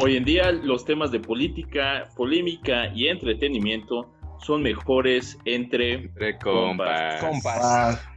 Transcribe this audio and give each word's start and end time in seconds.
Hoy 0.00 0.16
en 0.16 0.24
día 0.24 0.50
los 0.50 0.84
temas 0.84 1.10
de 1.10 1.20
política, 1.20 2.08
polémica 2.16 2.88
y 2.94 3.08
entretenimiento 3.08 4.10
son 4.38 4.62
mejores 4.62 5.38
entre, 5.44 6.10
compas. 6.42 7.20
compas. 7.22 8.08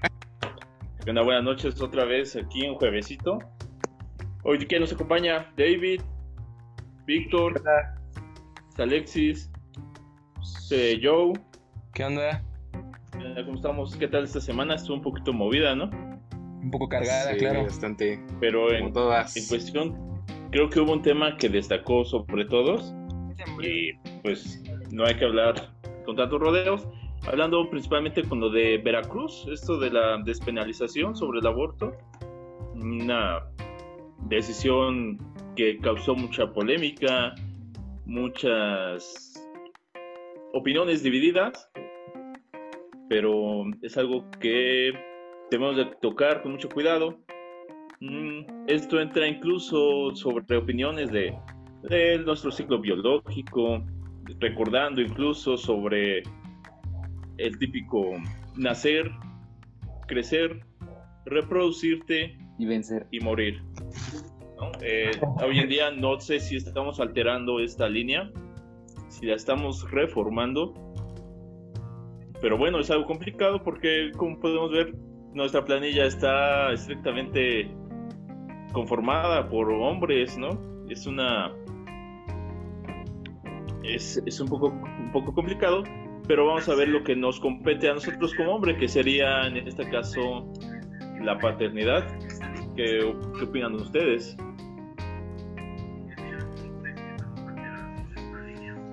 Una 1.08 1.22
buenas 1.22 1.44
noches 1.44 1.82
otra 1.82 2.06
vez 2.06 2.36
aquí 2.36 2.66
en 2.66 2.76
Juevesito. 2.76 3.40
Hoy 4.44 4.60
quién 4.60 4.82
nos 4.82 4.94
acompaña 4.94 5.52
David, 5.58 6.02
Víctor, 7.06 7.62
Alexis, 8.78 9.50
eh, 10.72 11.00
Joe. 11.02 11.34
¿Qué 11.94 12.06
onda? 12.06 12.44
¿Cómo 13.44 13.56
estamos? 13.56 13.96
¿Qué 13.96 14.08
tal 14.08 14.24
esta 14.24 14.40
semana? 14.40 14.76
Estuvo 14.76 14.96
un 14.98 15.02
poquito 15.02 15.34
movida, 15.34 15.76
¿no? 15.76 15.90
Un 16.62 16.72
poco 16.72 16.88
cargada, 16.88 17.36
claro. 17.36 17.64
Bastante. 17.64 18.22
Pero 18.40 18.72
en, 18.72 18.86
en 18.86 19.48
cuestión, 19.48 20.07
creo 20.52 20.70
que 20.70 20.80
hubo 20.80 20.94
un 20.94 21.02
tema 21.02 21.38
que 21.38 21.50
destacó 21.50 22.06
sobre 22.06 22.46
todos. 22.46 22.94
Y 23.62 23.94
pues 24.24 24.62
no 24.92 25.06
hay 25.06 25.16
que 25.16 25.26
hablar 25.26 25.74
con 26.06 26.16
tantos 26.16 26.40
rodeos. 26.40 26.88
Hablando 27.28 27.70
principalmente 27.70 28.24
con 28.24 28.40
lo 28.40 28.50
de 28.50 28.78
Veracruz, 28.78 29.48
esto 29.52 29.78
de 29.78 29.90
la 29.90 30.18
despenalización 30.24 31.16
sobre 31.16 31.40
el 31.40 31.48
aborto. 31.48 31.94
Una 32.76 33.44
decisión 34.28 35.18
que 35.56 35.80
causó 35.80 36.16
mucha 36.16 36.52
polémica, 36.54 37.34
muchas 38.06 39.34
opiniones 40.54 41.04
divididas, 41.04 41.70
pero 43.10 43.66
es 43.82 43.98
algo 43.98 44.30
que 44.40 44.94
debemos 45.50 45.76
de 45.78 45.86
tocar 46.02 46.42
con 46.42 46.54
mucho 46.54 46.70
cuidado. 46.70 47.20
Mm, 48.00 48.68
esto 48.68 49.00
entra 49.00 49.28
incluso 49.28 50.16
sobre 50.16 50.58
opiniones 50.58 51.12
de, 51.12 51.36
de 51.90 52.20
nuestro 52.20 52.52
ciclo 52.52 52.80
biológico, 52.80 53.84
recordando 54.40 55.02
incluso 55.02 55.58
sobre 55.58 56.22
el 57.38 57.58
típico 57.58 58.12
nacer, 58.56 59.12
crecer, 60.08 60.60
reproducirte 61.26 62.38
y 62.60 62.66
vencer 62.66 63.08
y 63.12 63.20
morir. 63.20 63.62
Eh, 64.82 65.12
hoy 65.44 65.60
en 65.60 65.70
día 65.70 65.92
no 65.92 66.20
sé 66.20 66.40
si 66.40 66.56
estamos 66.56 67.00
alterando 67.00 67.60
esta 67.60 67.90
línea, 67.90 68.32
si 69.08 69.26
la 69.26 69.36
estamos 69.36 69.90
reformando, 69.90 70.74
pero 72.42 72.58
bueno, 72.58 72.80
es 72.80 72.92
algo 72.92 73.06
complicado 73.06 73.64
porque 73.64 74.12
como 74.16 74.40
podemos 74.40 74.72
ver, 74.72 74.96
nuestra 75.34 75.64
planilla 75.64 76.06
está 76.06 76.72
estrictamente 76.74 77.70
conformada 78.72 79.48
por 79.50 79.72
hombres, 79.72 80.38
¿no? 80.38 80.50
Es 80.90 81.08
una... 81.08 81.52
Es, 83.84 84.22
es 84.26 84.40
un, 84.42 84.50
poco, 84.50 84.68
un 84.68 85.12
poco 85.14 85.34
complicado, 85.34 85.84
pero 86.28 86.46
vamos 86.46 86.68
a 86.68 86.76
ver 86.76 86.90
lo 86.90 87.04
que 87.04 87.16
nos 87.16 87.40
compete 87.40 87.90
a 87.90 87.94
nosotros 87.94 88.34
como 88.36 88.56
hombre, 88.56 88.78
que 88.78 88.88
sería 88.88 89.48
en 89.48 89.58
este 89.58 89.90
caso 89.90 90.52
la 91.22 91.38
paternidad. 91.40 92.06
¿Qué, 92.76 93.14
qué 93.38 93.44
opinan 93.44 93.76
ustedes? 93.76 94.36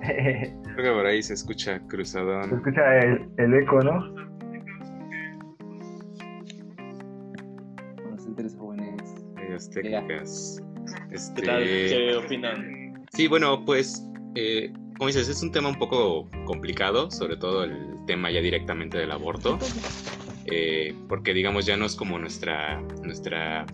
Creo 0.75 0.77
que 0.77 0.91
por 0.91 1.05
ahí 1.05 1.21
se 1.21 1.33
escucha 1.33 1.79
cruzadón. 1.87 2.49
Se 2.49 2.55
escucha 2.55 2.99
el, 2.99 3.29
el 3.37 3.53
eco, 3.53 3.81
¿no? 3.81 4.14
Jóvenes. 9.73 10.59
técnicas. 10.59 10.63
Este... 11.11 11.41
¿Qué 11.41 12.15
opinan? 12.15 13.05
Sí, 13.11 13.27
bueno, 13.27 13.63
pues, 13.65 14.03
eh, 14.35 14.71
como 14.97 15.07
dices, 15.07 15.29
es 15.29 15.41
un 15.41 15.51
tema 15.51 15.69
un 15.69 15.79
poco 15.79 16.29
complicado, 16.45 17.09
sobre 17.11 17.37
todo 17.37 17.63
el 17.63 17.97
tema 18.05 18.31
ya 18.31 18.41
directamente 18.41 18.97
del 18.97 19.11
aborto, 19.11 19.57
eh, 20.45 20.93
porque 21.07 21.33
digamos 21.33 21.65
ya 21.65 21.77
no 21.77 21.85
es 21.85 21.95
como 21.95 22.19
nuestra, 22.19 22.81
nuestra, 23.03 23.65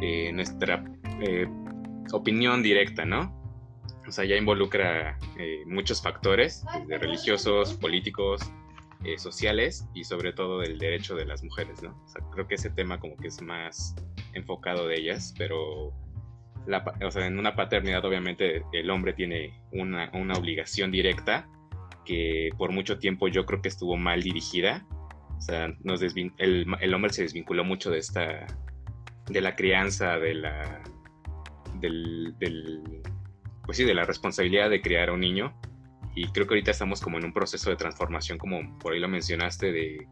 eh, 0.00 0.32
nuestra 0.32 0.84
opinión 2.12 2.62
directa, 2.62 3.04
¿no? 3.04 3.44
o 4.06 4.12
sea, 4.12 4.24
ya 4.24 4.36
involucra 4.36 5.18
eh, 5.38 5.62
muchos 5.66 6.02
factores, 6.02 6.64
desde 6.80 6.98
religiosos, 6.98 7.74
políticos, 7.74 8.42
eh, 9.04 9.18
sociales 9.18 9.86
y 9.94 10.04
sobre 10.04 10.32
todo 10.32 10.62
el 10.62 10.78
derecho 10.78 11.14
de 11.14 11.26
las 11.26 11.42
mujeres, 11.42 11.82
¿no? 11.82 11.90
O 12.04 12.08
sea, 12.08 12.22
creo 12.32 12.46
que 12.46 12.54
ese 12.54 12.70
tema 12.70 12.98
como 12.98 13.16
que 13.16 13.28
es 13.28 13.40
más 13.42 13.94
enfocado 14.34 14.86
de 14.86 14.96
ellas, 14.96 15.34
pero 15.38 15.92
o 17.04 17.10
sea, 17.10 17.26
en 17.26 17.38
una 17.38 17.54
paternidad 17.54 18.04
obviamente 18.04 18.62
el 18.72 18.90
hombre 18.90 19.12
tiene 19.12 19.60
una, 19.72 20.10
una 20.14 20.34
obligación 20.34 20.90
directa 20.90 21.46
que 22.04 22.50
por 22.56 22.72
mucho 22.72 22.98
tiempo 22.98 23.28
yo 23.28 23.44
creo 23.46 23.60
que 23.60 23.68
estuvo 23.68 23.96
mal 23.96 24.22
dirigida. 24.22 24.86
O 25.36 25.40
sea, 25.40 25.74
nos 25.82 26.00
el, 26.02 26.32
el, 26.38 26.94
hombre 26.94 27.12
se 27.12 27.22
desvinculó 27.22 27.64
mucho 27.64 27.90
de 27.90 27.98
esta, 27.98 28.46
de 29.28 29.40
la 29.40 29.56
crianza, 29.56 30.18
de 30.18 30.34
la, 30.34 30.82
del, 31.80 32.34
del 32.38 33.02
pues 33.64 33.76
sí, 33.76 33.84
de 33.84 33.94
la 33.94 34.04
responsabilidad 34.04 34.70
de 34.70 34.80
criar 34.80 35.08
a 35.08 35.12
un 35.12 35.20
niño. 35.20 35.58
Y 36.14 36.28
creo 36.28 36.46
que 36.46 36.54
ahorita 36.54 36.70
estamos 36.70 37.00
como 37.00 37.18
en 37.18 37.24
un 37.24 37.32
proceso 37.32 37.70
de 37.70 37.76
transformación, 37.76 38.38
como 38.38 38.78
por 38.78 38.92
ahí 38.92 39.00
lo 39.00 39.08
mencionaste, 39.08 39.72
de, 39.72 40.06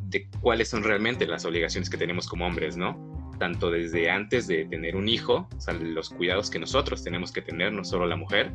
de 0.00 0.28
cuáles 0.40 0.68
son 0.68 0.82
realmente 0.82 1.26
las 1.26 1.44
obligaciones 1.44 1.88
que 1.88 1.96
tenemos 1.96 2.26
como 2.28 2.46
hombres, 2.46 2.76
¿no? 2.76 3.19
Tanto 3.40 3.70
desde 3.70 4.10
antes 4.10 4.46
de 4.46 4.66
tener 4.66 4.94
un 4.96 5.08
hijo, 5.08 5.48
o 5.56 5.60
sea, 5.60 5.72
los 5.72 6.10
cuidados 6.10 6.50
que 6.50 6.58
nosotros 6.58 7.02
tenemos 7.02 7.32
que 7.32 7.40
tener, 7.40 7.72
no 7.72 7.84
solo 7.84 8.06
la 8.06 8.16
mujer, 8.16 8.52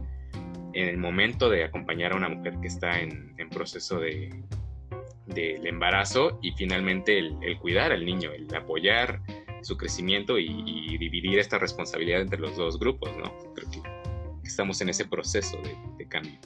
en 0.73 0.87
el 0.87 0.97
momento 0.97 1.49
de 1.49 1.63
acompañar 1.63 2.13
a 2.13 2.15
una 2.17 2.29
mujer 2.29 2.53
que 2.61 2.67
está 2.67 2.99
en, 2.99 3.33
en 3.39 3.49
proceso 3.49 3.99
de, 3.99 4.29
del 5.25 5.65
embarazo 5.65 6.37
y 6.43 6.51
finalmente 6.51 7.17
el, 7.17 7.35
el, 7.41 7.57
cuidar 7.57 7.91
al 7.91 8.05
niño, 8.05 8.31
el 8.31 8.53
apoyar 8.53 9.21
su 9.63 9.75
crecimiento 9.75 10.37
y, 10.37 10.45
y, 10.47 10.97
dividir 10.99 11.39
esta 11.39 11.57
responsabilidad 11.57 12.21
entre 12.21 12.39
los 12.39 12.55
dos 12.55 12.77
grupos, 12.77 13.09
¿no? 13.17 13.35
Creo 13.55 13.71
que 13.71 13.81
estamos 14.43 14.79
en 14.81 14.89
ese 14.89 15.05
proceso 15.05 15.59
de, 15.97 16.07
cambio. 16.07 16.37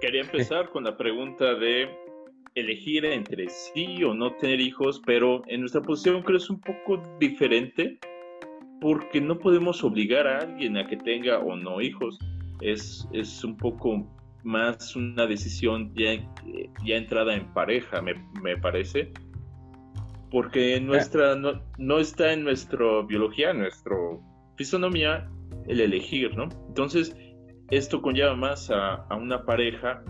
Quería 0.00 0.20
empezar 0.20 0.70
con 0.70 0.84
la 0.84 0.96
pregunta 0.96 1.54
de 1.54 1.90
elegir 2.54 3.04
entre 3.04 3.48
sí 3.48 4.02
o 4.04 4.14
no 4.14 4.32
tener 4.34 4.60
hijos, 4.60 5.00
pero 5.06 5.42
en 5.46 5.60
nuestra 5.60 5.82
posición 5.82 6.22
creo 6.22 6.38
que 6.38 6.44
es 6.44 6.50
un 6.50 6.60
poco 6.60 7.02
diferente 7.18 7.98
porque 8.80 9.20
no 9.20 9.38
podemos 9.38 9.84
obligar 9.84 10.26
a 10.26 10.38
alguien 10.38 10.76
a 10.76 10.86
que 10.86 10.96
tenga 10.96 11.38
o 11.38 11.56
no 11.56 11.80
hijos. 11.80 12.18
Es, 12.60 13.06
es 13.12 13.44
un 13.44 13.56
poco 13.56 14.06
más 14.42 14.96
una 14.96 15.26
decisión 15.26 15.92
ya, 15.94 16.14
ya 16.84 16.96
entrada 16.96 17.34
en 17.34 17.52
pareja, 17.52 18.00
me, 18.00 18.14
me 18.42 18.56
parece. 18.56 19.12
Porque 20.30 20.80
nuestra, 20.80 21.34
no, 21.34 21.60
no 21.78 21.98
está 21.98 22.32
en 22.32 22.44
nuestra 22.44 23.02
biología, 23.02 23.50
en 23.50 23.58
nuestra 23.60 23.96
fisonomía, 24.56 25.28
el 25.66 25.80
elegir, 25.80 26.36
¿no? 26.36 26.48
Entonces, 26.68 27.14
esto 27.70 28.02
conlleva 28.02 28.34
más 28.34 28.70
a, 28.70 29.06
una 29.14 29.44
pareja, 29.44 30.02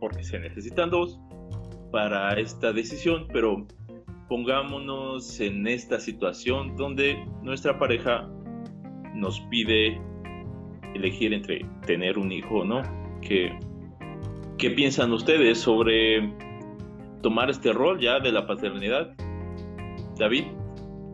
porque 0.00 0.22
se 0.22 0.38
necesitan 0.38 0.90
dos 0.90 1.18
para 1.94 2.32
esta 2.40 2.72
decisión, 2.72 3.28
pero 3.32 3.68
pongámonos 4.28 5.38
en 5.38 5.64
esta 5.68 6.00
situación 6.00 6.74
donde 6.74 7.24
nuestra 7.40 7.78
pareja 7.78 8.28
nos 9.14 9.40
pide 9.42 10.02
elegir 10.96 11.32
entre 11.32 11.64
tener 11.86 12.18
un 12.18 12.32
hijo 12.32 12.62
o 12.62 12.64
no. 12.64 12.82
¿Qué, 13.20 13.56
qué 14.58 14.70
piensan 14.70 15.12
ustedes 15.12 15.58
sobre 15.58 16.34
tomar 17.22 17.48
este 17.48 17.72
rol 17.72 18.00
ya 18.00 18.18
de 18.18 18.32
la 18.32 18.44
paternidad? 18.44 19.14
David, 20.18 20.46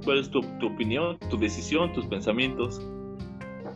¿cuál 0.03 0.21
es 0.21 0.31
tu, 0.31 0.41
tu 0.61 0.69
opinión, 0.69 1.19
tu 1.29 1.37
decisión, 1.37 1.93
tus 1.93 2.07
pensamientos? 2.07 2.81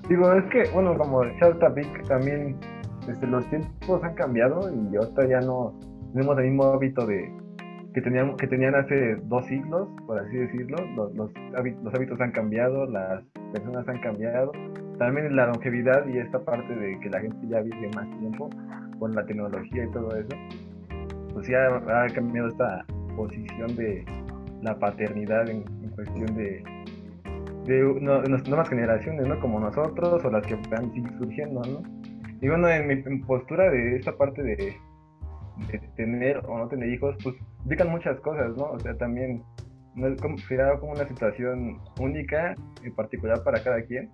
Digo, 0.08 0.32
es 0.32 0.44
que, 0.44 0.70
bueno, 0.72 0.96
como 0.96 1.22
Charta 1.38 1.70
también 2.08 2.58
desde 3.06 3.26
los 3.26 3.46
tiempos 3.50 4.02
han 4.02 4.14
cambiado 4.14 4.70
y 4.72 4.96
ahorita 4.96 5.28
ya 5.28 5.40
no 5.40 5.78
tenemos 6.14 6.38
el 6.38 6.44
mismo 6.44 6.64
hábito 6.66 7.04
de 7.06 7.28
que 7.92 8.00
teníamos 8.00 8.36
que 8.36 8.46
tenían 8.46 8.76
hace 8.76 9.16
dos 9.24 9.44
siglos, 9.46 9.88
por 10.06 10.18
así 10.18 10.36
decirlo. 10.36 10.76
Los, 10.96 11.12
los, 11.14 11.30
hábitos 11.92 12.20
han 12.20 12.30
cambiado, 12.30 12.86
las 12.86 13.22
personas 13.52 13.86
han 13.88 14.00
cambiado. 14.00 14.52
También 14.98 15.34
la 15.34 15.48
longevidad 15.48 16.06
y 16.06 16.18
esta 16.18 16.38
parte 16.38 16.72
de 16.72 16.98
que 17.00 17.10
la 17.10 17.20
gente 17.20 17.36
ya 17.48 17.60
vive 17.60 17.90
más 17.96 18.08
tiempo 18.18 18.48
con 19.00 19.12
la 19.12 19.26
tecnología 19.26 19.84
y 19.84 19.90
todo 19.90 20.16
eso, 20.16 20.36
pues 21.32 21.48
ya 21.48 21.66
ha 21.66 22.06
cambiado 22.10 22.48
esta 22.48 22.86
posición 23.16 23.74
de 23.74 24.04
la 24.62 24.78
paternidad 24.78 25.50
en 25.50 25.64
cuestión 25.96 26.34
de 26.36 26.62
de 27.64 28.28
las 28.28 28.46
nuevas 28.46 28.68
generaciones, 28.68 29.26
¿no? 29.26 29.40
Como 29.40 29.58
nosotros 29.58 30.24
o 30.24 30.30
las 30.30 30.46
que 30.46 30.54
van 30.70 30.92
surgiendo, 31.18 31.62
¿no? 31.62 31.82
Y 32.40 32.48
bueno, 32.48 32.68
en 32.68 32.86
mi 32.86 33.18
postura 33.20 33.70
de 33.70 33.96
esta 33.96 34.14
parte 34.16 34.42
de, 34.42 34.76
tener 35.96 36.38
o 36.46 36.58
no 36.58 36.68
tener 36.68 36.88
hijos, 36.88 37.16
pues 37.22 37.34
indican 37.64 37.90
muchas 37.90 38.18
cosas, 38.20 38.56
¿no? 38.56 38.64
O 38.64 38.78
sea, 38.80 38.94
también 38.96 39.42
no 39.94 40.08
es 40.08 40.18
será 40.48 40.78
como 40.80 40.92
una 40.92 41.06
situación 41.08 41.78
única, 41.98 42.54
en 42.82 42.94
particular 42.94 43.42
para 43.44 43.62
cada 43.62 43.80
quien. 43.82 44.10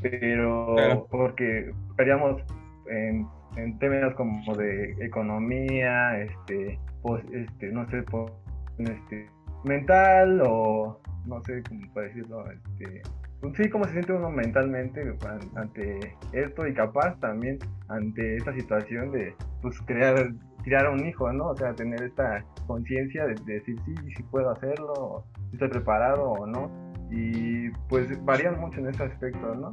pero 0.00 0.74
Claro. 0.74 1.06
porque 1.10 1.70
perdíamos 1.96 2.42
en, 2.90 3.26
en 3.56 3.78
temas 3.78 4.14
como 4.14 4.56
de 4.56 4.92
economía, 5.00 6.18
este, 6.22 6.78
pues, 7.02 7.24
este, 7.32 7.68
no 7.70 7.88
sé, 7.90 8.02
pues, 8.04 8.32
este, 8.78 9.26
mental 9.64 10.40
o 10.44 10.98
no 11.26 11.40
sé 11.44 11.62
cómo 11.68 11.80
puedo 11.92 12.06
decirlo, 12.08 12.44
este, 12.50 13.02
pues, 13.40 13.54
sí, 13.56 13.68
cómo 13.70 13.84
se 13.86 13.92
siente 13.92 14.12
uno 14.12 14.30
mentalmente 14.30 15.02
an- 15.02 15.50
ante 15.56 16.16
esto 16.32 16.66
y 16.66 16.74
capaz 16.74 17.18
también 17.20 17.58
ante 17.88 18.36
esta 18.38 18.52
situación 18.54 19.12
de, 19.12 19.34
pues, 19.60 19.80
crear, 19.82 20.32
crear 20.62 20.88
un 20.90 21.06
hijo, 21.06 21.32
¿no? 21.32 21.48
O 21.48 21.56
sea, 21.56 21.74
tener 21.74 22.02
esta 22.02 22.44
conciencia 22.66 23.26
de, 23.26 23.34
de 23.44 23.54
decir, 23.54 23.76
sí, 23.84 23.94
sí 24.16 24.22
puedo 24.30 24.50
hacerlo, 24.50 24.92
o 24.94 25.24
si 25.50 25.54
estoy 25.56 25.68
preparado 25.68 26.22
o 26.30 26.46
no. 26.46 26.70
Y 27.10 27.68
pues 27.88 28.08
varían 28.24 28.58
mucho 28.60 28.78
en 28.80 28.88
ese 28.88 29.02
aspecto, 29.02 29.54
¿no? 29.54 29.70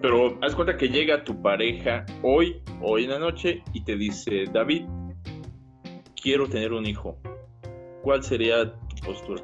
Pero 0.00 0.38
haz 0.42 0.54
cuenta 0.54 0.76
que 0.76 0.88
llega 0.88 1.24
tu 1.24 1.40
pareja 1.42 2.06
hoy, 2.22 2.62
hoy 2.80 3.04
en 3.04 3.10
la 3.10 3.18
noche, 3.18 3.62
y 3.72 3.84
te 3.84 3.96
dice, 3.96 4.44
David, 4.52 4.86
quiero 6.22 6.48
tener 6.48 6.72
un 6.72 6.86
hijo. 6.86 7.16
¿Cuál 8.02 8.22
sería 8.22 8.72
tu 8.72 9.06
postura? 9.06 9.42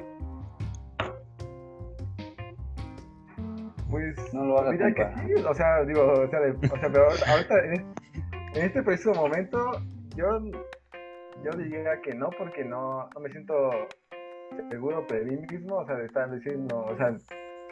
Pues 3.89 4.33
No 4.33 4.43
lo 4.45 4.69
que 4.71 4.77
sí, 4.77 5.43
o 5.47 5.53
sea, 5.53 5.83
digo, 5.85 6.01
o 6.11 6.27
sea, 6.27 6.39
de- 6.41 6.51
o 6.51 6.77
sea 6.79 6.89
pero 6.91 7.05
ahorita, 7.05 7.31
ahorita 7.31 7.55
en, 7.73 7.85
en 8.57 8.65
este 8.65 8.81
preciso 8.81 9.13
momento, 9.13 9.57
yo, 10.15 10.39
yo 11.43 11.51
diría 11.57 12.01
que 12.01 12.13
no, 12.15 12.29
porque 12.37 12.65
no, 12.65 13.07
no 13.13 13.19
me 13.21 13.29
siento 13.29 13.53
seguro 14.69 15.05
de 15.09 15.25
mí 15.25 15.37
mismo, 15.51 15.75
o 15.77 15.85
sea, 15.85 15.95
de 15.95 16.05
estar 16.05 16.31
diciendo, 16.31 16.85
o 16.89 16.97
sea, 16.97 17.15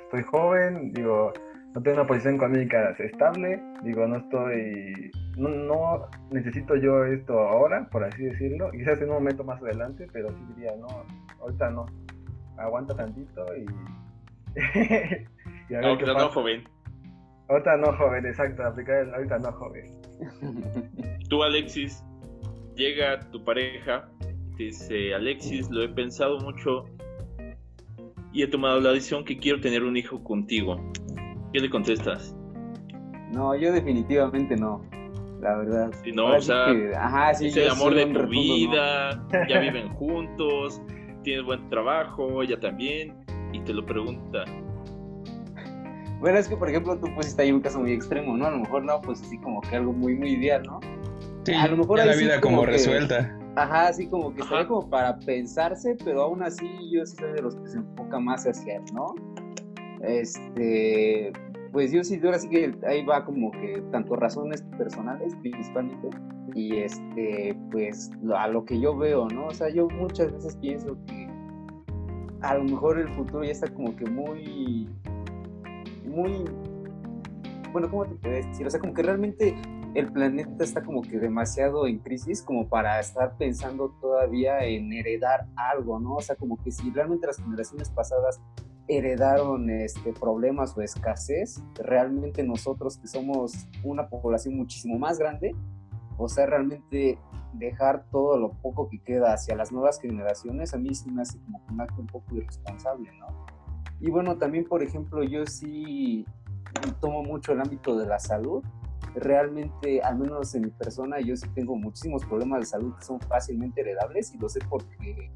estoy 0.04 0.24
joven, 0.24 0.94
digo, 0.94 1.34
no 1.74 1.82
tengo 1.82 1.98
una 1.98 2.08
posición 2.08 2.36
económica 2.36 2.96
estable, 3.00 3.60
digo, 3.84 4.06
no 4.08 4.18
estoy, 4.18 5.12
no, 5.38 5.50
no 5.50 6.08
necesito 6.32 6.76
yo 6.76 7.04
esto 7.06 7.40
ahora, 7.40 7.88
por 7.92 8.04
así 8.04 8.24
decirlo, 8.24 8.70
quizás 8.72 9.02
en 9.02 9.10
un 9.10 9.16
momento 9.16 9.44
más 9.44 9.62
adelante, 9.64 10.06
pero 10.14 10.30
sí 10.30 10.46
diría, 10.56 10.76
no, 10.78 10.88
ahorita 11.42 11.70
no, 11.72 11.86
aguanta 12.58 12.96
tantito 12.96 13.44
y... 13.58 13.66
y 15.70 15.74
a 15.74 15.80
ver 15.80 15.86
Aunque 15.86 16.06
qué 16.06 16.12
no, 16.12 16.14
pasa. 16.14 16.30
joven. 16.30 16.64
Ahorita 17.50 17.78
no, 17.78 17.94
joven, 17.98 18.26
exacto, 18.26 18.64
aplicar 18.64 18.96
el 18.98 19.14
ahorita 19.14 19.40
no, 19.40 19.52
joven. 19.52 20.05
Tú, 21.30 21.44
Alexis, 21.44 22.04
llega 22.76 23.20
tu 23.32 23.44
pareja, 23.44 24.10
te 24.58 24.64
dice, 24.66 25.14
Alexis, 25.14 25.70
lo 25.70 25.84
he 25.84 25.90
pensado 25.90 26.40
mucho 26.40 26.86
y 28.34 28.44
he 28.44 28.48
tomado 28.48 28.80
la 28.82 28.92
decisión 28.92 29.24
que 29.26 29.38
quiero 29.38 29.60
tener 29.62 29.84
un 29.84 29.96
hijo 29.98 30.24
contigo. 30.24 30.78
¿Qué 31.54 31.60
le 31.62 31.70
contestas? 31.70 32.36
No, 33.32 33.56
yo 33.56 33.72
definitivamente 33.72 34.56
no. 34.56 34.82
La 35.42 35.58
verdad. 35.58 35.92
Sí, 36.04 36.12
no, 36.12 36.24
Ahora 36.28 36.38
o 36.38 36.42
sea, 36.42 36.66
que- 36.68 36.96
ajá, 36.96 37.34
sí, 37.34 37.48
es 37.48 37.58
el 37.58 37.70
amor 37.70 37.94
de 37.96 38.06
tu 38.08 38.14
no. 38.24 38.28
vida, 38.28 39.26
ya 39.50 39.60
viven 39.60 39.90
juntos, 39.90 40.82
tienes 41.24 41.46
buen 41.46 41.70
trabajo, 41.70 42.42
ella 42.42 42.60
también, 42.60 43.16
y 43.54 43.60
te 43.62 43.74
lo 43.74 43.86
pregunta. 43.86 44.44
Bueno, 46.26 46.40
es 46.40 46.48
que 46.48 46.58
por 46.58 46.68
ejemplo 46.68 46.98
tú 46.98 47.06
pusiste 47.14 47.44
ahí 47.44 47.52
un 47.52 47.62
caso 47.62 47.80
muy 47.80 47.92
extremo, 47.94 48.36
¿no? 48.36 48.48
A 48.48 48.50
lo 48.50 48.58
mejor 48.58 48.84
no, 48.84 49.00
pues 49.00 49.22
así 49.22 49.38
como 49.38 49.62
que 49.62 49.76
algo 49.76 49.94
muy, 49.94 50.16
muy 50.16 50.32
ideal, 50.32 50.64
¿no? 50.64 50.80
Sí, 51.44 51.54
A 51.54 51.68
lo 51.68 51.78
mejor 51.78 52.00
ya 52.00 52.06
la 52.08 52.14
sí 52.14 52.24
vida 52.24 52.42
como 52.42 52.56
como 52.58 52.66
que- 52.66 52.72
resuelta. 52.72 53.38
Ajá, 53.56 53.90
así 53.90 54.08
como 54.08 54.34
que 54.34 54.42
estaría 54.42 54.68
como 54.68 54.90
para 54.90 55.20
pensarse, 55.20 55.96
pero 56.04 56.24
aún 56.24 56.42
así 56.42 56.68
yo 56.92 57.06
sí 57.06 57.16
soy 57.18 57.32
de 57.34 57.44
los 57.44 57.56
que 57.58 57.68
se 57.68 57.78
enfoca 57.78 58.20
más 58.20 58.44
hacia 58.48 58.78
él, 58.78 58.82
¿no? 58.92 59.14
Este, 60.02 61.32
pues 61.72 61.92
yo 61.92 62.04
sí, 62.04 62.20
ahora 62.24 62.40
sí 62.40 62.50
que 62.50 62.74
ahí 62.88 63.06
va 63.06 63.24
como 63.24 63.52
que 63.52 63.84
tanto 63.92 64.16
razones 64.16 64.64
personales 64.80 65.36
principalmente 65.44 66.10
y 66.56 66.78
este, 66.78 67.56
pues 67.70 68.10
a 68.36 68.48
lo 68.48 68.66
que 68.66 68.80
yo 68.80 68.98
veo, 68.98 69.28
¿no? 69.28 69.46
O 69.46 69.54
sea, 69.54 69.70
yo 69.70 69.88
muchas 69.90 70.34
veces 70.34 70.56
pienso 70.56 70.98
que 71.06 71.30
a 72.42 72.56
lo 72.56 72.64
mejor 72.64 72.98
el 72.98 73.10
futuro 73.10 73.44
ya 73.44 73.52
está 73.52 73.68
como 73.72 73.96
que 73.96 74.06
muy, 74.10 74.90
muy, 76.06 76.46
bueno, 77.72 77.90
¿cómo 77.90 78.06
te 78.06 78.16
puedes 78.16 78.48
decir? 78.48 78.68
O 78.68 78.70
sea, 78.70 78.80
como 78.80 78.94
que 78.94 79.04
realmente 79.04 79.56
el 79.96 80.12
planeta 80.12 80.64
está 80.64 80.84
como 80.84 81.02
que 81.02 81.18
demasiado 81.20 81.88
en 81.88 82.00
crisis 82.00 82.42
como 82.42 82.68
para 82.68 83.00
estar 83.00 83.38
pensando 83.38 83.96
todavía 84.02 84.60
en 84.66 84.92
heredar 84.92 85.48
algo, 85.56 86.00
¿no? 86.00 86.16
O 86.16 86.22
sea, 86.22 86.36
como 86.36 86.62
que 86.62 86.72
si 86.72 86.92
realmente 86.92 87.28
las 87.28 87.38
generaciones 87.38 87.90
pasadas 87.90 88.42
heredaron 88.88 89.70
este, 89.70 90.14
problemas 90.14 90.78
o 90.78 90.82
escasez, 90.82 91.64
realmente 91.76 92.44
nosotros 92.44 92.98
que 92.98 93.08
somos 93.08 93.68
una 93.84 94.10
población 94.10 94.58
muchísimo 94.58 95.00
más 95.00 95.18
grande, 95.18 95.56
o 96.18 96.28
sea, 96.28 96.46
realmente 96.46 97.18
dejar 97.54 98.06
todo 98.12 98.38
lo 98.38 98.52
poco 98.52 98.90
que 98.90 99.02
queda 99.02 99.34
hacia 99.34 99.56
las 99.56 99.72
nuevas 99.72 100.00
generaciones, 100.00 100.74
a 100.74 100.78
mí 100.78 100.94
sí 100.94 101.10
me 101.10 101.22
hace 101.22 101.40
como 101.40 101.62
un 101.70 101.82
acto 101.82 102.02
un 102.02 102.08
poco 102.08 102.36
irresponsable, 102.36 103.12
¿no? 103.18 103.55
Y 104.00 104.10
bueno, 104.10 104.38
también, 104.38 104.66
por 104.66 104.84
ejemplo, 104.84 105.24
yo 105.24 105.46
sí 105.46 106.26
tomo 107.00 107.24
mucho 107.24 107.54
el 107.54 107.62
ámbito 107.62 107.98
de 107.98 108.06
la 108.06 108.20
salud, 108.20 108.64
realmente, 109.16 110.02
al 110.02 110.18
menos 110.18 110.54
en 110.56 110.64
mi 110.64 110.72
persona, 110.72 111.20
yo 111.20 111.36
sí 111.36 111.48
tengo 111.54 111.76
muchísimos 111.76 112.26
problemas 112.26 112.60
de 112.60 112.66
salud 112.66 112.94
que 112.96 113.06
son 113.06 113.20
fácilmente 113.22 113.82
heredables 113.82 114.34
y 114.34 114.38
lo 114.38 114.50
sé 114.50 114.60
porque, 114.70 115.32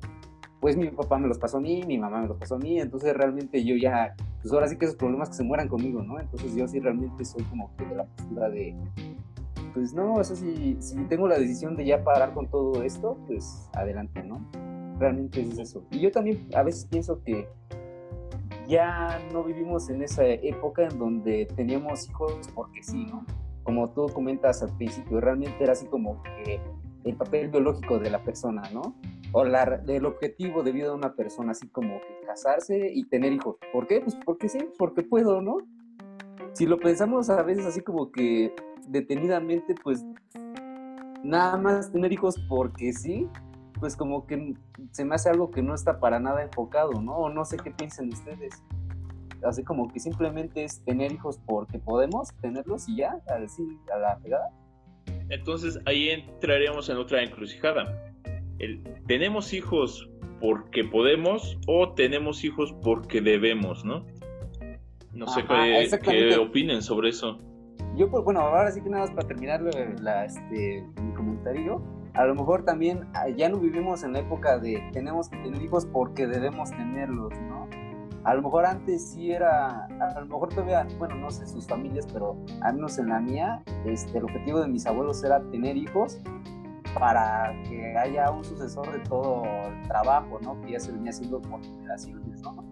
pues, 0.59 0.75
mi 0.75 0.89
papá 0.89 1.17
me 1.17 1.27
los 1.27 1.37
pasó 1.37 1.57
a 1.57 1.61
mí, 1.61 1.83
mi 1.87 1.97
mamá 1.97 2.21
me 2.21 2.27
los 2.27 2.37
pasó 2.37 2.55
a 2.55 2.59
mí, 2.59 2.79
entonces 2.79 3.15
realmente 3.15 3.63
yo 3.63 3.75
ya, 3.75 4.15
pues 4.41 4.53
ahora 4.53 4.67
sí 4.67 4.77
que 4.77 4.85
esos 4.85 4.97
problemas 4.97 5.29
que 5.29 5.35
se 5.35 5.43
mueran 5.43 5.69
conmigo, 5.69 6.03
¿no? 6.03 6.19
Entonces 6.19 6.53
yo 6.55 6.67
sí 6.67 6.79
realmente 6.79 7.23
soy 7.23 7.43
como 7.45 7.73
que 7.77 7.85
de 7.85 7.95
la 7.95 8.05
postura 8.05 8.49
de, 8.49 8.75
pues 9.73 9.93
no, 9.93 10.15
o 10.15 10.23
sea, 10.23 10.35
si, 10.35 10.75
si 10.81 10.95
tengo 11.05 11.27
la 11.27 11.37
decisión 11.37 11.75
de 11.77 11.85
ya 11.85 12.03
parar 12.03 12.33
con 12.33 12.47
todo 12.47 12.83
esto, 12.83 13.17
pues 13.27 13.69
adelante, 13.73 14.23
¿no? 14.23 14.45
Realmente 14.99 15.41
es 15.41 15.57
eso. 15.57 15.85
Y 15.91 15.99
yo 15.99 16.11
también 16.11 16.49
a 16.53 16.63
veces 16.63 16.85
pienso 16.85 17.23
que 17.23 17.47
ya 18.69 19.19
no 19.33 19.43
vivimos 19.43 19.89
en 19.89 20.03
esa 20.03 20.25
época 20.25 20.83
en 20.83 20.99
donde 20.99 21.47
teníamos 21.55 22.07
hijos 22.07 22.49
porque 22.53 22.83
sí, 22.83 23.05
¿no? 23.05 23.25
Como 23.63 23.91
tú 23.91 24.07
comentas 24.13 24.61
al 24.61 24.75
principio, 24.77 25.19
realmente 25.19 25.63
era 25.63 25.73
así 25.73 25.87
como 25.87 26.21
que 26.23 26.61
el 27.03 27.15
papel 27.15 27.49
biológico 27.49 27.97
de 27.97 28.11
la 28.11 28.23
persona, 28.23 28.61
¿no? 28.71 28.95
O 29.31 29.43
la, 29.43 29.81
el 29.87 30.05
objetivo 30.05 30.61
de 30.63 30.71
vida 30.71 30.85
de 30.85 30.93
una 30.93 31.13
persona, 31.13 31.51
así 31.51 31.67
como 31.67 31.99
que 31.99 32.25
casarse 32.25 32.91
y 32.93 33.05
tener 33.05 33.33
hijos. 33.33 33.57
¿Por 33.73 33.87
qué? 33.87 34.01
Pues 34.01 34.15
porque 34.23 34.47
sí, 34.47 34.59
porque 34.77 35.01
puedo, 35.01 35.41
¿no? 35.41 35.57
Si 36.53 36.65
lo 36.65 36.79
pensamos 36.79 37.29
a 37.29 37.41
veces 37.41 37.65
así 37.65 37.81
como 37.81 38.11
que 38.11 38.53
detenidamente, 38.87 39.75
pues 39.83 40.05
nada 41.23 41.57
más 41.57 41.91
tener 41.91 42.13
hijos 42.13 42.35
porque 42.47 42.93
sí, 42.93 43.27
pues 43.79 43.95
como 43.95 44.25
que 44.27 44.53
se 44.91 45.05
me 45.05 45.15
hace 45.15 45.29
algo 45.29 45.51
que 45.51 45.61
no 45.61 45.73
está 45.73 45.99
para 45.99 46.19
nada 46.19 46.43
enfocado, 46.43 47.01
¿no? 47.01 47.15
O 47.15 47.29
no 47.29 47.45
sé 47.45 47.57
qué 47.57 47.71
piensan 47.71 48.09
ustedes. 48.09 48.61
Así 49.43 49.63
como 49.63 49.91
que 49.91 49.99
simplemente 49.99 50.63
es 50.63 50.83
tener 50.83 51.11
hijos 51.11 51.39
porque 51.45 51.79
podemos 51.79 52.29
tenerlos 52.41 52.89
y 52.89 52.97
ya, 52.97 53.21
así 53.27 53.63
a 53.93 53.97
la 53.97 54.17
pegada. 54.17 54.49
Entonces 55.29 55.79
ahí 55.85 56.09
entraríamos 56.09 56.89
en 56.89 56.97
otra 56.97 57.23
encrucijada. 57.23 58.13
El, 58.59 58.83
¿Tenemos 59.07 59.53
hijos 59.53 60.09
porque 60.41 60.83
podemos 60.83 61.57
o 61.67 61.93
tenemos 61.93 62.43
hijos 62.43 62.73
porque 62.83 63.21
debemos, 63.21 63.85
no? 63.85 64.05
No 65.13 65.27
sé 65.27 65.41
Ajá, 65.41 65.63
qué, 65.65 65.99
qué 66.01 66.37
opinen 66.37 66.81
sobre 66.81 67.09
eso. 67.09 67.39
Yo, 67.95 68.09
pues, 68.09 68.23
bueno, 68.23 68.41
ahora 68.41 68.71
sí 68.71 68.81
que 68.81 68.89
nada 68.89 69.05
más 69.05 69.11
para 69.13 69.27
terminar 69.27 69.61
la, 70.01 70.25
este, 70.25 70.85
mi 71.01 71.13
comentario, 71.13 71.81
a 72.13 72.25
lo 72.25 72.35
mejor 72.35 72.63
también 72.63 73.07
ah, 73.13 73.29
ya 73.29 73.49
no 73.49 73.57
vivimos 73.57 74.03
en 74.03 74.13
la 74.13 74.19
época 74.19 74.57
de 74.57 74.81
tenemos 74.91 75.29
que 75.29 75.37
tener 75.37 75.61
hijos 75.61 75.85
porque 75.85 76.27
debemos 76.27 76.71
tenerlos, 76.71 77.33
¿no? 77.41 77.67
A 78.23 78.33
lo 78.33 78.41
mejor 78.41 78.65
antes 78.65 79.11
sí 79.11 79.31
era, 79.31 79.85
a 79.85 80.19
lo 80.19 80.25
mejor 80.25 80.49
todavía, 80.49 80.85
bueno, 80.97 81.15
no 81.15 81.31
sé 81.31 81.47
sus 81.47 81.65
familias, 81.65 82.05
pero 82.11 82.35
al 82.61 82.75
menos 82.75 82.97
en 82.99 83.09
la 83.09 83.19
mía, 83.19 83.63
este, 83.85 84.17
el 84.17 84.25
objetivo 84.25 84.59
de 84.59 84.67
mis 84.67 84.85
abuelos 84.85 85.23
era 85.23 85.39
tener 85.51 85.77
hijos 85.77 86.19
para 86.93 87.53
que 87.63 87.95
haya 87.97 88.29
un 88.31 88.43
sucesor 88.43 88.91
de 88.91 88.99
todo 88.99 89.43
el 89.43 89.87
trabajo, 89.87 90.39
¿no? 90.41 90.59
Que 90.61 90.71
ya 90.71 90.79
se 90.79 90.91
venía 90.91 91.11
haciendo 91.11 91.41
por 91.41 91.61
generaciones, 91.61 92.41
¿no? 92.41 92.63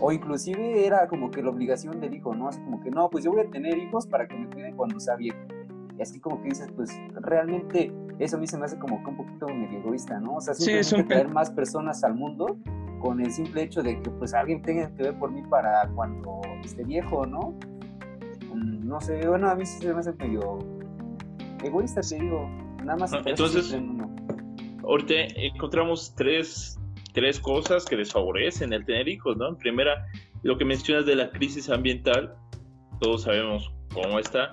O 0.00 0.12
inclusive 0.12 0.84
era 0.84 1.06
como 1.06 1.30
que 1.30 1.42
la 1.42 1.50
obligación 1.50 2.00
del 2.00 2.14
hijo, 2.14 2.34
¿no? 2.34 2.48
Así 2.48 2.60
como 2.60 2.80
que, 2.80 2.90
no, 2.90 3.08
pues 3.08 3.24
yo 3.24 3.30
voy 3.30 3.42
a 3.42 3.50
tener 3.50 3.78
hijos 3.78 4.06
para 4.06 4.26
que 4.26 4.36
me 4.36 4.48
cuiden 4.50 4.76
cuando 4.76 4.98
sea 5.00 5.16
viejo. 5.16 5.38
Y 5.96 6.02
así 6.02 6.20
como 6.20 6.42
que 6.42 6.48
dices, 6.48 6.70
pues 6.74 6.90
realmente 7.14 7.92
eso 8.24 8.36
a 8.36 8.40
mí 8.40 8.46
se 8.46 8.56
me 8.58 8.64
hace 8.66 8.78
como 8.78 9.02
que 9.02 9.10
un 9.10 9.16
poquito 9.16 9.46
medio 9.46 9.78
egoísta, 9.80 10.18
¿no? 10.20 10.36
O 10.36 10.40
sea, 10.40 10.54
Sí, 10.54 10.62
simplemente 10.64 10.80
es 10.88 10.92
un 10.92 11.08
traer 11.08 11.28
más 11.28 11.50
personas 11.50 12.02
al 12.04 12.14
mundo 12.14 12.56
con 13.00 13.20
el 13.20 13.32
simple 13.32 13.62
hecho 13.62 13.82
de 13.82 14.00
que 14.00 14.10
pues 14.10 14.32
alguien 14.34 14.62
tenga 14.62 14.88
que 14.94 15.02
ver 15.02 15.18
por 15.18 15.30
mí 15.32 15.42
para 15.50 15.88
cuando 15.94 16.40
esté 16.64 16.84
viejo, 16.84 17.26
¿no? 17.26 17.58
Mm, 18.54 18.86
No 18.86 19.00
sé, 19.00 19.26
bueno, 19.26 19.48
a 19.50 19.54
mí 19.54 19.66
sí 19.66 19.78
se 19.80 19.92
me 19.92 20.00
hace 20.00 20.12
medio 20.12 20.58
egoísta, 21.64 22.00
te 22.00 22.16
digo. 22.18 22.48
Nada 22.84 22.96
más. 22.98 23.12
Ah, 23.12 23.22
entonces- 23.24 23.66
siempre 23.68 23.88
en 23.94 24.00
uno. 24.00 24.16
Ahorita 24.84 25.14
encontramos 25.36 26.14
tres, 26.16 26.78
tres 27.12 27.38
cosas 27.40 27.84
que 27.84 27.96
desfavorecen 27.96 28.72
el 28.72 28.84
tener 28.84 29.08
hijos, 29.08 29.36
¿no? 29.36 29.48
En 29.48 29.56
primera, 29.56 30.06
lo 30.42 30.58
que 30.58 30.64
mencionas 30.64 31.06
de 31.06 31.14
la 31.14 31.30
crisis 31.30 31.70
ambiental, 31.70 32.34
todos 33.00 33.22
sabemos 33.22 33.72
cómo 33.94 34.18
está. 34.18 34.50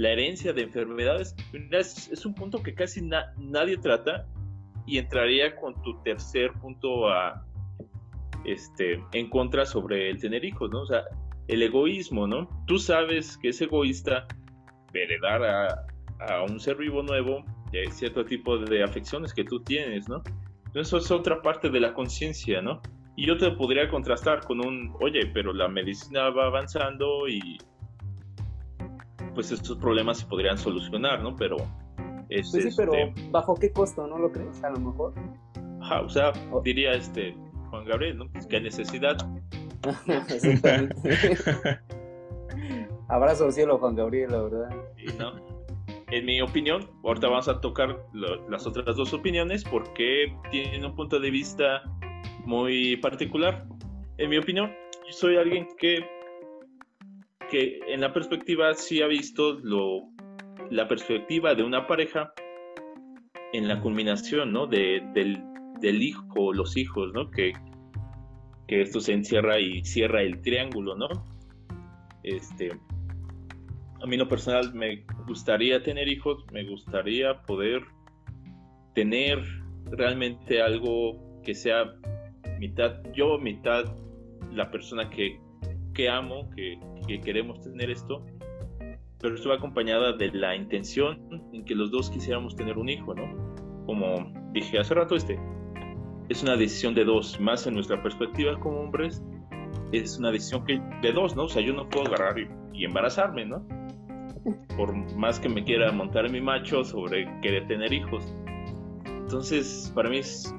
La 0.00 0.12
herencia 0.12 0.54
de 0.54 0.62
enfermedades 0.62 1.36
es, 1.72 2.24
un 2.24 2.34
punto 2.34 2.62
que 2.62 2.74
casi 2.74 3.02
na- 3.02 3.34
nadie 3.36 3.76
trata 3.76 4.26
y 4.86 4.96
entraría 4.96 5.54
con 5.56 5.74
tu 5.82 6.02
tercer 6.02 6.52
punto 6.54 7.10
a, 7.10 7.44
este, 8.46 9.04
en 9.12 9.28
contra 9.28 9.66
sobre 9.66 10.08
el 10.08 10.18
tener 10.18 10.42
hijos, 10.42 10.70
¿no? 10.70 10.80
O 10.80 10.86
sea, 10.86 11.02
el 11.48 11.62
egoísmo, 11.62 12.26
¿no? 12.26 12.48
Tú 12.66 12.78
sabes 12.78 13.36
que 13.36 13.50
es 13.50 13.60
egoísta 13.60 14.26
heredar 14.94 15.44
a, 15.44 15.86
a 16.30 16.44
un 16.44 16.58
ser 16.58 16.76
vivo 16.78 17.02
nuevo 17.02 17.44
de 17.70 17.90
cierto 17.90 18.24
tipo 18.24 18.56
de 18.56 18.82
afecciones 18.82 19.34
que 19.34 19.44
tú 19.44 19.60
tienes, 19.62 20.08
¿no? 20.08 20.22
Eso 20.72 20.96
es 20.96 21.10
otra 21.10 21.42
parte 21.42 21.68
de 21.68 21.78
la 21.78 21.92
conciencia, 21.92 22.62
¿no? 22.62 22.80
Y 23.16 23.26
yo 23.26 23.36
te 23.36 23.50
podría 23.50 23.86
contrastar 23.90 24.40
con 24.44 24.64
un, 24.66 24.96
oye, 24.98 25.26
pero 25.34 25.52
la 25.52 25.68
medicina 25.68 26.30
va 26.30 26.46
avanzando 26.46 27.28
y 27.28 27.58
pues 29.34 29.50
estos 29.52 29.76
problemas 29.78 30.18
se 30.18 30.26
podrían 30.26 30.56
solucionar, 30.58 31.22
¿no? 31.22 31.34
Pero 31.36 31.56
es, 32.28 32.50
Pues 32.50 32.64
sí, 32.64 32.70
pero 32.76 32.92
este, 32.94 33.28
¿bajo 33.30 33.54
qué 33.54 33.72
costo, 33.72 34.06
no 34.06 34.18
lo 34.18 34.30
crees? 34.32 34.62
A 34.64 34.70
lo 34.70 34.80
mejor. 34.80 35.14
ajá, 35.80 36.00
o 36.02 36.08
sea, 36.08 36.32
Oh. 36.52 36.60
diría 36.62 36.92
este 36.92 37.36
Juan 37.70 37.84
Gabriel, 37.84 38.18
¿no? 38.18 38.28
Pues 38.32 38.46
qué 38.46 38.60
necesidad. 38.60 39.16
Abrazo 43.08 43.46
al 43.46 43.52
cielo, 43.52 43.78
Juan 43.78 43.96
Gabriel, 43.96 44.30
la 44.30 44.42
verdad. 44.42 44.70
Y 44.98 45.06
no. 45.18 45.32
En 46.12 46.24
mi 46.26 46.40
opinión, 46.40 46.88
ahorita 47.04 47.28
vamos 47.28 47.48
a 47.48 47.60
tocar 47.60 47.96
lo- 48.12 48.48
las 48.48 48.66
otras 48.66 48.96
dos 48.96 49.12
opiniones 49.12 49.64
porque 49.64 50.36
tienen 50.50 50.84
un 50.84 50.94
punto 50.94 51.18
de 51.20 51.30
vista 51.30 51.82
muy 52.44 52.96
particular. 52.96 53.64
En 54.18 54.30
mi 54.30 54.38
opinión, 54.38 54.70
yo 55.06 55.12
soy 55.12 55.36
alguien 55.36 55.68
que, 55.78 56.04
que 57.50 57.80
en 57.88 58.00
la 58.00 58.12
perspectiva 58.12 58.72
sí 58.74 59.02
ha 59.02 59.06
visto 59.06 59.58
lo, 59.62 60.08
la 60.70 60.86
perspectiva 60.88 61.54
de 61.54 61.64
una 61.64 61.86
pareja 61.86 62.32
en 63.52 63.68
la 63.68 63.80
culminación, 63.80 64.52
¿no? 64.52 64.66
De, 64.66 65.02
del, 65.14 65.42
del 65.80 66.02
hijo 66.02 66.52
los 66.52 66.76
hijos, 66.76 67.12
¿no? 67.12 67.30
Que, 67.30 67.52
que 68.68 68.82
esto 68.82 69.00
se 69.00 69.12
encierra 69.12 69.58
y 69.58 69.84
cierra 69.84 70.22
el 70.22 70.40
triángulo, 70.40 70.96
¿no? 70.96 71.08
Este, 72.22 72.70
a 74.02 74.06
mí 74.06 74.16
lo 74.16 74.28
personal 74.28 74.72
me 74.72 75.04
gustaría 75.26 75.82
tener 75.82 76.08
hijos, 76.08 76.44
me 76.52 76.64
gustaría 76.64 77.42
poder 77.42 77.82
tener 78.94 79.42
realmente 79.86 80.62
algo 80.62 81.40
que 81.42 81.54
sea 81.54 81.94
mitad 82.58 83.02
yo, 83.12 83.38
mitad 83.38 83.84
la 84.52 84.70
persona 84.70 85.10
que, 85.10 85.40
que 85.94 86.08
amo, 86.08 86.48
que, 86.50 86.78
que 87.10 87.20
queremos 87.20 87.60
tener 87.60 87.90
esto, 87.90 88.24
pero 89.20 89.34
esto 89.34 89.48
va 89.48 89.56
acompañada 89.56 90.12
de 90.12 90.30
la 90.30 90.54
intención 90.54 91.18
en 91.52 91.64
que 91.64 91.74
los 91.74 91.90
dos 91.90 92.08
quisiéramos 92.08 92.54
tener 92.54 92.78
un 92.78 92.88
hijo, 92.88 93.14
¿no? 93.14 93.24
Como 93.84 94.32
dije 94.52 94.78
hace 94.78 94.94
rato, 94.94 95.16
este 95.16 95.38
es 96.28 96.42
una 96.44 96.56
decisión 96.56 96.94
de 96.94 97.04
dos, 97.04 97.40
más 97.40 97.66
en 97.66 97.74
nuestra 97.74 98.00
perspectiva 98.00 98.58
como 98.60 98.80
hombres, 98.80 99.20
es 99.90 100.18
una 100.18 100.30
decisión 100.30 100.64
que, 100.64 100.80
de 101.02 101.12
dos, 101.12 101.34
¿no? 101.34 101.44
O 101.44 101.48
sea, 101.48 101.60
yo 101.60 101.72
no 101.72 101.88
puedo 101.88 102.06
agarrar 102.06 102.38
y, 102.38 102.48
y 102.72 102.84
embarazarme, 102.84 103.44
¿no? 103.44 103.66
Por 104.76 104.94
más 105.16 105.40
que 105.40 105.48
me 105.48 105.64
quiera 105.64 105.90
montar 105.90 106.30
mi 106.30 106.40
macho 106.40 106.84
sobre 106.84 107.26
querer 107.40 107.66
tener 107.66 107.92
hijos. 107.92 108.32
Entonces, 109.04 109.90
para 109.94 110.08
mí 110.08 110.18
es 110.18 110.54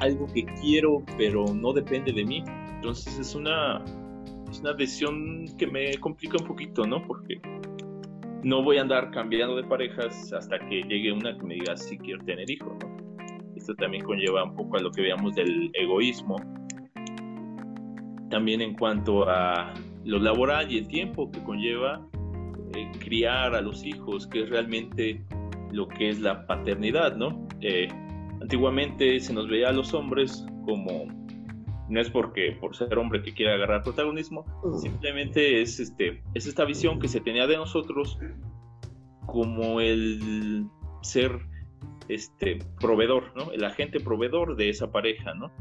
algo 0.00 0.26
que 0.26 0.44
quiero, 0.60 1.04
pero 1.16 1.44
no 1.54 1.72
depende 1.72 2.12
de 2.12 2.24
mí. 2.24 2.42
Entonces, 2.74 3.16
es 3.16 3.34
una, 3.36 3.82
es 4.54 4.60
una 4.60 4.72
decisión 4.72 5.46
que 5.58 5.66
me 5.66 5.96
complica 5.98 6.36
un 6.40 6.46
poquito, 6.46 6.86
¿no? 6.86 7.04
Porque 7.06 7.40
no 8.44 8.62
voy 8.62 8.78
a 8.78 8.82
andar 8.82 9.10
cambiando 9.10 9.56
de 9.56 9.64
parejas 9.64 10.32
hasta 10.32 10.58
que 10.68 10.82
llegue 10.82 11.12
una 11.12 11.36
que 11.36 11.42
me 11.42 11.54
diga 11.54 11.76
si 11.76 11.98
quiero 11.98 12.24
tener 12.24 12.48
hijos, 12.48 12.72
¿no? 12.80 12.96
Esto 13.56 13.74
también 13.74 14.04
conlleva 14.04 14.44
un 14.44 14.54
poco 14.54 14.76
a 14.76 14.80
lo 14.80 14.92
que 14.92 15.02
veamos 15.02 15.34
del 15.34 15.70
egoísmo. 15.74 16.36
También 18.30 18.60
en 18.60 18.74
cuanto 18.74 19.28
a 19.28 19.74
lo 20.04 20.18
laboral 20.20 20.70
y 20.70 20.78
el 20.78 20.86
tiempo 20.86 21.30
que 21.32 21.42
conlleva 21.42 22.06
eh, 22.74 22.90
criar 23.00 23.56
a 23.56 23.60
los 23.60 23.84
hijos, 23.84 24.26
que 24.28 24.42
es 24.42 24.50
realmente 24.50 25.20
lo 25.72 25.88
que 25.88 26.10
es 26.10 26.20
la 26.20 26.46
paternidad, 26.46 27.16
¿no? 27.16 27.48
Eh, 27.60 27.88
antiguamente 28.40 29.18
se 29.18 29.32
nos 29.32 29.48
veía 29.48 29.70
a 29.70 29.72
los 29.72 29.94
hombres 29.94 30.46
como, 30.64 31.06
no 31.88 32.00
es 32.00 32.10
porque 32.10 32.56
por 32.60 32.74
ser 32.74 32.96
hombre 32.98 33.22
que 33.22 33.34
quiera 33.34 33.54
agarrar 33.54 33.82
protagonismo, 33.82 34.44
simplemente 34.80 35.60
es, 35.60 35.80
este, 35.80 36.22
es 36.34 36.46
esta 36.46 36.64
visión 36.64 36.98
que 36.98 37.08
se 37.08 37.20
tenía 37.20 37.46
de 37.46 37.56
nosotros 37.56 38.18
como 39.26 39.80
el 39.80 40.66
ser 41.02 41.40
este 42.08 42.58
proveedor, 42.80 43.32
¿no? 43.36 43.52
El 43.52 43.64
agente 43.64 44.00
proveedor 44.00 44.56
de 44.56 44.70
esa 44.70 44.90
pareja, 44.90 45.34
¿no? 45.34 45.52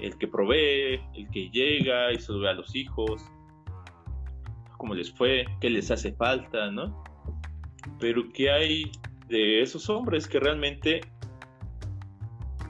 El 0.00 0.16
que 0.18 0.28
provee, 0.28 1.00
el 1.14 1.28
que 1.30 1.50
llega 1.50 2.12
y 2.12 2.16
ve 2.16 2.48
a 2.48 2.54
los 2.54 2.74
hijos, 2.74 3.22
cómo 4.76 4.94
les 4.94 5.12
fue, 5.12 5.46
qué 5.60 5.70
les 5.70 5.90
hace 5.90 6.12
falta, 6.12 6.70
¿no? 6.70 7.02
Pero 7.98 8.24
¿qué 8.32 8.50
hay 8.50 8.90
de 9.28 9.62
esos 9.62 9.88
hombres 9.88 10.28
que 10.28 10.38
realmente 10.38 11.00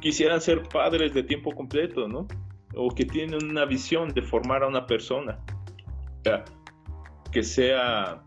quisieran 0.07 0.41
ser 0.41 0.63
padres 0.63 1.13
de 1.15 1.25
tiempo 1.25 1.51
completo, 1.51 2.07
¿no? 2.07 2.29
O 2.77 2.95
que 2.95 3.05
tienen 3.05 3.45
una 3.51 3.65
visión 3.65 4.15
de 4.15 4.23
formar 4.23 4.63
a 4.63 4.69
una 4.69 4.87
persona, 4.87 5.41
que 7.33 7.43
sea 7.43 8.23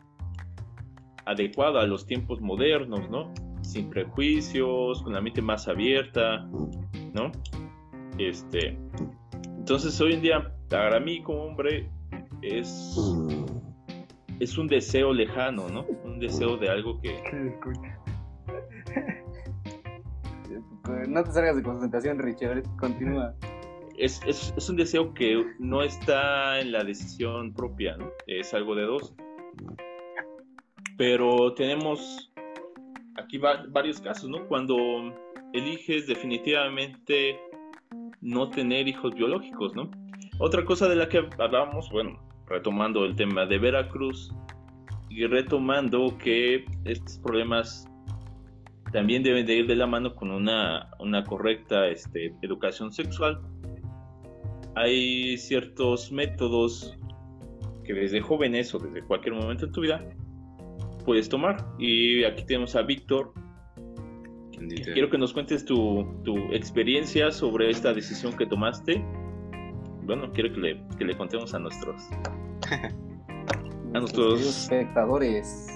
adecuada 1.23 1.79
a 1.79 1.87
los 1.87 2.05
tiempos 2.05 2.41
modernos, 2.41 3.09
¿no? 3.09 3.33
Sin 3.61 3.89
prejuicios, 3.89 5.01
con 5.03 5.13
la 5.13 5.21
mente 5.21 5.41
más 5.41 5.69
abierta, 5.69 6.49
¿no? 7.13 7.31
Este, 8.17 8.77
entonces 9.57 10.01
hoy 10.01 10.15
en 10.15 10.21
día, 10.21 10.53
para 10.67 10.99
mí 10.99 11.23
como 11.23 11.43
hombre, 11.45 11.89
es, 12.41 12.97
es 14.41 14.57
un 14.57 14.67
deseo 14.67 15.13
lejano, 15.13 15.69
¿no? 15.69 15.85
Un 16.03 16.19
deseo 16.19 16.57
de 16.57 16.67
algo 16.67 16.99
que. 16.99 17.15
No 21.07 21.23
te 21.23 21.31
salgas 21.31 21.55
de 21.55 21.63
concentración, 21.63 22.19
Richard. 22.19 22.63
Continúa. 22.79 23.33
es, 23.97 24.21
es, 24.25 24.53
es 24.55 24.69
un 24.69 24.75
deseo 24.77 25.13
que 25.13 25.45
no 25.59 25.81
está 25.81 26.59
en 26.59 26.71
la 26.71 26.83
decisión 26.83 27.53
propia, 27.53 27.97
¿no? 27.97 28.09
Es 28.27 28.53
algo 28.53 28.75
de 28.75 28.83
dos. 28.83 29.13
Pero 30.97 31.53
tenemos 31.53 32.31
aquí 33.15 33.37
va- 33.37 33.65
varios 33.69 34.01
casos, 34.01 34.29
¿no? 34.29 34.47
Cuando 34.47 34.75
eliges 35.53 36.07
definitivamente 36.07 37.39
no 38.21 38.49
tener 38.49 38.87
hijos 38.87 39.13
biológicos, 39.15 39.75
¿no? 39.75 39.89
Otra 40.39 40.63
cosa 40.65 40.87
de 40.87 40.95
la 40.95 41.07
que 41.09 41.19
hablábamos, 41.37 41.89
bueno, 41.91 42.19
retomando 42.47 43.05
el 43.05 43.15
tema 43.15 43.45
de 43.45 43.57
Veracruz 43.59 44.33
y 45.09 45.25
retomando 45.25 46.17
que 46.17 46.65
estos 46.85 47.17
problemas 47.19 47.88
también 48.91 49.23
deben 49.23 49.45
de 49.45 49.55
ir 49.55 49.67
de 49.67 49.75
la 49.75 49.87
mano 49.87 50.15
con 50.15 50.31
una, 50.31 50.89
una 50.99 51.23
correcta 51.23 51.87
este, 51.87 52.33
educación 52.41 52.91
sexual. 52.91 53.39
Hay 54.75 55.37
ciertos 55.37 56.11
métodos 56.11 56.97
que 57.83 57.93
desde 57.93 58.21
jóvenes 58.21 58.73
o 58.73 58.79
desde 58.79 59.01
cualquier 59.03 59.35
momento 59.35 59.65
en 59.65 59.71
tu 59.71 59.81
vida 59.81 60.03
puedes 61.05 61.27
tomar. 61.29 61.65
Y 61.77 62.23
aquí 62.23 62.43
tenemos 62.45 62.75
a 62.75 62.81
Víctor. 62.83 63.33
Quiero 64.93 65.09
que 65.09 65.17
nos 65.17 65.33
cuentes 65.33 65.65
tu, 65.65 66.05
tu 66.23 66.37
experiencia 66.53 67.31
sobre 67.31 67.69
esta 67.69 67.93
decisión 67.93 68.35
que 68.37 68.45
tomaste. 68.45 69.03
Bueno, 70.03 70.31
quiero 70.33 70.53
que 70.53 70.59
le, 70.59 70.81
que 70.97 71.05
le 71.05 71.15
contemos 71.15 71.53
a 71.53 71.59
nuestros 71.59 72.01
A 73.93 73.99
nuestros- 73.99 74.33
queridos 74.33 74.63
espectadores. 74.63 75.67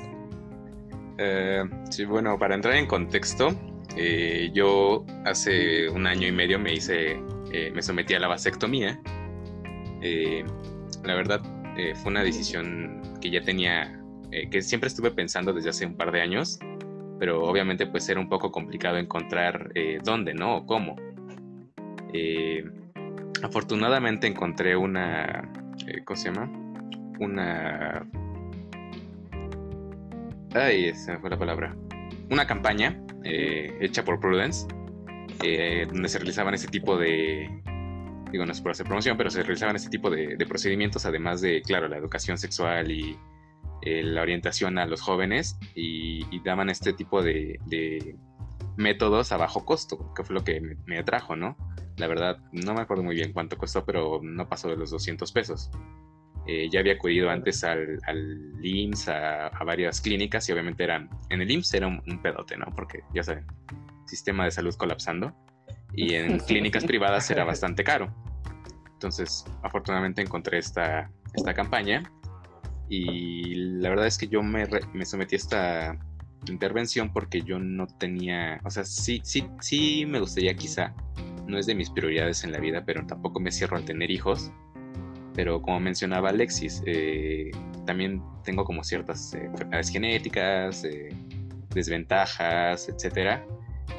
Eh, 1.18 1.64
sí, 1.90 2.06
bueno, 2.06 2.38
para 2.40 2.56
entrar 2.56 2.76
en 2.76 2.88
contexto, 2.88 3.50
eh, 3.96 4.50
yo 4.54 5.06
hace 5.26 5.90
un 5.90 6.08
año 6.08 6.28
y 6.28 6.32
medio 6.32 6.58
me 6.60 6.74
hice, 6.74 7.20
eh, 7.52 7.72
me 7.74 7.82
sometí 7.82 8.14
a 8.14 8.20
la 8.20 8.28
vasectomía. 8.28 9.00
Eh, 10.02 10.44
la 11.04 11.16
verdad, 11.16 11.42
eh, 11.78 11.94
fue 11.96 12.12
una 12.12 12.24
decisión 12.24 13.02
que 13.22 13.30
ya 13.30 13.42
tenía, 13.42 14.02
eh, 14.32 14.50
que 14.50 14.62
siempre 14.62 14.88
estuve 14.88 15.12
pensando 15.12 15.54
desde 15.54 15.70
hace 15.70 15.86
un 15.86 15.96
par 15.96 16.12
de 16.12 16.22
años, 16.22 16.60
pero 17.20 17.44
obviamente 17.44 17.86
pues 17.86 18.10
era 18.10 18.20
un 18.20 18.28
poco 18.28 18.52
complicado 18.52 18.98
encontrar 18.98 19.72
dónde, 20.04 20.34
¿no? 20.34 20.58
O 20.58 20.66
cómo. 20.66 20.96
Afortunadamente 23.44 24.28
encontré 24.28 24.76
una, 24.76 25.50
¿cómo 26.06 26.18
se 26.18 26.32
llama? 26.32 26.52
Una 27.20 28.06
Ay, 30.54 30.94
se 30.94 31.12
me 31.12 31.20
fue 31.20 31.30
la 31.30 31.38
palabra. 31.38 31.76
Una 32.30 32.46
campaña 32.46 33.02
eh, 33.24 33.76
hecha 33.82 34.06
por 34.06 34.20
Prudence, 34.20 34.68
eh, 35.44 35.88
donde 35.92 36.08
se 36.10 36.20
realizaban 36.20 36.54
ese 36.54 36.68
tipo 36.68 36.96
de, 36.96 37.50
digo, 38.32 38.46
no 38.46 38.52
es 38.52 38.62
por 38.62 38.72
hacer 38.72 38.86
promoción, 38.86 39.18
pero 39.18 39.32
se 39.32 39.42
realizaban 39.42 39.76
este 39.76 39.90
tipo 39.90 40.12
de, 40.12 40.36
de 40.38 40.46
procedimientos, 40.46 41.06
además 41.06 41.42
de, 41.42 41.62
claro, 41.64 41.88
la 41.88 41.98
educación 41.98 42.38
sexual 42.38 42.92
y 42.92 43.18
eh, 43.82 44.04
la 44.04 44.22
orientación 44.22 44.78
a 44.78 44.86
los 44.86 45.02
jóvenes, 45.02 45.58
y, 45.74 46.26
y 46.30 46.40
daban 46.42 46.70
este 46.70 46.94
tipo 46.94 47.24
de, 47.24 47.60
de, 47.66 48.16
métodos 48.78 49.32
a 49.32 49.38
bajo 49.38 49.66
costo, 49.66 50.14
que 50.16 50.24
fue 50.24 50.36
lo 50.36 50.44
que 50.44 50.62
me, 50.62 50.76
me, 50.86 51.00
atrajo, 51.00 51.36
¿no? 51.36 51.58
La 51.98 52.08
verdad, 52.08 52.38
no 52.52 52.76
me 52.76 52.82
acuerdo 52.82 53.04
muy 53.04 53.16
bien 53.16 53.34
cuánto 53.34 53.58
costó, 53.58 53.86
pero 53.86 54.20
no 54.22 54.48
pasó 54.50 54.68
de 54.68 54.78
los 54.78 54.92
200 54.92 55.32
pesos. 55.32 55.72
Eh, 56.46 56.70
ya 56.70 56.82
había 56.82 56.94
acudido 56.94 57.30
antes 57.30 57.64
al, 57.64 58.00
al 58.06 58.54
IMSS, 58.62 59.08
a, 59.08 59.48
a, 59.48 59.64
varias 59.64 60.02
clínicas, 60.02 60.50
y 60.50 60.52
obviamente 60.52 60.84
eran, 60.84 61.10
en 61.30 61.42
el 61.42 61.50
IMSS 61.50 61.74
era 61.76 61.88
un, 61.88 62.04
un 62.06 62.22
pedote, 62.22 62.58
¿no? 62.58 62.66
Porque, 62.76 63.00
ya 63.14 63.24
saben, 63.24 63.46
sistema 64.06 64.46
de 64.46 64.52
salud 64.52 64.76
colapsando 64.76 65.34
y 65.94 66.16
en 66.16 66.40
clínicas 66.48 66.84
privadas 66.86 67.30
era 67.32 67.44
bastante 67.44 67.84
caro. 67.84 68.14
Entonces, 68.94 69.46
afortunadamente 69.62 70.22
encontré 70.22 70.58
esta, 70.60 71.12
esta 71.34 71.54
campaña 71.54 72.04
y 72.90 73.56
la 73.56 73.90
verdad 73.90 74.08
es 74.08 74.18
que 74.18 74.28
yo 74.28 74.42
me, 74.44 74.68
me, 74.94 75.06
sometí 75.06 75.36
a 75.36 75.38
esta 75.38 76.00
intervención 76.48 77.12
porque 77.12 77.42
yo 77.42 77.60
no 77.60 77.88
tenía, 77.88 78.60
o 78.64 78.70
sea, 78.70 78.86
sí, 78.86 79.22
sí, 79.24 79.46
sí 79.60 80.06
me 80.06 80.20
gustaría 80.20 80.56
quizá, 80.56 80.94
no 81.48 81.58
es 81.58 81.66
de 81.66 81.76
mis 81.76 81.90
prioridades 81.90 82.44
en 82.44 82.52
la 82.52 82.60
vida, 82.60 82.84
pero 82.86 83.06
tampoco 83.06 83.40
me 83.40 83.52
cierro 83.52 83.78
al 83.78 83.86
tener 83.86 84.12
hijos. 84.12 84.52
Pero 85.36 85.62
como 85.62 85.80
mencionaba 85.80 86.30
Alexis, 86.30 86.84
eh, 86.86 87.52
también 87.86 88.22
tengo 88.44 88.64
como 88.64 88.84
ciertas 88.84 89.34
eh, 89.34 89.46
enfermedades 89.46 89.90
genéticas, 89.90 90.84
eh, 90.84 91.10
desventajas, 91.74 92.90
etcétera 92.90 93.44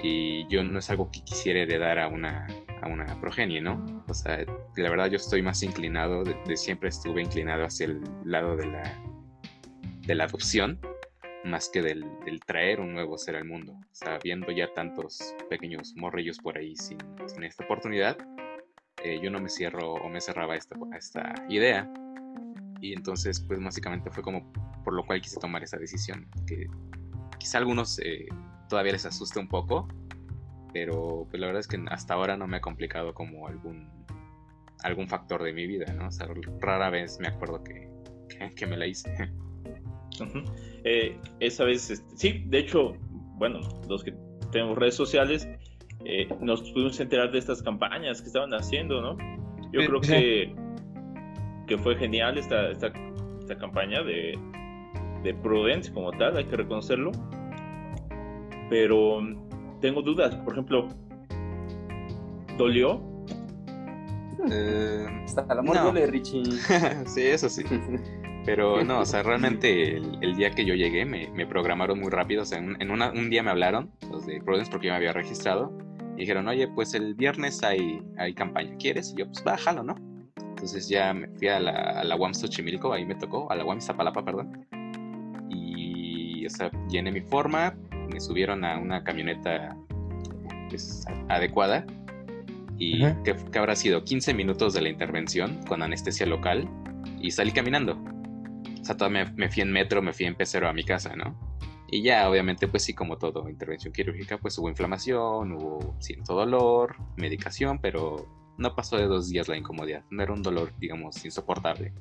y 0.02 0.46
yo 0.48 0.62
no 0.62 0.78
es 0.78 0.90
algo 0.90 1.10
que 1.10 1.22
quisiera 1.22 1.60
heredar 1.60 1.98
a 1.98 2.08
una, 2.08 2.46
a 2.82 2.88
una 2.88 3.20
progenie, 3.20 3.60
¿no? 3.60 4.04
O 4.08 4.14
sea, 4.14 4.44
la 4.76 4.90
verdad 4.90 5.10
yo 5.10 5.16
estoy 5.16 5.42
más 5.42 5.62
inclinado, 5.62 6.24
de, 6.24 6.36
de, 6.46 6.56
siempre 6.56 6.88
estuve 6.88 7.22
inclinado 7.22 7.64
hacia 7.64 7.86
el 7.86 8.02
lado 8.24 8.56
de 8.56 8.66
la, 8.66 8.82
de 10.06 10.14
la 10.14 10.24
adopción, 10.24 10.78
más 11.44 11.68
que 11.68 11.82
del, 11.82 12.04
del, 12.24 12.40
traer 12.40 12.80
un 12.80 12.94
nuevo 12.94 13.18
ser 13.18 13.36
al 13.36 13.44
mundo. 13.44 13.72
O 13.72 13.94
sea, 13.94 14.18
viendo 14.22 14.50
ya 14.50 14.72
tantos 14.72 15.34
pequeños 15.50 15.94
morrillos 15.96 16.38
por 16.38 16.56
ahí 16.58 16.74
sin, 16.76 16.98
sin 17.26 17.44
esta 17.44 17.64
oportunidad, 17.64 18.16
eh, 19.02 19.20
yo 19.22 19.30
no 19.30 19.40
me 19.40 19.48
cierro 19.48 19.94
o 19.94 20.08
me 20.08 20.20
cerraba 20.20 20.54
a 20.54 20.56
esta, 20.56 20.76
a 20.92 20.96
esta 20.96 21.34
idea. 21.48 21.90
Y 22.80 22.92
entonces, 22.92 23.40
pues 23.40 23.62
básicamente 23.62 24.10
fue 24.10 24.22
como 24.22 24.52
por 24.84 24.94
lo 24.94 25.04
cual 25.06 25.20
quise 25.20 25.40
tomar 25.40 25.62
esa 25.62 25.78
decisión, 25.78 26.28
que 26.46 26.66
quizá 27.38 27.58
algunos... 27.58 27.98
Eh, 28.00 28.28
todavía 28.68 28.92
les 28.92 29.06
asusta 29.06 29.40
un 29.40 29.48
poco, 29.48 29.88
pero 30.72 31.26
pues 31.30 31.40
la 31.40 31.46
verdad 31.46 31.60
es 31.60 31.68
que 31.68 31.82
hasta 31.90 32.14
ahora 32.14 32.36
no 32.36 32.46
me 32.46 32.56
ha 32.56 32.60
complicado 32.60 33.14
como 33.14 33.46
algún 33.46 33.88
algún 34.82 35.08
factor 35.08 35.42
de 35.42 35.52
mi 35.52 35.66
vida, 35.66 35.90
¿no? 35.94 36.08
O 36.08 36.10
sea, 36.10 36.28
rara 36.60 36.90
vez 36.90 37.18
me 37.18 37.28
acuerdo 37.28 37.62
que, 37.64 37.88
que, 38.54 38.66
me 38.66 38.76
la 38.76 38.86
hice. 38.86 39.30
Eh, 40.84 41.18
esa 41.40 41.64
vez, 41.64 41.90
este, 41.90 42.16
sí, 42.16 42.44
de 42.46 42.58
hecho, 42.58 42.92
bueno, 43.38 43.60
los 43.88 44.04
que 44.04 44.14
tenemos 44.52 44.76
redes 44.76 44.94
sociales, 44.94 45.48
eh, 46.04 46.28
nos 46.40 46.62
pudimos 46.72 46.98
enterar 47.00 47.30
de 47.32 47.38
estas 47.38 47.62
campañas 47.62 48.20
que 48.20 48.28
estaban 48.28 48.52
haciendo, 48.54 49.00
¿no? 49.00 49.16
Yo 49.72 49.80
sí, 49.80 49.86
creo 49.86 50.00
que, 50.00 50.54
que 51.66 51.78
fue 51.78 51.96
genial 51.96 52.38
esta, 52.38 52.70
esta, 52.70 52.92
esta 53.40 53.56
campaña 53.58 54.02
de, 54.02 54.38
de 55.22 55.34
Prudence 55.34 55.92
como 55.92 56.12
tal, 56.12 56.36
hay 56.36 56.44
que 56.44 56.56
reconocerlo 56.56 57.12
pero 58.68 59.20
tengo 59.80 60.02
dudas. 60.02 60.34
Por 60.36 60.54
ejemplo, 60.54 60.88
¿dolió? 62.56 63.02
Eh, 64.50 65.06
Hasta 65.24 65.46
el 65.50 65.58
amor 65.58 65.76
no. 65.76 65.82
duele, 65.84 66.06
Richie. 66.06 66.44
sí, 67.06 67.22
eso 67.22 67.48
sí. 67.48 67.62
Pero 68.44 68.84
no, 68.84 69.00
o 69.00 69.04
sea, 69.04 69.22
realmente 69.22 69.96
el, 69.96 70.18
el 70.20 70.36
día 70.36 70.50
que 70.50 70.64
yo 70.64 70.74
llegué 70.74 71.04
me, 71.04 71.30
me, 71.30 71.46
programaron 71.46 72.00
muy 72.00 72.10
rápido. 72.10 72.42
O 72.42 72.44
sea, 72.44 72.58
en, 72.58 72.80
en 72.80 72.90
una, 72.90 73.10
un 73.10 73.30
día 73.30 73.42
me 73.42 73.50
hablaron, 73.50 73.90
los 74.10 74.26
de 74.26 74.40
Prudence, 74.40 74.70
porque 74.70 74.88
yo 74.88 74.92
me 74.92 74.96
había 74.96 75.12
registrado. 75.12 75.72
Y 76.16 76.20
dijeron, 76.20 76.46
oye, 76.48 76.68
pues 76.68 76.94
el 76.94 77.14
viernes 77.14 77.62
hay, 77.62 78.00
hay 78.18 78.34
campaña, 78.34 78.76
¿quieres? 78.76 79.12
Y 79.12 79.18
yo, 79.18 79.26
pues 79.26 79.42
bájalo, 79.42 79.82
¿no? 79.82 79.96
Entonces 80.36 80.88
ya 80.88 81.12
me 81.12 81.28
fui 81.28 81.48
a 81.48 81.60
la, 81.60 81.72
a 81.72 82.04
la 82.04 82.16
UAM 82.16 82.32
Xochimilco, 82.34 82.92
ahí 82.92 83.04
me 83.04 83.14
tocó, 83.16 83.50
a 83.50 83.56
la 83.56 83.64
UAM 83.64 83.80
Zapalapa, 83.80 84.24
perdón. 84.24 84.66
Y, 85.50 86.46
o 86.46 86.50
sea, 86.50 86.70
llené 86.88 87.10
mi 87.10 87.20
forma, 87.20 87.74
me 88.12 88.20
subieron 88.20 88.64
a 88.64 88.78
una 88.78 89.02
camioneta 89.02 89.76
pues, 90.68 91.04
adecuada 91.28 91.84
y 92.78 93.02
uh 93.02 93.08
-huh. 93.08 93.22
que, 93.22 93.36
que, 93.50 93.58
habrá 93.58 93.76
sido 93.76 94.04
15 94.04 94.34
minutos 94.34 94.74
de 94.74 94.82
la 94.82 94.88
intervención 94.88 95.60
con 95.68 95.82
anestesia 95.82 96.26
local 96.26 96.68
y 97.20 97.30
salí 97.30 97.52
caminando. 97.52 97.98
O 98.80 98.84
sea, 98.84 99.08
me, 99.08 99.24
me, 99.32 99.48
fui 99.48 99.62
en 99.62 99.72
metro, 99.72 100.02
me 100.02 100.12
fui 100.12 100.26
en 100.26 100.34
pecero 100.34 100.68
a 100.68 100.72
mi 100.72 100.84
casa, 100.84 101.16
¿no? 101.16 101.53
Y 101.94 102.02
ya, 102.02 102.28
obviamente, 102.28 102.66
pues 102.66 102.82
sí, 102.82 102.92
como 102.92 103.18
todo, 103.18 103.48
intervención 103.48 103.92
quirúrgica, 103.92 104.36
pues 104.38 104.58
hubo 104.58 104.68
inflamación, 104.68 105.52
hubo 105.52 105.94
cierto 106.00 106.34
dolor, 106.34 106.96
medicación, 107.16 107.78
pero 107.78 108.26
no 108.58 108.74
pasó 108.74 108.96
de 108.96 109.04
dos 109.04 109.28
días 109.28 109.46
la 109.46 109.56
incomodidad. 109.56 110.02
No 110.10 110.24
era 110.24 110.32
un 110.32 110.42
dolor, 110.42 110.72
digamos, 110.80 111.24
insoportable. 111.24 111.92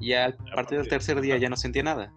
Y 0.00 0.14
a 0.14 0.36
partir 0.56 0.78
del 0.78 0.88
tercer 0.88 1.20
día 1.20 1.36
ya 1.36 1.48
no 1.48 1.54
sentía 1.54 1.84
nada. 1.84 2.12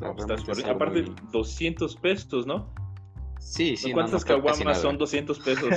No, 0.00 0.16
estás 0.16 0.64
Aparte, 0.66 1.02
muy... 1.02 1.14
200 1.30 1.96
pesos, 1.96 2.46
¿no? 2.46 2.72
Sí, 3.38 3.76
sí. 3.76 3.92
¿Cuántas 3.92 4.24
no, 4.26 4.38
no 4.38 4.42
caguamas 4.44 4.80
son 4.80 4.96
200 4.96 5.38
pesos? 5.44 5.74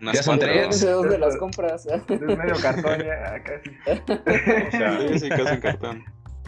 ya 0.00 0.22
son 0.22 0.38
tres. 0.38 0.80
¿De 0.80 0.90
dónde 0.90 1.18
las 1.18 1.36
compras? 1.36 1.84
Es 1.84 2.08
medio 2.08 2.54
cartón 2.62 2.98
ya, 2.98 3.42
casi. 3.44 3.70
o 3.86 4.70
sea, 4.70 5.06
sí, 5.06 5.18
sí, 5.18 5.28
casi 5.28 5.60
cartón. 5.60 6.02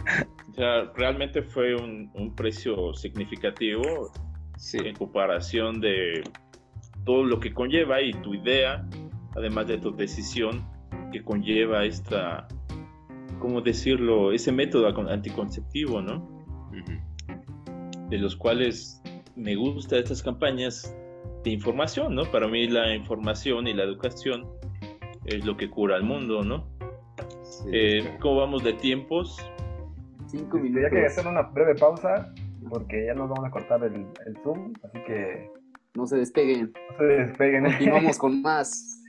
Sea, 0.59 0.91
realmente 0.93 1.41
fue 1.41 1.73
un, 1.73 2.11
un 2.15 2.35
precio 2.35 2.93
significativo 2.93 4.11
sí. 4.57 4.77
en 4.83 4.93
comparación 4.93 5.79
de 5.79 6.21
todo 7.05 7.23
lo 7.23 7.39
que 7.39 7.53
conlleva 7.53 8.01
y 8.01 8.11
tu 8.11 8.33
idea, 8.33 8.85
además 9.37 9.67
de 9.67 9.77
tu 9.77 9.95
decisión 9.95 10.67
que 11.13 11.23
conlleva 11.23 11.85
esta, 11.85 12.45
¿cómo 13.39 13.61
decirlo? 13.61 14.33
Ese 14.33 14.51
método 14.51 14.89
anticonceptivo, 15.09 16.01
¿no? 16.01 16.27
de 18.09 18.17
los 18.17 18.35
cuales 18.35 19.01
me 19.37 19.55
gusta 19.55 19.97
estas 19.97 20.21
campañas 20.21 20.93
de 21.45 21.51
información, 21.51 22.15
¿no? 22.15 22.29
Para 22.29 22.49
mí 22.49 22.67
la 22.67 22.93
información 22.93 23.65
y 23.65 23.73
la 23.73 23.83
educación 23.83 24.45
es 25.23 25.45
lo 25.45 25.55
que 25.55 25.69
cura 25.69 25.95
al 25.95 26.03
mundo, 26.03 26.43
¿no? 26.43 26.67
Sí, 27.43 27.69
eh, 27.71 28.01
claro. 28.01 28.17
¿Cómo 28.19 28.35
vamos 28.41 28.63
de 28.65 28.73
tiempos? 28.73 29.37
Cinco 30.29 30.57
minutos. 30.57 30.83
Ya 30.83 30.89
que 30.89 31.05
hacer 31.05 31.27
una 31.27 31.41
breve 31.41 31.75
pausa 31.75 32.33
porque 32.69 33.05
ya 33.07 33.13
nos 33.13 33.29
vamos 33.29 33.45
a 33.45 33.51
cortar 33.51 33.83
el, 33.83 34.05
el 34.25 34.37
Zoom, 34.43 34.73
así 34.83 34.99
que... 35.05 35.49
No 35.95 36.05
se 36.05 36.17
despeguen. 36.17 36.71
No 36.91 36.97
se 36.97 37.03
despeguen. 37.03 37.63
Continuamos 37.63 38.17
con 38.19 38.41
más. 38.41 39.03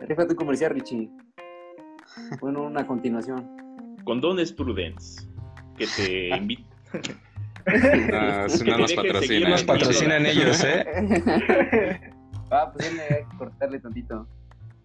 Rífate 0.00 0.32
un 0.32 0.36
comercial, 0.36 0.72
Richie. 0.72 1.10
Bueno, 2.40 2.62
una 2.62 2.86
continuación. 2.86 3.96
Condones 4.04 4.52
Prudence, 4.52 5.28
que 5.76 5.86
te 5.96 6.28
invita 6.36 6.68
no, 7.66 8.48
si 8.48 8.64
no 8.64 8.78
nos 8.78 8.92
patrocinan. 8.92 9.50
Nos 9.50 9.64
patrocinan 9.64 10.26
ellos, 10.26 10.64
¿eh? 10.64 12.00
Ah, 12.50 12.72
pues 12.72 12.90
cortarle 13.36 13.78
tantito. 13.78 14.26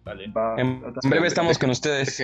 Vale. 0.04 0.30
Va. 0.32 0.54
En, 0.58 0.82
en 1.02 1.10
breve 1.10 1.28
estamos 1.28 1.58
con 1.58 1.70
ustedes. 1.70 2.22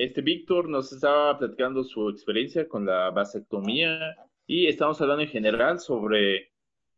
Este 0.00 0.22
Víctor 0.22 0.70
nos 0.70 0.94
estaba 0.94 1.38
platicando 1.38 1.84
su 1.84 2.08
experiencia 2.08 2.66
con 2.66 2.86
la 2.86 3.10
vasectomía 3.10 4.16
y 4.46 4.66
estamos 4.66 4.98
hablando 5.02 5.24
en 5.24 5.28
general 5.28 5.78
sobre 5.78 6.54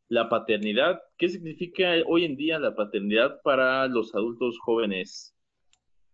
la 0.07 0.29
paternidad. 0.29 1.03
¿Qué 1.19 1.29
significa 1.29 1.95
hoy 2.07 2.25
en 2.25 2.37
día 2.37 2.61
la 2.61 2.77
paternidad 2.77 3.41
para 3.43 3.89
los 3.89 4.15
adultos 4.15 4.57
jóvenes? 4.61 5.35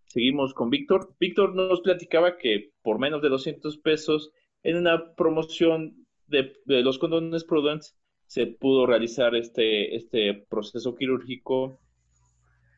Seguimos 0.06 0.54
con 0.54 0.70
Víctor. 0.70 1.14
Víctor 1.20 1.54
nos 1.54 1.82
platicaba 1.82 2.38
que 2.38 2.70
por 2.80 2.98
menos 2.98 3.20
de 3.20 3.28
200 3.28 3.76
pesos 3.80 4.32
en 4.62 4.78
una 4.78 5.14
promoción 5.14 6.06
de, 6.26 6.54
los 6.64 6.98
condones 6.98 7.44
Prudence 7.44 7.92
se 8.28 8.46
pudo 8.46 8.86
realizar 8.86 9.36
este, 9.36 9.94
este 9.94 10.46
proceso 10.48 10.94
quirúrgico 10.94 11.82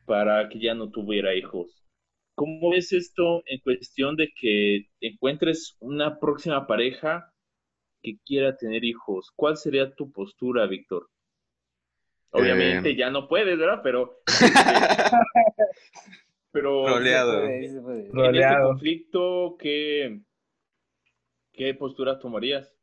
para 0.05 0.49
que 0.49 0.59
ya 0.59 0.73
no 0.73 0.91
tuviera 0.91 1.33
hijos. 1.33 1.80
¿Cómo 2.35 2.73
es 2.73 2.93
esto 2.93 3.43
en 3.45 3.59
cuestión 3.59 4.15
de 4.15 4.31
que 4.35 4.87
encuentres 4.99 5.75
una 5.79 6.19
próxima 6.19 6.65
pareja 6.65 7.31
que 8.01 8.17
quiera 8.25 8.57
tener 8.57 8.83
hijos? 8.83 9.31
¿Cuál 9.35 9.57
sería 9.57 9.93
tu 9.93 10.11
postura, 10.11 10.65
Víctor? 10.67 11.09
Obviamente 12.31 12.91
eh... 12.91 12.95
ya 12.95 13.09
no 13.09 13.27
puedes, 13.27 13.57
¿verdad? 13.57 13.81
Pero... 13.83 14.21
Pero 16.51 16.85
Roleado. 16.85 17.45
en 17.45 18.11
Roleado. 18.11 18.55
este 18.55 18.63
conflicto, 18.63 19.55
¿qué, 19.57 20.19
¿qué 21.53 21.73
postura 21.75 22.19
tomarías? 22.19 22.75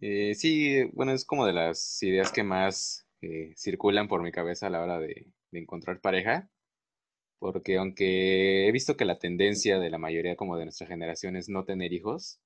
Eh, 0.00 0.34
sí, 0.34 0.82
bueno, 0.92 1.12
es 1.12 1.24
como 1.24 1.46
de 1.46 1.52
las 1.52 2.02
ideas 2.02 2.32
que 2.32 2.42
más 2.42 3.06
eh, 3.20 3.52
circulan 3.56 4.08
por 4.08 4.22
mi 4.22 4.32
cabeza 4.32 4.66
a 4.66 4.70
la 4.70 4.82
hora 4.82 4.98
de, 4.98 5.28
de 5.52 5.58
encontrar 5.60 6.00
pareja, 6.00 6.50
porque 7.38 7.76
aunque 7.78 8.68
he 8.68 8.72
visto 8.72 8.96
que 8.96 9.04
la 9.04 9.18
tendencia 9.18 9.78
de 9.78 9.90
la 9.90 9.98
mayoría 9.98 10.36
como 10.36 10.56
de 10.56 10.64
nuestra 10.64 10.86
generación 10.86 11.36
es 11.36 11.48
no 11.48 11.64
tener 11.64 11.92
hijos, 11.92 12.40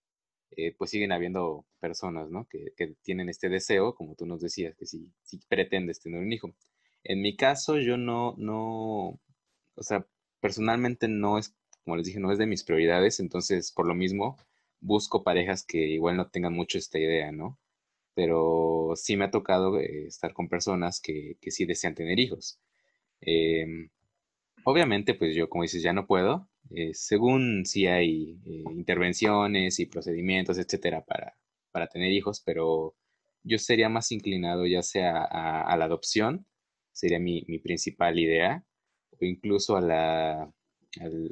eh, 0.57 0.75
pues 0.77 0.91
siguen 0.91 1.13
habiendo 1.13 1.67
personas, 1.81 2.31
¿no? 2.31 2.47
Que, 2.49 2.73
que 2.77 2.95
tienen 3.03 3.29
este 3.29 3.49
deseo, 3.49 3.95
como 3.95 4.15
tú 4.15 4.27
nos 4.27 4.41
decías, 4.41 4.77
que 4.77 4.87
si, 4.87 5.13
si 5.23 5.39
pretendes 5.49 6.01
tener 6.01 6.21
un 6.21 6.33
hijo. 6.33 6.55
En 7.05 7.23
mi 7.23 7.37
caso, 7.37 7.79
yo 7.79 7.97
no, 7.97 8.35
no, 8.39 9.21
o 9.75 9.83
sea, 9.83 10.07
personalmente 10.41 11.09
no 11.09 11.39
es, 11.39 11.55
como 11.85 11.97
les 11.97 12.07
dije, 12.07 12.21
no 12.21 12.33
es 12.33 12.39
de 12.39 12.47
mis 12.47 12.65
prioridades, 12.65 13.21
entonces 13.21 13.73
por 13.73 13.87
lo 13.87 13.95
mismo 13.95 14.37
busco 14.81 15.25
parejas 15.25 15.65
que 15.65 15.79
igual 15.89 16.17
no 16.17 16.29
tengan 16.29 16.55
mucho 16.55 16.79
esta 16.79 16.99
idea, 16.99 17.33
¿no? 17.33 17.59
Pero 18.15 18.93
sí 18.97 19.17
me 19.17 19.27
ha 19.27 19.31
tocado 19.31 19.79
eh, 19.79 20.07
estar 20.07 20.33
con 20.35 20.49
personas 20.49 21.01
que, 21.01 21.37
que 21.41 21.51
sí 21.51 21.67
desean 21.67 21.95
tener 21.95 22.19
hijos. 22.19 22.61
Em, 23.21 23.91
obviamente, 24.65 25.15
pues 25.15 25.35
yo, 25.35 25.49
como 25.49 25.63
dices, 25.63 25.83
ya 25.83 25.93
no 25.93 26.07
puedo, 26.07 26.49
eh, 26.71 26.93
según 26.95 27.65
si 27.67 27.87
hay 27.87 28.41
eh, 28.45 28.65
intervenciones 28.73 29.79
y 29.81 29.87
procedimientos, 29.87 30.59
etcétera, 30.59 31.05
para, 31.05 31.37
para 31.73 31.89
tener 31.89 32.13
hijos, 32.13 32.43
pero 32.45 32.95
yo 33.43 33.59
sería 33.59 33.89
más 33.89 34.13
inclinado 34.13 34.67
ya 34.67 34.83
sea 34.83 35.25
a, 35.25 35.77
la 35.77 35.85
adopción, 35.87 36.47
sería 36.93 37.19
mi, 37.19 37.45
mi 37.49 37.59
principal 37.59 38.19
idea, 38.19 38.65
o 39.13 39.25
incluso 39.25 39.77
a 39.77 39.81
la, 39.81 40.53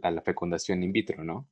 a 0.02 0.10
la 0.10 0.22
fecundación 0.22 0.82
in 0.82 0.92
vitro, 0.92 1.24
¿no? 1.24 1.48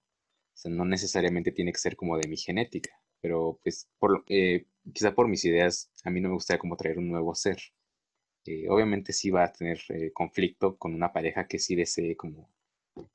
O 0.55 0.57
sea, 0.57 0.71
no 0.71 0.85
necesariamente 0.85 1.53
tiene 1.53 1.73
que 1.73 1.79
ser 1.79 1.97
como 1.97 2.17
de 2.17 2.29
mi 2.29 2.37
genética, 2.37 2.91
pero 3.21 3.59
pues 3.63 3.89
por, 3.99 4.25
eh, 4.29 4.67
quizá 4.93 5.15
por 5.15 5.29
mis 5.29 5.45
ideas, 5.45 5.91
a 6.05 6.11
mí 6.11 6.21
no 6.21 6.29
me 6.29 6.35
gustaría 6.35 6.61
como 6.61 6.77
traer 6.77 6.99
un 6.99 7.09
nuevo 7.09 7.35
ser. 7.35 7.59
Eh, 8.47 8.69
obviamente 8.69 9.13
sí 9.13 9.31
va 9.31 9.45
a 9.45 9.53
tener 9.53 9.81
eh, 9.89 10.13
conflicto 10.13 10.77
con 10.77 10.95
una 10.95 11.13
pareja 11.13 11.47
que 11.47 11.59
sí 11.59 11.75
desee 11.77 12.17
como 12.17 12.51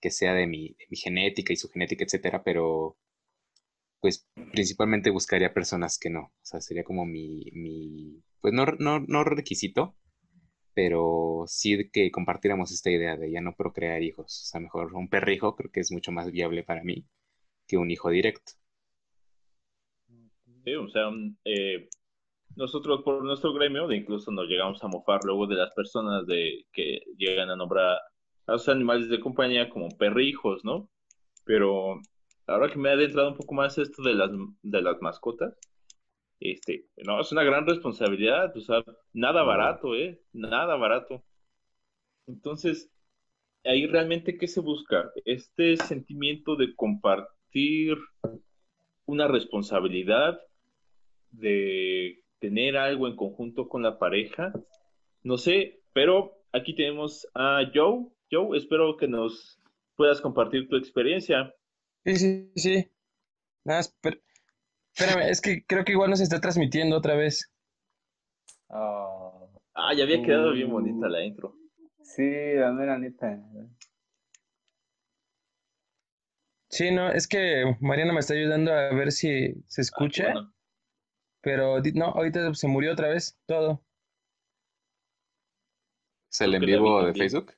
que 0.02 0.12
sea 0.12 0.34
de 0.34 0.48
mi, 0.48 0.70
de 0.70 0.86
mi 0.90 0.98
genética 0.98 1.54
y 1.54 1.56
su 1.56 1.70
genética, 1.70 2.04
etcétera, 2.04 2.44
pero 2.44 2.98
pues 4.00 4.28
principalmente 4.52 5.10
buscaría 5.10 5.54
personas 5.54 5.98
que 6.00 6.10
no. 6.10 6.22
O 6.22 6.32
sea, 6.42 6.62
sería 6.62 6.84
como 6.84 7.06
mi, 7.06 7.46
mi 7.54 8.22
pues 8.42 8.54
no, 8.54 8.66
no, 8.80 9.00
no 9.02 9.24
requisito, 9.24 9.96
pero 10.74 11.44
sí 11.48 11.90
que 11.92 12.12
compartiéramos 12.12 12.72
esta 12.72 12.90
idea 12.90 13.18
de 13.18 13.32
ya 13.32 13.42
no 13.42 13.56
procrear 13.56 14.02
hijos. 14.02 14.44
O 14.44 14.46
sea, 14.46 14.62
mejor 14.62 14.94
un 14.96 15.10
perrijo 15.10 15.56
creo 15.56 15.72
que 15.72 15.82
es 15.82 15.92
mucho 15.92 16.12
más 16.12 16.32
viable 16.32 16.64
para 16.64 16.84
mí 16.84 17.06
que 17.68 17.78
un 17.78 17.92
hijo 17.92 18.10
directo. 18.10 18.54
Sí, 20.64 20.74
o 20.76 20.90
sea, 20.90 21.10
mm, 21.10 21.38
eh, 21.46 21.90
nosotros 22.60 23.04
por 23.04 23.24
nuestro 23.24 23.54
gremio 23.54 23.88
de 23.88 23.96
incluso 23.96 24.32
nos 24.32 24.46
llegamos 24.48 24.84
a 24.84 24.90
mofar 24.90 25.22
luego 25.24 25.48
de 25.48 25.56
las 25.56 25.74
personas 25.74 26.26
de 26.28 26.66
que 26.74 27.00
llegan 27.18 27.50
a 27.50 27.56
nombrar 27.56 27.98
a 28.48 28.52
los 28.52 28.68
animales 28.68 29.08
de 29.08 29.22
compañía 29.22 29.70
como 29.70 29.88
perrijos, 29.98 30.66
¿no? 30.66 30.90
Pero 31.46 32.02
ahora 32.48 32.70
que 32.70 32.78
me 32.78 32.90
he 32.90 32.94
adentrado 32.94 33.30
un 33.30 33.38
poco 33.38 33.56
más 33.56 33.78
esto 33.78 34.04
de 34.04 34.14
las, 34.14 34.30
de 34.62 34.82
las 34.82 35.02
mascotas, 35.02 35.58
este, 36.42 36.86
no, 36.98 37.22
es 37.22 37.32
una 37.32 37.44
gran 37.44 37.66
responsabilidad, 37.66 38.56
o 38.56 38.60
sea, 38.60 38.84
nada 39.14 39.44
barato, 39.44 39.96
¿eh? 39.96 40.22
Nada 40.34 40.76
barato. 40.76 41.24
Entonces, 42.28 42.92
ahí 43.64 43.88
realmente, 43.88 44.38
¿qué 44.38 44.48
se 44.48 44.60
busca? 44.60 45.10
Este 45.24 45.78
sentimiento 45.78 46.58
de 46.58 46.76
compartir 46.76 47.98
una 49.06 49.30
responsabilidad, 49.30 50.40
de 51.32 52.22
tener 52.40 52.78
algo 52.78 53.08
en 53.08 53.16
conjunto 53.16 53.68
con 53.68 53.84
la 53.84 54.00
pareja. 54.00 54.54
No 55.24 55.38
sé, 55.38 55.82
pero 55.94 56.42
aquí 56.52 56.76
tenemos 56.76 57.28
a 57.34 57.62
Joe. 57.74 58.08
Joe, 58.32 58.58
espero 58.58 58.96
que 58.98 59.08
nos 59.08 59.60
puedas 59.96 60.22
compartir 60.22 60.68
tu 60.70 60.76
experiencia. 60.78 61.54
Sí, 62.06 62.16
sí, 62.16 62.52
sí. 62.56 62.92
Nada, 63.66 63.82
espé- 63.82 64.22
espérame, 64.96 65.30
es 65.30 65.42
que 65.42 65.66
creo 65.66 65.84
que 65.84 65.92
igual 65.92 66.10
nos 66.10 66.22
está 66.22 66.40
transmitiendo 66.40 66.98
otra 66.98 67.16
vez. 67.16 67.52
Ah, 68.70 69.32
Ah, 69.76 69.94
ya 69.94 70.04
había 70.04 70.22
quedado 70.22 70.52
bien 70.52 70.68
Mm. 70.68 70.72
bonita 70.72 71.08
la 71.08 71.24
intro. 71.24 71.56
sí, 72.02 72.24
la 72.56 72.72
mera 72.74 72.98
neta. 72.98 73.40
Sí, 76.70 76.92
no, 76.92 77.10
es 77.12 77.28
que 77.28 77.76
Mariana 77.80 78.14
me 78.14 78.20
está 78.20 78.34
ayudando 78.34 78.72
a 78.74 78.94
ver 78.94 79.12
si 79.12 79.54
se 79.68 79.82
Ah, 79.82 79.84
escucha, 79.84 80.24
bueno. 80.34 80.54
Pero 81.42 81.82
no, 81.96 82.06
ahorita 82.06 82.54
se 82.54 82.68
murió 82.68 82.94
otra 82.94 83.10
vez 83.10 83.38
todo. 83.46 83.82
¿Es 86.32 86.42
el 86.42 86.54
en 86.56 86.62
vivo 86.62 87.04
de. 87.04 87.14
Facebook? 87.14 87.54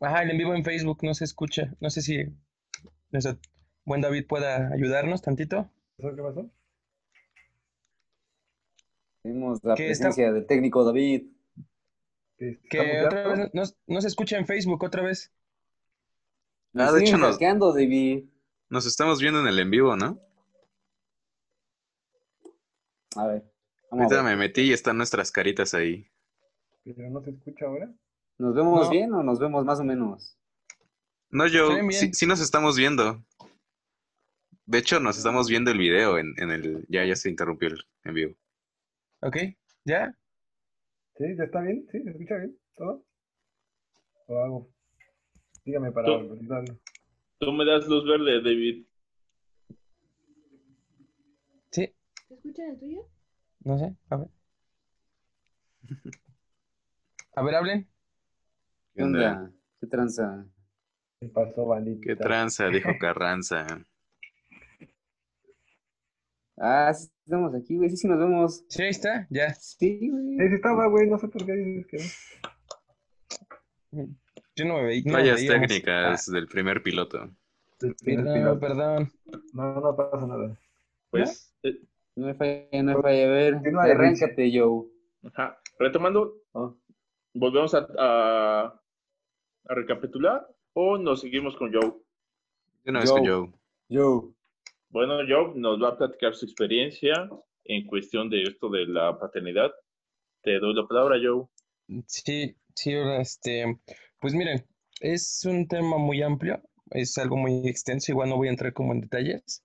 Ajá, 0.00 0.22
el 0.22 0.30
en 0.30 0.38
vivo 0.38 0.54
en 0.54 0.64
Facebook 0.64 0.98
no 1.02 1.14
se 1.14 1.24
escucha. 1.24 1.74
No 1.80 1.90
sé 1.90 2.02
si 2.02 2.24
nuestro 3.10 3.38
buen 3.84 4.00
David 4.00 4.26
pueda 4.26 4.72
ayudarnos 4.72 5.22
tantito. 5.22 5.70
¿Eso 5.98 6.14
qué 6.16 6.22
pasó? 6.22 6.50
Vimos 9.24 9.60
la 9.62 9.74
está- 9.74 9.84
presencia 9.84 10.32
del 10.32 10.46
técnico 10.46 10.84
David. 10.84 11.26
¿Que 12.38 13.04
otra 13.06 13.28
vez 13.28 13.50
no, 13.52 13.62
no 13.86 14.00
se 14.00 14.08
escucha 14.08 14.36
en 14.36 14.46
Facebook 14.46 14.82
otra 14.82 15.02
vez. 15.02 15.30
Ah, 16.74 16.90
de 16.90 17.02
hecho 17.02 17.18
nos, 17.18 17.38
David. 17.38 18.24
nos 18.68 18.86
estamos 18.86 19.20
viendo 19.20 19.40
en 19.40 19.46
el 19.46 19.58
en 19.60 19.70
vivo, 19.70 19.94
¿no? 19.94 20.18
A 23.16 23.26
ver, 23.26 23.42
vamos 23.90 24.04
a 24.12 24.16
Ahorita 24.16 24.22
ver. 24.22 24.24
me 24.24 24.36
metí 24.36 24.62
y 24.62 24.72
están 24.72 24.96
nuestras 24.96 25.30
caritas 25.30 25.74
ahí. 25.74 26.06
¿Pero 26.84 27.10
no 27.10 27.22
se 27.22 27.30
escucha 27.30 27.66
ahora? 27.66 27.92
¿Nos 28.38 28.54
vemos 28.54 28.86
No. 28.86 28.90
bien 28.90 29.12
o 29.12 29.22
nos 29.22 29.38
vemos 29.38 29.64
más 29.64 29.80
o 29.80 29.84
menos? 29.84 30.36
No, 31.30 31.46
yo, 31.46 31.68
sí, 31.90 32.12
sí 32.12 32.26
nos 32.26 32.40
estamos 32.40 32.76
viendo. 32.76 33.24
De 34.66 34.78
hecho, 34.78 35.00
nos 35.00 35.16
estamos 35.18 35.48
viendo 35.48 35.70
el 35.70 35.78
video 35.78 36.18
en, 36.18 36.34
en 36.38 36.50
el... 36.50 36.86
Ya, 36.88 37.04
ya 37.04 37.16
se 37.16 37.30
interrumpió 37.30 37.68
el 37.68 37.84
en 38.04 38.14
vivo. 38.14 38.34
¿Ok? 39.20 39.36
¿Ya? 39.84 40.16
¿Sí? 41.16 41.24
¿Ya 41.36 41.44
está 41.44 41.60
bien? 41.62 41.86
¿Sí? 41.90 42.02
¿Se 42.02 42.10
escucha 42.10 42.36
bien? 42.36 42.58
¿Todo? 42.76 43.04
¿O 44.26 44.38
hago? 44.38 44.70
Dígame 45.64 45.92
para. 45.92 46.06
Tú 47.38 47.52
me 47.52 47.64
das 47.64 47.86
luz 47.86 48.04
verde, 48.06 48.42
David. 48.42 48.86
Sí, 51.70 51.94
¿Se 52.32 52.36
escucha 52.36 52.66
el 52.66 52.78
tuyo? 52.78 53.06
no 53.60 53.78
sé, 53.78 53.94
a 54.08 54.16
ver. 54.16 54.28
A 57.36 57.42
ver, 57.42 57.54
hablen. 57.54 57.88
¿Qué 58.94 59.02
onda? 59.02 59.52
¿Qué 59.78 59.86
tranza? 59.86 60.46
¿Qué 61.20 61.28
pasó, 61.28 61.66
bandita? 61.66 62.00
¿Qué 62.06 62.16
tranza? 62.16 62.68
Dijo 62.68 62.88
Carranza. 62.98 63.66
Ah, 66.56 66.94
sí 66.94 67.10
estamos 67.22 67.54
aquí, 67.54 67.76
güey. 67.76 67.90
Sí, 67.90 67.98
sí 67.98 68.08
nos 68.08 68.18
vemos. 68.18 68.64
Sí, 68.66 68.82
ahí 68.82 68.88
está, 68.88 69.26
ya. 69.28 69.52
Sí, 69.52 70.08
güey. 70.08 70.38
Sí, 70.38 70.48
sí 70.48 70.54
estaba, 70.54 70.86
güey. 70.86 71.06
No 71.10 71.18
sé 71.18 71.28
por 71.28 71.44
qué 71.44 71.52
dices 71.52 71.86
que 71.86 71.98
no. 73.90 74.08
Yo 74.56 74.64
no 74.64 74.76
me 74.78 74.84
veía. 74.84 75.02
no 75.04 75.12
Fallas 75.12 75.46
técnicas 75.46 76.26
del 76.32 76.46
primer 76.46 76.82
piloto. 76.82 77.30
Del 77.78 77.94
primer 77.96 78.24
perdón, 78.24 78.58
piloto. 78.58 78.60
perdón. 78.60 79.12
No, 79.52 79.80
no 79.82 79.96
pasa 79.96 80.26
nada. 80.26 80.58
Pues, 81.10 81.54
eh, 81.62 81.78
No 82.16 82.26
me 82.26 82.34
falla, 82.34 82.66
no 82.82 82.96
me 82.96 83.02
falla. 83.02 83.24
A 83.24 83.30
ver, 83.30 83.54
arráncate, 83.78 84.50
Joe. 84.52 84.86
ajá. 85.24 85.58
Retomando, 85.78 86.34
Oh. 86.52 86.76
¿volvemos 87.34 87.74
a, 87.74 87.86
a, 87.98 88.80
a 89.68 89.74
recapitular 89.74 90.46
o 90.74 90.98
nos 90.98 91.22
seguimos 91.22 91.56
con 91.56 91.72
Joe? 91.72 91.94
De 92.84 92.90
una 92.90 93.00
vez 93.00 93.10
con 93.10 93.24
Yo. 93.24 93.46
Joe. 93.46 93.52
Joe. 93.90 94.34
Bueno, 94.90 95.14
Joe 95.26 95.52
nos 95.54 95.82
va 95.82 95.88
a 95.88 95.96
platicar 95.96 96.34
su 96.34 96.44
experiencia 96.44 97.30
en 97.64 97.86
cuestión 97.86 98.28
de 98.28 98.42
esto 98.42 98.68
de 98.68 98.86
la 98.86 99.18
paternidad. 99.18 99.70
Te 100.42 100.58
doy 100.58 100.74
la 100.74 100.86
palabra, 100.86 101.16
Joe. 101.22 101.46
Sí, 102.06 102.54
sí, 102.74 102.94
ahora, 102.94 103.22
este, 103.22 103.80
pues 104.20 104.34
miren, 104.34 104.66
es 105.00 105.42
un 105.46 105.66
tema 105.66 105.96
muy 105.96 106.22
amplio, 106.22 106.60
es 106.90 107.16
algo 107.16 107.36
muy 107.36 107.66
extenso, 107.66 108.12
igual 108.12 108.28
no 108.28 108.36
voy 108.36 108.48
a 108.48 108.50
entrar 108.52 108.72
como 108.74 108.92
en 108.92 109.00
detalles, 109.00 109.64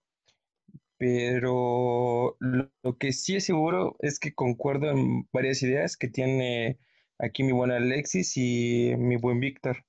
pero 0.98 2.38
lo, 2.40 2.98
que 3.00 3.14
sí 3.14 3.36
es 3.36 3.46
seguro 3.46 3.96
es 4.00 4.20
que 4.20 4.34
concuerdo 4.34 4.90
en 4.90 5.28
varias 5.32 5.62
ideas 5.64 5.98
que 5.98 6.08
tiene 6.08 6.80
aquí 7.20 7.44
mi 7.44 7.52
buen 7.52 7.72
Alexis 7.72 8.36
y 8.38 8.94
mi 8.98 9.16
buen 9.18 9.40
Víctor. 9.40 9.86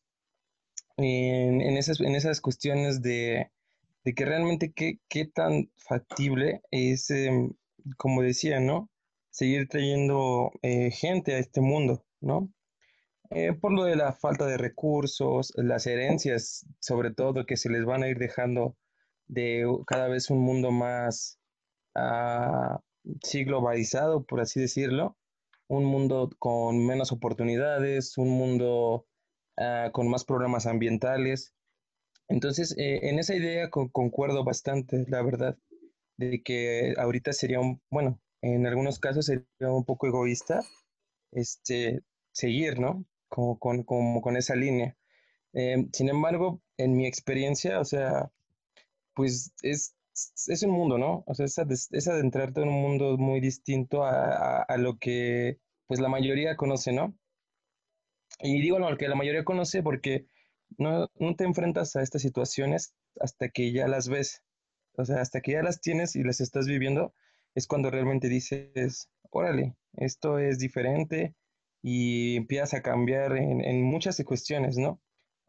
En, 0.97 1.61
en 1.61 1.77
esas, 1.77 2.01
en 2.01 2.15
esas 2.15 2.41
cuestiones 2.41 3.03
de, 3.03 3.51
de 4.05 4.15
que 4.15 4.25
realmente 4.25 4.73
qué, 4.73 4.99
qué 5.09 5.27
tan 5.27 5.71
factible 5.77 6.63
es, 6.71 7.11
em, 7.11 7.53
como 7.97 8.23
decía, 8.23 8.61
¿no? 8.61 8.91
Seguir 9.31 9.69
trayendo 9.69 10.51
eh, 10.63 10.91
gente 10.91 11.35
a 11.35 11.39
este 11.39 11.61
mundo, 11.61 12.05
¿no? 12.21 12.53
Eh, 13.31 13.53
por 13.53 13.73
lo 13.73 13.85
de 13.85 13.97
la 13.97 14.13
falta 14.13 14.47
de 14.47 14.57
recursos, 14.57 15.53
las 15.57 15.87
herencias, 15.87 16.67
sobre 16.81 17.13
todo, 17.13 17.47
que 17.47 17.57
se 17.57 17.69
les 17.71 17.85
van 17.85 18.03
a 18.03 18.09
ir 18.09 18.19
dejando 18.19 18.77
de 19.29 19.65
cada 19.87 20.09
vez 20.09 20.31
un 20.31 20.41
mundo 20.41 20.71
más, 20.73 21.39
ah, 21.95 22.81
sí 23.23 23.45
globalizado, 23.45 24.25
por 24.25 24.41
así 24.41 24.61
decirlo, 24.61 25.17
un 25.69 25.85
mundo 25.85 26.31
con 26.39 26.85
menos 26.87 27.13
oportunidades, 27.13 28.19
un 28.19 28.31
mundo 28.31 29.07
ah, 29.59 29.91
con 29.93 30.09
más 30.09 30.25
problemas 30.25 30.67
ambientales. 30.67 31.55
Entonces, 32.29 32.77
eh, 32.79 33.09
en 33.09 33.19
esa 33.19 33.35
idea 33.37 33.71
concuerdo 33.71 34.45
bastante, 34.45 35.05
la 35.09 35.23
verdad, 35.23 35.57
de 36.19 36.43
que 36.43 36.95
ahorita 36.99 37.33
sería 37.33 37.61
un, 37.61 37.81
bueno, 37.91 38.21
en 38.43 38.67
algunos 38.67 38.99
casos 38.99 39.27
sería 39.27 39.47
un 39.73 39.85
poco 39.85 40.07
egoísta, 40.09 40.61
este, 41.33 42.03
seguir, 42.33 42.79
¿no? 42.81 43.05
Como 43.29 43.59
con, 43.59 43.83
como 43.85 44.21
con 44.23 44.37
esa 44.37 44.57
línea. 44.57 44.97
Em, 45.53 45.91
sin 45.93 46.09
embargo, 46.09 46.63
en 46.77 46.97
mi 46.97 47.07
experiencia, 47.07 47.81
o 47.81 47.85
sea, 47.85 48.31
pues 49.19 49.53
es, 49.63 49.97
es 50.47 50.63
un 50.63 50.71
mundo, 50.71 50.97
¿no? 50.97 51.25
O 51.27 51.35
sea, 51.35 51.45
es, 51.45 52.09
adentrarte 52.09 52.63
en 52.63 52.69
un 52.69 52.81
mundo 52.81 53.19
muy 53.19 53.41
distinto 53.41 54.05
a, 54.05 54.63
a, 54.63 54.77
lo 54.77 54.97
que 54.97 55.59
pues 55.89 55.99
la 55.99 56.09
mayoría 56.09 56.55
conoce, 56.55 56.93
¿no? 56.93 57.19
Y 58.39 58.61
digo 58.61 58.79
lo 58.79 58.97
que 58.97 59.09
la 59.09 59.17
mayoría 59.17 59.43
conoce 59.43 59.83
porque 59.83 60.27
no, 60.77 61.09
no 61.17 61.35
te 61.35 61.43
enfrentas 61.43 61.97
a 61.97 62.03
estas 62.03 62.23
situaciones 62.23 62.95
hasta 63.19 63.49
que 63.49 63.73
ya 63.73 63.89
las 63.89 64.09
ves. 64.09 64.45
O 64.97 65.05
sea, 65.05 65.21
hasta 65.21 65.41
que 65.41 65.53
ya 65.53 65.65
las 65.65 65.81
tienes 65.81 66.15
y 66.15 66.23
las 66.23 66.41
estás 66.41 66.69
viviendo, 66.69 67.13
es 67.57 67.67
cuando 67.67 67.91
realmente 67.91 68.29
dices, 68.29 69.11
órale, 69.31 69.75
esto 69.95 70.39
es 70.39 70.61
diferente 70.61 71.35
y 71.83 72.37
empiezas 72.37 72.75
a 72.75 72.83
cambiar 72.83 73.37
en, 73.37 73.65
en 73.65 73.83
muchas 73.83 74.23
cuestiones, 74.25 74.79
¿no? 74.79 75.01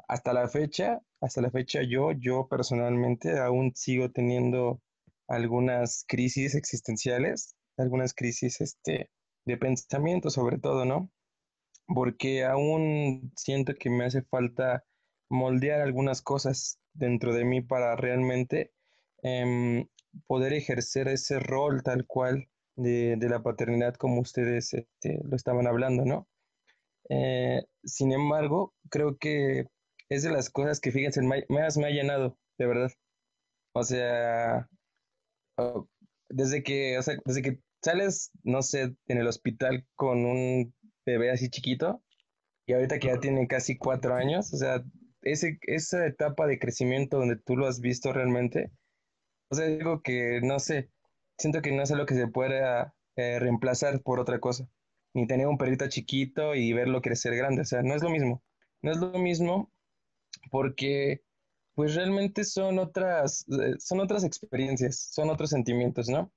hasta 0.09 0.33
la 0.33 0.47
fecha, 0.49 1.01
hasta 1.21 1.41
la 1.41 1.51
fecha 1.51 1.81
yo, 1.83 2.11
yo 2.11 2.47
personalmente 2.47 3.39
aún 3.39 3.73
sigo 3.75 4.09
teniendo 4.11 4.81
algunas 5.27 6.05
crisis 6.07 6.55
existenciales, 6.55 7.55
algunas 7.77 8.13
crisis 8.13 8.61
este, 8.61 9.09
de 9.45 9.57
pensamiento 9.57 10.29
sobre 10.29 10.57
todo, 10.57 10.85
¿no? 10.85 11.11
Porque 11.87 12.45
aún 12.45 13.31
siento 13.35 13.73
que 13.75 13.89
me 13.89 14.05
hace 14.05 14.21
falta 14.23 14.85
moldear 15.29 15.81
algunas 15.81 16.21
cosas 16.21 16.79
dentro 16.93 17.33
de 17.33 17.45
mí 17.45 17.61
para 17.61 17.95
realmente 17.95 18.71
em, 19.21 19.87
poder 20.27 20.53
ejercer 20.53 21.07
ese 21.07 21.39
rol 21.39 21.83
tal 21.83 22.05
cual 22.05 22.47
de, 22.75 23.17
la 23.29 23.43
paternidad 23.43 23.95
como 23.95 24.21
ustedes 24.21 24.73
este, 24.73 25.19
lo 25.23 25.35
estaban 25.35 25.67
hablando, 25.67 26.05
¿no? 26.05 26.27
Eh, 27.09 27.63
sin 27.83 28.11
embargo, 28.11 28.73
creo 28.89 29.17
que 29.17 29.65
es 30.09 30.23
de 30.23 30.31
las 30.31 30.49
cosas 30.49 30.79
que, 30.79 30.91
fíjense, 30.91 31.21
más 31.21 31.77
me 31.77 31.85
ha 31.85 31.91
llenado, 31.91 32.37
de 32.57 32.67
verdad. 32.67 32.91
O 33.73 33.83
sea, 33.83 34.67
desde 36.29 36.63
que, 36.63 36.97
o 36.97 37.01
sea, 37.01 37.15
desde 37.25 37.41
que 37.41 37.59
sales, 37.83 38.31
no 38.43 38.61
sé, 38.61 38.95
en 39.07 39.17
el 39.17 39.27
hospital 39.27 39.85
con 39.95 40.25
un 40.25 40.73
bebé 41.05 41.31
así 41.31 41.49
chiquito, 41.49 42.03
y 42.65 42.73
ahorita 42.73 42.99
que 42.99 43.07
ya 43.07 43.19
tiene 43.19 43.47
casi 43.47 43.77
cuatro 43.77 44.15
años, 44.15 44.53
o 44.53 44.57
sea, 44.57 44.83
ese, 45.21 45.59
esa 45.63 46.05
etapa 46.05 46.47
de 46.47 46.59
crecimiento 46.59 47.17
donde 47.17 47.37
tú 47.37 47.55
lo 47.55 47.67
has 47.67 47.79
visto 47.79 48.11
realmente, 48.11 48.71
o 49.49 49.55
sea, 49.55 49.65
digo 49.65 50.01
que, 50.01 50.41
no 50.43 50.59
sé, 50.59 50.89
siento 51.37 51.61
que 51.61 51.71
no 51.71 51.83
es 51.83 51.91
algo 51.91 52.05
que 52.05 52.15
se 52.15 52.27
pueda 52.27 52.93
eh, 53.15 53.39
reemplazar 53.39 54.01
por 54.01 54.19
otra 54.19 54.39
cosa, 54.39 54.67
ni 55.13 55.27
tener 55.27 55.47
un 55.47 55.57
perrito 55.57 55.87
chiquito 55.87 56.55
y 56.55 56.73
verlo 56.73 57.01
crecer 57.01 57.35
grande, 57.35 57.61
o 57.61 57.65
sea, 57.65 57.81
no 57.83 57.95
es 57.95 58.03
lo 58.03 58.09
mismo. 58.09 58.43
No 58.81 58.91
es 58.91 58.97
lo 58.97 59.11
mismo 59.19 59.71
porque 60.51 61.21
pues 61.75 61.95
realmente 61.95 62.43
son 62.43 62.79
otras, 62.79 63.45
eh, 63.49 63.75
son 63.79 63.99
otras 63.99 64.23
experiencias, 64.23 65.09
son 65.11 65.29
otros 65.29 65.49
sentimientos, 65.49 66.09
¿no? 66.09 66.31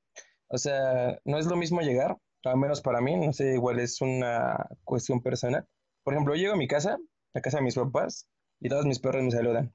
O 0.48 0.58
sea, 0.58 1.18
no 1.24 1.38
es 1.38 1.46
lo 1.46 1.56
mismo 1.56 1.80
llegar, 1.80 2.16
al 2.44 2.56
menos 2.56 2.80
para 2.80 3.00
mí, 3.00 3.16
no 3.16 3.32
sé, 3.32 3.54
igual 3.54 3.80
es 3.80 4.00
una 4.00 4.68
cuestión 4.84 5.22
personal. 5.22 5.66
Por 6.04 6.14
ejemplo, 6.14 6.34
llego 6.34 6.54
a 6.54 6.56
mi 6.58 6.68
casa, 6.68 6.98
a 7.34 7.40
casa 7.40 7.58
de 7.58 7.64
mis 7.64 7.74
papás, 7.74 8.28
y 8.60 8.68
todos 8.68 8.86
mis 8.86 9.00
perros 9.00 9.22
me 9.24 9.30
saludan. 9.30 9.74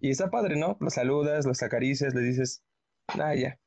Y 0.00 0.10
está 0.10 0.30
padre, 0.30 0.56
¿no? 0.56 0.76
Los 0.80 0.94
saludas, 0.94 1.46
los 1.46 1.62
acaricias, 1.62 2.14
les 2.14 2.24
dices, 2.24 2.62
ah, 3.08 3.34
ya. 3.34 3.58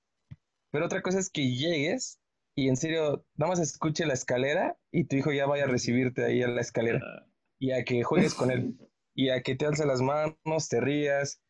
Pero 0.72 0.86
otra 0.86 1.02
cosa 1.02 1.20
es 1.20 1.30
que 1.30 1.54
llegues 1.54 2.22
y 2.56 2.70
en 2.70 2.78
serio, 2.78 3.26
nada 3.36 3.50
más 3.50 3.60
escuche 3.60 4.06
la 4.06 4.14
escalera 4.14 4.78
y 4.92 5.06
tu 5.06 5.16
hijo 5.18 5.32
ya 5.32 5.46
vaya 5.46 5.66
a 5.66 5.68
recibirte 5.68 6.24
ahí 6.26 6.42
a 6.42 6.48
la 6.48 6.62
escalera 6.62 7.00
y 7.60 7.72
a 7.72 7.84
que 7.84 8.04
juegues 8.04 8.34
con 8.34 8.52
él 8.52 8.78
y 9.14 9.30
a 9.30 9.42
que 9.42 9.56
te 9.56 9.66
alce 9.66 9.86
las 9.86 10.02
manos, 10.02 10.70
te 10.70 10.82
rías. 10.82 11.42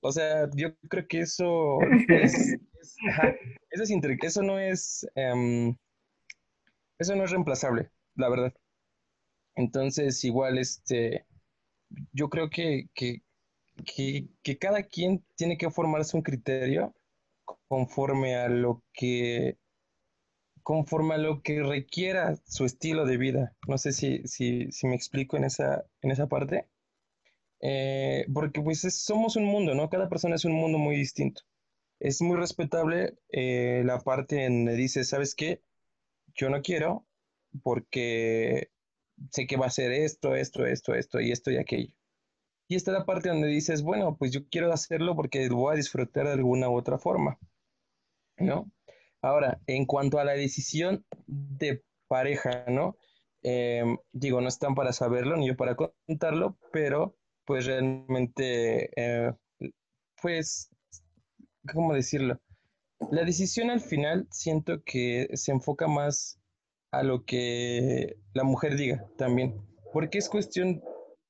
o 0.00 0.12
sea, 0.12 0.48
yo 0.54 0.74
creo 0.88 1.06
que 1.08 1.20
eso 1.20 1.78
es, 2.08 2.56
eso, 3.70 3.82
es 3.82 3.90
eso 4.22 4.42
no 4.42 4.58
es 4.58 5.06
em, 5.14 5.76
eso 6.98 7.14
no 7.14 7.24
es 7.24 7.30
reemplazable, 7.30 7.90
la 8.16 8.28
verdad. 8.28 8.54
Entonces, 9.54 10.22
igual, 10.24 10.58
este, 10.58 11.26
yo 12.12 12.28
creo 12.28 12.50
que, 12.50 12.88
que, 12.94 13.22
que 14.42 14.58
cada 14.58 14.82
quien 14.82 15.24
tiene 15.36 15.56
que 15.58 15.70
formarse 15.70 16.16
un 16.16 16.22
criterio 16.22 16.94
conforme 17.68 18.36
a 18.36 18.48
lo 18.48 18.82
que 18.92 19.58
conforme 20.68 21.14
a 21.14 21.16
lo 21.16 21.40
que 21.40 21.62
requiera 21.62 22.36
su 22.46 22.66
estilo 22.66 23.06
de 23.06 23.16
vida. 23.16 23.56
No 23.66 23.78
sé 23.78 23.92
si, 23.92 24.20
si, 24.26 24.70
si 24.70 24.86
me 24.86 24.96
explico 24.96 25.38
en 25.38 25.44
esa, 25.44 25.86
en 26.02 26.10
esa 26.10 26.28
parte. 26.28 26.68
Eh, 27.62 28.26
porque 28.34 28.60
pues 28.60 28.82
somos 28.82 29.36
un 29.36 29.44
mundo, 29.46 29.74
¿no? 29.74 29.88
Cada 29.88 30.10
persona 30.10 30.34
es 30.34 30.44
un 30.44 30.52
mundo 30.52 30.76
muy 30.76 30.94
distinto. 30.96 31.40
Es 32.00 32.20
muy 32.20 32.36
respetable 32.36 33.18
eh, 33.30 33.80
la 33.86 34.00
parte 34.00 34.44
en 34.44 34.66
donde 34.66 34.78
dice, 34.78 35.04
¿sabes 35.04 35.34
qué? 35.34 35.62
Yo 36.34 36.50
no 36.50 36.60
quiero 36.60 37.06
porque 37.62 38.70
sé 39.30 39.46
que 39.46 39.56
va 39.56 39.68
a 39.68 39.70
ser 39.70 39.90
esto, 39.92 40.34
esto, 40.34 40.66
esto, 40.66 40.94
esto 40.94 41.18
y 41.18 41.32
esto 41.32 41.50
y 41.50 41.56
aquello. 41.56 41.94
Y 42.68 42.76
está 42.76 42.92
la 42.92 43.06
parte 43.06 43.30
donde 43.30 43.48
dices, 43.48 43.82
bueno, 43.82 44.18
pues 44.18 44.32
yo 44.32 44.46
quiero 44.50 44.70
hacerlo 44.70 45.16
porque 45.16 45.48
voy 45.48 45.72
a 45.72 45.76
disfrutar 45.76 46.26
de 46.26 46.32
alguna 46.34 46.68
u 46.68 46.76
otra 46.76 46.98
forma, 46.98 47.38
¿no? 48.36 48.70
Ahora, 49.22 49.60
en 49.66 49.84
cuanto 49.86 50.18
a 50.18 50.24
la 50.24 50.32
decisión 50.32 51.04
de 51.26 51.82
pareja, 52.08 52.64
¿no? 52.68 52.96
Em, 53.42 53.96
digo, 54.12 54.40
no 54.40 54.48
están 54.48 54.74
para 54.74 54.92
saberlo 54.92 55.36
ni 55.36 55.48
yo 55.48 55.56
para 55.56 55.76
contarlo, 55.76 56.58
pero 56.72 57.16
pues 57.44 57.66
realmente, 57.66 58.90
eh, 58.96 59.32
pues, 60.20 60.70
¿cómo 61.72 61.94
decirlo? 61.94 62.40
La 63.10 63.24
decisión 63.24 63.70
al 63.70 63.80
final 63.80 64.26
siento 64.30 64.82
que 64.84 65.28
se 65.34 65.52
enfoca 65.52 65.86
más 65.86 66.40
a 66.90 67.02
lo 67.02 67.24
que 67.24 68.16
la 68.34 68.44
mujer 68.44 68.76
diga 68.76 69.06
también, 69.16 69.54
porque 69.92 70.18
es 70.18 70.28
cuestión 70.28 70.82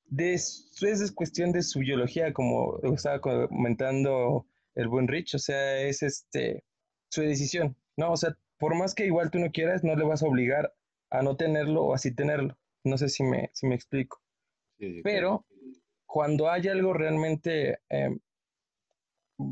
de, 0.07 0.35
es 0.35 1.13
cuestión 1.15 1.53
de 1.53 1.63
su 1.63 1.81
biología, 1.81 2.33
como 2.33 2.79
estaba 2.95 3.21
comentando 3.21 4.47
el 4.75 4.89
buen 4.89 5.09
Rich, 5.09 5.35
o 5.35 5.39
sea, 5.39 5.83
es 5.83 6.03
este, 6.03 6.65
su 7.09 7.23
decisión, 7.23 7.77
¿no? 7.97 8.13
O 8.13 8.17
sea, 8.17 8.37
por 8.59 8.75
más 8.75 8.95
que 8.95 9.07
igual 9.07 9.31
tú 9.31 9.39
no 9.39 9.51
quieras, 9.51 9.85
no 9.85 9.95
le 9.97 10.05
vas 10.05 10.23
a 10.23 10.27
obligar 10.27 10.75
a 11.11 11.23
no 11.23 11.37
tenerlo 11.37 11.85
o 11.85 11.95
así 11.95 12.15
tenerlo. 12.15 12.57
No 12.85 12.99
sé 12.99 13.09
si 13.09 13.23
me, 13.23 13.51
si 13.53 13.67
me 13.67 13.75
explico. 13.75 14.21
Pero 15.03 15.45
cuando 16.07 16.51
hay 16.51 16.69
algo 16.69 16.93
realmente 16.93 17.81
em, 17.89 18.19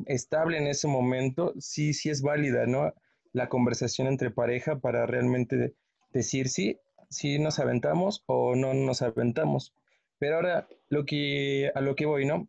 estable 0.06 0.58
en 0.58 0.66
ese 0.66 0.88
momento, 0.88 1.54
sí, 1.58 1.92
sí 1.92 2.10
es 2.10 2.22
válida, 2.22 2.66
¿no? 2.66 2.92
La 3.32 3.48
conversación 3.48 4.08
entre 4.08 4.30
pareja 4.30 4.78
para 4.78 5.06
realmente 5.06 5.74
decir 6.12 6.48
sí, 6.48 6.78
si 7.10 7.38
nos 7.38 7.58
aventamos 7.58 8.24
o 8.26 8.56
no 8.56 8.74
nos 8.74 9.02
aventamos. 9.02 9.74
Pero 10.18 10.36
ahora, 10.36 10.68
lo 10.88 11.04
que, 11.04 11.70
a 11.74 11.80
lo 11.80 11.94
que 11.94 12.06
voy, 12.06 12.26
¿no? 12.26 12.48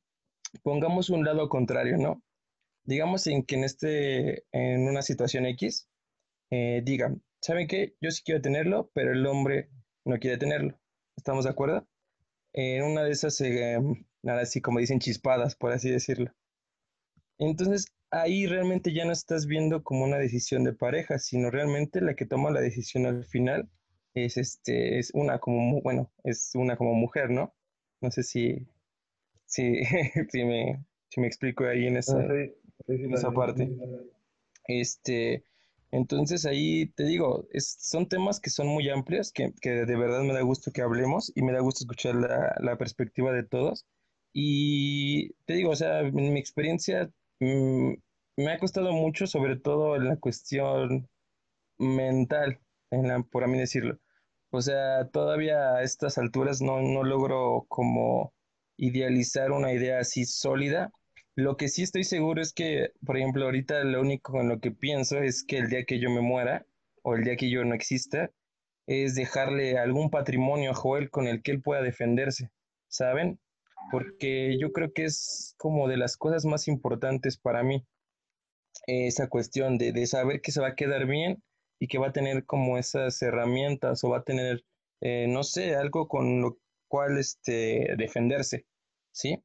Pongamos 0.64 1.10
un 1.10 1.26
lado 1.26 1.50
contrario, 1.50 1.98
¿no? 1.98 2.22
Digamos 2.88 3.28
en 3.28 3.44
que 3.44 3.56
en, 3.56 3.64
este, 3.66 4.46
en 4.52 4.88
una 4.88 5.02
situación 5.04 5.46
X, 5.46 5.90
eh, 6.50 6.82
digan, 6.84 7.22
¿saben 7.42 7.68
qué? 7.68 7.96
Yo 8.02 8.10
sí 8.12 8.24
quiero 8.26 8.42
tenerlo, 8.42 8.90
pero 8.94 9.12
el 9.12 9.26
hombre 9.28 9.70
no 10.06 10.18
quiere 10.18 10.38
tenerlo. 10.38 10.80
¿Estamos 11.18 11.44
de 11.44 11.52
acuerdo? 11.52 11.88
En 12.54 12.84
una 12.84 13.04
de 13.04 13.12
esas, 13.12 13.40
eh, 13.42 13.78
nada 14.24 14.42
así 14.42 14.62
como 14.62 14.80
dicen 14.80 15.00
chispadas, 15.00 15.56
por 15.56 15.74
así 15.74 15.92
decirlo. 15.92 16.34
Entonces, 17.38 17.88
ahí 18.10 18.48
realmente 18.48 18.94
ya 18.94 19.06
no 19.06 19.12
estás 19.12 19.48
viendo 19.48 19.84
como 19.84 20.06
una 20.06 20.18
decisión 20.18 20.64
de 20.64 20.74
pareja, 20.74 21.20
sino 21.20 21.52
realmente 21.52 22.00
la 22.02 22.16
que 22.16 22.26
toma 22.26 22.52
la 22.52 22.62
decisión 22.62 23.06
al 23.06 23.26
final 23.26 23.70
es, 24.14 24.38
este, 24.38 24.98
es 24.98 25.12
una 25.14 25.40
como, 25.40 25.82
bueno, 25.82 26.12
es 26.24 26.52
una 26.56 26.78
como 26.78 26.94
mujer, 26.94 27.32
¿no? 27.32 27.54
No 28.02 28.12
sé 28.12 28.24
si, 28.24 28.66
si, 29.46 29.82
si, 30.32 30.46
me, 30.46 30.86
si 31.10 31.20
me 31.20 31.28
explico 31.28 31.66
ahí 31.66 31.86
en 31.86 31.98
esa 32.88 33.16
esa 33.16 33.32
parte. 33.32 33.70
Este, 34.66 35.44
entonces 35.92 36.46
ahí 36.46 36.88
te 36.88 37.04
digo, 37.04 37.48
es, 37.52 37.78
son 37.80 38.08
temas 38.08 38.40
que 38.40 38.50
son 38.50 38.68
muy 38.68 38.90
amplios, 38.90 39.32
que, 39.32 39.54
que, 39.62 39.70
de 39.86 39.96
verdad 39.96 40.22
me 40.24 40.34
da 40.34 40.42
gusto 40.42 40.72
que 40.72 40.82
hablemos 40.82 41.32
y 41.36 41.42
me 41.42 41.54
da 41.54 41.62
gusto 41.62 41.84
escuchar 41.84 42.16
la, 42.16 42.56
la 42.60 42.78
perspectiva 42.78 43.32
de 43.32 43.44
todos. 43.44 43.86
Y 44.34 45.34
te 45.46 45.54
digo, 45.54 45.72
o 45.72 45.76
sea, 45.76 46.02
en 46.02 46.14
mi 46.14 46.40
experiencia, 46.40 47.10
mm, 47.40 47.94
me 48.38 48.52
ha 48.52 48.60
costado 48.60 48.92
mucho, 48.92 49.28
sobre 49.28 49.58
todo 49.58 49.96
en 49.96 50.08
la 50.10 50.18
cuestión 50.18 51.10
mental, 51.80 52.60
en 52.92 53.08
la, 53.08 53.24
por 53.24 53.48
mí 53.48 53.58
decirlo. 53.58 54.00
O 54.52 54.62
sea, 54.62 55.10
todavía 55.10 55.76
a 55.76 55.84
estas 55.84 56.18
alturas 56.18 56.62
no, 56.62 56.82
no 56.82 57.04
logro 57.04 57.66
como 57.68 58.34
idealizar 58.78 59.52
una 59.52 59.74
idea 59.74 60.00
así 60.00 60.26
sólida. 60.26 60.92
Lo 61.38 61.56
que 61.56 61.68
sí 61.68 61.84
estoy 61.84 62.04
seguro 62.04 62.42
es 62.42 62.52
que, 62.52 62.94
por 63.06 63.16
ejemplo, 63.16 63.46
ahorita 63.46 63.84
lo 63.84 64.02
único 64.02 64.42
en 64.42 64.50
lo 64.50 64.60
que 64.60 64.72
pienso 64.72 65.20
es 65.20 65.44
que 65.44 65.60
el 65.60 65.70
día 65.70 65.86
que 65.86 66.00
yo 66.00 66.10
me 66.10 66.22
muera 66.22 66.66
o 67.04 67.14
el 67.14 67.24
día 67.24 67.36
que 67.36 67.52
yo 67.52 67.64
no 67.64 67.76
exista, 67.76 68.32
es 68.88 69.14
dejarle 69.14 69.78
algún 69.78 70.10
patrimonio 70.10 70.72
a 70.72 70.74
Joel 70.74 71.12
con 71.12 71.28
el 71.28 71.44
que 71.44 71.52
él 71.52 71.62
pueda 71.62 71.84
defenderse, 71.84 72.50
¿saben? 72.88 73.40
Porque 73.92 74.58
yo 74.60 74.72
creo 74.72 74.92
que 74.94 75.06
es 75.06 75.54
como 75.60 75.88
de 75.88 75.98
las 75.98 76.18
cosas 76.18 76.44
más 76.46 76.68
importantes 76.68 77.38
para 77.38 77.62
mí, 77.62 77.86
esa 78.88 79.30
cuestión 79.30 79.78
de, 79.78 79.92
de 79.92 80.08
saber 80.08 80.42
que 80.42 80.52
se 80.52 80.60
va 80.60 80.70
a 80.70 80.76
quedar 80.76 81.06
bien 81.06 81.44
y 81.78 81.88
que 81.88 82.00
va 82.00 82.08
a 82.08 82.14
tener 82.14 82.46
como 82.48 82.80
esas 82.80 83.22
herramientas 83.22 84.04
o 84.04 84.10
va 84.10 84.18
a 84.18 84.24
tener, 84.24 84.66
eh, 85.02 85.28
no 85.30 85.44
sé, 85.44 85.76
algo 85.76 86.08
con 86.08 86.42
lo 86.42 86.58
cual 86.88 87.20
este, 87.20 87.94
defenderse, 87.96 88.66
¿sí? 89.12 89.44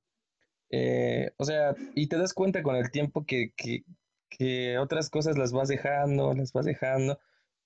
Eh, 0.73 1.31
o 1.37 1.45
sea, 1.45 1.75
y 1.95 2.09
te 2.09 2.19
das 2.19 2.35
cuenta 2.35 2.63
con 2.63 2.77
el 2.77 2.91
tiempo 2.91 3.25
que, 3.27 3.53
que, 3.57 3.85
que, 4.31 4.79
otras 4.79 5.11
cosas 5.11 5.39
las 5.39 5.53
vas 5.53 5.69
dejando, 5.69 6.35
las 6.35 6.53
vas 6.53 6.67
dejando, 6.67 7.19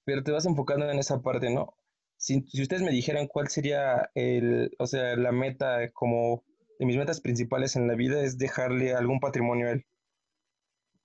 pero 0.05 0.23
te 0.23 0.33
vas 0.33 0.47
enfocando 0.47 0.91
en 0.91 0.99
esa 0.99 1.23
parte, 1.23 1.51
¿no? 1.51 1.75
Si, 2.19 2.43
si 2.43 2.63
ustedes 2.63 2.83
me 2.83 2.91
dijeran 2.91 3.29
cuál 3.29 3.49
sería 3.49 4.11
el, 4.15 4.75
o 4.79 4.87
sea, 4.87 5.17
la 5.17 5.33
meta 5.33 5.91
como 5.93 6.45
de 6.79 6.87
mis 6.87 6.97
metas 6.97 7.21
principales 7.21 7.77
en 7.77 7.89
la 7.89 7.95
vida 7.95 8.23
es 8.23 8.39
dejarle 8.39 8.95
algún 8.95 9.21
patrimonio 9.21 9.69
a 9.69 9.73
él. 9.73 9.87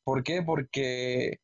¿Por 0.04 0.24
qué? 0.24 0.42
Porque 0.42 1.40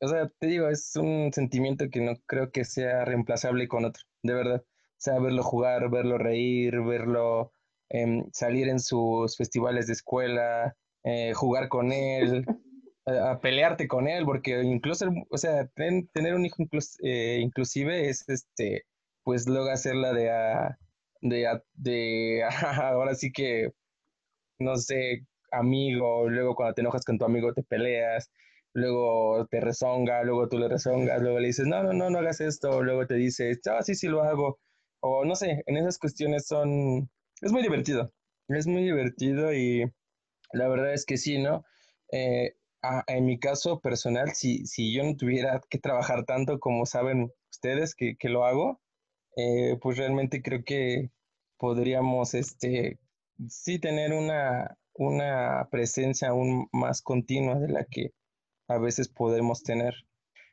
o 0.00 0.08
sea, 0.08 0.28
te 0.38 0.46
digo, 0.46 0.68
es 0.68 0.96
un 0.96 1.32
sentimiento 1.32 1.88
que 1.90 2.00
no 2.00 2.16
creo 2.26 2.50
que 2.50 2.64
sea 2.64 3.04
reemplazable 3.04 3.68
con 3.68 3.84
otro, 3.84 4.04
de 4.22 4.34
verdad. 4.34 4.64
O 4.66 5.02
sea, 5.02 5.18
verlo 5.18 5.42
jugar, 5.42 5.90
verlo 5.90 6.18
reír, 6.18 6.80
verlo 6.82 7.52
em, 7.90 8.24
salir 8.32 8.68
en 8.68 8.80
sus 8.80 9.36
festivales 9.36 9.86
de 9.86 9.92
escuela, 9.94 10.76
eh, 11.04 11.32
jugar 11.34 11.68
con 11.68 11.92
él, 11.92 12.44
a, 13.06 13.38
pelearte 13.40 13.88
con 13.88 14.08
él, 14.08 14.24
porque 14.24 14.62
incluso, 14.62 15.06
o 15.30 15.38
sea, 15.38 15.66
tener 15.74 16.34
un 16.34 16.46
hijo 16.46 16.64
eh, 17.02 17.38
inclusive 17.40 18.08
es, 18.08 18.28
este, 18.28 18.84
pues 19.24 19.46
luego 19.48 19.70
hacerla 19.70 20.12
de, 20.12 20.30
a, 20.30 20.78
de, 21.20 21.60
de 21.74 22.42
ahora 22.82 23.14
sí 23.14 23.32
que, 23.32 23.70
no 24.58 24.76
sé, 24.76 25.26
amigo, 25.52 26.28
luego 26.28 26.54
cuando 26.54 26.74
te 26.74 26.80
enojas 26.82 27.04
con 27.04 27.18
tu 27.18 27.24
amigo 27.24 27.52
te 27.54 27.62
peleas, 27.62 28.30
luego 28.74 29.46
te 29.50 29.60
rezonga, 29.60 30.22
luego 30.24 30.48
tú 30.48 30.58
le 30.58 30.68
rezongas, 30.68 31.20
luego 31.22 31.40
le 31.40 31.48
dices, 31.48 31.66
no, 31.66 31.82
no, 31.82 31.92
no, 31.92 32.10
no 32.10 32.18
hagas 32.18 32.40
esto, 32.40 32.82
luego 32.82 33.06
te 33.06 33.14
dice, 33.14 33.58
ah, 33.70 33.82
sí, 33.82 33.94
sí 33.94 34.08
lo 34.08 34.22
hago, 34.22 34.58
o 35.00 35.24
no 35.24 35.34
sé, 35.34 35.62
en 35.66 35.76
esas 35.76 35.98
cuestiones 35.98 36.46
son, 36.46 37.10
es 37.40 37.52
muy 37.52 37.62
divertido, 37.62 38.12
es 38.48 38.66
muy 38.66 38.84
divertido 38.84 39.52
y 39.54 39.84
la 40.52 40.68
verdad 40.68 40.92
es 40.92 41.06
que 41.06 41.16
sí, 41.16 41.38
¿no? 41.38 41.64
Eh, 42.12 42.54
en 43.06 43.26
mi 43.26 43.38
caso 43.38 43.80
personal, 43.80 44.30
si, 44.34 44.66
si 44.66 44.92
yo 44.92 45.04
no 45.04 45.16
tuviera 45.16 45.60
que 45.68 45.78
trabajar 45.78 46.24
tanto 46.24 46.58
como 46.58 46.86
saben 46.86 47.30
ustedes 47.50 47.94
que, 47.94 48.16
que 48.16 48.28
lo 48.28 48.44
hago, 48.44 48.80
eh, 49.36 49.76
pues 49.80 49.98
realmente 49.98 50.42
creo 50.42 50.64
que 50.64 51.10
podríamos, 51.58 52.34
este, 52.34 52.98
sí 53.48 53.78
tener 53.78 54.12
una, 54.12 54.78
una 54.94 55.68
presencia 55.70 56.28
aún 56.28 56.68
más 56.72 57.02
continua 57.02 57.58
de 57.58 57.68
la 57.68 57.84
que 57.84 58.12
a 58.68 58.78
veces 58.78 59.08
podemos 59.08 59.62
tener. 59.62 59.94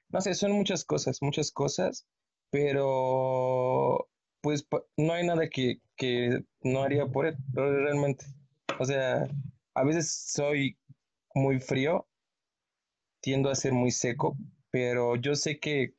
No 0.09 0.21
sé, 0.21 0.33
son 0.35 0.51
muchas 0.53 0.85
cosas, 0.85 1.21
muchas 1.21 1.51
cosas, 1.51 2.07
pero 2.49 4.09
pues 4.41 4.67
no 4.97 5.13
hay 5.13 5.25
nada 5.25 5.49
que, 5.49 5.81
que 5.97 6.41
no 6.61 6.83
haría 6.83 7.07
por 7.07 7.25
él, 7.25 7.37
realmente. 7.53 8.25
O 8.79 8.85
sea, 8.85 9.27
a 9.73 9.83
veces 9.83 10.31
soy 10.31 10.77
muy 11.33 11.59
frío, 11.59 12.07
tiendo 13.21 13.49
a 13.49 13.55
ser 13.55 13.73
muy 13.73 13.91
seco, 13.91 14.37
pero 14.71 15.15
yo 15.15 15.35
sé 15.35 15.59
que 15.59 15.93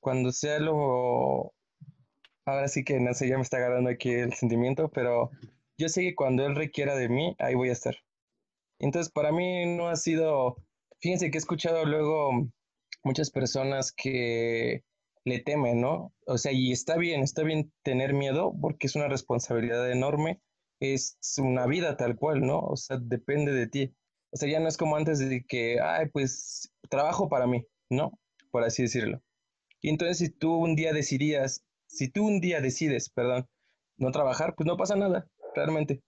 cuando 0.00 0.32
sea 0.32 0.58
lo... 0.58 1.54
Ahora 2.46 2.68
sí 2.68 2.84
que 2.84 3.00
no 3.00 3.14
sé, 3.14 3.28
ya 3.28 3.36
me 3.36 3.42
está 3.42 3.56
agarrando 3.56 3.90
aquí 3.90 4.10
el 4.10 4.34
sentimiento, 4.34 4.90
pero 4.90 5.30
yo 5.78 5.88
sé 5.88 6.02
que 6.02 6.14
cuando 6.14 6.44
él 6.46 6.54
requiera 6.56 6.94
de 6.96 7.08
mí, 7.08 7.34
ahí 7.38 7.54
voy 7.54 7.70
a 7.70 7.72
estar. 7.72 7.96
Entonces, 8.78 9.10
para 9.10 9.32
mí 9.32 9.64
no 9.76 9.88
ha 9.88 9.96
sido 9.96 10.56
Fíjense 11.04 11.30
que 11.30 11.36
he 11.36 11.38
escuchado 11.38 11.84
luego 11.84 12.48
muchas 13.02 13.30
personas 13.30 13.92
que 13.92 14.84
le 15.24 15.40
temen, 15.40 15.80
¿no? 15.80 16.12
O 16.26 16.38
sea, 16.38 16.52
y 16.52 16.72
está 16.72 16.96
bien, 16.96 17.22
está 17.22 17.42
bien 17.42 17.72
tener 17.82 18.12
miedo 18.12 18.54
porque 18.60 18.86
es 18.86 18.94
una 18.94 19.08
responsabilidad 19.08 19.90
enorme, 19.90 20.40
es 20.80 21.18
una 21.38 21.66
vida 21.66 21.96
tal 21.96 22.16
cual, 22.16 22.42
¿no? 22.42 22.60
O 22.60 22.76
sea, 22.76 22.98
depende 23.00 23.52
de 23.52 23.66
ti. 23.66 23.94
O 24.32 24.36
sea, 24.36 24.48
ya 24.48 24.60
no 24.60 24.68
es 24.68 24.76
como 24.76 24.96
antes 24.96 25.18
de 25.18 25.44
que, 25.46 25.80
ay, 25.80 26.08
pues 26.10 26.72
trabajo 26.90 27.28
para 27.28 27.46
mí, 27.46 27.64
¿no? 27.90 28.18
Por 28.50 28.64
así 28.64 28.82
decirlo. 28.82 29.22
Y 29.80 29.90
entonces 29.90 30.18
si 30.18 30.28
tú 30.30 30.54
un 30.56 30.76
día 30.76 30.92
decidías, 30.92 31.64
si 31.86 32.08
tú 32.08 32.26
un 32.26 32.40
día 32.40 32.60
decides, 32.60 33.10
perdón, 33.10 33.46
no 33.96 34.10
trabajar, 34.10 34.54
pues 34.56 34.66
no 34.66 34.76
pasa 34.76 34.96
nada, 34.96 35.28
realmente 35.54 36.02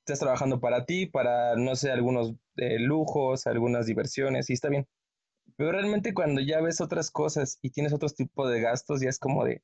estás 0.00 0.20
trabajando 0.20 0.60
para 0.60 0.86
ti, 0.86 1.06
para, 1.06 1.56
no 1.56 1.74
sé, 1.74 1.90
algunos 1.90 2.34
eh, 2.56 2.78
lujos, 2.78 3.46
algunas 3.46 3.86
diversiones, 3.86 4.48
y 4.50 4.52
está 4.52 4.68
bien. 4.68 4.86
Pero 5.56 5.72
realmente 5.72 6.14
cuando 6.14 6.40
ya 6.40 6.60
ves 6.60 6.80
otras 6.80 7.10
cosas 7.10 7.58
y 7.62 7.70
tienes 7.70 7.92
otro 7.92 8.08
tipo 8.08 8.48
de 8.48 8.60
gastos, 8.60 9.00
ya 9.00 9.08
es 9.08 9.18
como 9.18 9.44
de, 9.44 9.62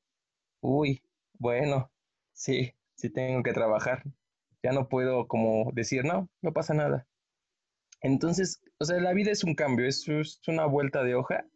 uy, 0.61 1.03
bueno, 1.35 1.93
sí, 2.33 2.73
sí 2.97 3.11
tengo 3.11 3.43
que 3.43 3.53
trabajar. 3.53 4.03
Ya 4.63 4.73
no 4.73 4.89
puedo 4.89 5.27
como 5.29 5.71
decir, 5.73 6.05
no, 6.05 6.29
no 6.43 6.53
pasa 6.53 6.75
nada. 6.75 7.09
Entonces, 8.03 8.63
o 8.79 8.85
sea, 8.85 9.01
la 9.01 9.13
vida 9.15 9.31
es 9.33 9.45
un 9.45 9.55
cambio, 9.55 9.87
es, 9.87 10.09
es 10.09 10.41
una 10.49 10.67
vuelta 10.67 11.03
de 11.05 11.15
hoja 11.15 11.47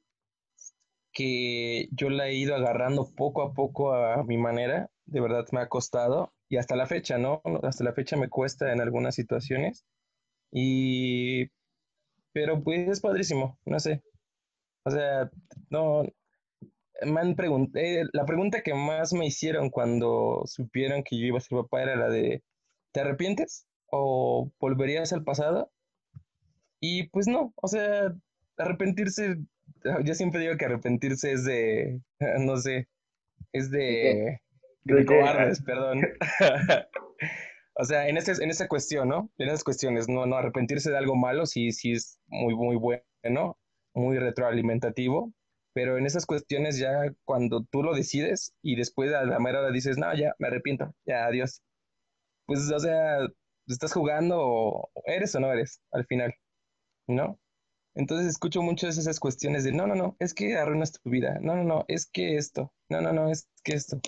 que 1.13 1.89
yo 1.93 2.11
la 2.11 2.29
he 2.29 2.35
ido 2.35 2.55
agarrando 2.55 3.11
poco 3.17 3.43
a 3.43 3.55
poco 3.55 3.95
a 3.95 4.23
mi 4.25 4.37
manera. 4.39 4.91
De 5.07 5.21
verdad 5.21 5.47
me 5.53 5.61
ha 5.61 5.69
costado, 5.69 6.35
y 6.49 6.57
hasta 6.59 6.77
la 6.77 6.87
fecha, 6.87 7.19
¿no? 7.19 7.41
Hasta 7.63 7.85
la 7.85 7.93
fecha 7.93 8.17
me 8.17 8.29
cuesta 8.29 8.73
en 8.73 8.81
algunas 8.81 9.15
situaciones. 9.15 9.87
Y, 10.53 11.47
pero 12.33 12.63
pues 12.63 12.89
es 12.89 13.01
padrísimo, 13.01 13.59
no 13.67 13.81
sé. 13.81 14.03
O 14.87 14.91
sea, 14.91 15.29
no, 15.69 16.05
me 17.03 17.21
han 17.21 17.35
preguntado, 17.35 17.85
eh, 17.85 18.05
la 18.13 18.25
pregunta 18.25 18.63
que 18.63 18.73
más 18.73 19.13
me 19.13 19.27
hicieron 19.27 19.69
cuando 19.69 20.43
supieron 20.47 21.03
que 21.03 21.19
yo 21.19 21.27
iba 21.27 21.39
a 21.39 21.41
ser 21.41 21.59
papá 21.59 21.83
era 21.83 21.97
la 21.97 22.09
de, 22.09 22.45
¿te 22.93 23.01
arrepientes? 23.01 23.67
¿O 23.91 24.49
volverías 24.61 25.13
al 25.13 25.25
pasado? 25.25 25.73
Y 26.79 27.09
pues 27.09 27.27
no, 27.27 27.53
o 27.57 27.67
sea, 27.67 28.15
arrepentirse, 28.59 29.39
yo 30.05 30.15
siempre 30.15 30.41
digo 30.41 30.57
que 30.57 30.67
arrepentirse 30.67 31.33
es 31.33 31.45
de, 31.45 32.01
no 32.39 32.57
sé, 32.57 32.87
es 33.53 33.73
de, 33.73 34.39
de 34.85 35.05
cobardes, 35.05 35.65
perdón. 35.65 36.03
o 37.75 37.85
sea, 37.85 38.07
en, 38.07 38.19
ese, 38.19 38.41
en 38.41 38.51
esa 38.51 38.69
cuestión, 38.69 39.09
¿no? 39.09 39.33
En 39.39 39.49
esas 39.49 39.65
cuestiones, 39.65 40.09
no, 40.09 40.27
no 40.27 40.37
arrepentirse 40.37 40.93
de 40.93 40.99
algo 40.99 41.17
malo, 41.17 41.45
sí, 41.45 41.73
sí 41.73 41.91
es 41.91 42.21
muy, 42.29 42.55
muy 42.55 42.77
bueno, 42.77 43.59
muy 43.97 44.19
retroalimentativo, 44.19 45.33
pero 45.73 45.99
en 45.99 46.07
esas 46.07 46.27
cuestiones 46.27 46.79
ya 46.79 47.13
cuando 47.25 47.65
tú 47.65 47.83
lo 47.83 47.95
decides 47.95 48.55
y 48.63 48.77
después 48.77 49.13
a 49.15 49.25
la 49.25 49.39
mera 49.41 49.61
hora 49.61 49.71
dices, 49.73 49.99
no, 49.99 50.15
ya, 50.15 50.35
me 50.39 50.49
arrepiento, 50.49 50.95
ya, 51.07 51.27
adiós. 51.27 51.63
Pues, 52.47 52.71
o 52.71 52.79
sea, 52.79 53.21
estás 53.67 53.93
jugando 53.93 54.37
o 54.41 54.91
eres 55.07 55.35
o 55.35 55.41
no 55.41 55.53
eres 55.53 55.81
al 55.93 56.07
final, 56.07 56.35
¿no? 57.09 57.39
Entonces 57.95 58.29
escucho 58.29 58.63
muchas 58.63 58.99
esas 58.99 59.21
cuestiones 59.21 59.65
de, 59.65 59.73
no, 59.73 59.87
no, 59.87 59.95
no, 59.95 60.17
es 60.21 60.35
que 60.35 60.57
arruinas 60.57 60.93
tu 60.93 61.11
vida, 61.11 61.39
no, 61.41 61.57
no, 61.57 61.65
no, 61.65 61.85
es 61.89 62.07
que 62.07 62.37
esto, 62.37 62.73
no, 62.91 63.01
no, 63.01 63.13
no, 63.13 63.31
es 63.31 63.49
que 63.65 63.75
esto. 63.75 64.01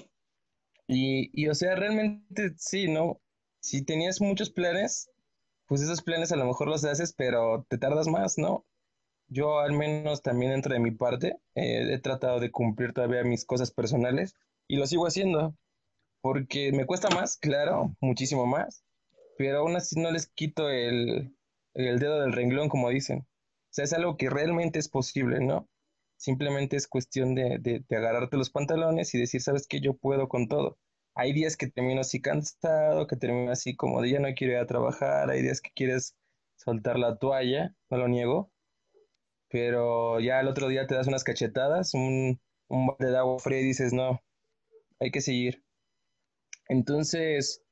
Y, 0.86 1.30
y, 1.32 1.48
o 1.48 1.54
sea, 1.54 1.74
realmente 1.76 2.52
sí, 2.56 2.88
¿no? 2.88 3.20
Si 3.60 3.84
tenías 3.84 4.20
muchos 4.20 4.50
planes, 4.50 5.10
pues 5.66 5.82
esos 5.82 6.02
planes 6.02 6.32
a 6.32 6.36
lo 6.36 6.46
mejor 6.46 6.68
los 6.68 6.84
haces, 6.84 7.12
pero 7.14 7.66
te 7.68 7.78
tardas 7.78 8.08
más, 8.08 8.38
¿no? 8.38 8.66
Yo 9.28 9.58
al 9.58 9.72
menos 9.72 10.22
también 10.22 10.52
dentro 10.52 10.72
de 10.72 10.80
mi 10.80 10.90
parte 10.90 11.36
eh, 11.54 11.92
he 11.92 11.98
tratado 11.98 12.40
de 12.40 12.50
cumplir 12.50 12.92
todavía 12.92 13.24
mis 13.24 13.44
cosas 13.44 13.70
personales 13.70 14.34
y 14.66 14.76
lo 14.76 14.86
sigo 14.86 15.06
haciendo, 15.06 15.54
porque 16.22 16.72
me 16.72 16.86
cuesta 16.86 17.08
más, 17.10 17.36
claro, 17.36 17.94
muchísimo 18.00 18.46
más, 18.46 18.84
pero 19.36 19.58
aún 19.60 19.76
así 19.76 20.00
no 20.00 20.10
les 20.10 20.28
quito 20.28 20.70
el, 20.70 21.34
el 21.74 21.98
dedo 21.98 22.20
del 22.20 22.32
renglón, 22.32 22.68
como 22.68 22.90
dicen. 22.90 23.20
O 23.20 23.70
sea, 23.70 23.84
es 23.84 23.92
algo 23.92 24.16
que 24.16 24.30
realmente 24.30 24.78
es 24.78 24.88
posible, 24.88 25.40
¿no? 25.40 25.68
Simplemente 26.16 26.76
es 26.76 26.88
cuestión 26.88 27.34
de, 27.34 27.58
de, 27.58 27.84
agarrarte 27.96 28.36
los 28.36 28.50
pantalones 28.50 29.14
y 29.14 29.18
decir, 29.18 29.40
sabes 29.40 29.66
que 29.68 29.80
yo 29.80 29.94
puedo 29.96 30.28
con 30.28 30.48
todo. 30.48 30.78
Hay 31.14 31.32
días 31.32 31.56
que 31.56 31.68
termino 31.68 32.00
así 32.00 32.20
cansado, 32.20 33.06
que 33.06 33.16
termino 33.16 33.52
así 33.52 33.76
como 33.76 34.02
de 34.02 34.10
ya 34.10 34.20
no 34.20 34.28
quiero 34.34 34.54
ir 34.54 34.58
a 34.58 34.66
trabajar, 34.66 35.30
hay 35.30 35.42
días 35.42 35.60
que 35.60 35.70
quieres 35.74 36.16
soltar 36.56 36.98
la 36.98 37.16
toalla, 37.18 37.74
no 37.90 37.98
lo 37.98 38.08
niego, 38.08 38.50
pero 39.48 40.20
ya 40.20 40.40
el 40.40 40.48
otro 40.48 40.68
día 40.68 40.86
te 40.86 40.94
das 40.94 41.06
unas 41.06 41.24
cachetadas, 41.24 41.94
un, 41.94 42.40
un 42.68 42.94
de 42.98 43.16
agua 43.16 43.38
fría 43.38 43.60
y 43.60 43.64
dices, 43.64 43.92
no, 43.92 44.20
hay 45.00 45.10
que 45.10 45.20
seguir. 45.20 45.62
Entonces, 46.68 47.62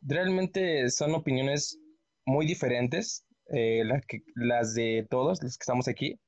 realmente 0.00 0.88
son 0.90 1.14
opiniones 1.14 1.78
muy 2.24 2.46
diferentes, 2.46 3.26
eh, 3.52 3.82
que, 4.08 4.22
las 4.34 4.74
de 4.74 5.06
todos 5.10 5.42
los 5.42 5.58
que 5.58 5.62
estamos 5.62 5.88
aquí. 5.88 6.20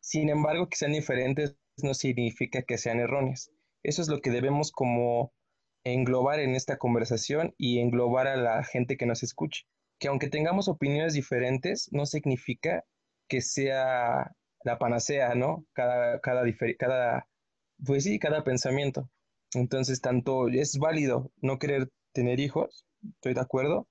Sin 0.00 0.28
embargo, 0.28 0.68
que 0.68 0.76
sean 0.76 0.92
diferentes 0.92 1.56
no 1.82 1.94
significa 1.94 2.62
que 2.62 2.78
sean 2.78 3.00
erróneas. 3.00 3.50
Eso 3.82 4.02
es 4.02 4.08
lo 4.08 4.20
que 4.20 4.30
debemos 4.30 4.70
como 4.70 5.32
englobar 5.84 6.40
en 6.40 6.54
esta 6.54 6.76
conversación 6.76 7.54
y 7.56 7.80
englobar 7.80 8.26
a 8.26 8.36
la 8.36 8.62
gente 8.64 8.96
que 8.96 9.06
nos 9.06 9.22
escuche. 9.22 9.64
Que 9.98 10.08
aunque 10.08 10.28
tengamos 10.28 10.68
opiniones 10.68 11.14
diferentes, 11.14 11.88
no 11.92 12.06
significa 12.06 12.84
que 13.30 13.40
sea 13.40 14.32
la 14.64 14.78
panacea, 14.78 15.34
¿no? 15.34 15.64
Cada, 15.72 16.20
cada, 16.20 16.44
cada, 16.78 17.28
pues 17.86 18.04
sí, 18.04 18.18
cada 18.18 18.44
pensamiento. 18.44 19.08
Entonces, 19.54 20.00
tanto 20.02 20.48
es 20.48 20.78
válido 20.78 21.32
no 21.40 21.58
querer 21.58 21.90
tener 22.12 22.40
hijos, 22.40 22.86
estoy 23.14 23.34
de 23.34 23.40
acuerdo. 23.40 23.88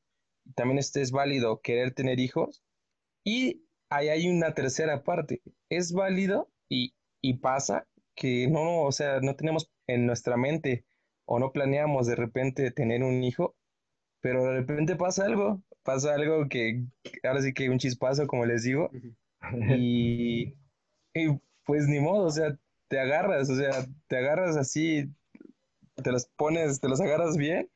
También 0.56 0.78
este 0.78 1.02
es 1.02 1.12
válido 1.12 1.62
querer 1.62 1.94
tener 1.94 2.20
hijos. 2.20 2.64
Y 3.24 3.64
ahí 3.90 4.10
hay 4.10 4.30
una 4.30 4.54
tercera 4.54 5.04
parte. 5.04 5.42
Es 5.70 5.94
válido 5.94 6.52
y, 6.70 6.94
y 7.22 7.40
pasa 7.40 7.88
que 8.16 8.48
no, 8.48 8.84
o 8.84 8.92
sea, 8.92 9.22
no 9.22 9.36
tenemos 9.36 9.72
en 9.88 10.06
nuestra 10.06 10.38
mente 10.38 10.86
o 11.26 11.40
no 11.40 11.52
planeamos 11.52 12.08
de 12.08 12.16
repente 12.16 12.72
tener 12.72 13.04
un 13.04 13.24
hijo, 13.24 13.56
pero 14.22 14.44
de 14.44 14.54
repente 14.54 14.96
pasa 14.96 15.26
algo, 15.26 15.64
pasa 15.84 16.14
algo 16.16 16.48
que 16.50 16.84
ahora 17.24 17.42
sí 17.42 17.54
que 17.54 17.70
un 17.70 17.80
chispazo, 17.80 18.28
como 18.28 18.46
les 18.46 18.64
digo, 18.64 18.90
y, 19.78 20.54
pues 21.66 21.88
ni 21.88 22.00
modo, 22.00 22.26
o 22.26 22.32
sea, 22.32 22.58
te 22.88 23.00
agarras, 23.00 23.50
o 23.50 23.56
sea, 23.56 23.86
te 24.08 24.18
agarras 24.18 24.58
así, 24.58 25.14
te 25.96 26.12
los 26.12 26.26
pones, 26.36 26.80
te 26.80 26.90
los 26.90 27.02
agarras 27.02 27.38
bien 27.38 27.70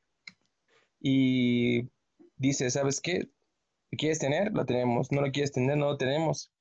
y 1.00 1.90
dices, 2.38 2.74
¿sabes 2.74 3.02
qué? 3.02 3.30
¿Quieres 3.92 4.20
tener? 4.20 4.52
Lo 4.54 4.66
tenemos. 4.66 5.12
¿No 5.12 5.22
lo 5.22 5.32
quieres 5.32 5.52
tener? 5.52 5.78
No 5.78 5.86
lo 5.86 5.98
tenemos. 5.98 6.52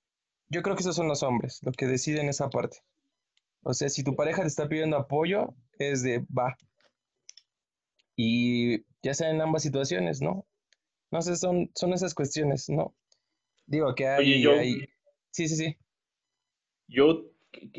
Yo 0.48 0.62
creo 0.62 0.76
que 0.76 0.82
esos 0.82 0.96
son 0.96 1.08
los 1.08 1.22
hombres, 1.22 1.60
lo 1.62 1.72
que 1.72 1.86
deciden 1.86 2.28
esa 2.28 2.50
parte. 2.50 2.78
O 3.62 3.72
sea, 3.72 3.88
si 3.88 4.02
tu 4.02 4.14
pareja 4.16 4.42
te 4.42 4.48
está 4.48 4.68
pidiendo 4.68 4.96
apoyo, 4.96 5.54
es 5.78 6.02
de 6.02 6.26
va. 6.36 6.56
Y 8.16 8.84
ya 9.02 9.14
sea 9.14 9.30
en 9.30 9.40
ambas 9.40 9.62
situaciones, 9.62 10.20
¿no? 10.20 10.46
No 11.10 11.22
sé, 11.22 11.36
son, 11.36 11.70
son 11.74 11.92
esas 11.92 12.14
cuestiones, 12.14 12.68
¿no? 12.68 12.94
Digo 13.66 13.94
que 13.94 14.06
hay, 14.06 14.86
Sí, 15.30 15.48
sí, 15.48 15.56
sí. 15.56 15.76
Yo 16.88 17.30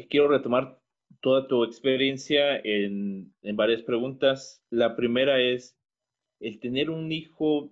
quiero 0.09 0.27
retomar 0.27 0.79
toda 1.21 1.47
tu 1.47 1.63
experiencia 1.63 2.57
en, 2.57 3.33
en 3.41 3.55
varias 3.55 3.83
preguntas. 3.83 4.61
La 4.69 4.95
primera 4.95 5.39
es, 5.39 5.77
¿el 6.39 6.59
tener 6.59 6.89
un 6.89 7.11
hijo 7.11 7.71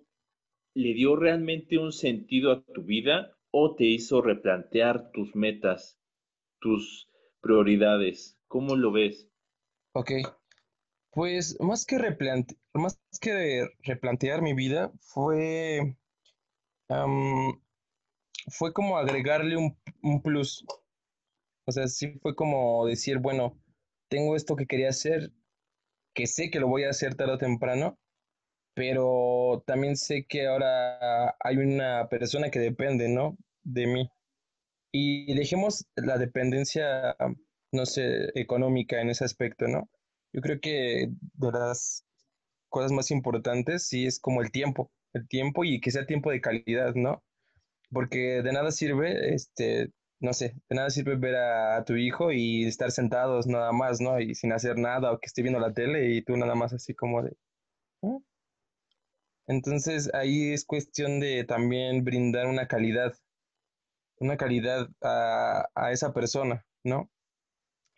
le 0.73 0.93
dio 0.93 1.15
realmente 1.15 1.77
un 1.77 1.91
sentido 1.91 2.51
a 2.51 2.63
tu 2.63 2.83
vida 2.83 3.35
o 3.51 3.75
te 3.75 3.85
hizo 3.85 4.21
replantear 4.21 5.11
tus 5.11 5.35
metas, 5.35 5.99
tus 6.59 7.09
prioridades? 7.41 8.37
¿Cómo 8.47 8.75
lo 8.75 8.91
ves? 8.91 9.29
Ok, 9.93 10.11
pues 11.11 11.57
más 11.59 11.85
que, 11.85 11.97
más 12.73 12.99
que 13.19 13.67
replantear 13.83 14.41
mi 14.41 14.53
vida 14.53 14.91
fue, 14.99 15.97
fue 18.47 18.73
como 18.73 18.97
agregarle 18.97 19.57
un, 19.57 19.77
un, 20.03 20.21
plus. 20.21 20.65
O 21.65 21.71
sea, 21.71 21.87
sí 21.87 22.19
fue 22.21 22.35
como 22.35 22.85
decir, 22.85 23.19
bueno, 23.19 23.59
tengo 24.09 24.35
esto 24.35 24.55
que 24.55 24.67
quería 24.67 24.89
hacer, 24.89 25.31
que 26.13 26.27
sé 26.27 26.49
que 26.49 26.59
lo 26.59 26.67
voy 26.67 26.83
a 26.83 26.89
hacer 26.89 27.15
tarde 27.15 27.33
o 27.33 27.37
temprano, 27.37 27.97
pero 28.73 29.63
también 29.65 29.95
sé 29.95 30.25
que 30.27 30.47
ahora 30.47 31.35
hay 31.39 31.57
una 31.57 32.07
persona 32.09 32.49
que 32.49 32.59
depende, 32.59 33.09
¿no? 33.09 33.37
De 33.63 33.87
mí. 33.87 34.09
Y 34.93 35.33
dejemos 35.35 35.85
la 35.95 36.17
dependencia, 36.17 37.15
no 37.71 37.85
sé, 37.85 38.29
económica 38.35 39.01
en 39.01 39.09
ese 39.09 39.23
aspecto, 39.25 39.67
¿no? 39.67 39.89
Yo 40.33 40.41
creo 40.41 40.59
que 40.61 41.09
de 41.33 41.51
las 41.51 42.05
cosas 42.69 42.91
más 42.91 43.11
importantes 43.11 43.87
sí 43.87 44.05
es 44.05 44.19
como 44.19 44.41
el 44.41 44.51
tiempo, 44.51 44.91
el 45.13 45.27
tiempo 45.27 45.63
y 45.63 45.79
que 45.81 45.91
sea 45.91 46.05
tiempo 46.05 46.31
de 46.31 46.41
calidad, 46.41 46.93
¿no? 46.95 47.23
Porque 47.91 48.41
de 48.41 48.51
nada 48.53 48.71
sirve, 48.71 49.33
este, 49.33 49.91
no 50.19 50.33
sé, 50.33 50.55
de 50.69 50.75
nada 50.75 50.89
sirve 50.89 51.15
ver 51.15 51.35
a, 51.35 51.83
tu 51.85 51.95
hijo 51.95 52.31
y 52.31 52.65
estar 52.65 52.91
sentados 52.91 53.47
nada 53.47 53.71
más, 53.71 53.99
¿no? 54.01 54.19
Y 54.19 54.35
sin 54.35 54.53
hacer 54.53 54.77
nada 54.77 55.11
o 55.11 55.19
que 55.19 55.27
esté 55.27 55.41
viendo 55.41 55.59
la 55.59 55.73
tele 55.73 56.13
y 56.13 56.23
tú 56.23 56.37
nada 56.37 56.55
más 56.55 56.73
así 56.73 56.93
como 56.93 57.23
de... 57.23 57.31
¿eh? 58.03 58.19
Entonces 59.47 60.09
ahí 60.13 60.53
es 60.53 60.65
cuestión 60.65 61.19
de 61.19 61.43
también 61.43 62.03
brindar 62.03 62.47
una 62.47 62.67
calidad, 62.67 63.13
una 64.19 64.37
calidad 64.37 64.87
a, 65.01 65.67
a 65.75 65.91
esa 65.91 66.13
persona, 66.13 66.65
¿no? 66.83 67.09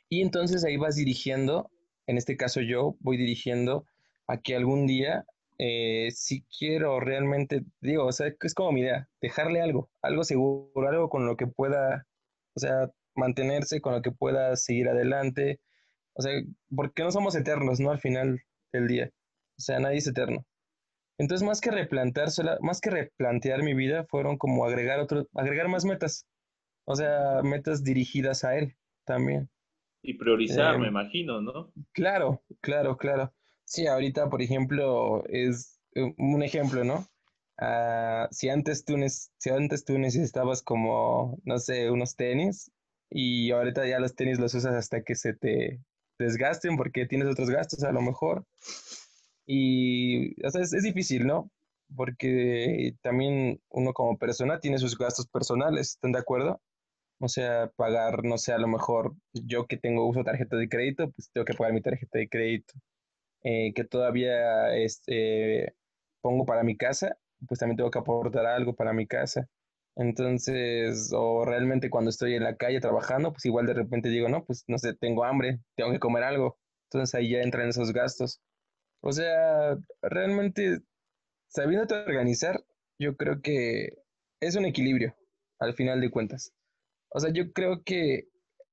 Y 0.09 0.21
entonces 0.21 0.63
ahí 0.63 0.77
vas 0.77 0.95
dirigiendo, 0.95 1.71
en 2.07 2.17
este 2.17 2.37
caso 2.37 2.61
yo 2.61 2.95
voy 2.99 3.17
dirigiendo 3.17 3.85
a 4.27 4.37
que 4.41 4.55
algún 4.55 4.87
día, 4.87 5.25
eh, 5.57 6.09
si 6.11 6.43
quiero 6.43 6.99
realmente, 6.99 7.63
digo, 7.81 8.05
o 8.05 8.11
sea, 8.11 8.31
es 8.41 8.53
como 8.53 8.71
mi 8.71 8.81
idea, 8.81 9.07
dejarle 9.21 9.61
algo, 9.61 9.89
algo 10.01 10.23
seguro, 10.23 10.87
algo 10.87 11.09
con 11.09 11.25
lo 11.25 11.37
que 11.37 11.47
pueda, 11.47 12.07
o 12.55 12.59
sea, 12.59 12.89
mantenerse, 13.15 13.81
con 13.81 13.93
lo 13.93 14.01
que 14.01 14.11
pueda 14.11 14.55
seguir 14.55 14.89
adelante, 14.89 15.59
o 16.13 16.21
sea, 16.21 16.31
porque 16.75 17.03
no 17.03 17.11
somos 17.11 17.35
eternos, 17.35 17.79
¿no? 17.79 17.91
Al 17.91 17.99
final 17.99 18.41
del 18.71 18.87
día, 18.87 19.11
o 19.57 19.61
sea, 19.61 19.79
nadie 19.79 19.97
es 19.97 20.07
eterno. 20.07 20.45
Entonces, 21.17 21.45
más 21.45 21.61
que 21.61 21.71
replantear, 21.71 22.29
más 22.61 22.81
que 22.81 22.89
replantear 22.89 23.63
mi 23.63 23.73
vida, 23.73 24.05
fueron 24.09 24.37
como 24.37 24.65
agregar 24.65 24.99
otro, 24.99 25.27
agregar 25.35 25.67
más 25.67 25.85
metas. 25.85 26.27
O 26.85 26.95
sea, 26.95 27.41
metas 27.43 27.83
dirigidas 27.83 28.43
a 28.43 28.57
él 28.57 28.75
también. 29.05 29.49
Y 30.01 30.15
priorizar, 30.15 30.77
me 30.77 30.87
em, 30.87 30.91
imagino, 30.91 31.39
¿no? 31.39 31.71
Claro, 31.93 32.43
claro, 32.61 32.97
claro. 32.97 33.33
Sí, 33.65 33.87
ahorita, 33.87 34.29
por 34.29 34.41
ejemplo, 34.41 35.23
es 35.27 35.79
eh, 35.95 36.13
un 36.17 36.43
ejemplo, 36.43 36.83
¿no? 36.83 37.07
Ah, 37.57 38.27
si, 38.31 38.49
antes 38.49 38.83
tú 38.85 38.95
si 39.37 39.49
antes 39.49 39.85
tú 39.85 39.97
necesitabas 39.97 40.61
como, 40.63 41.39
no 41.45 41.59
sé, 41.59 41.91
unos 41.91 42.15
tenis 42.15 42.71
y 43.09 43.51
ahorita 43.51 43.87
ya 43.87 43.99
los 43.99 44.15
tenis 44.15 44.39
los 44.39 44.53
usas 44.55 44.73
hasta 44.73 45.03
que 45.03 45.15
se 45.15 45.33
te 45.33 45.79
desgasten 46.19 46.77
porque 46.77 47.05
tienes 47.05 47.27
otros 47.27 47.49
gastos 47.49 47.83
a 47.83 47.91
lo 47.91 48.01
mejor. 48.01 48.45
Y, 49.45 50.41
o 50.45 50.49
sea, 50.51 50.61
es, 50.61 50.71
difícil, 50.83 51.27
¿no? 51.27 51.51
Porque 51.95 52.95
también 53.01 53.61
uno 53.69 53.93
como 53.93 54.17
persona 54.17 54.59
tiene 54.59 54.77
sus 54.79 54.97
gastos 54.97 55.27
personales, 55.27 55.91
¿están 55.91 56.11
de 56.13 56.19
acuerdo? 56.19 56.61
O 57.19 57.29
sea, 57.29 57.71
pagar, 57.75 58.23
no 58.25 58.37
sé, 58.37 58.53
a 58.53 58.57
lo 58.57 58.67
mejor 58.67 59.15
yo 59.33 59.67
que 59.67 59.77
tengo 59.77 60.07
uso 60.07 60.23
tarjeta 60.23 60.57
de 60.57 60.69
crédito, 60.69 61.11
pues 61.11 61.29
tengo 61.31 61.45
que 61.45 61.53
pagar 61.53 61.73
mi 61.73 61.81
tarjeta 61.81 62.19
de 62.19 62.29
crédito. 62.29 62.73
Eh, 63.43 63.73
que 63.73 63.83
todavía 63.83 64.75
este, 64.75 65.75
pongo 66.21 66.45
para 66.45 66.63
mi 66.63 66.77
casa, 66.77 67.17
pues 67.47 67.59
también 67.59 67.77
tengo 67.77 67.91
que 67.91 67.99
aportar 67.99 68.45
algo 68.45 68.75
para 68.75 68.93
mi 68.93 69.07
casa. 69.07 69.49
Entonces, 69.95 71.11
o 71.13 71.45
realmente 71.45 71.89
cuando 71.89 72.09
estoy 72.09 72.35
en 72.35 72.43
la 72.43 72.55
calle 72.57 72.79
trabajando, 72.79 73.31
pues 73.31 73.45
igual 73.45 73.67
de 73.67 73.73
repente 73.73 74.09
digo, 74.09 74.29
no, 74.29 74.43
pues 74.45 74.63
no 74.67 74.77
sé, 74.77 74.93
tengo 74.95 75.23
hambre, 75.25 75.59
tengo 75.75 75.91
que 75.91 75.99
comer 75.99 76.23
algo. 76.23 76.57
Entonces 76.89 77.13
ahí 77.15 77.31
ya 77.31 77.41
entran 77.41 77.69
esos 77.69 77.93
gastos. 77.93 78.41
O 79.01 79.11
sea, 79.11 79.77
realmente 80.01 80.79
sabiéndote 81.47 81.95
organizar, 81.95 82.63
yo 82.99 83.17
creo 83.17 83.41
que 83.41 83.97
es 84.39 84.55
un 84.55 84.65
equilibrio 84.65 85.15
al 85.59 85.73
final 85.73 86.01
de 86.01 86.11
cuentas. 86.11 86.53
O 87.09 87.19
sea, 87.19 87.31
yo 87.31 87.51
creo 87.53 87.83
que 87.83 88.29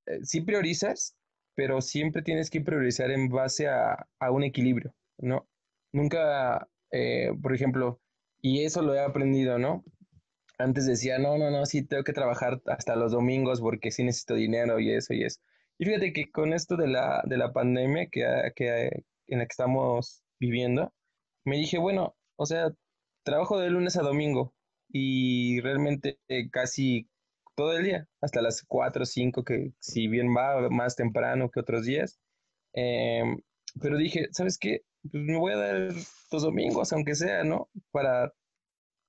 eh, 0.06 0.20
sí 0.22 0.40
priorizas, 0.40 1.16
pero 1.54 1.80
siempre 1.80 2.22
tienes 2.22 2.50
que 2.50 2.60
priorizar 2.60 3.10
en 3.10 3.28
base 3.28 3.68
a, 3.68 4.06
un 4.30 4.44
equilibrio, 4.44 4.94
¿no? 5.18 5.48
Nunca, 5.92 6.68
eh, 6.92 7.32
por 7.42 7.54
ejemplo, 7.54 8.00
y 8.40 8.64
eso 8.64 8.82
lo 8.82 8.94
he 8.94 9.00
aprendido, 9.00 9.58
¿no? 9.58 9.84
Antes 10.58 10.86
decía, 10.86 11.18
no, 11.18 11.38
no, 11.38 11.50
no, 11.50 11.66
sí 11.66 11.82
tengo 11.82 12.04
que 12.04 12.12
trabajar 12.12 12.60
hasta 12.66 12.96
los 12.96 13.12
domingos 13.12 13.60
porque 13.60 13.90
sí 13.90 14.04
necesito 14.04 14.34
dinero 14.34 14.78
y 14.78 14.92
eso 14.92 15.14
y 15.14 15.24
eso. 15.24 15.40
Y 15.78 15.86
fíjate 15.86 16.12
que 16.12 16.30
con 16.30 16.52
esto 16.52 16.76
de 16.76 16.88
la, 16.88 17.22
de 17.26 17.38
la 17.38 17.52
pandemia 17.52 18.08
que, 18.10 18.52
que, 18.54 19.04
en 19.28 19.38
la 19.38 19.46
que 19.46 19.52
estamos 19.52 20.22
viviendo, 20.38 20.92
me 21.44 21.56
dije, 21.56 21.78
bueno, 21.78 22.16
o 22.36 22.46
sea, 22.46 22.72
trabajo 23.24 23.58
de 23.58 23.70
lunes 23.70 23.96
a 23.96 24.02
domingo 24.02 24.54
y 24.88 25.60
realmente 25.60 26.18
eh, 26.28 26.50
casi 26.50 27.09
todo 27.60 27.76
el 27.76 27.84
día, 27.84 28.08
hasta 28.22 28.40
las 28.40 28.64
4 28.66 29.02
o 29.02 29.04
5, 29.04 29.44
que 29.44 29.72
si 29.80 30.08
bien 30.08 30.28
va 30.34 30.70
más 30.70 30.96
temprano 30.96 31.50
que 31.50 31.60
otros 31.60 31.84
días. 31.84 32.18
Em, 32.72 33.38
pero 33.82 33.98
dije, 33.98 34.28
¿sabes 34.32 34.56
qué? 34.58 34.80
Pues 35.02 35.22
me 35.24 35.36
voy 35.36 35.52
a 35.52 35.56
dar 35.56 35.92
los 36.32 36.42
domingos, 36.42 36.90
aunque 36.94 37.14
sea, 37.14 37.44
¿no? 37.44 37.68
Para 37.90 38.32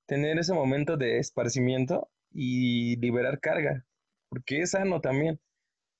tener 0.05 0.37
ese 0.37 0.53
momento 0.53 0.97
de 0.97 1.19
esparcimiento 1.19 2.09
y 2.33 2.97
liberar 2.97 3.39
carga. 3.39 3.85
porque 4.29 4.61
es 4.61 4.71
sano 4.71 4.99
también. 4.99 5.39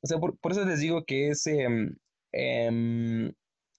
O 0.03 0.07
sea, 0.07 0.17
por, 0.19 0.37
eso 0.51 0.65
les 0.65 0.81
digo 0.81 1.05
que 1.05 1.29
es, 1.29 1.47
em, 1.47 1.95
em, 2.33 3.31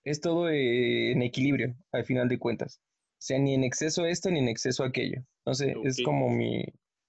es 0.05 0.21
todo 0.21 0.49
en 0.51 1.23
equilibrio, 1.23 1.75
al 1.93 2.05
final 2.07 2.29
de 2.29 2.39
cuentas. 2.39 2.81
O 2.83 3.25
sea, 3.25 3.39
ni 3.39 3.55
en 3.55 3.65
exceso 3.65 4.07
esto, 4.07 4.31
ni 4.31 4.39
en 4.41 4.49
exceso 4.49 4.85
aquello. 4.85 5.23
No 5.47 5.55
sé, 5.55 5.75
es 5.85 6.03
como 6.03 6.31
mi, 6.31 6.65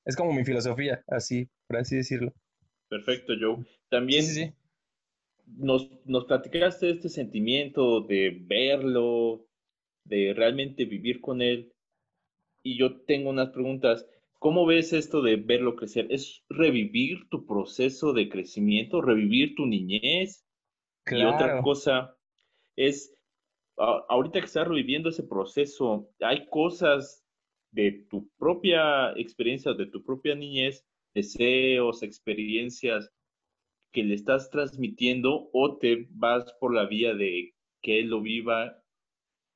es 0.06 0.16
como 0.16 0.34
mi 0.34 0.44
filosofía, 0.44 1.04
así, 1.08 1.50
por 1.68 1.78
así 1.78 1.98
decirlo. 1.98 2.34
Perfecto, 2.90 3.34
Joe. 3.40 3.66
También 3.90 4.24
sí, 4.24 4.46
sí, 4.46 4.54
Nos, 5.46 5.90
nos 6.06 6.26
platicaste 6.26 6.90
este 6.90 7.10
sentimiento 7.10 8.02
de 8.02 8.38
verlo, 8.46 9.48
de 10.06 10.34
realmente 10.36 10.86
vivir 10.86 11.22
con 11.22 11.42
él. 11.42 11.74
Y 12.64 12.78
yo 12.78 13.02
tengo 13.02 13.30
unas 13.30 13.50
preguntas. 13.50 14.08
¿Cómo 14.40 14.66
ves 14.66 14.94
esto 14.94 15.22
de 15.22 15.38
verlo 15.38 15.76
crecer? 15.76 16.08
¿Es 16.10 16.44
revivir 16.50 17.30
tu 17.30 17.46
proceso 17.46 18.14
de 18.14 18.30
crecimiento, 18.30 19.02
revivir 19.02 19.56
tu 19.56 19.66
niñez? 19.66 20.46
Y 21.10 21.24
otra 21.24 21.62
cosa 21.62 22.18
es, 22.76 23.16
ahorita 23.78 24.40
que 24.40 24.46
estás 24.46 24.68
reviviendo 24.68 25.10
ese 25.10 25.24
proceso, 25.24 26.10
hay 26.20 26.48
cosas 26.48 27.23
de 27.74 28.06
tu 28.10 28.30
propia 28.38 29.12
experiencia, 29.18 29.74
de 29.74 29.88
tu 29.88 30.04
propia 30.04 30.36
niñez, 30.36 30.86
deseos, 31.14 32.04
experiencias 32.04 33.10
que 33.92 34.04
le 34.04 34.16
estás 34.16 34.50
transmitiendo 34.50 35.50
o 35.54 35.78
te 35.78 36.08
vas 36.12 36.52
por 36.60 36.74
la 36.74 36.86
vía 36.88 37.14
de 37.14 37.54
que 37.82 38.00
él 38.00 38.08
lo 38.08 38.22
viva, 38.22 38.82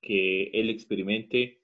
que 0.02 0.50
él 0.54 0.70
experimente 0.70 1.62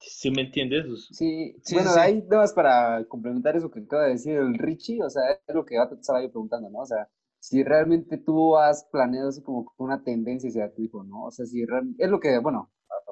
¿Sí 0.00 0.30
me 0.30 0.42
entiendes? 0.42 0.86
Sí, 1.12 1.54
bueno, 1.72 1.90
ahí 1.98 2.22
nada 2.22 2.42
más 2.42 2.54
para 2.54 3.04
complementar 3.04 3.54
eso 3.56 3.70
que 3.70 3.80
acaba 3.80 4.04
de 4.04 4.12
decir 4.12 4.32
el 4.32 4.54
Richie, 4.54 5.02
o 5.02 5.10
sea, 5.10 5.22
es 5.46 5.54
lo 5.54 5.66
que 5.66 5.76
estaba 5.76 6.22
yo 6.22 6.30
preguntando, 6.30 6.70
¿no? 6.70 6.78
O 6.78 6.86
sea, 6.86 7.08
si 7.38 7.62
realmente 7.62 8.16
tú 8.16 8.56
has 8.56 8.88
planeado 8.90 9.28
así 9.28 9.42
como 9.42 9.70
una 9.76 10.02
tendencia 10.02 10.48
hacia 10.48 10.72
tu 10.72 10.82
hijo, 10.82 11.04
¿no? 11.04 11.24
O 11.24 11.30
sea, 11.30 11.44
si 11.44 11.66
realmente, 11.66 12.02
es 12.02 12.10
lo 12.10 12.18
que, 12.18 12.38
bueno, 12.38 12.70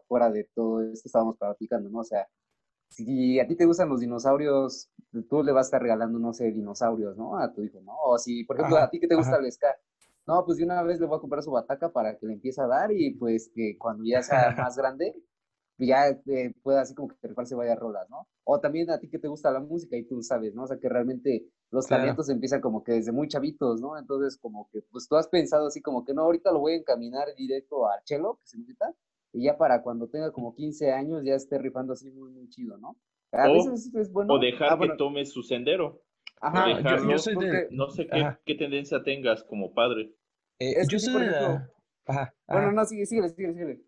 afuera 0.08 0.30
de 0.30 0.44
todo 0.54 0.80
esto 0.82 1.06
estábamos 1.06 1.36
platicando, 1.36 1.90
¿no? 1.90 1.98
O 1.98 2.04
sea, 2.04 2.26
si 2.88 3.38
a 3.38 3.46
ti 3.46 3.54
te 3.54 3.66
gustan 3.66 3.90
los 3.90 4.00
dinosaurios, 4.00 4.88
tú 5.28 5.42
le 5.42 5.52
vas 5.52 5.66
a 5.66 5.68
estar 5.68 5.82
regalando, 5.82 6.18
no 6.18 6.32
sé, 6.32 6.50
dinosaurios, 6.50 7.16
¿no? 7.16 7.38
A 7.38 7.52
tu 7.52 7.62
hijo, 7.62 7.80
¿no? 7.82 7.92
O 8.02 8.18
si, 8.18 8.44
por 8.44 8.56
ejemplo, 8.56 8.78
a 8.78 8.88
ti 8.88 8.98
que 8.98 9.06
te 9.06 9.14
gusta 9.14 9.36
el 9.36 9.52
ska, 9.52 9.76
no, 10.26 10.44
pues 10.44 10.58
de 10.58 10.64
una 10.64 10.82
vez 10.82 10.98
le 10.98 11.06
voy 11.06 11.18
a 11.18 11.20
comprar 11.20 11.42
su 11.42 11.50
bataca 11.50 11.92
para 11.92 12.16
que 12.16 12.26
le 12.26 12.34
empiece 12.34 12.60
a 12.60 12.66
dar 12.66 12.90
y 12.90 13.14
pues 13.14 13.50
que 13.54 13.76
cuando 13.78 14.04
ya 14.04 14.22
sea 14.22 14.50
más 14.72 14.76
grande, 14.76 15.14
ya 15.78 16.08
eh, 16.08 16.54
pueda 16.62 16.80
así 16.80 16.94
como 16.94 17.08
que 17.08 17.44
se 17.44 17.54
vaya 17.54 17.76
rolas, 17.76 18.08
¿no? 18.10 18.26
O 18.44 18.58
también 18.58 18.90
a 18.90 18.98
ti 18.98 19.08
que 19.08 19.18
te 19.18 19.28
gusta 19.28 19.50
la 19.50 19.60
música 19.60 19.96
y 19.96 20.04
tú 20.04 20.22
sabes, 20.22 20.54
¿no? 20.54 20.64
O 20.64 20.66
sea, 20.66 20.78
que 20.78 20.88
realmente 20.88 21.46
los 21.70 21.86
talentos 21.86 22.28
empiezan 22.30 22.60
como 22.60 22.82
que 22.82 22.92
desde 22.92 23.12
muy 23.12 23.28
chavitos, 23.28 23.80
¿no? 23.80 23.98
Entonces, 23.98 24.38
como 24.38 24.68
que, 24.72 24.82
pues 24.90 25.06
tú 25.06 25.16
has 25.16 25.28
pensado 25.28 25.66
así 25.66 25.80
como 25.80 26.04
que 26.04 26.14
no, 26.14 26.22
ahorita 26.22 26.50
lo 26.50 26.60
voy 26.60 26.72
a 26.72 26.76
encaminar 26.76 27.28
directo 27.36 27.88
al 27.88 28.02
chelo, 28.04 28.38
que 28.40 28.46
se 28.46 28.56
invita, 28.56 28.94
y 29.32 29.44
ya 29.44 29.56
para 29.56 29.82
cuando 29.82 30.08
tenga 30.08 30.32
como 30.32 30.54
15 30.54 30.92
años 30.92 31.22
ya 31.24 31.34
esté 31.34 31.58
rifando 31.58 31.92
así 31.92 32.10
muy, 32.10 32.30
muy 32.30 32.48
chido, 32.48 32.78
¿no? 32.78 32.96
A 33.32 33.50
o, 33.50 33.54
veces 33.54 33.94
es 33.94 34.12
bueno. 34.12 34.34
O 34.34 34.38
dejar 34.38 34.72
ah, 34.72 34.78
que 34.80 34.96
tome 34.96 35.24
su 35.26 35.42
sendero. 35.42 36.02
Ajá, 36.40 36.80
yo, 37.08 37.18
soy 37.18 37.34
de... 37.34 37.68
No 37.70 37.90
sé 37.90 38.06
qué, 38.06 38.36
qué, 38.44 38.54
tendencia 38.54 39.02
tengas 39.02 39.42
como 39.44 39.74
padre. 39.74 40.12
Eh, 40.60 40.74
yo 40.88 40.98
soy 40.98 41.24
de 41.24 41.30
la... 41.30 41.70
Ajá, 42.06 42.34
Bueno, 42.46 42.72
no, 42.72 42.84
sigue, 42.84 43.04
sigue, 43.06 43.28
sigue, 43.28 43.52
sigue. 43.52 43.82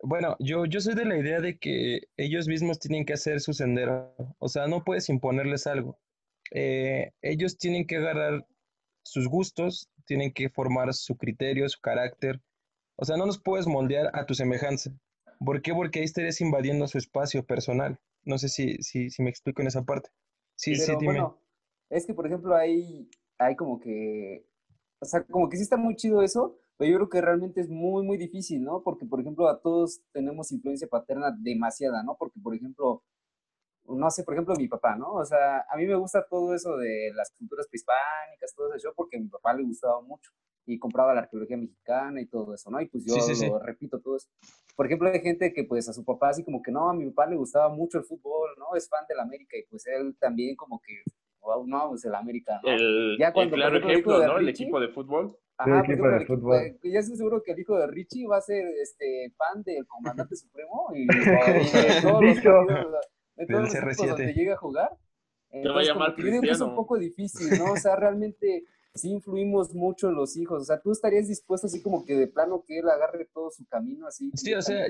Bueno, 0.00 0.36
yo, 0.38 0.64
yo 0.64 0.80
soy 0.80 0.94
de 0.94 1.04
la 1.04 1.18
idea 1.18 1.40
de 1.40 1.58
que 1.58 2.02
ellos 2.16 2.46
mismos 2.46 2.78
tienen 2.78 3.04
que 3.04 3.14
hacer 3.14 3.40
su 3.40 3.52
sendero. 3.52 4.14
O 4.38 4.48
sea, 4.48 4.68
no 4.68 4.84
puedes 4.84 5.08
imponerles 5.08 5.66
algo. 5.66 5.98
Eh, 6.52 7.10
ellos 7.20 7.58
tienen 7.58 7.86
que 7.86 7.96
agarrar 7.96 8.46
sus 9.02 9.28
gustos, 9.28 9.90
tienen 10.06 10.32
que 10.32 10.48
formar 10.50 10.94
su 10.94 11.16
criterio, 11.16 11.68
su 11.68 11.80
carácter. 11.80 12.40
O 13.00 13.04
sea, 13.04 13.16
no 13.16 13.26
nos 13.26 13.38
puedes 13.38 13.68
moldear 13.68 14.10
a 14.12 14.26
tu 14.26 14.34
semejanza. 14.34 14.90
¿Por 15.38 15.62
qué? 15.62 15.72
Porque 15.72 16.00
ahí 16.00 16.04
estarías 16.04 16.40
invadiendo 16.40 16.88
su 16.88 16.98
espacio 16.98 17.46
personal. 17.46 18.00
No 18.24 18.38
sé 18.38 18.48
si, 18.48 18.82
si, 18.82 19.08
si 19.10 19.22
me 19.22 19.30
explico 19.30 19.62
en 19.62 19.68
esa 19.68 19.84
parte. 19.84 20.10
Sí, 20.56 20.74
sí, 20.74 20.90
dime. 20.98 21.04
Bueno, 21.04 21.40
es 21.90 22.04
que, 22.06 22.12
por 22.12 22.26
ejemplo, 22.26 22.56
hay, 22.56 23.08
hay 23.38 23.54
como 23.54 23.78
que, 23.78 24.44
o 25.00 25.04
sea, 25.04 25.22
como 25.24 25.48
que 25.48 25.56
sí 25.56 25.62
está 25.62 25.76
muy 25.76 25.94
chido 25.94 26.22
eso, 26.22 26.58
pero 26.76 26.90
yo 26.90 26.96
creo 26.96 27.08
que 27.08 27.20
realmente 27.20 27.60
es 27.60 27.68
muy, 27.68 28.04
muy 28.04 28.18
difícil, 28.18 28.64
¿no? 28.64 28.82
Porque, 28.82 29.06
por 29.06 29.20
ejemplo, 29.20 29.48
a 29.48 29.60
todos 29.60 30.00
tenemos 30.12 30.50
influencia 30.50 30.88
paterna 30.88 31.32
demasiada, 31.38 32.02
¿no? 32.02 32.16
Porque, 32.18 32.40
por 32.40 32.56
ejemplo, 32.56 33.04
no 33.84 34.10
sé, 34.10 34.24
por 34.24 34.34
ejemplo, 34.34 34.56
mi 34.56 34.66
papá, 34.66 34.96
¿no? 34.96 35.12
O 35.12 35.24
sea, 35.24 35.64
a 35.70 35.76
mí 35.76 35.86
me 35.86 35.94
gusta 35.94 36.26
todo 36.28 36.52
eso 36.52 36.76
de 36.76 37.12
las 37.14 37.30
culturas 37.38 37.68
prehispánicas, 37.68 38.54
todo 38.56 38.74
eso, 38.74 38.92
porque 38.96 39.18
a 39.18 39.20
mi 39.20 39.28
papá 39.28 39.54
le 39.54 39.62
gustaba 39.62 40.00
mucho 40.02 40.32
y 40.68 40.78
compraba 40.78 41.14
la 41.14 41.20
arqueología 41.20 41.56
mexicana 41.56 42.20
y 42.20 42.26
todo 42.26 42.54
eso, 42.54 42.70
¿no? 42.70 42.80
Y 42.80 42.86
pues 42.86 43.04
yo 43.06 43.14
lo 43.48 43.58
repito 43.58 44.00
todo 44.00 44.16
eso. 44.16 44.28
Por 44.76 44.86
ejemplo, 44.86 45.08
hay 45.08 45.20
gente 45.20 45.52
que 45.52 45.64
pues 45.64 45.88
a 45.88 45.92
su 45.92 46.04
papá 46.04 46.28
así 46.28 46.44
como 46.44 46.62
que 46.62 46.70
no, 46.70 46.90
a 46.90 46.94
mi 46.94 47.08
papá 47.10 47.26
le 47.26 47.36
gustaba 47.36 47.68
mucho 47.68 47.98
el 47.98 48.04
fútbol, 48.04 48.50
¿no? 48.58 48.76
Es 48.76 48.88
fan 48.88 49.04
del 49.08 49.20
América 49.20 49.56
y 49.56 49.64
pues 49.70 49.86
él 49.86 50.14
también 50.20 50.56
como 50.56 50.80
que, 50.80 51.02
wow, 51.40 51.66
no, 51.66 51.88
pues 51.88 52.04
el 52.04 52.14
América, 52.14 52.60
¿no? 52.62 52.70
El, 52.70 53.16
ya 53.18 53.32
cuando, 53.32 53.56
claro 53.56 53.78
ejemplo, 53.78 54.26
¿no? 54.26 54.38
el 54.38 54.48
equipo 54.48 54.78
de 54.78 54.88
fútbol. 54.88 55.36
Ajá, 55.56 55.80
el 55.80 55.84
equipo 55.84 56.08
de 56.08 56.26
fútbol. 56.26 56.78
ya 56.84 56.98
estoy 57.00 57.16
seguro 57.16 57.42
que 57.42 57.52
el 57.52 57.60
hijo 57.60 57.76
de 57.76 57.86
Richie 57.88 58.28
va 58.28 58.36
a 58.36 58.42
ser 58.42 58.64
este 58.80 59.32
fan 59.36 59.62
del 59.62 59.86
comandante 59.86 60.36
supremo 60.36 60.88
y, 60.94 61.06
de 61.06 62.00
todos 62.02 62.22
los 62.22 62.36
de 63.36 63.46
todos 63.46 63.74
los 63.74 63.96
donde 63.96 64.34
llega 64.34 64.54
a 64.54 64.58
jugar. 64.58 64.90
Te 65.50 65.68
va 65.68 65.80
a 65.80 65.82
llamar 65.82 66.14
Cristiano. 66.14 66.52
Es 66.52 66.60
un 66.60 66.74
poco 66.74 66.98
difícil, 66.98 67.58
¿no? 67.58 67.72
O 67.72 67.76
sea, 67.76 67.96
realmente 67.96 68.64
sí 68.94 69.10
influimos 69.10 69.74
mucho 69.74 70.08
en 70.08 70.14
los 70.14 70.36
hijos. 70.36 70.62
O 70.62 70.64
sea, 70.64 70.80
¿tú 70.80 70.92
estarías 70.92 71.28
dispuesto 71.28 71.66
así 71.66 71.82
como 71.82 72.04
que 72.04 72.14
de 72.16 72.26
plano 72.26 72.64
que 72.66 72.78
él 72.78 72.88
agarre 72.88 73.28
todo 73.32 73.50
su 73.50 73.66
camino 73.66 74.06
así? 74.06 74.30
Sí, 74.34 74.54
o 74.54 74.62
sea, 74.62 74.86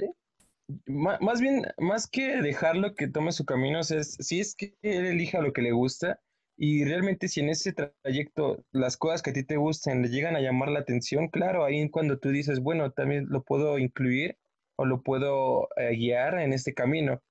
más 0.87 1.41
bien, 1.41 1.63
más 1.79 2.07
que 2.07 2.43
dejarlo 2.43 2.95
que 2.95 3.09
tome 3.09 3.33
su 3.33 3.45
camino, 3.45 3.81
o 3.81 3.83
sea, 3.83 4.03
si 4.03 4.41
es 4.41 4.55
que 4.55 4.77
él 4.83 5.07
elija 5.07 5.41
lo 5.41 5.53
que 5.53 5.63
le 5.63 5.73
gusta 5.73 6.21
y 6.57 6.85
realmente 6.85 7.29
si 7.29 7.41
en 7.41 7.51
ese 7.51 7.73
trayecto 7.73 8.65
las 8.73 8.97
cosas 8.97 9.23
que 9.23 9.31
a 9.31 9.33
ti 9.33 9.45
te 9.45 9.57
gusten 9.57 10.03
le 10.03 10.09
llegan 10.09 10.37
a 10.37 10.41
llamar 10.41 10.71
la 10.71 10.81
atención, 10.81 11.29
claro, 11.29 11.65
ahí 11.65 11.89
cuando 11.89 12.19
tú 12.19 12.31
dices, 12.31 12.61
bueno, 12.61 12.91
también 12.91 13.27
lo 13.29 13.45
puedo 13.45 13.79
incluir 13.79 14.37
o 14.77 14.85
lo 14.85 15.03
puedo 15.03 15.69
eh, 15.77 15.97
guiar 15.97 16.39
en 16.39 16.53
este 16.53 16.75
camino. 16.75 17.23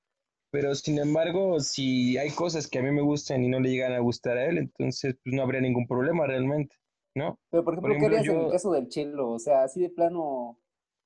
Pero 0.50 0.74
sin 0.76 0.98
embargo, 1.00 1.60
si 1.60 2.18
hay 2.18 2.32
cosas 2.32 2.68
que 2.68 2.80
a 2.80 2.82
mí 2.82 2.92
me 2.92 3.02
gustan 3.02 3.44
y 3.44 3.50
no 3.50 3.60
le 3.60 3.70
llegan 3.70 3.94
a 3.94 4.00
gustar 4.00 4.38
a 4.38 4.46
él, 4.46 4.58
entonces 4.58 5.16
pues 5.24 5.36
no 5.36 5.42
habría 5.42 5.60
ningún 5.60 5.88
problema 5.88 6.26
realmente, 6.26 6.76
¿no? 7.16 7.40
Pero 7.50 7.66
por 7.66 7.74
ejemplo, 7.74 7.96
¿qué 8.00 8.06
harías 8.06 8.28
en 8.28 8.40
el 8.40 8.52
caso 8.52 8.72
del 8.72 8.88
chelo? 8.88 9.32
O 9.32 9.40
sea, 9.40 9.64
así 9.64 9.82
de 9.82 9.90
plano, 9.90 10.58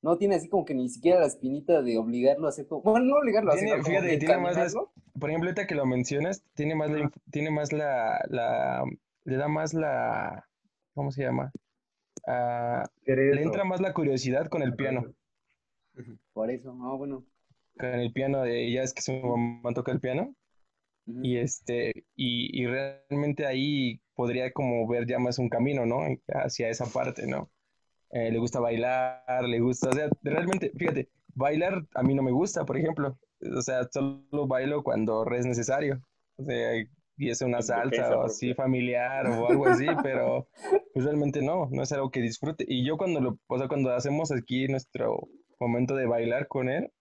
no 0.03 0.17
tiene 0.17 0.35
así 0.35 0.47
como 0.47 0.63
que 0.63 0.75
ni 0.75 0.89
siquiera 0.89 1.19
la 1.19 1.25
espinita 1.25 1.81
de 1.81 1.97
obligarlo 1.97 2.45
a 2.45 2.49
hacer 2.49 2.67
todo. 2.67 2.81
Bueno, 2.81 3.05
no 3.05 3.15
obligarlo 3.17 3.51
a 3.51 3.55
hacer 3.55 3.83
Fíjate, 3.83 4.17
tiene 4.17 4.37
más 4.37 4.75
por 5.19 5.29
ejemplo, 5.29 5.49
ahorita 5.49 5.67
que 5.67 5.75
lo 5.75 5.85
mencionas, 5.85 6.43
tiene 6.53 6.75
más 6.75 6.91
la, 6.91 7.11
tiene 7.31 7.49
más 7.49 7.73
la, 7.73 8.23
la, 8.29 8.83
le 9.23 9.37
da 9.37 9.47
más 9.47 9.73
la, 9.73 10.47
¿cómo 10.93 11.11
se 11.11 11.23
llama? 11.23 11.51
Ah, 12.27 12.85
le 13.05 13.41
entra 13.41 13.63
más 13.63 13.81
la 13.81 13.93
curiosidad 13.93 14.47
con 14.47 14.61
el 14.61 14.75
piano. 14.75 15.13
Por 16.33 16.51
eso, 16.51 16.73
no, 16.73 16.97
bueno 16.97 17.25
con 17.77 17.89
el 17.89 18.11
piano, 18.13 18.41
de, 18.41 18.71
ya 18.71 18.83
es 18.83 18.93
que 18.93 19.01
su 19.01 19.13
mamá 19.13 19.73
toca 19.73 19.91
el 19.91 19.99
piano. 19.99 20.35
Y 21.05 21.37
este, 21.37 21.91
y, 22.15 22.61
y, 22.61 22.67
realmente 22.67 23.45
ahí 23.45 23.99
podría 24.13 24.51
como 24.51 24.87
ver 24.87 25.07
ya 25.07 25.19
más 25.19 25.39
un 25.39 25.49
camino, 25.49 25.85
¿no? 25.85 26.01
Hacia 26.27 26.69
esa 26.69 26.85
parte, 26.85 27.25
¿no? 27.27 27.51
Eh, 28.11 28.31
le 28.31 28.37
gusta 28.39 28.59
bailar, 28.59 29.43
le 29.47 29.59
gusta, 29.59 29.89
o 29.89 29.93
sea, 29.93 30.09
realmente, 30.21 30.71
fíjate, 30.77 31.09
bailar 31.33 31.85
a 31.95 32.03
mí 32.03 32.13
no 32.13 32.23
me 32.23 32.31
gusta, 32.31 32.65
por 32.65 32.77
ejemplo. 32.77 33.17
O 33.57 33.61
sea, 33.61 33.87
solo 33.91 34.47
bailo 34.47 34.83
cuando 34.83 35.25
es 35.31 35.45
necesario. 35.45 36.01
O 36.37 36.43
sea, 36.43 36.73
y 37.17 37.29
es 37.29 37.41
una 37.41 37.61
salsa 37.61 38.17
o 38.17 38.23
así 38.25 38.53
familiar 38.53 39.27
o 39.27 39.47
algo 39.47 39.67
así, 39.67 39.85
pero 40.03 40.47
pues 40.93 41.05
realmente 41.05 41.41
no, 41.41 41.67
no 41.71 41.83
es 41.83 41.91
algo 41.91 42.09
que 42.09 42.21
disfrute. 42.21 42.65
Y 42.67 42.85
yo 42.85 42.97
cuando 42.97 43.21
lo, 43.21 43.39
o 43.47 43.57
sea, 43.57 43.67
cuando 43.67 43.93
hacemos 43.93 44.31
aquí 44.31 44.67
nuestro 44.67 45.27
momento 45.59 45.95
de 45.95 46.07
bailar 46.07 46.47
con 46.47 46.69
él, 46.69 46.91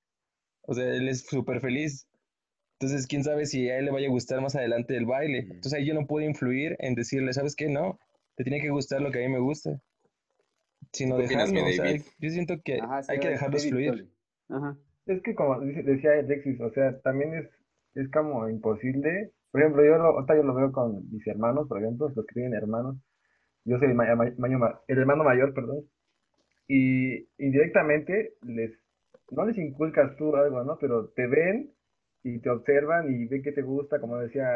o 0.71 0.75
sea, 0.75 0.85
él 0.85 1.09
es 1.09 1.27
súper 1.27 1.61
feliz. 1.61 2.07
Entonces, 2.79 3.09
quién 3.09 3.25
sabe 3.25 3.45
si 3.45 3.69
a 3.69 3.79
él 3.79 3.87
le 3.87 3.91
vaya 3.91 4.07
a 4.07 4.11
gustar 4.11 4.41
más 4.41 4.55
adelante 4.55 4.97
el 4.97 5.05
baile. 5.05 5.43
Mm. 5.43 5.47
Entonces, 5.47 5.75
ahí 5.75 5.85
yo 5.85 5.95
no 5.95 6.07
puedo 6.07 6.25
influir 6.25 6.77
en 6.79 6.95
decirle, 6.95 7.33
¿sabes 7.33 7.57
qué? 7.57 7.69
No, 7.69 7.99
te 8.37 8.45
tiene 8.45 8.61
que 8.61 8.71
gustar 8.71 9.03
lo 9.03 9.11
que 9.11 9.19
a 9.19 9.27
mí 9.27 9.35
me 9.35 9.41
gusta. 9.41 9.83
Sino 10.93 11.17
dejarlo. 11.17 11.65
O 11.65 11.73
sea, 11.73 11.97
yo 12.21 12.31
siento 12.31 12.55
que 12.65 12.79
hay 13.09 13.19
que 13.19 13.31
dejarlos 13.31 13.67
fluir. 13.67 14.09
Ajá. 14.49 14.79
Es 15.07 15.21
que, 15.23 15.35
como 15.35 15.59
decía 15.59 16.13
Alexis, 16.21 16.61
o 16.61 16.71
sea, 16.71 17.01
también 17.01 17.35
es, 17.35 17.49
es 17.97 18.09
como 18.13 18.49
imposible. 18.49 19.33
Por 19.51 19.63
ejemplo, 19.63 19.85
yo 19.85 19.99
lo, 19.99 20.05
ahorita 20.05 20.37
yo 20.37 20.45
lo 20.45 20.55
veo 20.55 20.71
con 20.71 21.11
mis 21.11 21.27
hermanos, 21.27 21.67
por 21.67 21.83
ejemplo, 21.83 22.13
los 22.15 22.27
que 22.27 22.35
tienen 22.35 22.55
hermanos. 22.55 22.97
Yo 23.65 23.77
soy 23.81 23.89
el, 23.89 23.99
el 24.87 24.99
hermano 24.99 25.25
mayor, 25.25 25.53
perdón. 25.53 25.85
Y 26.69 27.27
indirectamente 27.39 28.35
les 28.43 28.71
no 29.31 29.47
les 29.47 29.59
inculcas 29.59 30.17
tú 30.17 30.35
algo, 30.37 30.63
¿no? 30.65 30.79
Pero 30.79 31.09
te 31.09 31.27
ven 31.27 31.73
y 32.23 32.39
te 32.41 32.51
observan 32.51 33.11
y 33.11 33.27
ven 33.27 33.43
que 33.43 33.53
te 33.53 33.63
gusta, 33.63 34.01
como 34.01 34.19
decía 34.19 34.47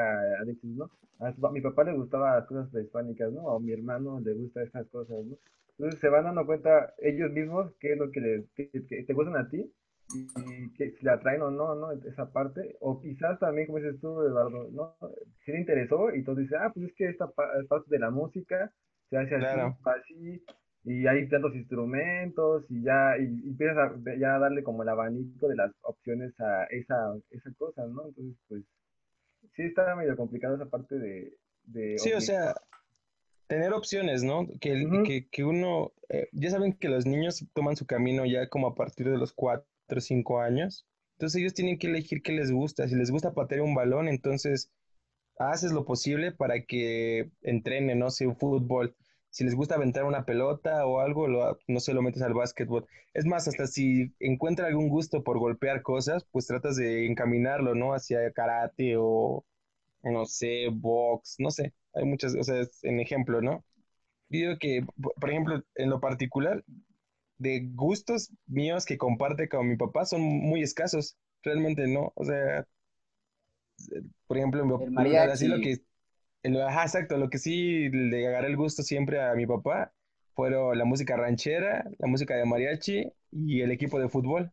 Alexis, 0.40 0.76
¿no? 0.76 0.90
A 1.20 1.50
mi 1.50 1.60
papá 1.60 1.84
le 1.84 1.94
gustaba 1.94 2.36
las 2.36 2.46
cosas 2.46 2.68
prehispánicas, 2.70 3.32
¿no? 3.32 3.42
O 3.42 3.56
a 3.56 3.60
mi 3.60 3.72
hermano 3.72 4.20
le 4.20 4.34
gusta 4.34 4.62
estas 4.62 4.86
cosas, 4.88 5.24
¿no? 5.24 5.36
Entonces 5.78 6.00
se 6.00 6.08
van 6.08 6.24
dando 6.24 6.46
cuenta 6.46 6.94
ellos 6.98 7.30
mismos 7.32 7.72
qué 7.80 7.92
es 7.92 7.98
lo 7.98 8.10
que, 8.10 8.20
les, 8.20 9.06
te 9.06 9.12
gustan 9.12 9.36
a 9.36 9.48
ti 9.48 9.72
y, 10.14 10.72
que 10.74 10.92
si 10.92 11.04
la 11.04 11.18
traen 11.18 11.42
o 11.42 11.50
no, 11.50 11.74
¿no? 11.74 11.92
Esa 11.92 12.30
parte. 12.30 12.76
O 12.80 13.00
quizás 13.00 13.38
también, 13.40 13.66
como 13.66 13.78
dices 13.78 14.00
tú, 14.00 14.22
Eduardo, 14.22 14.70
¿no? 14.70 14.96
Si 15.44 15.52
le 15.52 15.60
interesó 15.60 16.14
y 16.14 16.22
todos 16.22 16.38
dicen, 16.38 16.58
ah, 16.60 16.70
pues 16.72 16.86
es 16.86 16.94
que 16.94 17.08
esta 17.08 17.28
parte 17.28 17.86
de 17.88 17.98
la 17.98 18.10
música 18.10 18.72
se 19.10 19.16
hace 19.16 19.36
así, 19.36 20.44
y 20.84 21.06
hay 21.06 21.28
tantos 21.28 21.54
instrumentos 21.54 22.64
y 22.68 22.82
ya 22.82 23.16
y, 23.18 23.24
empiezas 23.48 23.76
a, 23.78 23.94
ya 24.18 24.36
a 24.36 24.38
darle 24.38 24.62
como 24.62 24.82
el 24.82 24.88
abanico 24.88 25.48
de 25.48 25.56
las 25.56 25.72
opciones 25.82 26.38
a 26.40 26.64
esa, 26.64 27.16
esa 27.30 27.50
cosa, 27.56 27.86
¿no? 27.86 28.06
Entonces, 28.06 28.36
pues 28.48 28.62
sí 29.54 29.62
está 29.62 29.96
medio 29.96 30.16
complicado 30.16 30.56
esa 30.56 30.66
parte 30.66 30.98
de... 30.98 31.36
de 31.64 31.98
sí, 31.98 32.12
o 32.12 32.20
sea, 32.20 32.54
tener 33.46 33.72
opciones, 33.72 34.22
¿no? 34.22 34.46
Que, 34.60 34.86
que, 35.06 35.28
que 35.30 35.44
uno, 35.44 35.92
eh, 36.10 36.28
ya 36.32 36.50
saben 36.50 36.74
que 36.74 36.88
los 36.88 37.06
niños 37.06 37.46
toman 37.54 37.76
su 37.76 37.86
camino 37.86 38.26
ya 38.26 38.48
como 38.48 38.68
a 38.68 38.74
partir 38.74 39.08
de 39.08 39.16
los 39.16 39.32
cuatro 39.32 39.66
o 39.88 40.00
cinco 40.00 40.40
años. 40.40 40.86
Entonces 41.16 41.40
ellos 41.40 41.54
tienen 41.54 41.78
que 41.78 41.86
elegir 41.86 42.22
qué 42.22 42.32
les 42.32 42.50
gusta. 42.50 42.88
Si 42.88 42.94
les 42.94 43.10
gusta 43.10 43.32
patear 43.32 43.62
un 43.62 43.74
balón, 43.74 44.08
entonces 44.08 44.70
haces 45.38 45.72
lo 45.72 45.84
posible 45.84 46.32
para 46.32 46.62
que 46.62 47.30
entrenen, 47.42 47.98
no 47.98 48.10
sé, 48.10 48.32
fútbol 48.34 48.94
si 49.34 49.42
les 49.42 49.56
gusta 49.56 49.74
aventar 49.74 50.04
una 50.04 50.24
pelota 50.24 50.86
o 50.86 51.00
algo, 51.00 51.26
no 51.66 51.80
se 51.80 51.92
lo 51.92 52.02
metes 52.02 52.22
al 52.22 52.34
básquetbol. 52.34 52.86
Es 53.14 53.26
más, 53.26 53.48
hasta 53.48 53.66
si 53.66 54.14
encuentra 54.20 54.68
algún 54.68 54.88
gusto 54.88 55.24
por 55.24 55.40
golpear 55.40 55.82
cosas, 55.82 56.24
pues 56.30 56.46
tratas 56.46 56.76
de 56.76 57.06
encaminarlo, 57.06 57.74
¿no? 57.74 57.94
Hacia 57.94 58.30
karate 58.30 58.94
o, 58.96 59.44
no 60.04 60.24
sé, 60.26 60.68
box, 60.70 61.34
no 61.40 61.50
sé. 61.50 61.72
Hay 61.94 62.04
muchas, 62.04 62.36
o 62.36 62.44
sea, 62.44 62.62
en 62.82 63.00
ejemplo, 63.00 63.42
¿no? 63.42 63.64
Digo 64.28 64.56
que, 64.60 64.86
por 65.20 65.28
ejemplo, 65.28 65.64
en 65.74 65.90
lo 65.90 65.98
particular, 65.98 66.62
de 67.38 67.68
gustos 67.74 68.30
míos 68.46 68.84
que 68.84 68.98
comparte 68.98 69.48
con 69.48 69.68
mi 69.68 69.76
papá 69.76 70.04
son 70.04 70.20
muy 70.20 70.62
escasos. 70.62 71.16
Realmente 71.42 71.88
no. 71.88 72.12
O 72.14 72.24
sea, 72.24 72.68
por 74.28 74.38
ejemplo, 74.38 74.80
así 75.28 75.48
lo 75.48 75.58
que 75.58 75.78
Ajá, 76.44 76.82
exacto. 76.82 77.16
Lo 77.16 77.30
que 77.30 77.38
sí 77.38 77.88
le 77.90 78.26
agarré 78.26 78.48
el 78.48 78.56
gusto 78.56 78.82
siempre 78.82 79.22
a 79.22 79.34
mi 79.34 79.46
papá 79.46 79.92
fueron 80.34 80.76
la 80.76 80.84
música 80.84 81.16
ranchera, 81.16 81.84
la 81.98 82.06
música 82.06 82.36
de 82.36 82.44
mariachi 82.44 83.12
y 83.30 83.60
el 83.62 83.70
equipo 83.70 83.98
de 83.98 84.08
fútbol. 84.08 84.52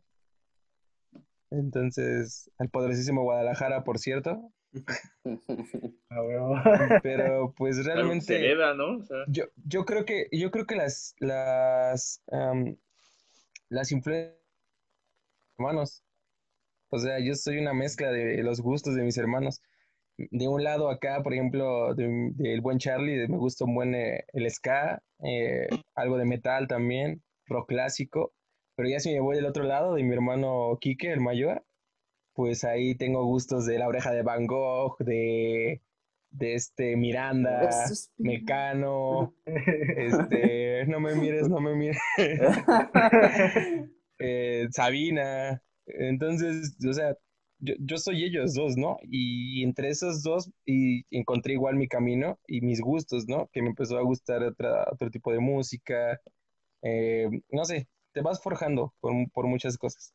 Entonces, 1.50 2.50
el 2.58 2.70
poderosísimo 2.70 3.22
Guadalajara, 3.22 3.84
por 3.84 3.98
cierto. 3.98 4.50
Pero 7.02 7.52
pues 7.56 7.84
realmente. 7.84 8.54
¿no? 8.74 8.98
yo, 9.28 9.44
yo 9.66 9.84
creo 9.84 10.06
que, 10.06 10.28
yo 10.32 10.50
creo 10.50 10.66
que 10.66 10.76
las, 10.76 11.14
las, 11.18 12.22
las 13.68 13.92
influencias 13.92 14.42
hermanos. 15.58 16.02
O 16.88 16.98
sea, 16.98 17.18
yo 17.20 17.34
soy 17.34 17.58
una 17.58 17.74
mezcla 17.74 18.10
de 18.10 18.42
los 18.42 18.60
gustos 18.60 18.94
de 18.94 19.02
mis 19.02 19.16
hermanos 19.16 19.62
de 20.30 20.48
un 20.48 20.62
lado 20.62 20.90
acá, 20.90 21.22
por 21.22 21.32
ejemplo, 21.32 21.94
del 21.94 22.60
buen 22.60 22.78
Charlie, 22.78 23.28
me 23.28 23.36
gusta 23.36 23.64
un 23.64 23.74
buen 23.74 23.94
eh, 23.94 24.24
el 24.32 24.50
ska, 24.50 25.02
eh, 25.22 25.68
algo 25.94 26.18
de 26.18 26.24
metal 26.24 26.66
también, 26.68 27.22
rock 27.46 27.68
clásico, 27.68 28.32
pero 28.76 28.88
ya 28.88 29.00
si 29.00 29.12
me 29.12 29.20
voy 29.20 29.36
del 29.36 29.46
otro 29.46 29.64
lado, 29.64 29.94
de 29.94 30.02
mi 30.02 30.14
hermano 30.14 30.78
Quique, 30.80 31.12
el 31.12 31.20
mayor, 31.20 31.64
pues 32.34 32.64
ahí 32.64 32.94
tengo 32.94 33.24
gustos 33.24 33.66
de 33.66 33.78
la 33.78 33.88
oreja 33.88 34.12
de 34.12 34.22
Van 34.22 34.46
Gogh, 34.46 34.96
de, 34.98 35.82
de 36.30 36.54
este 36.54 36.96
Miranda, 36.96 37.70
Mecano, 38.18 39.34
este, 39.46 40.86
no 40.86 41.00
me 41.00 41.14
mires, 41.14 41.48
no 41.48 41.60
me 41.60 41.74
mires, 41.74 41.98
eh, 44.18 44.68
Sabina, 44.70 45.62
entonces, 45.86 46.76
o 46.88 46.92
sea, 46.92 47.16
yo, 47.62 47.96
soy 47.98 48.24
ellos 48.24 48.54
dos, 48.54 48.76
¿no? 48.76 48.98
Y 49.02 49.62
entre 49.62 49.88
esos 49.88 50.22
dos 50.22 50.50
y 50.66 51.04
encontré 51.16 51.54
igual 51.54 51.76
mi 51.76 51.88
camino 51.88 52.38
y 52.46 52.60
mis 52.60 52.80
gustos, 52.80 53.26
¿no? 53.28 53.48
Que 53.52 53.62
me 53.62 53.68
empezó 53.68 53.98
a 53.98 54.02
gustar 54.02 54.42
otra, 54.42 54.86
otro 54.90 55.10
tipo 55.10 55.32
de 55.32 55.38
música. 55.38 56.20
Eh, 56.82 57.28
no 57.50 57.64
sé, 57.64 57.88
te 58.12 58.20
vas 58.20 58.42
forjando 58.42 58.94
por, 59.00 59.46
muchas 59.46 59.78
cosas. 59.78 60.12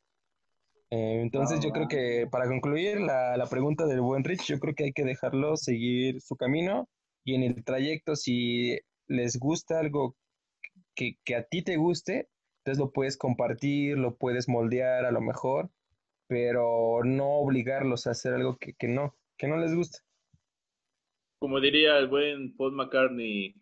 Eh, 0.90 1.22
entonces 1.22 1.62
yo 1.62 1.72
creo 1.72 1.88
que 1.88 2.28
para 2.30 2.48
concluir 2.48 3.00
la, 3.00 3.46
pregunta 3.50 3.86
del 3.86 4.02
buen 4.02 4.24
Rich, 4.24 4.46
yo 4.48 4.60
creo 4.60 4.76
que 4.76 4.86
hay 4.86 4.94
que 4.94 5.06
dejarlo 5.06 5.58
seguir 5.58 6.22
su 6.22 6.36
camino 6.36 6.90
y 7.24 7.36
en 7.36 7.44
el 7.44 7.64
trayecto 7.64 8.16
si 8.16 8.80
les 9.08 9.38
gusta 9.38 9.80
algo 9.80 10.16
que, 10.96 11.18
que 11.24 11.36
a 11.36 11.44
ti 11.44 11.62
te 11.64 11.78
guste, 11.78 12.30
entonces 12.60 12.80
lo 12.80 12.92
puedes 12.92 13.18
compartir, 13.18 13.98
lo 13.98 14.18
puedes 14.18 14.50
moldear 14.50 15.06
a 15.06 15.12
lo 15.12 15.22
mejor 15.22 15.72
pero 16.28 17.04
no 17.04 17.38
obligarlos 17.38 18.08
a 18.08 18.12
hacer 18.12 18.34
algo 18.34 18.58
que, 18.58 18.76
no, 18.88 19.16
que 19.38 19.48
no 19.48 19.58
les 19.58 19.74
gusta. 19.74 20.00
Como 21.40 21.60
diría 21.60 21.98
el 21.98 22.08
buen 22.08 22.56
Paul 22.56 22.74
McCartney, 22.74 23.56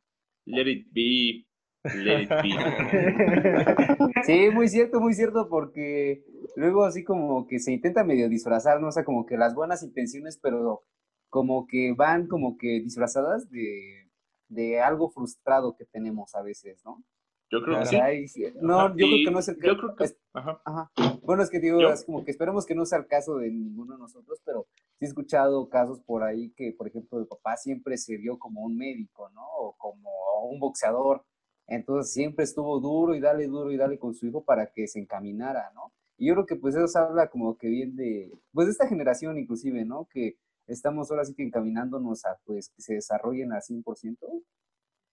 let 0.45 0.70
it 0.70 0.88
be, 0.91 1.45
let 1.84 2.24
it 2.24 2.30
be. 2.30 4.16
Sí, 4.26 4.49
muy 4.51 4.68
cierto, 4.70 4.99
muy 4.99 5.13
cierto, 5.13 5.49
porque 5.49 6.24
luego 6.55 6.84
así 6.86 7.03
como 7.03 7.45
que 7.47 7.59
se 7.59 7.72
intenta 7.72 8.03
medio 8.03 8.28
disfrazar, 8.28 8.82
¿no? 8.82 8.88
O 8.88 8.91
sea, 8.91 9.03
como 9.03 9.26
que 9.26 9.38
las 9.38 9.53
buenas 9.53 9.84
intenciones, 9.84 10.39
pero 10.41 10.84
como 11.30 11.68
que 11.68 11.93
van 11.93 12.28
como 12.28 12.57
que 12.57 12.80
disfrazadas 12.82 13.49
de, 13.51 14.09
de 14.47 14.82
algo 14.82 15.11
frustrado 15.11 15.76
que 15.76 15.86
tenemos 15.86 16.34
a 16.34 16.41
veces, 16.41 16.82
¿no? 16.86 17.03
Yo 17.52 17.62
creo 17.62 17.80
que 17.80 18.28
sí. 18.28 18.43
No, 18.62 18.89
yo 18.89 19.06
creo 19.06 19.26
que 19.26 19.32
no 19.32 19.39
es 19.39 19.48
el 19.48 19.58
caso. 19.58 19.74
Yo 19.74 19.78
creo 19.78 19.96
que... 19.96 20.06
ajá. 20.34 20.91
Bueno, 21.24 21.43
es 21.43 21.50
que 21.50 21.60
digo, 21.60 21.80
es 21.89 22.04
como 22.04 22.24
que 22.24 22.32
esperemos 22.32 22.66
que 22.66 22.76
no 22.76 22.86
sea 22.86 23.00
el 23.00 23.08
caso 23.08 23.38
de 23.38 23.52
ninguno 23.52 23.93
de 23.93 24.00
nosotros, 24.00 24.41
pero 24.43 24.68
sí 24.98 25.06
he 25.06 25.08
escuchado 25.08 25.70
casos 25.70 26.00
por 26.02 26.24
ahí 26.24 26.52
que, 26.52 26.74
por 26.74 26.88
ejemplo, 26.88 27.20
el 27.20 27.28
papá 27.28 27.58
siempre 27.58 27.98
se 27.98 28.18
vio 28.18 28.38
como 28.39 28.62
un 28.62 28.78
médico, 28.78 29.30
¿no? 29.30 29.46
O 29.46 29.76
como 29.78 30.10
un 30.50 30.60
boxeador. 30.60 31.24
Entonces 31.68 32.14
siempre 32.14 32.43
estuvo 32.43 32.80
duro 32.80 33.16
y 33.16 33.20
dale, 33.20 33.48
duro 33.48 33.72
y 33.72 33.78
dale 33.78 33.98
con 33.98 34.14
su 34.14 34.28
hijo 34.28 34.43
para 34.43 34.68
que 34.68 34.88
se 34.88 35.00
encaminara, 35.00 35.72
¿no? 35.74 35.91
Y 36.18 36.28
yo 36.28 36.34
creo 36.34 36.46
que 36.46 36.56
pues 36.56 36.76
eso 36.76 37.00
habla 37.00 37.30
como 37.30 37.58
que 37.58 37.68
bien 37.68 37.96
de, 37.96 38.32
pues 38.54 38.68
de 38.68 38.72
esta 38.72 38.88
generación 38.88 39.38
inclusive, 39.38 39.84
¿no? 39.84 40.08
Que 40.12 40.38
estamos 40.68 41.10
ahora 41.10 41.26
sí 41.26 41.34
que 41.34 41.43
encaminándonos 41.43 42.26
a 42.26 42.38
pues 42.46 42.70
que 42.70 42.82
se 42.82 42.96
desarrollen 42.96 43.52
al 43.52 43.62
100%. 43.62 44.18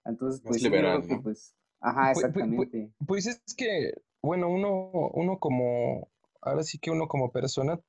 Entonces, 0.04 0.42
pues, 0.44 0.60
yo 0.60 0.70
creo 0.70 1.00
que 1.02 1.16
pues 1.18 1.54
Ajá, 1.82 2.12
exactamente. 2.12 2.90
Pues, 3.06 3.26
es 3.26 3.42
que, 3.56 3.92
bueno, 4.22 4.48
uno, 4.48 4.90
uno 5.14 5.38
como, 5.38 6.08
ahora 6.40 6.62
sí 6.62 6.78
que 6.78 6.90
uno 6.90 7.08
como 7.08 7.32
persona, 7.32 7.80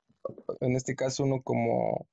en 0.60 0.74
este 0.74 0.96
caso 0.96 1.22
uno 1.22 1.42
como, 1.42 2.06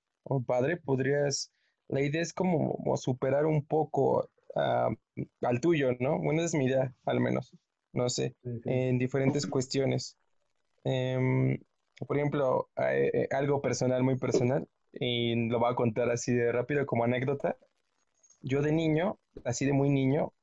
padre, 0.45 0.77
podrías, 0.77 1.51
la 1.87 2.01
idea 2.01 2.21
es 2.21 2.33
como, 2.33 2.77
superar 2.97 3.45
un 3.45 3.65
poco 3.65 4.29
al 4.55 5.61
tuyo, 5.61 5.91
¿no? 5.99 6.19
Bueno, 6.19 6.43
es 6.43 6.53
mi 6.53 6.65
idea, 6.65 6.93
al 7.05 7.19
menos, 7.19 7.51
no 7.93 8.09
sé, 8.09 8.35
en 8.43 8.99
diferentes 8.99 9.47
cuestiones. 9.47 10.17
Em, 10.83 11.57
por 12.07 12.17
ejemplo, 12.17 12.69
eh, 12.77 13.27
algo 13.31 13.61
personal, 13.61 14.03
muy 14.03 14.17
personal, 14.17 14.67
y 14.93 15.47
lo 15.47 15.59
voy 15.59 15.71
a 15.71 15.75
contar 15.75 16.11
así 16.11 16.33
de 16.33 16.51
rápido 16.51 16.85
como 16.85 17.05
anécdota. 17.05 17.57
Yo 18.41 18.61
de 18.61 18.71
niño, 18.71 19.19
así 19.43 19.65
de 19.65 19.73
muy 19.73 19.89
niño, 19.89 20.33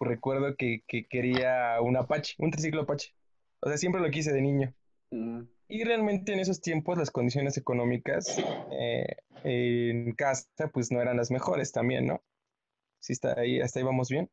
recuerdo 0.00 0.56
que, 0.56 0.82
quería 1.08 1.80
un 1.80 1.96
Apache, 1.96 2.34
un 2.38 2.50
triciclo 2.50 2.82
Apache. 2.82 3.14
O 3.60 3.68
sea, 3.68 3.76
siempre 3.76 4.00
lo 4.00 4.10
quise 4.10 4.32
de 4.32 4.40
niño. 4.40 4.74
Mm. 5.10 5.42
Y 5.68 5.84
realmente 5.84 6.32
en 6.32 6.40
esos 6.40 6.60
tiempos 6.60 6.96
las 6.96 7.10
condiciones 7.10 7.58
económicas 7.58 8.38
eh, 8.72 9.16
en 9.44 10.12
casa 10.12 10.46
pues 10.72 10.90
no 10.90 11.00
eran 11.02 11.18
las 11.18 11.30
mejores 11.30 11.72
también, 11.72 12.06
¿no? 12.06 12.22
Sí, 13.00 13.12
está 13.12 13.38
ahí, 13.38 13.60
hasta 13.60 13.78
ahí 13.78 13.84
vamos 13.84 14.08
bien. 14.08 14.30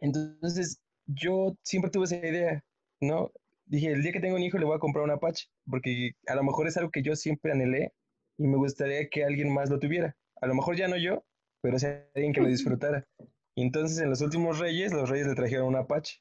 Entonces 0.00 0.80
yo 1.06 1.56
siempre 1.62 1.90
tuve 1.90 2.04
esa 2.04 2.16
idea, 2.16 2.64
¿no? 3.00 3.32
Dije, 3.66 3.90
el 3.90 4.02
día 4.02 4.12
que 4.12 4.20
tengo 4.20 4.36
un 4.36 4.42
hijo 4.42 4.58
le 4.58 4.66
voy 4.66 4.76
a 4.76 4.80
comprar 4.80 5.04
un 5.04 5.10
Apache, 5.10 5.48
porque 5.68 6.12
a 6.26 6.34
lo 6.36 6.44
mejor 6.44 6.68
es 6.68 6.76
algo 6.76 6.90
que 6.90 7.02
yo 7.02 7.16
siempre 7.16 7.50
anhelé 7.50 7.92
y 8.38 8.46
me 8.46 8.56
gustaría 8.56 9.08
que 9.08 9.24
alguien 9.24 9.52
más 9.52 9.68
lo 9.68 9.80
tuviera. 9.80 10.16
A 10.40 10.46
lo 10.46 10.54
mejor 10.54 10.76
ya 10.76 10.86
no 10.86 10.96
yo, 10.96 11.24
pero 11.60 11.78
sea 11.78 12.06
alguien 12.14 12.32
que 12.32 12.40
lo 12.40 12.48
disfrutara. 12.48 13.06
Y 13.56 13.62
entonces 13.62 13.98
en 13.98 14.10
los 14.10 14.20
últimos 14.20 14.58
Reyes, 14.58 14.92
los 14.92 15.08
Reyes 15.08 15.26
le 15.26 15.34
trajeron 15.34 15.68
un 15.68 15.76
Apache. 15.76 16.20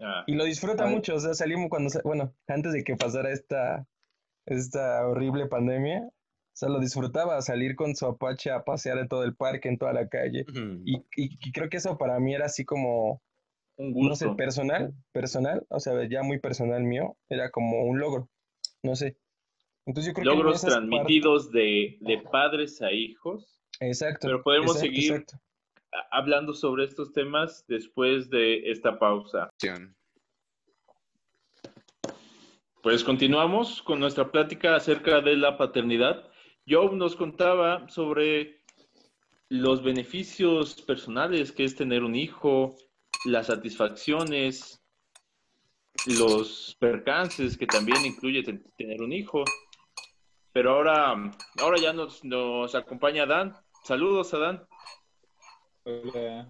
Ah. 0.00 0.24
y 0.26 0.34
lo 0.34 0.44
disfruta 0.44 0.86
mucho, 0.86 1.14
o 1.14 1.20
sea, 1.20 1.34
salimos 1.34 1.68
cuando, 1.70 1.88
bueno, 2.02 2.34
antes 2.48 2.72
de 2.72 2.82
que 2.82 2.96
pasara 2.96 3.30
esta, 3.30 3.86
esta 4.44 5.06
horrible 5.06 5.46
pandemia, 5.46 6.00
o 6.02 6.56
sea, 6.56 6.68
lo 6.68 6.80
disfrutaba 6.80 7.40
salir 7.42 7.76
con 7.76 7.94
su 7.94 8.06
Apache 8.06 8.50
a 8.50 8.64
pasear 8.64 8.98
en 8.98 9.08
todo 9.08 9.22
el 9.22 9.36
parque, 9.36 9.68
en 9.68 9.78
toda 9.78 9.92
la 9.92 10.08
calle. 10.08 10.44
y, 10.84 11.04
y, 11.16 11.52
creo 11.52 11.68
que 11.68 11.76
eso 11.76 11.96
para 11.96 12.18
mí 12.18 12.34
era 12.34 12.46
así 12.46 12.64
como, 12.64 13.22
un 13.76 13.92
gusto. 13.92 14.08
no 14.08 14.14
sé, 14.16 14.36
personal, 14.36 14.94
personal, 15.12 15.66
o 15.68 15.80
sea, 15.80 15.92
ya 16.08 16.22
muy 16.22 16.38
personal 16.38 16.82
mío, 16.82 17.16
era 17.28 17.50
como 17.50 17.84
un 17.84 17.98
logro, 17.98 18.28
no 18.82 18.96
sé. 18.96 19.16
Entonces 19.86 20.12
yo 20.12 20.14
creo 20.14 20.32
que 20.32 20.38
Logros 20.38 20.62
transmitidos 20.62 21.50
de, 21.50 21.98
de 22.00 22.22
padres 22.30 22.80
a 22.80 22.90
hijos. 22.90 23.60
Exacto. 23.80 24.28
Pero 24.28 24.42
podemos 24.42 24.76
exacto, 24.76 24.94
seguir 24.94 25.12
exacto. 25.12 25.38
Hablando 26.10 26.52
sobre 26.54 26.84
estos 26.84 27.12
temas 27.12 27.64
después 27.68 28.28
de 28.30 28.70
esta 28.70 28.98
pausa. 28.98 29.50
Pues 32.82 33.02
continuamos 33.02 33.80
con 33.82 33.98
nuestra 33.98 34.30
plática 34.30 34.76
acerca 34.76 35.20
de 35.20 35.36
la 35.36 35.56
paternidad. 35.56 36.28
Joe 36.68 36.94
nos 36.94 37.16
contaba 37.16 37.88
sobre 37.88 38.62
los 39.48 39.82
beneficios 39.82 40.82
personales 40.82 41.52
que 41.52 41.64
es 41.64 41.76
tener 41.76 42.02
un 42.02 42.14
hijo, 42.14 42.76
las 43.24 43.46
satisfacciones, 43.46 44.82
los 46.06 46.76
percances 46.78 47.56
que 47.56 47.66
también 47.66 48.04
incluye 48.04 48.42
ten- 48.42 48.64
tener 48.76 49.00
un 49.00 49.12
hijo. 49.12 49.44
Pero 50.52 50.72
ahora, 50.74 51.14
ahora 51.60 51.78
ya 51.80 51.92
nos, 51.92 52.22
nos 52.24 52.74
acompaña 52.74 53.22
Adán. 53.24 53.54
Saludos, 53.82 54.32
Adán. 54.34 54.66
Hola. 55.86 56.48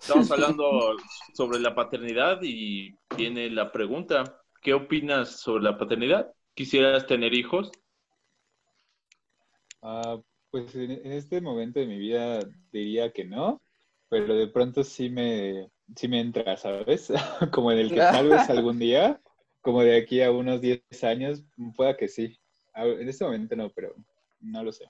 Estamos 0.00 0.30
hablando 0.30 0.96
sobre 1.34 1.60
la 1.60 1.74
paternidad 1.74 2.40
y 2.42 2.96
viene 3.14 3.50
la 3.50 3.70
pregunta, 3.70 4.40
¿qué 4.62 4.72
opinas 4.72 5.40
sobre 5.40 5.64
la 5.64 5.76
paternidad? 5.76 6.32
¿Quisieras 6.54 7.06
tener 7.06 7.34
hijos? 7.34 7.70
Ah, 9.82 10.18
pues 10.50 10.74
en, 10.76 11.12
este 11.12 11.42
momento 11.42 11.78
de 11.78 11.86
mi 11.86 11.98
vida 11.98 12.40
diría 12.72 13.12
que 13.12 13.26
no, 13.26 13.60
pero 14.08 14.34
de 14.34 14.46
pronto 14.46 14.82
sí 14.82 15.10
me, 15.10 15.70
sí 15.94 16.08
me 16.08 16.20
entra, 16.20 16.56
¿sabes? 16.56 17.12
Como 17.52 17.70
en 17.70 17.80
el 17.80 17.90
que 17.90 18.00
tal 18.00 18.30
vez 18.30 18.48
algún 18.48 18.78
día, 18.78 19.20
como 19.60 19.82
de 19.82 19.98
aquí 19.98 20.22
a 20.22 20.30
unos 20.30 20.62
10 20.62 20.82
años, 21.04 21.44
pueda 21.76 21.98
que 21.98 22.08
sí. 22.08 22.40
En 22.74 23.06
este 23.06 23.26
momento 23.26 23.56
no, 23.56 23.68
pero 23.68 23.94
no 24.40 24.64
lo 24.64 24.72
sé. 24.72 24.88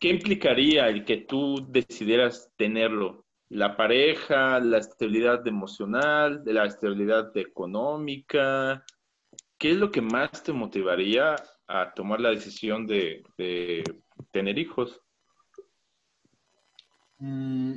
¿Qué 0.00 0.08
implicaría 0.08 0.88
el 0.88 1.04
que 1.04 1.18
tú 1.18 1.66
decidieras 1.68 2.50
tenerlo? 2.56 3.26
¿La 3.50 3.76
pareja, 3.76 4.58
la 4.58 4.78
estabilidad 4.78 5.46
emocional, 5.46 6.42
la 6.46 6.64
estabilidad 6.64 7.36
económica? 7.36 8.82
¿Qué 9.58 9.72
es 9.72 9.76
lo 9.76 9.90
que 9.90 10.00
más 10.00 10.42
te 10.42 10.54
motivaría 10.54 11.36
a 11.66 11.92
tomar 11.92 12.18
la 12.18 12.30
decisión 12.30 12.86
de, 12.86 13.22
tener 14.30 14.58
hijos? 14.58 15.02
Mm, 17.18 17.74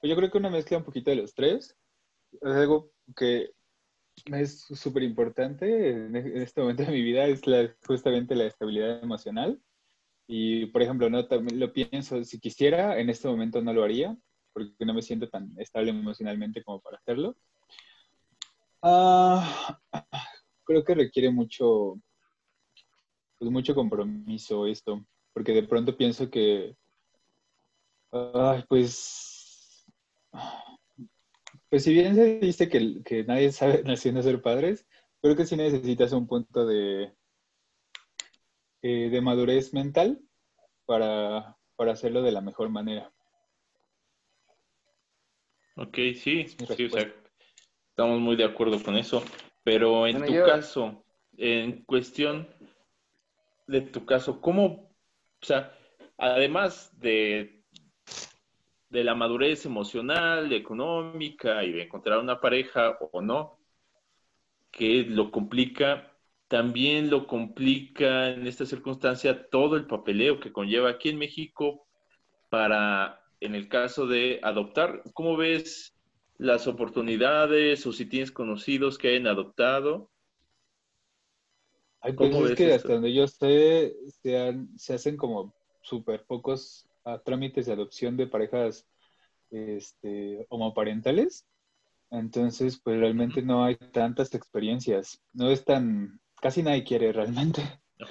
pues 0.00 0.10
yo 0.10 0.16
creo 0.16 0.28
que 0.28 0.38
una 0.38 0.50
mezcla 0.50 0.78
un 0.78 0.84
poquito 0.84 1.10
de 1.10 1.18
los 1.18 1.34
tres. 1.36 1.78
Es 2.32 2.52
algo 2.52 2.90
que 3.14 3.50
es 4.26 4.62
súper 4.62 5.04
importante 5.04 5.90
en 5.90 6.16
en 6.16 6.38
este 6.38 6.60
momento 6.60 6.82
de 6.82 6.90
mi 6.90 7.02
vida, 7.02 7.26
es 7.26 7.42
justamente 7.86 8.34
la 8.34 8.46
estabilidad 8.46 9.00
emocional. 9.04 9.60
Y, 10.26 10.66
por 10.66 10.82
ejemplo, 10.82 11.10
no 11.10 11.26
también 11.26 11.60
lo 11.60 11.72
pienso, 11.72 12.22
si 12.24 12.40
quisiera, 12.40 12.98
en 12.98 13.10
este 13.10 13.28
momento 13.28 13.60
no 13.60 13.72
lo 13.72 13.84
haría, 13.84 14.16
porque 14.52 14.84
no 14.84 14.94
me 14.94 15.02
siento 15.02 15.28
tan 15.28 15.52
estable 15.58 15.90
emocionalmente 15.90 16.62
como 16.62 16.80
para 16.80 16.96
hacerlo. 16.96 17.36
Ah, 18.82 19.78
creo 20.64 20.84
que 20.84 20.94
requiere 20.94 21.30
mucho, 21.30 22.00
pues 23.38 23.50
mucho 23.50 23.74
compromiso 23.74 24.66
esto, 24.66 25.04
porque 25.32 25.52
de 25.52 25.64
pronto 25.64 25.96
pienso 25.96 26.30
que, 26.30 26.76
ay, 28.12 28.64
pues, 28.68 29.86
pues 31.68 31.84
si 31.84 31.92
bien 31.92 32.14
se 32.14 32.38
dice 32.38 32.68
que, 32.68 33.02
que 33.04 33.24
nadie 33.24 33.52
sabe 33.52 33.82
naciendo 33.84 34.22
ser 34.22 34.40
padres, 34.40 34.86
creo 35.20 35.36
que 35.36 35.46
sí 35.46 35.56
necesitas 35.56 36.12
un 36.12 36.26
punto 36.26 36.66
de, 36.66 37.12
eh, 38.86 39.08
de 39.08 39.20
madurez 39.22 39.72
mental 39.72 40.20
para, 40.84 41.56
para 41.74 41.92
hacerlo 41.92 42.20
de 42.20 42.32
la 42.32 42.42
mejor 42.42 42.68
manera. 42.68 43.10
Ok, 45.76 45.96
sí, 46.14 46.46
o 46.60 46.66
sea, 46.90 47.14
estamos 47.88 48.20
muy 48.20 48.36
de 48.36 48.44
acuerdo 48.44 48.82
con 48.82 48.96
eso. 48.98 49.24
Pero 49.62 50.06
en 50.06 50.18
Bueno, 50.18 50.26
tu 50.26 50.34
yo- 50.34 50.44
caso, 50.44 51.02
en 51.38 51.82
cuestión 51.84 52.46
de 53.66 53.80
tu 53.80 54.04
caso, 54.04 54.42
¿cómo, 54.42 54.64
o 55.40 55.46
sea, 55.46 55.72
además 56.18 56.92
de, 57.00 57.64
de 58.90 59.02
la 59.02 59.14
madurez 59.14 59.64
emocional, 59.64 60.52
económica 60.52 61.64
y 61.64 61.72
de 61.72 61.84
encontrar 61.84 62.18
una 62.18 62.38
pareja 62.38 62.98
o 63.00 63.22
no, 63.22 63.58
que 64.70 65.04
lo 65.08 65.30
complica, 65.30 66.13
también 66.48 67.10
lo 67.10 67.26
complica 67.26 68.30
en 68.30 68.46
esta 68.46 68.66
circunstancia 68.66 69.48
todo 69.50 69.76
el 69.76 69.86
papeleo 69.86 70.40
que 70.40 70.52
conlleva 70.52 70.90
aquí 70.90 71.08
en 71.10 71.18
México 71.18 71.86
para, 72.50 73.20
en 73.40 73.54
el 73.54 73.68
caso 73.68 74.06
de 74.06 74.40
adoptar, 74.42 75.02
¿cómo 75.14 75.36
ves 75.36 75.96
las 76.38 76.66
oportunidades 76.66 77.86
o 77.86 77.92
si 77.92 78.06
tienes 78.06 78.32
conocidos 78.32 78.98
que 78.98 79.08
hayan 79.10 79.26
adoptado? 79.28 80.10
Ay, 82.00 82.12
pues 82.12 82.30
¿Cómo 82.30 82.46
es 82.46 82.54
que 82.54 82.64
esto? 82.68 82.74
hasta 82.74 82.92
donde 82.94 83.14
yo 83.14 83.26
sé, 83.26 83.94
se, 84.22 84.38
han- 84.38 84.78
se 84.78 84.94
hacen 84.94 85.16
como 85.16 85.54
súper 85.82 86.24
pocos 86.26 86.86
ah, 87.04 87.18
trámites 87.24 87.66
de 87.66 87.72
adopción 87.72 88.16
de 88.16 88.26
parejas 88.26 88.86
este, 89.50 90.46
homoparentales. 90.50 91.46
Entonces, 92.10 92.80
pues 92.82 92.98
realmente 93.00 93.42
no 93.42 93.64
hay 93.64 93.76
tantas 93.76 94.34
experiencias. 94.34 95.22
No 95.32 95.50
es 95.50 95.64
tan, 95.64 96.20
casi 96.44 96.62
nadie 96.62 96.84
quiere 96.84 97.10
realmente. 97.10 97.62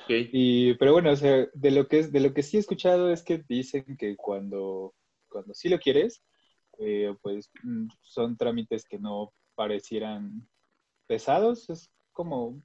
Y, 0.09 0.73
pero 0.75 0.93
bueno, 0.93 1.11
o 1.11 1.15
sea, 1.15 1.45
de 1.53 1.69
lo 1.71 1.87
que 1.87 1.99
es, 1.99 2.11
de 2.11 2.19
lo 2.19 2.33
que 2.33 2.41
sí 2.41 2.57
he 2.57 2.59
escuchado 2.59 3.11
es 3.11 3.21
que 3.21 3.43
dicen 3.47 3.95
que 3.95 4.17
cuando, 4.17 4.95
cuando 5.29 5.53
sí 5.53 5.69
lo 5.69 5.77
quieres, 5.77 6.23
eh, 6.79 7.13
pues 7.21 7.51
mm, 7.61 7.89
son 8.01 8.35
trámites 8.35 8.85
que 8.85 8.97
no 8.97 9.31
parecieran 9.53 10.47
pesados, 11.05 11.69
es 11.69 11.91
como, 12.11 12.59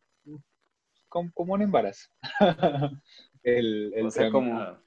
como, 1.10 1.30
como 1.34 1.52
un 1.52 1.62
embarazo. 1.62 2.08
el, 3.42 3.92
el 3.94 4.06
O 4.06 4.10
sea, 4.10 4.30
como- 4.30 4.58
ah, 4.58 4.80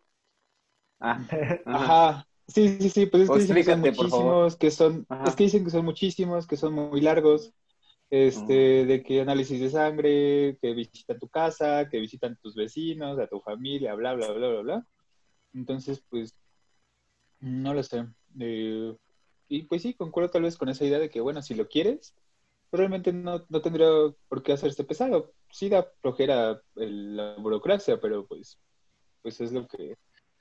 Ah, 0.99 1.19
ajá. 1.65 1.85
Ajá. 1.85 2.27
Sí, 2.47 2.77
sí, 2.81 2.89
sí, 2.89 3.05
pues 3.05 3.23
es 3.23 3.29
O 3.29 3.33
que 3.33 3.39
dicen 3.39 3.55
que 3.55 3.63
son 3.63 3.79
muchísimos, 3.81 4.55
que 4.57 4.71
son, 4.71 5.05
Ajá. 5.09 5.29
es 5.29 5.35
que 5.35 5.43
dicen 5.43 5.63
que 5.63 5.69
son 5.71 5.85
muchísimos, 5.85 6.47
que 6.47 6.57
son 6.57 6.73
muy 6.73 7.01
largos, 7.01 7.53
este, 8.11 8.85
de 8.85 9.01
que 9.03 9.21
análisis 9.21 9.59
de 9.59 9.69
sangre, 9.69 10.57
que 10.61 10.73
visitan 10.73 11.17
tu 11.17 11.29
casa, 11.29 11.87
que 11.89 11.99
visitan 11.99 12.37
tus 12.41 12.53
vecinos, 12.55 13.17
a 13.17 13.27
tu 13.27 13.39
familia, 13.39 13.95
bla, 13.95 14.13
bla, 14.13 14.31
bla, 14.31 14.49
bla, 14.49 14.61
bla. 14.61 14.87
Entonces, 15.53 16.03
pues, 16.09 16.35
no 17.39 17.73
lo 17.73 17.81
sé. 17.83 18.05
Eh, 18.39 18.95
y 19.47 19.63
pues 19.63 19.81
sí, 19.81 19.93
concuerdo 19.93 20.29
tal 20.29 20.43
vez 20.43 20.57
con 20.57 20.69
esa 20.69 20.85
idea 20.85 20.99
de 20.99 21.09
que, 21.09 21.21
bueno, 21.21 21.41
si 21.41 21.55
lo 21.55 21.67
quieres, 21.67 22.13
probablemente 22.69 23.11
no, 23.13 23.45
no 23.49 23.61
tendría 23.61 23.87
por 24.29 24.43
qué 24.43 24.53
hacerse 24.53 24.83
pesado. 24.83 25.33
Sí 25.49 25.69
da 25.69 25.87
flojera 26.01 26.61
el- 26.75 27.15
la 27.17 27.35
burocracia, 27.37 27.99
pero 27.99 28.25
pues, 28.27 28.59
pues 29.21 29.41
es 29.41 29.51
lo 29.51 29.67
que... 29.67 29.95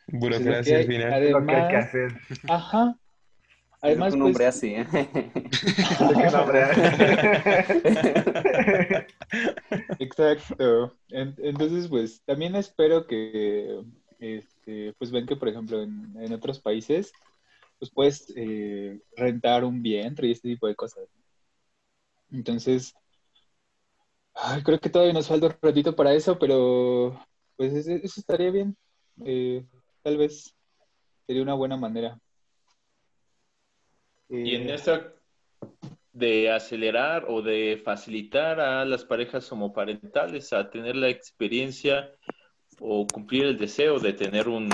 pues 0.06 0.40
es 0.40 0.46
lo 0.46 0.52
que 0.52 0.72
Burocracia 0.72 0.76
al 0.76 0.84
final. 0.86 1.12
Es 1.22 1.30
lo 1.32 1.46
que 1.46 1.54
hay 1.54 1.68
que 1.68 1.76
Además, 1.76 1.86
hacer. 1.86 2.20
Ajá. 2.48 2.98
Además, 3.82 4.14
un 4.14 4.22
hombre 4.22 4.44
pues, 4.44 4.56
así, 4.56 4.74
¿eh? 4.74 4.86
Exacto. 9.98 10.96
En- 11.08 11.34
entonces, 11.38 11.88
pues, 11.88 12.22
también 12.24 12.54
espero 12.56 13.06
que, 13.06 13.82
este, 14.18 14.94
pues, 14.98 15.10
ven 15.10 15.26
que, 15.26 15.36
por 15.36 15.48
ejemplo, 15.48 15.82
en, 15.82 16.14
en 16.18 16.32
otros 16.32 16.60
países, 16.60 17.12
pues, 17.78 17.90
puedes 17.90 18.32
eh, 18.36 19.00
rentar 19.16 19.64
un 19.64 19.82
vientre 19.82 20.28
y 20.28 20.32
este 20.32 20.48
tipo 20.48 20.66
de 20.66 20.74
cosas. 20.74 21.08
Entonces, 22.30 22.94
ay, 24.34 24.62
creo 24.62 24.78
que 24.78 24.90
todavía 24.90 25.14
nos 25.14 25.28
falta 25.28 25.46
un 25.46 25.54
ratito 25.62 25.96
para 25.96 26.12
eso, 26.12 26.38
pero, 26.38 27.18
pues, 27.56 27.72
eso, 27.72 27.92
eso 27.92 28.20
estaría 28.20 28.50
bien. 28.50 28.76
Eh, 29.24 29.64
tal 30.02 30.18
vez 30.18 30.54
sería 31.26 31.42
una 31.42 31.54
buena 31.54 31.76
manera. 31.76 32.18
Y 34.30 34.54
en 34.54 34.70
esta 34.70 35.12
de 36.12 36.50
acelerar 36.50 37.26
o 37.28 37.40
de 37.42 37.80
facilitar 37.84 38.60
a 38.60 38.84
las 38.84 39.04
parejas 39.04 39.50
homoparentales 39.52 40.52
a 40.52 40.70
tener 40.70 40.96
la 40.96 41.08
experiencia 41.08 42.10
o 42.80 43.06
cumplir 43.06 43.44
el 43.44 43.58
deseo 43.58 43.98
de 44.00 44.12
tener 44.12 44.48
un 44.48 44.68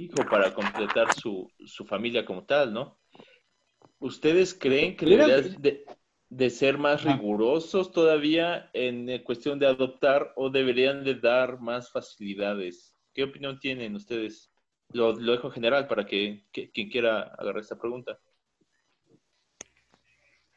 hijo 0.00 0.28
para 0.30 0.52
completar 0.54 1.12
su, 1.12 1.48
su 1.64 1.84
familia 1.84 2.24
como 2.24 2.44
tal, 2.44 2.72
¿no? 2.72 2.98
¿Ustedes 3.98 4.54
creen 4.54 4.96
que 4.96 5.06
deberían 5.06 5.62
de, 5.62 5.84
de 6.30 6.50
ser 6.50 6.78
más 6.78 7.04
rigurosos 7.04 7.92
todavía 7.92 8.70
en 8.72 9.22
cuestión 9.24 9.58
de 9.58 9.66
adoptar 9.66 10.32
o 10.36 10.50
deberían 10.50 11.04
de 11.04 11.14
dar 11.16 11.60
más 11.60 11.90
facilidades? 11.92 12.96
¿Qué 13.12 13.24
opinión 13.24 13.58
tienen 13.58 13.94
ustedes? 13.94 14.52
Lo, 14.92 15.12
lo 15.12 15.32
dejo 15.32 15.48
en 15.48 15.52
general 15.52 15.86
para 15.86 16.06
que, 16.06 16.46
que- 16.50 16.70
quien 16.70 16.88
quiera 16.88 17.22
agarrar 17.38 17.60
esta 17.60 17.78
pregunta. 17.78 18.18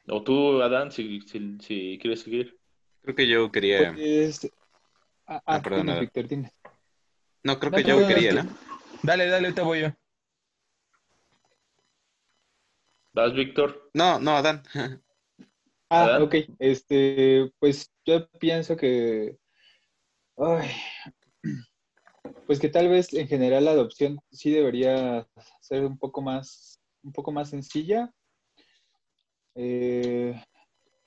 O 0.07 0.23
tú, 0.23 0.61
Adán, 0.61 0.91
si, 0.91 1.21
si, 1.21 1.57
si 1.59 1.97
quieres 2.01 2.21
seguir. 2.21 2.57
Creo 3.01 3.15
que 3.15 3.27
yo 3.27 3.51
quería. 3.51 3.93
Pues, 3.93 4.45
ah, 5.25 5.35
Ah, 5.35 5.41
ah, 5.45 5.61
perdón, 5.61 5.81
dime, 5.81 5.91
nada. 5.91 6.01
Víctor, 6.01 6.27
dime. 6.27 6.51
No, 7.43 7.59
creo 7.59 7.71
No, 7.71 7.77
que 7.77 7.83
no, 7.83 7.89
yo 7.89 8.01
no, 8.01 8.07
quería, 8.07 8.33
no. 8.33 8.43
¿no? 8.43 8.49
Dale, 9.03 9.27
dale, 9.27 9.47
ahorita 9.47 9.63
voy 9.63 9.81
yo. 9.81 9.87
¿Vas, 13.13 13.33
Víctor? 13.33 13.89
No, 13.93 14.19
no, 14.19 14.31
Adán. 14.31 14.63
Ah, 15.89 16.05
¿Verdad? 16.05 16.23
ok. 16.23 16.35
Este, 16.57 17.51
pues 17.59 17.93
yo 18.03 18.27
pienso 18.39 18.75
que. 18.75 19.37
Ay, 20.37 20.71
pues 22.47 22.59
que 22.59 22.69
tal 22.69 22.89
vez 22.89 23.13
en 23.13 23.27
general 23.27 23.65
la 23.65 23.71
adopción 23.71 24.17
sí 24.31 24.49
debería 24.49 25.27
ser 25.61 25.85
un 25.85 25.99
poco 25.99 26.23
más, 26.23 26.79
un 27.03 27.11
poco 27.11 27.31
más 27.31 27.51
sencilla. 27.51 28.11
Eh, 29.55 30.41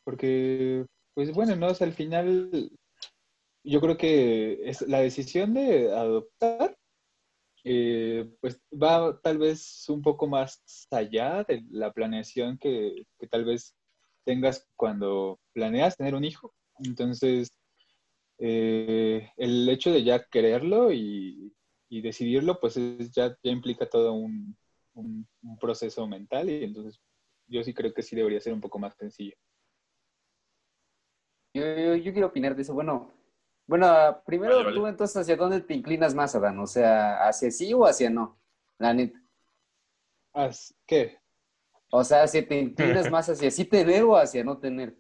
porque, 0.05 0.87
pues 1.15 1.33
bueno, 1.35 1.57
no, 1.57 1.69
O 1.69 1.85
al 1.85 1.93
final 1.93 2.71
yo 3.65 3.81
creo 3.81 3.97
que 3.97 4.69
es 4.69 4.83
la 4.83 5.01
decisión 5.01 5.55
de 5.55 5.93
adoptar, 5.93 6.77
eh, 7.65 8.31
pues 8.41 8.61
va 8.73 9.19
tal 9.23 9.39
vez 9.39 9.89
un 9.89 10.03
poco 10.03 10.27
más 10.29 10.63
allá 10.91 11.45
de 11.45 11.65
la 11.71 11.93
planeación 11.93 12.59
que, 12.59 13.07
que 13.19 13.27
tal 13.29 13.45
vez 13.45 13.75
tengas 14.25 14.67
cuando 14.77 15.41
planeas 15.53 15.97
tener 15.97 16.15
un 16.15 16.25
hijo. 16.25 16.55
Entonces, 16.85 17.51
eh, 18.39 19.31
el 19.37 19.69
hecho 19.69 19.93
de 19.93 20.05
ya 20.05 20.25
quererlo 20.25 20.93
y, 20.93 21.55
y 21.89 22.01
decidirlo, 22.03 22.61
pues 22.61 22.77
es- 22.77 23.13
ya, 23.13 23.37
ya 23.43 23.51
implica 23.51 23.89
todo 23.89 24.13
un- 24.95 25.29
un 25.43 25.59
proceso 25.59 26.07
mental 26.07 26.51
y 26.51 26.65
entonces 26.65 27.01
yo 27.49 27.63
sí 27.65 27.75
creo 27.75 27.93
que 27.95 28.03
sí 28.03 28.17
debería 28.17 28.41
ser 28.41 28.53
un 28.53 28.61
poco 28.61 28.79
más 28.79 28.97
sencillo. 28.97 29.37
Yo, 31.55 31.63
yo, 31.77 31.95
yo 31.97 32.13
quiero 32.13 32.29
opinar 32.29 32.55
de 32.55 32.63
eso. 32.63 32.75
Bueno, 32.75 33.13
bueno, 33.67 33.87
primero 34.27 34.55
Vale, 34.55 34.65
vale. 34.65 34.73
tú 34.73 34.87
entonces, 34.87 35.17
¿hacia 35.17 35.37
dónde 35.37 35.61
te 35.61 35.75
inclinas 35.75 36.15
más, 36.15 36.35
Adán? 36.35 36.59
O 36.61 36.67
sea, 36.67 37.27
¿hacia 37.27 37.51
sí 37.51 37.73
o 37.75 37.85
hacia 37.87 38.11
no? 38.11 38.39
La 38.79 38.93
neta. 38.95 39.21
As- 40.35 40.73
¿Qué? 40.87 41.19
O 41.91 42.05
sea, 42.05 42.29
si 42.29 42.43
te 42.43 42.61
inclinas 42.61 43.09
más 43.11 43.29
hacia 43.29 43.51
sí 43.51 43.65
tener 43.65 44.05
o 44.05 44.17
hacia 44.17 44.45
no 44.45 44.59
tener. 44.59 44.97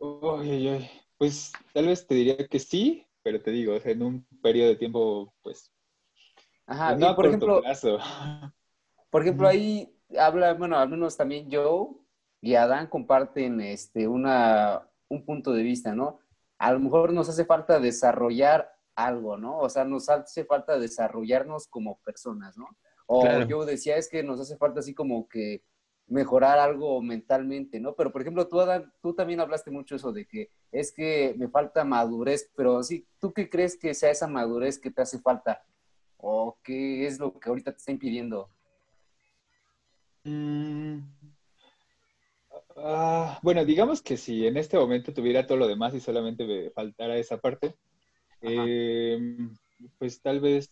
Uy, 0.00 0.50
uy, 0.50 0.68
uy. 0.68 0.90
Pues 1.16 1.52
tal 1.72 1.86
vez 1.86 2.06
te 2.06 2.14
diría 2.14 2.36
que 2.48 2.58
sí, 2.58 3.06
pero 3.22 3.40
te 3.42 3.50
digo, 3.50 3.74
o 3.74 3.80
sea, 3.80 3.92
en 3.92 4.02
un 4.02 4.24
periodo 4.42 4.68
de 4.70 4.76
tiempo, 4.76 5.34
pues, 5.42 5.72
Ajá, 6.66 6.96
no 6.98 7.06
y 7.06 7.08
a 7.08 7.14
por 7.14 7.26
corto 7.26 7.26
ejemplo, 7.26 7.62
plazo. 7.62 7.98
por 9.10 9.22
ejemplo, 9.22 9.48
ahí 9.48 9.97
habla, 10.16 10.54
bueno, 10.54 10.78
al 10.78 10.88
menos 10.88 11.16
también 11.16 11.48
Joe 11.50 11.88
y 12.40 12.54
Adán 12.54 12.86
comparten 12.86 13.60
este 13.60 14.06
una, 14.06 14.88
un 15.08 15.24
punto 15.24 15.52
de 15.52 15.62
vista, 15.62 15.94
¿no? 15.94 16.20
A 16.58 16.72
lo 16.72 16.80
mejor 16.80 17.12
nos 17.12 17.28
hace 17.28 17.44
falta 17.44 17.80
desarrollar 17.80 18.72
algo, 18.94 19.36
¿no? 19.36 19.58
O 19.58 19.68
sea, 19.68 19.84
nos 19.84 20.08
hace 20.08 20.44
falta 20.44 20.78
desarrollarnos 20.78 21.68
como 21.68 21.98
personas, 22.00 22.56
¿no? 22.56 22.68
O 23.06 23.22
Claro. 23.22 23.46
yo 23.46 23.64
decía, 23.64 23.96
es 23.96 24.08
que 24.08 24.22
nos 24.22 24.40
hace 24.40 24.56
falta 24.56 24.80
así 24.80 24.94
como 24.94 25.28
que 25.28 25.62
mejorar 26.06 26.58
algo 26.58 27.00
mentalmente, 27.02 27.80
¿no? 27.80 27.94
Pero, 27.94 28.10
por 28.10 28.22
ejemplo, 28.22 28.48
tú, 28.48 28.60
Adán, 28.60 28.92
tú 29.00 29.14
también 29.14 29.40
hablaste 29.40 29.70
mucho 29.70 29.94
eso 29.94 30.12
de 30.12 30.26
que 30.26 30.50
es 30.72 30.90
que 30.92 31.34
me 31.38 31.48
falta 31.48 31.84
madurez, 31.84 32.50
pero 32.56 32.82
sí, 32.82 33.06
¿tú 33.18 33.32
qué 33.32 33.48
crees 33.48 33.78
que 33.78 33.94
sea 33.94 34.10
esa 34.10 34.26
madurez 34.26 34.78
que 34.78 34.90
te 34.90 35.02
hace 35.02 35.18
falta? 35.18 35.62
¿O 36.16 36.58
qué 36.62 37.06
es 37.06 37.18
lo 37.18 37.38
que 37.38 37.48
ahorita 37.48 37.72
te 37.72 37.78
está 37.78 37.92
impidiendo? 37.92 38.50
Mm. 40.28 41.00
Ah, 42.76 43.38
bueno, 43.42 43.64
digamos 43.64 44.02
que 44.02 44.16
si 44.16 44.46
en 44.46 44.56
este 44.56 44.76
momento 44.78 45.12
tuviera 45.12 45.46
todo 45.46 45.58
lo 45.58 45.66
demás 45.66 45.94
y 45.94 46.00
solamente 46.00 46.46
me 46.46 46.70
faltara 46.70 47.16
esa 47.16 47.38
parte, 47.38 47.74
eh, 48.42 49.18
pues 49.98 50.20
tal 50.20 50.40
vez, 50.40 50.70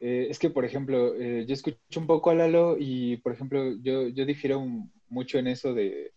eh, 0.00 0.26
es 0.30 0.38
que 0.38 0.50
por 0.50 0.64
ejemplo, 0.64 1.14
eh, 1.14 1.44
yo 1.46 1.54
escucho 1.54 1.76
un 1.96 2.06
poco 2.06 2.30
a 2.30 2.34
Lalo 2.34 2.76
y 2.78 3.18
por 3.18 3.32
ejemplo, 3.32 3.62
yo, 3.82 4.08
yo 4.08 4.24
difiero 4.24 4.58
un- 4.58 4.90
mucho 5.08 5.38
en 5.38 5.46
eso 5.48 5.74
de, 5.74 6.12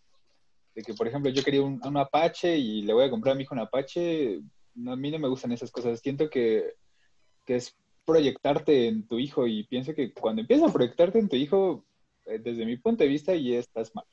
de 0.73 0.81
que 0.81 0.93
por 0.93 1.07
ejemplo 1.07 1.29
yo 1.31 1.43
quería 1.43 1.61
un, 1.61 1.79
un 1.85 1.97
Apache 1.97 2.57
y 2.57 2.81
le 2.81 2.93
voy 2.93 3.05
a 3.05 3.09
comprar 3.09 3.33
a 3.33 3.35
mi 3.35 3.43
hijo 3.43 3.53
un 3.53 3.61
Apache, 3.61 4.39
no, 4.75 4.93
a 4.93 4.95
mí 4.95 5.11
no 5.11 5.19
me 5.19 5.27
gustan 5.27 5.51
esas 5.51 5.71
cosas, 5.71 5.99
siento 5.99 6.29
que, 6.29 6.73
que 7.45 7.57
es 7.57 7.75
proyectarte 8.05 8.87
en 8.87 9.07
tu 9.07 9.19
hijo 9.19 9.47
y 9.47 9.63
pienso 9.65 9.93
que 9.93 10.13
cuando 10.13 10.41
empiezas 10.41 10.69
a 10.69 10.73
proyectarte 10.73 11.19
en 11.19 11.29
tu 11.29 11.35
hijo, 11.35 11.85
desde 12.25 12.65
mi 12.65 12.77
punto 12.77 13.03
de 13.03 13.09
vista, 13.09 13.35
ya 13.35 13.59
estás 13.59 13.93
mal. 13.95 14.05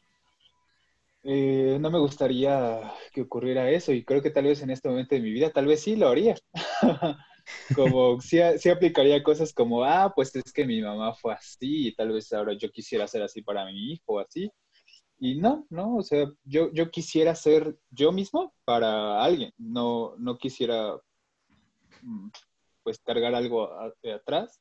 Eh, 1.25 1.79
no 1.81 1.91
me 1.91 2.01
gustaría 2.01 2.93
que 3.13 3.23
ocurriera 3.23 3.71
eso 3.71 3.93
y 3.93 4.05
creo 4.05 4.23
que 4.23 4.31
tal 4.31 4.45
vez 4.45 4.61
en 4.63 4.71
este 4.71 4.89
momento 4.89 5.15
de 5.15 5.21
mi 5.21 5.31
vida, 5.31 5.51
tal 5.53 5.67
vez 5.67 5.81
sí 5.83 5.95
lo 5.97 6.09
haría. 6.09 6.35
como 7.73 8.21
sí, 8.21 8.39
sí 8.59 8.69
aplicaría 8.71 9.23
cosas 9.23 9.53
como, 9.55 9.85
ah, 9.85 10.13
pues 10.15 10.35
es 10.37 10.53
que 10.53 10.67
mi 10.67 10.83
mamá 10.83 11.15
fue 11.15 11.35
así 11.35 11.89
y 11.89 11.95
tal 11.95 12.13
vez 12.13 12.33
ahora 12.33 12.55
yo 12.59 12.71
quisiera 12.71 13.07
ser 13.09 13.23
así 13.23 13.43
para 13.43 13.65
mi 13.67 13.93
hijo 13.93 14.19
así. 14.21 14.51
Y 15.21 15.37
no, 15.41 15.67
no, 15.71 15.97
o 15.99 16.03
sea, 16.03 16.27
yo, 16.45 16.73
yo 16.73 16.91
quisiera 16.91 17.35
ser 17.37 17.77
yo 17.91 18.13
mismo 18.13 18.55
para 18.65 19.23
alguien, 19.25 19.53
no, 19.59 20.17
no 20.19 20.39
quisiera 20.39 20.97
mm, 22.03 22.29
pues 22.83 22.99
cargar 23.01 23.35
algo 23.35 23.65
a- 23.73 23.93
de 24.03 24.13
atrás. 24.15 24.61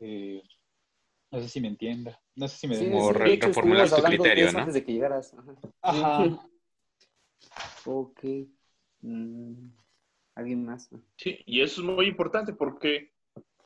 Eh, 0.00 0.42
no 1.30 1.40
sé 1.40 1.48
si 1.48 1.60
me 1.60 1.68
entienda, 1.68 2.20
no 2.34 2.48
sé 2.48 2.58
si 2.58 2.68
me 2.68 2.74
Sí, 2.76 2.84
Como 2.90 3.08
sí, 3.08 3.12
re- 3.18 3.24
de 3.28 3.34
hecho, 3.34 3.46
reformular 3.46 3.90
tu 3.90 4.02
criterio, 4.02 4.52
¿no? 4.52 4.58
Antes 4.60 4.74
de 4.74 4.84
que 4.84 4.92
llegaras. 4.92 5.34
Ajá. 5.34 5.54
Ajá. 5.82 6.48
Ok. 7.84 8.20
Mm, 9.00 9.68
¿Alguien 10.34 10.64
más? 10.66 10.90
Sí, 11.16 11.38
y 11.46 11.62
eso 11.62 11.80
es 11.80 11.86
muy 11.86 12.06
importante 12.06 12.52
porque 12.52 13.12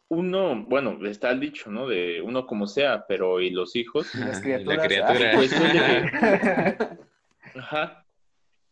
uno, 0.08 0.64
bueno, 0.68 0.98
está 1.06 1.30
el 1.30 1.40
dicho, 1.40 1.70
¿no? 1.70 1.88
De 1.88 2.20
uno 2.22 2.46
como 2.46 2.66
sea, 2.66 3.04
pero 3.08 3.40
¿y 3.40 3.50
los 3.50 3.74
hijos? 3.76 4.14
Y 4.14 4.18
las 4.20 4.40
criaturas. 4.40 4.78
La 4.78 4.86
criatura. 4.86 5.32
Pues, 5.34 5.52
oye, 5.60 6.98
Ajá. 7.58 8.06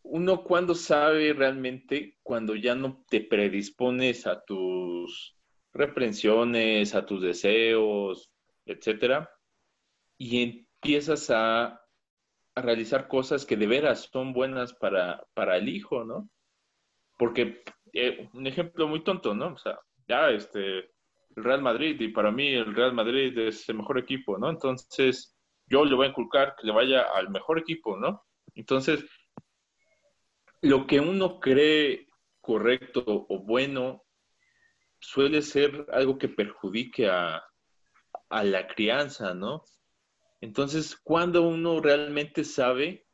Uno 0.03 0.45
cuando 0.45 0.75
sabe 0.75 1.33
realmente, 1.33 2.19
cuando 2.23 2.55
ya 2.57 2.75
no 2.75 3.05
te 3.09 3.21
predispones 3.21 4.27
a 4.27 4.43
tus 4.45 5.37
reprensiones, 5.73 6.95
a 6.95 7.05
tus 7.07 7.23
deseos, 7.23 8.30
etcétera, 8.67 9.31
y 10.19 10.43
empiezas 10.43 11.31
a, 11.31 11.81
a 12.55 12.63
realizar 12.63 13.09
cosas 13.09 13.45
que 13.47 13.57
de 13.57 13.67
veras 13.67 14.09
son 14.13 14.33
buenas 14.33 14.75
para, 14.75 15.25
para 15.35 15.57
el 15.57 15.69
hijo, 15.69 16.05
¿no? 16.05 16.29
Porque, 17.19 17.63
eh, 17.93 18.29
un 18.33 18.47
ejemplo 18.47 18.89
muy 18.89 19.03
tonto, 19.03 19.35
¿no? 19.35 19.55
O 19.55 19.59
sea, 19.59 19.79
ya, 20.09 20.31
este, 20.31 20.79
el 20.79 21.45
Real 21.45 21.63
Madrid, 21.63 22.01
y 22.01 22.09
para 22.09 22.31
mí 22.31 22.49
el 22.49 22.75
Real 22.75 22.93
Madrid 22.93 23.37
es 23.39 23.69
el 23.69 23.77
mejor 23.77 23.99
equipo, 23.99 24.39
¿no? 24.39 24.51
Entonces, 24.51 25.37
yo 25.67 25.85
le 25.85 25.95
voy 25.95 26.07
a 26.07 26.11
inculcar 26.11 26.57
que 26.57 26.67
le 26.67 26.73
vaya 26.73 27.03
al 27.15 27.31
mejor 27.31 27.59
equipo, 27.59 27.97
¿no? 27.97 28.25
Entonces, 28.55 29.05
lo 30.63 30.87
que 30.87 31.01
uno 31.01 31.41
cree 31.41 32.09
correcto 32.41 33.05
o 33.07 33.39
bueno 33.39 34.03
suele 34.99 35.41
ser 35.41 35.87
algo 35.93 36.19
que 36.19 36.29
perjudique 36.29 37.09
a, 37.09 37.43
a 38.31 38.45
la 38.45 38.67
crianza, 38.67 39.35
¿no? 39.35 39.65
Entonces, 40.41 40.97
cuando 40.97 41.43
uno 41.43 41.81
realmente 41.81 42.45
sabe 42.45 43.07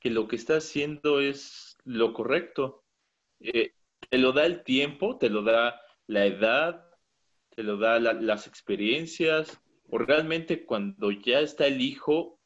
que 0.00 0.10
lo 0.10 0.28
que 0.28 0.36
está 0.36 0.56
haciendo 0.56 1.20
es 1.20 1.76
lo 1.84 2.12
correcto, 2.12 2.84
eh, 3.40 3.72
te 4.10 4.18
lo 4.18 4.32
da 4.32 4.46
el 4.46 4.64
tiempo, 4.64 5.18
te 5.18 5.30
lo 5.30 5.42
da 5.42 5.80
la 6.06 6.26
edad, 6.26 6.84
te 7.54 7.62
lo 7.62 7.76
da 7.78 7.98
la- 8.00 8.12
las 8.14 8.46
experiencias, 8.46 9.60
o 9.90 9.98
realmente 9.98 10.64
cuando 10.66 11.10
ya 11.10 11.40
está 11.40 11.66
el 11.66 11.80
hijo, 11.80 12.40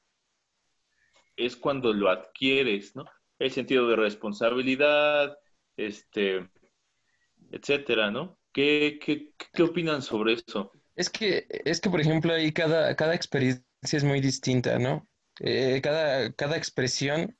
es 1.36 1.56
cuando 1.56 1.92
lo 1.92 2.10
adquieres, 2.10 2.96
¿no? 2.96 3.04
El 3.38 3.50
sentido 3.52 3.88
de 3.88 3.96
responsabilidad, 3.96 5.38
este, 5.76 6.50
etcétera, 7.50 8.10
¿no? 8.10 8.38
¿Qué, 8.52 8.98
qué, 9.04 9.32
qué 9.52 9.62
opinan 9.62 10.02
sobre 10.02 10.34
eso? 10.34 10.72
Es 10.98 11.08
que, 11.10 11.46
es 11.48 11.80
que, 11.80 11.90
por 11.90 12.00
ejemplo, 12.00 12.34
ahí 12.34 12.52
cada, 12.52 12.96
cada 12.96 13.14
experiencia 13.14 13.62
es 13.82 14.02
muy 14.02 14.20
distinta, 14.20 14.80
¿no? 14.80 15.06
Eh, 15.38 15.80
cada, 15.80 16.32
cada 16.32 16.56
expresión 16.56 17.38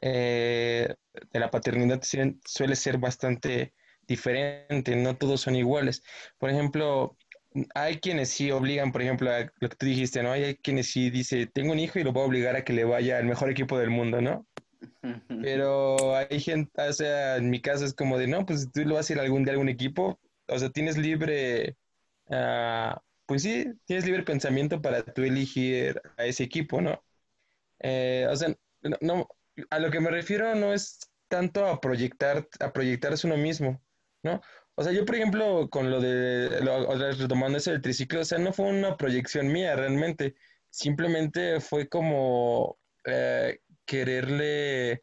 eh, 0.00 0.92
de 1.32 1.40
la 1.40 1.48
paternidad 1.52 2.02
suele 2.02 2.74
ser 2.74 2.98
bastante 2.98 3.74
diferente, 4.08 4.96
no 4.96 5.16
todos 5.16 5.42
son 5.42 5.54
iguales. 5.54 6.02
Por 6.36 6.50
ejemplo, 6.50 7.16
hay 7.76 8.00
quienes 8.00 8.30
sí 8.30 8.50
obligan, 8.50 8.90
por 8.90 9.02
ejemplo, 9.02 9.30
a 9.30 9.52
lo 9.60 9.68
que 9.68 9.76
tú 9.76 9.86
dijiste, 9.86 10.24
¿no? 10.24 10.32
Hay 10.32 10.56
quienes 10.56 10.90
sí 10.90 11.08
dice, 11.08 11.46
tengo 11.46 11.74
un 11.74 11.78
hijo 11.78 12.00
y 12.00 12.02
lo 12.02 12.12
voy 12.12 12.24
a 12.24 12.26
obligar 12.26 12.56
a 12.56 12.64
que 12.64 12.72
le 12.72 12.82
vaya 12.82 13.18
al 13.18 13.26
mejor 13.26 13.50
equipo 13.50 13.78
del 13.78 13.90
mundo, 13.90 14.20
¿no? 14.20 14.48
Pero 15.42 16.16
hay 16.16 16.40
gente, 16.40 16.82
o 16.82 16.92
sea, 16.92 17.36
en 17.36 17.50
mi 17.50 17.60
caso 17.60 17.84
es 17.84 17.94
como 17.94 18.18
de, 18.18 18.26
no, 18.26 18.44
pues 18.44 18.68
tú 18.72 18.80
lo 18.84 18.96
vas 18.96 19.08
a 19.08 19.12
ir 19.12 19.20
algún 19.20 19.44
día 19.44 19.52
a 19.52 19.54
algún 19.54 19.68
equipo, 19.68 20.18
o 20.48 20.58
sea, 20.58 20.70
tienes 20.70 20.98
libre, 20.98 21.76
ah, 22.30 23.02
pues 23.26 23.42
sí, 23.42 23.66
tienes 23.86 24.06
libre 24.06 24.22
pensamiento 24.22 24.80
para 24.80 25.04
tú 25.04 25.22
elegir 25.22 26.00
a 26.16 26.24
ese 26.24 26.44
equipo, 26.44 26.80
¿no? 26.80 27.02
Eh, 27.80 28.26
o 28.30 28.36
sea, 28.36 28.54
no, 28.82 28.96
no, 29.00 29.28
a 29.70 29.78
lo 29.78 29.90
que 29.90 30.00
me 30.00 30.10
refiero 30.10 30.54
no 30.54 30.72
es 30.72 31.00
tanto 31.28 31.66
a 31.66 31.80
proyectar, 31.80 32.48
a 32.60 32.72
proyectarse 32.72 33.26
uno 33.26 33.36
mismo, 33.36 33.82
¿no? 34.22 34.40
O 34.76 34.82
sea, 34.84 34.92
yo, 34.92 35.04
por 35.06 35.16
ejemplo, 35.16 35.68
con 35.70 35.90
lo 35.90 36.00
de, 36.00 36.60
lo, 36.60 36.94
retomando 37.12 37.58
eso 37.58 37.70
del 37.70 37.80
triciclo, 37.80 38.20
o 38.20 38.24
sea, 38.24 38.38
no 38.38 38.52
fue 38.52 38.66
una 38.66 38.96
proyección 38.96 39.48
mía 39.50 39.74
realmente, 39.74 40.36
simplemente 40.70 41.60
fue 41.60 41.88
como 41.88 42.78
eh, 43.04 43.60
quererle 43.86 45.02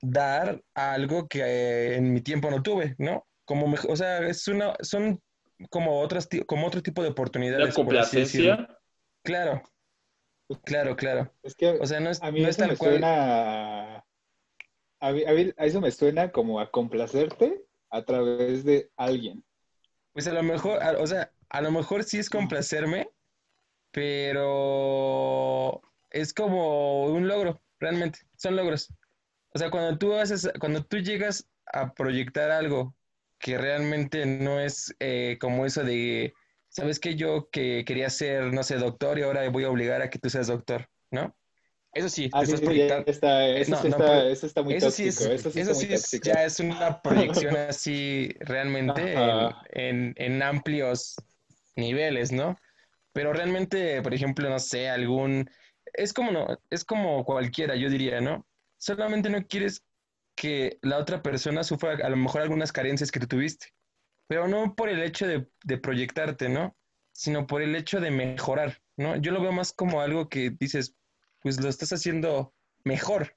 dar 0.00 0.62
algo 0.74 1.28
que 1.28 1.42
eh, 1.42 1.96
en 1.96 2.12
mi 2.12 2.20
tiempo 2.20 2.50
no 2.50 2.62
tuve, 2.62 2.94
¿no? 2.98 3.26
Como, 3.44 3.74
o 3.88 3.96
sea, 3.96 4.20
es 4.26 4.46
una, 4.46 4.74
son 4.80 5.20
como 5.68 6.00
otras, 6.00 6.28
ti- 6.28 6.42
como 6.44 6.66
otro 6.66 6.82
tipo 6.82 7.02
de 7.02 7.08
La 7.08 7.12
oportunidades, 7.12 7.66
decirlo. 7.66 7.84
complacencia. 7.84 8.78
Claro, 9.22 9.62
claro, 10.64 10.96
claro. 10.96 11.32
Es 11.42 11.54
que 11.54 11.68
O 11.70 11.86
sea, 11.86 12.00
no 12.00 12.10
es, 12.10 12.22
a 12.22 12.30
mí 12.30 12.40
no 12.40 12.48
es 12.48 12.56
eso 12.56 12.62
me 12.62 12.68
tal 12.68 12.78
cual. 12.78 12.90
suena... 12.92 14.04
A 15.02 15.12
mí, 15.12 15.24
a 15.24 15.32
mí- 15.32 15.52
a 15.56 15.64
eso 15.66 15.80
me 15.80 15.90
suena 15.90 16.30
como 16.30 16.60
a 16.60 16.70
complacerte 16.70 17.64
a 17.90 18.04
través 18.04 18.64
de 18.64 18.90
alguien. 18.96 19.44
Pues 20.12 20.26
a 20.26 20.32
lo 20.32 20.42
mejor, 20.42 20.82
a- 20.82 20.98
o 20.98 21.06
sea, 21.06 21.32
a 21.48 21.60
lo 21.62 21.70
mejor 21.70 22.04
sí 22.04 22.18
es 22.18 22.28
complacerme, 22.30 23.10
pero 23.92 25.80
es 26.10 26.32
como 26.34 27.06
un 27.06 27.28
logro, 27.28 27.62
realmente, 27.78 28.20
son 28.36 28.56
logros. 28.56 28.92
O 29.52 29.58
sea, 29.58 29.70
cuando 29.70 29.98
tú 29.98 30.14
haces, 30.14 30.50
cuando 30.60 30.84
tú 30.84 30.98
llegas 30.98 31.48
a 31.66 31.92
proyectar 31.94 32.50
algo 32.50 32.94
que 33.40 33.58
realmente 33.58 34.26
no 34.26 34.60
es 34.60 34.94
eh, 35.00 35.38
como 35.40 35.66
eso 35.66 35.84
de, 35.84 36.34
¿sabes 36.68 37.00
qué? 37.00 37.16
Yo 37.16 37.50
que 37.50 37.84
quería 37.86 38.10
ser, 38.10 38.52
no 38.54 38.62
sé, 38.64 38.76
doctor 38.76 39.18
y 39.18 39.22
ahora 39.22 39.48
voy 39.50 39.64
a 39.64 39.70
obligar 39.70 40.02
a 40.02 40.10
que 40.10 40.18
tú 40.20 40.30
seas 40.30 40.48
doctor, 40.48 40.88
¿no? 41.10 41.36
Eso 41.92 42.08
sí, 42.08 42.30
te 42.30 42.32
Ah, 42.32 42.44
sí, 42.46 42.56
estás 42.56 42.60
sí, 42.60 42.72
ya 42.74 42.98
proyectando. 42.98 43.06
está, 43.06 43.46
eso, 43.48 43.74
No, 43.74 43.82
sí 43.82 43.88
no, 43.88 43.96
está, 43.96 44.04
pero 44.04 44.28
eso 44.28 44.46
está 44.46 44.62
muy 44.62 44.74
Eso 44.74 44.90
sí 44.90 45.08
tóxico, 45.08 45.08
es, 45.08 45.20
eso 45.26 45.50
sí 45.50 45.60
eso 45.60 45.72
es, 45.72 46.20
ya 46.22 46.44
es 46.44 46.60
una 46.60 47.02
proyección 47.02 47.56
así 47.56 48.28
realmente 48.40 49.30
en, 49.30 49.56
en, 49.70 50.14
en 50.16 50.42
amplios 50.42 51.16
niveles, 51.76 52.32
¿no? 52.32 52.56
Pero 53.12 53.32
realmente, 53.32 54.02
por 54.02 54.14
ejemplo, 54.14 54.48
no 54.48 54.58
sé, 54.60 54.88
algún, 54.88 55.50
es 55.94 56.12
como 56.12 56.30
no, 56.32 56.46
es 56.70 56.84
como 56.84 57.24
cualquiera, 57.24 57.76
yo 57.76 57.90
diría, 57.90 58.20
¿no? 58.20 58.46
Solamente 58.78 59.30
no 59.30 59.46
quieres 59.46 59.84
que 60.40 60.78
la 60.82 60.98
otra 60.98 61.22
persona 61.22 61.64
sufra 61.64 61.92
a 62.04 62.08
lo 62.10 62.16
mejor 62.16 62.40
algunas 62.42 62.72
carencias 62.72 63.10
que 63.12 63.20
tú 63.20 63.26
tuviste, 63.28 63.68
pero 64.28 64.48
no 64.48 64.74
por 64.74 64.88
el 64.88 65.02
hecho 65.02 65.26
de, 65.26 65.48
de 65.64 65.78
proyectarte, 65.78 66.48
¿no? 66.48 66.76
Sino 67.12 67.46
por 67.46 67.62
el 67.62 67.76
hecho 67.76 68.00
de 68.00 68.10
mejorar, 68.10 68.82
¿no? 68.96 69.16
Yo 69.16 69.32
lo 69.32 69.42
veo 69.42 69.52
más 69.52 69.72
como 69.72 70.00
algo 70.00 70.28
que 70.30 70.50
dices, 70.50 70.96
pues 71.42 71.60
lo 71.60 71.68
estás 71.68 71.92
haciendo 71.92 72.54
mejor, 72.84 73.36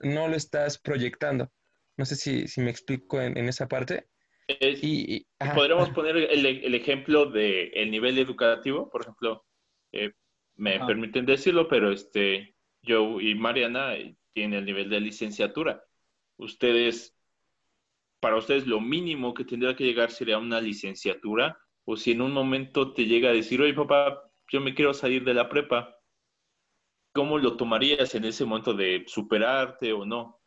no 0.00 0.28
lo 0.28 0.36
estás 0.36 0.78
proyectando. 0.78 1.52
No 1.96 2.04
sé 2.06 2.16
si, 2.16 2.48
si 2.48 2.60
me 2.60 2.70
explico 2.70 3.20
en, 3.20 3.38
en 3.38 3.48
esa 3.48 3.68
parte. 3.68 4.08
Es- 4.48 4.82
Y, 4.82 5.16
y- 5.16 5.26
ajá, 5.38 5.54
Podríamos 5.54 5.86
ajá. 5.86 5.94
poner 5.94 6.16
el, 6.16 6.46
el 6.46 6.74
ejemplo 6.74 7.26
del 7.26 7.70
el 7.74 7.90
nivel 7.90 8.18
educativo, 8.18 8.90
por 8.90 9.02
ejemplo, 9.02 9.44
eh, 9.92 10.12
me 10.56 10.80
permiten 10.80 11.26
decirlo, 11.26 11.68
pero 11.68 11.92
este, 11.92 12.54
yo 12.82 13.20
y 13.20 13.34
Mariana 13.34 13.94
eh, 13.96 14.16
tienen 14.32 14.60
el 14.60 14.64
nivel 14.66 14.90
de 14.90 15.00
licenciatura. 15.00 15.84
Ustedes, 16.36 17.16
para 18.20 18.36
ustedes 18.36 18.66
lo 18.66 18.80
mínimo 18.80 19.34
que 19.34 19.44
tendría 19.44 19.76
que 19.76 19.84
llegar 19.84 20.10
sería 20.10 20.38
una 20.38 20.60
licenciatura, 20.60 21.58
o 21.84 21.96
si 21.96 22.12
en 22.12 22.22
un 22.22 22.32
momento 22.32 22.92
te 22.92 23.04
llega 23.04 23.30
a 23.30 23.34
decir, 23.34 23.60
oye 23.60 23.74
papá, 23.74 24.30
yo 24.50 24.60
me 24.60 24.74
quiero 24.74 24.94
salir 24.94 25.24
de 25.24 25.34
la 25.34 25.48
prepa, 25.48 25.96
¿cómo 27.12 27.38
lo 27.38 27.56
tomarías 27.56 28.14
en 28.14 28.24
ese 28.24 28.44
momento 28.44 28.74
de 28.74 29.04
superarte 29.06 29.92
o 29.92 30.04
no? 30.04 30.40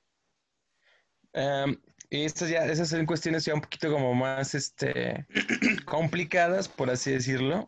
Em, 1.34 1.80
y 2.10 2.24
estas 2.24 2.50
ya, 2.50 2.66
esas 2.66 2.90
son 2.90 3.06
cuestiones 3.06 3.46
ya 3.46 3.54
un 3.54 3.62
poquito 3.62 3.92
como 3.92 4.14
más 4.14 4.56
este, 4.56 5.26
complicadas, 5.86 6.68
por 6.68 6.90
así 6.90 7.12
decirlo. 7.12 7.68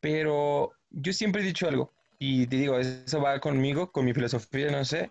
Pero 0.00 0.72
yo 0.90 1.12
siempre 1.12 1.42
he 1.42 1.44
dicho 1.44 1.68
algo, 1.68 1.92
y 2.18 2.46
te 2.46 2.56
digo, 2.56 2.78
eso 2.78 3.20
va 3.20 3.40
conmigo, 3.40 3.92
con 3.92 4.04
mi 4.04 4.14
filosofía, 4.14 4.70
no 4.70 4.84
sé. 4.84 5.10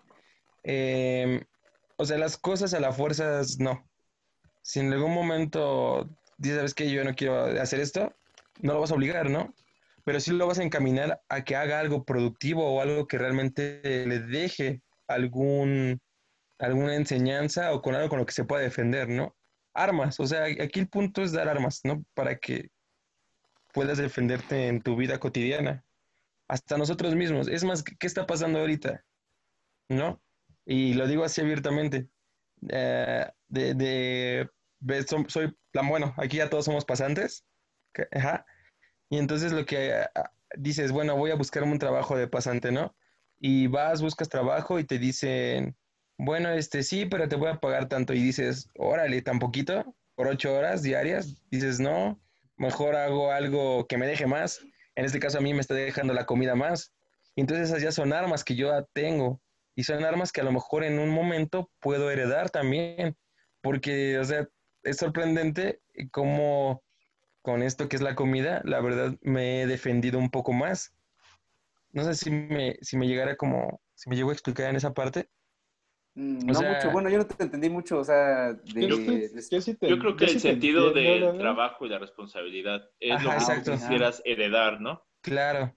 Em, 0.62 1.40
o 1.96 2.04
sea, 2.04 2.18
las 2.18 2.36
cosas 2.36 2.74
a 2.74 2.80
la 2.80 2.92
fuerza 2.92 3.42
no. 3.58 3.88
Si 4.62 4.80
en 4.80 4.92
algún 4.92 5.12
momento 5.12 6.08
dices, 6.38 6.56
¿sabes 6.56 6.74
qué? 6.74 6.90
Yo 6.90 7.04
no 7.04 7.14
quiero 7.14 7.44
hacer 7.60 7.80
esto, 7.80 8.14
no 8.60 8.74
lo 8.74 8.80
vas 8.80 8.90
a 8.90 8.94
obligar, 8.94 9.30
¿no? 9.30 9.54
Pero 10.04 10.20
sí 10.20 10.32
lo 10.32 10.46
vas 10.46 10.58
a 10.58 10.62
encaminar 10.62 11.22
a 11.28 11.44
que 11.44 11.56
haga 11.56 11.80
algo 11.80 12.04
productivo 12.04 12.66
o 12.66 12.80
algo 12.80 13.06
que 13.06 13.18
realmente 13.18 14.06
le 14.06 14.20
deje 14.20 14.82
algún, 15.08 16.00
alguna 16.58 16.94
enseñanza 16.94 17.72
o 17.72 17.82
con 17.82 17.94
algo 17.94 18.08
con 18.08 18.18
lo 18.18 18.26
que 18.26 18.32
se 18.32 18.44
pueda 18.44 18.62
defender, 18.62 19.08
¿no? 19.08 19.36
Armas, 19.74 20.20
o 20.20 20.26
sea, 20.26 20.44
aquí 20.44 20.80
el 20.80 20.88
punto 20.88 21.22
es 21.22 21.32
dar 21.32 21.48
armas, 21.48 21.80
¿no? 21.84 22.04
Para 22.14 22.36
que 22.36 22.70
puedas 23.72 23.98
defenderte 23.98 24.68
en 24.68 24.80
tu 24.80 24.96
vida 24.96 25.18
cotidiana, 25.18 25.84
hasta 26.48 26.78
nosotros 26.78 27.14
mismos. 27.14 27.48
Es 27.48 27.64
más, 27.64 27.82
¿qué 27.82 28.06
está 28.06 28.26
pasando 28.26 28.60
ahorita? 28.60 29.04
¿No? 29.88 30.20
Y 30.66 30.94
lo 30.94 31.06
digo 31.06 31.24
así 31.24 31.40
abiertamente. 31.40 32.08
Eh, 32.68 33.26
de, 33.48 33.74
de, 33.74 34.50
soy, 35.28 35.56
bueno, 35.72 36.14
aquí 36.18 36.38
ya 36.38 36.50
todos 36.50 36.64
somos 36.64 36.84
pasantes. 36.84 37.46
Y 39.08 39.18
entonces 39.18 39.52
lo 39.52 39.64
que 39.64 39.92
ah, 39.92 40.32
dices, 40.56 40.92
bueno, 40.92 41.16
voy 41.16 41.30
a 41.30 41.36
buscarme 41.36 41.72
un 41.72 41.78
trabajo 41.78 42.16
de 42.16 42.28
pasante, 42.28 42.72
¿no? 42.72 42.94
Y 43.38 43.68
vas, 43.68 44.02
buscas 44.02 44.28
trabajo 44.28 44.78
y 44.78 44.84
te 44.84 44.98
dicen, 44.98 45.76
bueno, 46.18 46.50
este 46.50 46.82
sí, 46.82 47.06
pero 47.06 47.28
te 47.28 47.36
voy 47.36 47.50
a 47.50 47.60
pagar 47.60 47.88
tanto. 47.88 48.12
Y 48.12 48.22
dices, 48.22 48.70
órale, 48.76 49.22
tan 49.22 49.38
poquito, 49.38 49.94
por 50.16 50.26
ocho 50.26 50.54
horas 50.54 50.82
diarias. 50.82 51.36
Dices, 51.50 51.78
no, 51.78 52.20
mejor 52.56 52.96
hago 52.96 53.30
algo 53.30 53.86
que 53.86 53.98
me 53.98 54.06
deje 54.06 54.26
más. 54.26 54.60
En 54.96 55.04
este 55.04 55.20
caso 55.20 55.38
a 55.38 55.42
mí 55.42 55.54
me 55.54 55.60
está 55.60 55.74
dejando 55.74 56.14
la 56.14 56.26
comida 56.26 56.54
más. 56.54 56.92
Entonces 57.36 57.68
esas 57.68 57.82
ya 57.82 57.92
son 57.92 58.12
armas 58.12 58.42
que 58.44 58.56
yo 58.56 58.72
tengo. 58.92 59.40
Y 59.76 59.84
son 59.84 60.04
armas 60.04 60.32
que 60.32 60.42
a 60.42 60.44
lo 60.44 60.52
mejor 60.52 60.84
en 60.84 60.98
un 61.00 61.10
momento 61.10 61.70
puedo 61.80 62.10
heredar 62.10 62.50
también. 62.50 63.16
Porque, 63.62 64.18
o 64.18 64.24
sea, 64.24 64.48
es 64.84 64.98
sorprendente 64.98 65.82
cómo 66.12 66.84
con 67.42 67.62
esto 67.62 67.88
que 67.88 67.96
es 67.96 68.02
la 68.02 68.14
comida, 68.16 68.62
la 68.64 68.80
verdad 68.80 69.16
me 69.22 69.62
he 69.62 69.68
defendido 69.68 70.18
un 70.20 70.30
poco 70.30 70.52
más. 70.54 70.94
No 71.92 72.04
sé 72.04 72.14
si 72.14 72.30
me, 72.30 72.76
si 72.82 72.96
me 72.96 73.06
llegara 73.08 73.36
como, 73.36 73.80
si 73.94 74.08
me 74.10 74.16
llegó 74.16 74.30
a 74.30 74.34
explicar 74.34 74.70
en 74.70 74.76
esa 74.76 74.94
parte. 74.94 75.28
Mm, 76.14 76.38
O 76.50 76.52
no 76.52 76.54
sea- 76.54 76.74
mucho, 76.74 76.90
bueno, 76.90 77.10
yo 77.10 77.18
no 77.18 77.26
te 77.26 77.42
entendí 77.42 77.68
mucho, 77.68 77.98
o 77.98 78.04
sea, 78.04 78.52
de... 78.54 78.88
Yo, 78.88 78.96
yo 79.50 79.60
sí 79.60 79.74
te- 79.74 79.88
Yo 79.88 79.98
creo 79.98 80.16
que 80.16 80.24
yo 80.24 80.32
el 80.32 80.34
sí 80.34 80.40
sentido 80.40 80.92
del 80.92 81.38
trabajo 81.38 81.86
y 81.86 81.88
la 81.90 81.98
responsabilidad 81.98 82.88
es 83.00 83.22
lo 83.22 83.30
que 83.30 83.36
exacto. 83.36 83.72
quisieras 83.72 84.22
heredar, 84.24 84.80
¿no? 84.80 85.02
Claro. 85.20 85.74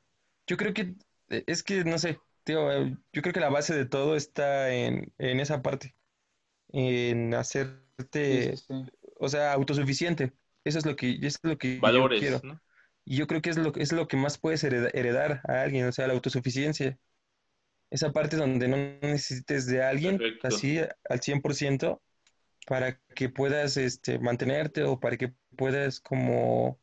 Yo 0.48 0.58
creo 0.58 0.74
que, 0.74 0.96
es 1.30 1.64
que, 1.64 1.84
no 1.84 1.98
sé, 1.98 2.20
tío, 2.50 2.72
eh, 2.72 2.98
yo 3.14 3.22
creo 3.22 3.34
que 3.34 3.40
la 3.40 3.50
base 3.50 3.76
de 3.76 3.86
todo 3.86 4.16
está 4.16 4.74
en, 4.74 5.14
en 5.18 5.40
esa 5.40 5.62
parte, 5.62 5.96
en 6.70 7.34
hacerte, 7.36 8.54
sí, 8.54 8.58
sí. 8.58 8.74
o 9.20 9.30
sea, 9.30 9.54
autosuficiente. 9.54 10.34
Eso 10.64 10.80
es 10.80 10.86
lo 10.86 10.96
que, 10.96 11.12
eso 11.16 11.40
es 11.44 11.50
lo 11.52 11.58
que 11.58 11.82
yo 11.82 12.10
quiero. 12.18 12.42
¿no? 12.44 12.62
Y 13.06 13.18
yo 13.18 13.28
creo 13.28 13.42
que 13.42 13.50
es 13.52 13.58
lo, 13.58 13.74
es 13.76 13.92
lo 13.94 14.08
que 14.08 14.18
más 14.18 14.38
puedes 14.40 14.64
hereda- 14.64 14.92
heredar 14.94 15.42
a 15.48 15.64
alguien, 15.64 15.88
o 15.88 15.92
sea, 15.92 16.08
la 16.08 16.14
autosuficiencia. 16.14 17.00
Esa 17.90 18.12
parte 18.14 18.38
donde 18.38 18.68
no 18.68 18.78
necesites 18.78 19.66
de 19.66 19.84
alguien 19.84 20.18
Perfecto. 20.20 20.48
así 20.48 20.80
al 21.10 21.22
100% 21.22 22.02
para 22.68 23.00
que 23.16 23.30
puedas 23.30 23.78
este, 23.78 24.20
mantenerte 24.20 24.84
o 24.84 25.00
para 25.00 25.18
que 25.18 25.34
puedas 25.58 26.00
como, 26.02 26.80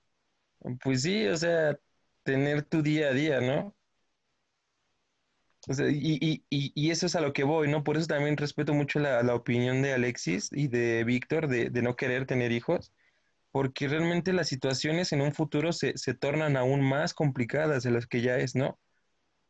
pues 0.83 1.03
sí, 1.03 1.27
o 1.29 1.37
sea, 1.37 1.79
tener 2.25 2.63
tu 2.65 2.83
día 2.83 3.09
a 3.11 3.13
día, 3.13 3.41
¿no? 3.43 3.76
O 5.69 5.75
sea, 5.75 5.89
y, 5.91 6.19
y, 6.21 6.73
y, 6.75 6.91
eso 6.91 7.07
es 7.07 7.17
a 7.17 7.21
lo 7.21 7.33
que 7.33 7.43
voy, 7.45 7.69
¿no? 7.69 7.83
Por 7.83 7.97
eso 7.97 8.07
también 8.07 8.37
respeto 8.37 8.73
mucho 8.73 9.01
la, 9.01 9.23
la 9.25 9.35
opinión 9.35 9.83
de 9.83 9.93
Alexis 9.95 10.49
y 10.53 10.69
de 10.69 11.03
Víctor 11.05 11.49
de, 11.49 11.71
de 11.71 11.83
no 11.83 11.97
querer 11.97 12.25
tener 12.27 12.53
hijos, 12.53 12.93
porque 13.53 13.89
realmente 13.89 14.33
las 14.33 14.49
situaciones 14.49 15.13
en 15.13 15.23
un 15.23 15.33
futuro 15.35 15.73
se, 15.73 15.99
se 15.99 16.15
tornan 16.15 16.57
aún 16.57 16.83
más 16.83 17.15
complicadas 17.15 17.83
de 17.85 17.91
las 17.93 18.07
que 18.07 18.23
ya 18.23 18.37
es, 18.39 18.55
¿no? 18.55 18.81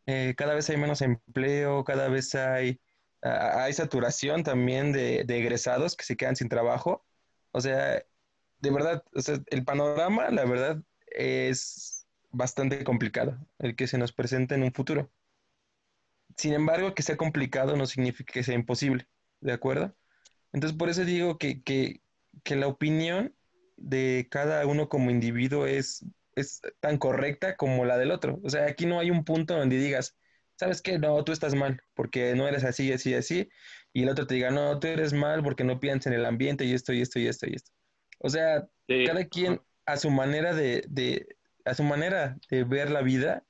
Eh, 0.06 0.34
cada 0.36 0.54
vez 0.54 0.70
hay 0.70 0.76
menos 0.78 1.02
empleo, 1.02 1.84
cada 1.84 2.08
vez 2.08 2.34
hay, 2.34 2.80
hay 3.22 3.72
saturación 3.72 4.44
también 4.44 4.92
de, 4.92 5.24
de 5.24 5.38
egresados 5.38 5.96
que 5.96 6.04
se 6.04 6.16
quedan 6.16 6.36
sin 6.36 6.48
trabajo. 6.48 7.06
O 7.52 7.60
sea, 7.60 8.02
de 8.60 8.70
verdad, 8.70 9.04
o 9.14 9.20
sea, 9.22 9.40
el 9.48 9.64
panorama, 9.64 10.30
la 10.30 10.44
verdad, 10.44 10.82
es 11.08 12.06
bastante 12.30 12.84
complicado, 12.84 13.38
el 13.58 13.76
que 13.76 13.86
se 13.88 13.98
nos 13.98 14.12
presenta 14.12 14.54
en 14.54 14.62
un 14.64 14.72
futuro. 14.72 15.10
Sin 16.36 16.52
embargo, 16.54 16.94
que 16.94 17.02
sea 17.02 17.16
complicado 17.16 17.76
no 17.76 17.86
significa 17.86 18.32
que 18.32 18.42
sea 18.44 18.54
imposible, 18.54 19.08
¿de 19.40 19.52
acuerdo? 19.52 19.96
Entonces, 20.52 20.76
por 20.78 20.88
eso 20.88 21.04
digo 21.04 21.38
que, 21.38 21.62
que, 21.62 22.02
que 22.44 22.56
la 22.56 22.68
opinión 22.68 23.36
de 23.76 24.28
cada 24.30 24.66
uno 24.66 24.88
como 24.88 25.10
individuo 25.10 25.66
es, 25.66 26.04
es 26.34 26.60
tan 26.80 26.98
correcta 26.98 27.56
como 27.56 27.84
la 27.84 27.98
del 27.98 28.10
otro. 28.10 28.40
O 28.44 28.50
sea, 28.50 28.66
aquí 28.66 28.86
no 28.86 29.00
hay 29.00 29.10
un 29.10 29.24
punto 29.24 29.56
donde 29.56 29.78
digas, 29.78 30.16
¿sabes 30.56 30.82
qué? 30.82 30.98
No, 30.98 31.22
tú 31.24 31.32
estás 31.32 31.54
mal, 31.54 31.82
porque 31.94 32.34
no 32.34 32.48
eres 32.48 32.64
así, 32.64 32.92
así, 32.92 33.14
así. 33.14 33.48
Y 33.92 34.02
el 34.04 34.08
otro 34.10 34.26
te 34.26 34.34
diga, 34.34 34.50
no, 34.50 34.78
tú 34.80 34.88
eres 34.88 35.12
mal 35.12 35.42
porque 35.42 35.64
no 35.64 35.80
piensas 35.80 36.12
en 36.12 36.18
el 36.20 36.26
ambiente 36.26 36.64
y 36.64 36.74
esto, 36.74 36.92
y 36.92 37.00
esto, 37.02 37.18
y 37.18 37.26
esto, 37.28 37.46
y 37.48 37.54
esto. 37.54 37.72
O 38.18 38.28
sea, 38.30 38.68
Sí. 38.88 39.04
cada 39.04 39.24
quien 39.26 39.60
a 39.86 39.96
su 39.96 40.10
manera 40.10 40.54
de, 40.54 40.84
de, 40.88 41.36
a 41.64 41.74
su 41.74 41.82
manera 41.82 42.38
de 42.50 42.64
ver 42.64 42.90
la 42.90 43.02
vida, 43.02 43.44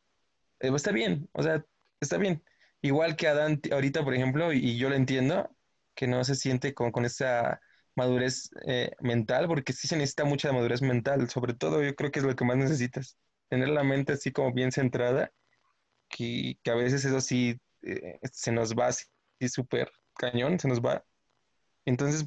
eh, 0.60 0.70
está 0.74 0.92
bien, 0.92 1.28
o 1.32 1.42
sea, 1.42 1.64
está 2.00 2.18
bien. 2.18 2.42
Igual 2.82 3.16
que 3.16 3.28
Adán 3.28 3.60
ahorita, 3.72 4.04
por 4.04 4.14
ejemplo, 4.14 4.52
y, 4.52 4.58
y 4.58 4.78
yo 4.78 4.88
lo 4.88 4.94
entiendo, 4.96 5.50
que 5.94 6.06
no 6.06 6.22
se 6.24 6.34
siente 6.34 6.74
con, 6.74 6.92
con 6.92 7.04
esa 7.04 7.60
madurez 7.96 8.50
eh, 8.66 8.92
mental, 9.00 9.48
porque 9.48 9.72
sí 9.72 9.88
se 9.88 9.96
necesita 9.96 10.24
mucha 10.24 10.52
madurez 10.52 10.82
mental, 10.82 11.28
sobre 11.30 11.54
todo 11.54 11.82
yo 11.82 11.94
creo 11.96 12.10
que 12.10 12.20
es 12.20 12.24
lo 12.24 12.36
que 12.36 12.44
más 12.44 12.56
necesitas, 12.58 13.18
tener 13.48 13.68
la 13.70 13.82
mente 13.84 14.12
así 14.12 14.30
como 14.32 14.52
bien 14.52 14.70
centrada, 14.72 15.32
que, 16.08 16.58
que 16.62 16.70
a 16.70 16.74
veces 16.74 17.04
eso 17.04 17.20
sí 17.20 17.60
eh, 17.82 18.20
se 18.32 18.52
nos 18.52 18.74
va 18.74 18.88
así 18.88 19.06
súper 19.48 19.92
cañón, 20.16 20.58
se 20.60 20.68
nos 20.68 20.80
va. 20.82 21.04
Entonces, 21.86 22.26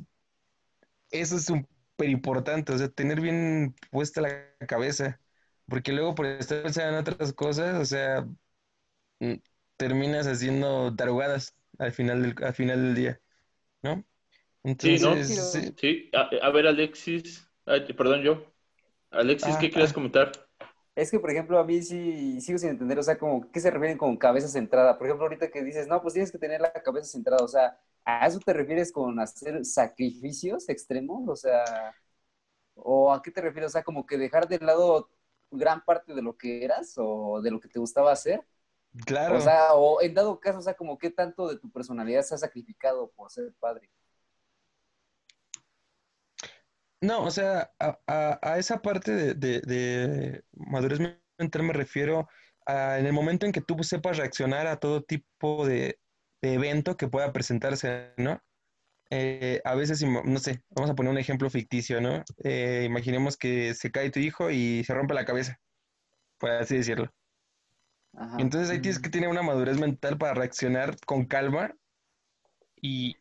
eso 1.11 1.35
es 1.37 1.45
súper 1.45 2.09
importante, 2.09 2.73
o 2.73 2.77
sea, 2.77 2.89
tener 2.89 3.21
bien 3.21 3.75
puesta 3.91 4.21
la 4.21 4.55
cabeza, 4.67 5.19
porque 5.67 5.91
luego 5.93 6.15
por 6.15 6.25
estar 6.27 6.63
pensando 6.63 6.97
en 6.97 7.01
otras 7.01 7.33
cosas, 7.33 7.75
o 7.79 7.85
sea, 7.85 8.27
mm, 9.19 9.33
terminas 9.79 10.27
haciendo 10.27 10.95
tarugadas 10.95 11.55
al 11.79 11.93
final 11.93 12.21
del, 12.23 12.35
al 12.45 12.53
final 12.55 12.83
del 12.83 12.95
día, 12.95 13.21
¿no? 13.83 14.05
Sí, 14.77 14.99
¿no? 14.99 15.15
Entonces, 15.15 15.51
sí, 15.51 15.73
Sí, 15.77 16.09
a, 16.13 16.29
a 16.47 16.51
ver, 16.51 16.67
Alexis, 16.67 17.49
ay, 17.65 17.91
perdón 17.93 18.23
yo. 18.23 18.45
Alexis, 19.11 19.57
Ah, 19.57 19.59
¿qué 19.59 19.71
quieres 19.71 19.91
ah. 19.91 19.93
comentar? 19.93 20.31
Es 20.95 21.11
que, 21.11 21.19
por 21.19 21.31
ejemplo, 21.31 21.57
a 21.59 21.63
mí 21.63 21.81
sí 21.81 22.41
sigo 22.41 22.57
sin 22.59 22.69
entender, 22.71 22.99
o 22.99 23.03
sea, 23.03 23.17
como, 23.17 23.49
¿qué 23.51 23.59
se 23.61 23.71
refieren 23.71 23.97
con 23.97 24.17
cabeza 24.17 24.49
centrada? 24.49 24.97
Por 24.97 25.07
ejemplo, 25.07 25.25
ahorita 25.25 25.49
que 25.49 25.63
dices, 25.63 25.87
no, 25.87 26.01
pues 26.01 26.13
tienes 26.13 26.31
que 26.31 26.37
tener 26.39 26.59
la 26.61 26.73
cabeza 26.73 27.07
centrada, 27.07 27.43
o 27.43 27.47
sea, 27.47 27.79
¿a 28.03 28.27
eso 28.27 28.39
te 28.39 28.53
refieres 28.53 28.91
con 28.91 29.17
hacer 29.19 29.63
sacrificios 29.65 30.67
extremos? 30.67 31.29
O 31.29 31.35
sea, 31.37 31.95
¿o 32.75 33.13
a 33.13 33.21
qué 33.21 33.31
te 33.31 33.41
refieres? 33.41 33.69
O 33.69 33.73
sea, 33.73 33.83
como 33.83 34.05
que 34.05 34.17
dejar 34.17 34.47
de 34.47 34.59
lado 34.59 35.09
gran 35.51 35.83
parte 35.85 36.13
de 36.13 36.21
lo 36.21 36.37
que 36.37 36.63
eras 36.65 36.93
o 36.97 37.41
de 37.41 37.51
lo 37.51 37.59
que 37.59 37.69
te 37.69 37.79
gustaba 37.79 38.11
hacer. 38.11 38.45
Claro. 39.05 39.37
O 39.37 39.41
sea, 39.41 39.73
o 39.73 40.01
en 40.01 40.13
dado 40.13 40.39
caso, 40.39 40.59
o 40.59 40.61
sea, 40.61 40.73
como 40.75 40.97
qué 40.97 41.09
tanto 41.09 41.47
de 41.47 41.59
tu 41.59 41.69
personalidad 41.71 42.23
se 42.23 42.35
ha 42.35 42.37
sacrificado 42.37 43.09
por 43.11 43.29
ser 43.31 43.53
padre. 43.59 43.89
No, 47.01 47.23
o 47.23 47.31
sea, 47.31 47.71
a, 47.79 47.97
a- 48.07 48.39
a 48.41 48.57
esa 48.59 48.81
parte 48.81 49.11
de, 49.13 49.33
de- 49.33 49.61
de 49.61 50.43
madurez 50.53 50.99
mental 51.37 51.63
me 51.63 51.73
refiero 51.73 52.27
a 52.65 52.99
en 52.99 53.05
el 53.05 53.13
momento 53.13 53.45
en 53.45 53.51
que 53.53 53.61
tú 53.61 53.81
sepas 53.83 54.17
reaccionar 54.17 54.67
a 54.67 54.79
todo 54.79 55.01
tipo 55.03 55.65
de, 55.65 55.99
de 56.41 56.53
evento 56.53 56.97
que 56.97 57.07
pueda 57.07 57.31
presentarse, 57.31 58.13
¿no? 58.17 58.41
Eh, 59.11 59.61
a 59.65 59.75
veces, 59.75 60.03
no 60.03 60.39
sé, 60.39 60.63
vamos 60.69 60.91
a 60.91 60.95
poner 60.95 61.11
un 61.11 61.17
ejemplo 61.19 61.49
ficticio, 61.49 62.01
¿no? 62.01 62.23
Eh, 62.43 62.83
imaginemos 62.85 63.37
que 63.37 63.73
se 63.75 63.91
cae 63.91 64.11
tu 64.11 64.19
hijo 64.19 64.51
y 64.51 64.83
se 64.85 64.93
rompe 64.93 65.13
la 65.15 65.25
cabeza, 65.25 65.59
por 66.39 66.51
así 66.51 66.77
decirlo. 66.77 67.11
Ajá. 68.13 68.37
Entonces 68.39 68.69
ahí 68.69 68.81
tienes 68.81 68.99
que 68.99 69.09
tener 69.09 69.29
una 69.29 69.41
madurez 69.43 69.77
mental 69.77 70.17
para 70.17 70.33
reaccionar 70.33 70.95
con 71.05 71.25
calma 71.25 71.75
y, 72.81 73.17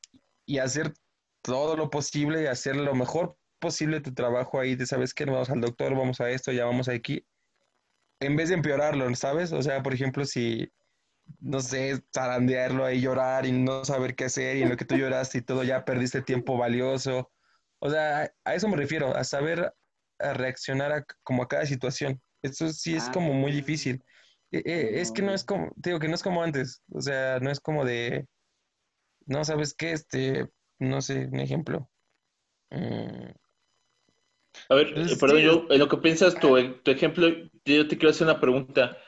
y 0.46 0.58
hacer 0.58 0.94
todo 1.42 1.76
lo 1.76 1.90
posible 1.90 2.42
y 2.42 2.46
hacer 2.46 2.76
lo 2.76 2.94
mejor 2.94 3.36
posible 3.58 4.00
tu 4.00 4.14
trabajo 4.14 4.60
ahí 4.60 4.76
de, 4.76 4.86
¿sabes 4.86 5.14
qué? 5.14 5.24
Vamos 5.24 5.50
al 5.50 5.60
doctor, 5.60 5.94
vamos 5.96 6.20
a 6.20 6.30
esto, 6.30 6.52
ya 6.52 6.64
vamos 6.64 6.88
aquí. 6.88 7.26
En 8.20 8.36
vez 8.36 8.48
de 8.48 8.56
empeorarlo, 8.56 9.12
¿sabes? 9.14 9.52
O 9.52 9.62
sea, 9.62 9.82
por 9.82 9.94
ejemplo, 9.94 10.24
si, 10.24 10.72
no 11.40 11.60
sé, 11.60 12.02
zarandearlo 12.12 12.84
ahí, 12.84 13.00
llorar 13.00 13.46
y 13.46 13.52
no 13.52 13.84
saber 13.84 14.14
qué 14.14 14.24
hacer 14.24 14.56
y 14.56 14.62
en 14.62 14.68
lo 14.70 14.76
que 14.76 14.84
tú 14.84 14.96
lloraste 14.96 15.38
y 15.38 15.42
todo, 15.42 15.62
ya 15.64 15.84
perdiste 15.84 16.22
tiempo 16.22 16.56
valioso. 16.56 17.30
O 17.80 17.90
sea, 17.90 18.32
a 18.44 18.54
eso 18.54 18.68
me 18.68 18.76
refiero, 18.76 19.14
a 19.16 19.24
saber 19.24 19.72
a 20.20 20.32
reaccionar 20.32 20.92
a, 20.92 21.04
como 21.22 21.42
a 21.44 21.48
cada 21.48 21.64
situación. 21.66 22.20
Eso 22.42 22.68
sí 22.70 22.96
es 22.96 23.08
Ah. 23.08 23.12
como 23.12 23.32
muy 23.34 23.52
difícil. 23.52 24.02
Eh, 24.50 24.62
eh, 24.64 25.00
es 25.00 25.12
que 25.12 25.22
no 25.22 25.32
es 25.34 25.44
como, 25.44 25.70
te 25.82 25.90
digo 25.90 26.00
que 26.00 26.08
no 26.08 26.14
es 26.14 26.22
como 26.22 26.42
antes, 26.42 26.82
o 26.92 27.00
sea, 27.00 27.38
no 27.40 27.50
es 27.50 27.60
como 27.60 27.84
de, 27.84 28.26
no, 29.26 29.44
¿sabes 29.44 29.74
qué? 29.74 29.92
Este, 29.92 30.48
no 30.78 31.00
sé, 31.02 31.26
un 31.26 31.40
ejemplo. 31.40 31.90
Mm, 32.70 33.30
A 34.68 34.74
ver, 34.74 34.88
Pues 34.92 35.12
eh, 35.12 35.16
perdón, 35.16 35.40
sí. 35.40 35.42
yo, 35.42 35.66
en 35.70 35.78
lo 35.78 35.88
que 35.88 35.96
piensas, 35.98 36.38
tu, 36.38 36.56
tu 36.82 36.90
ejemplo, 36.90 37.28
yo 37.64 37.88
te 37.88 37.96
quiero 37.96 38.10
hacer 38.10 38.26
una 38.26 38.40
pregunta. 38.40 38.98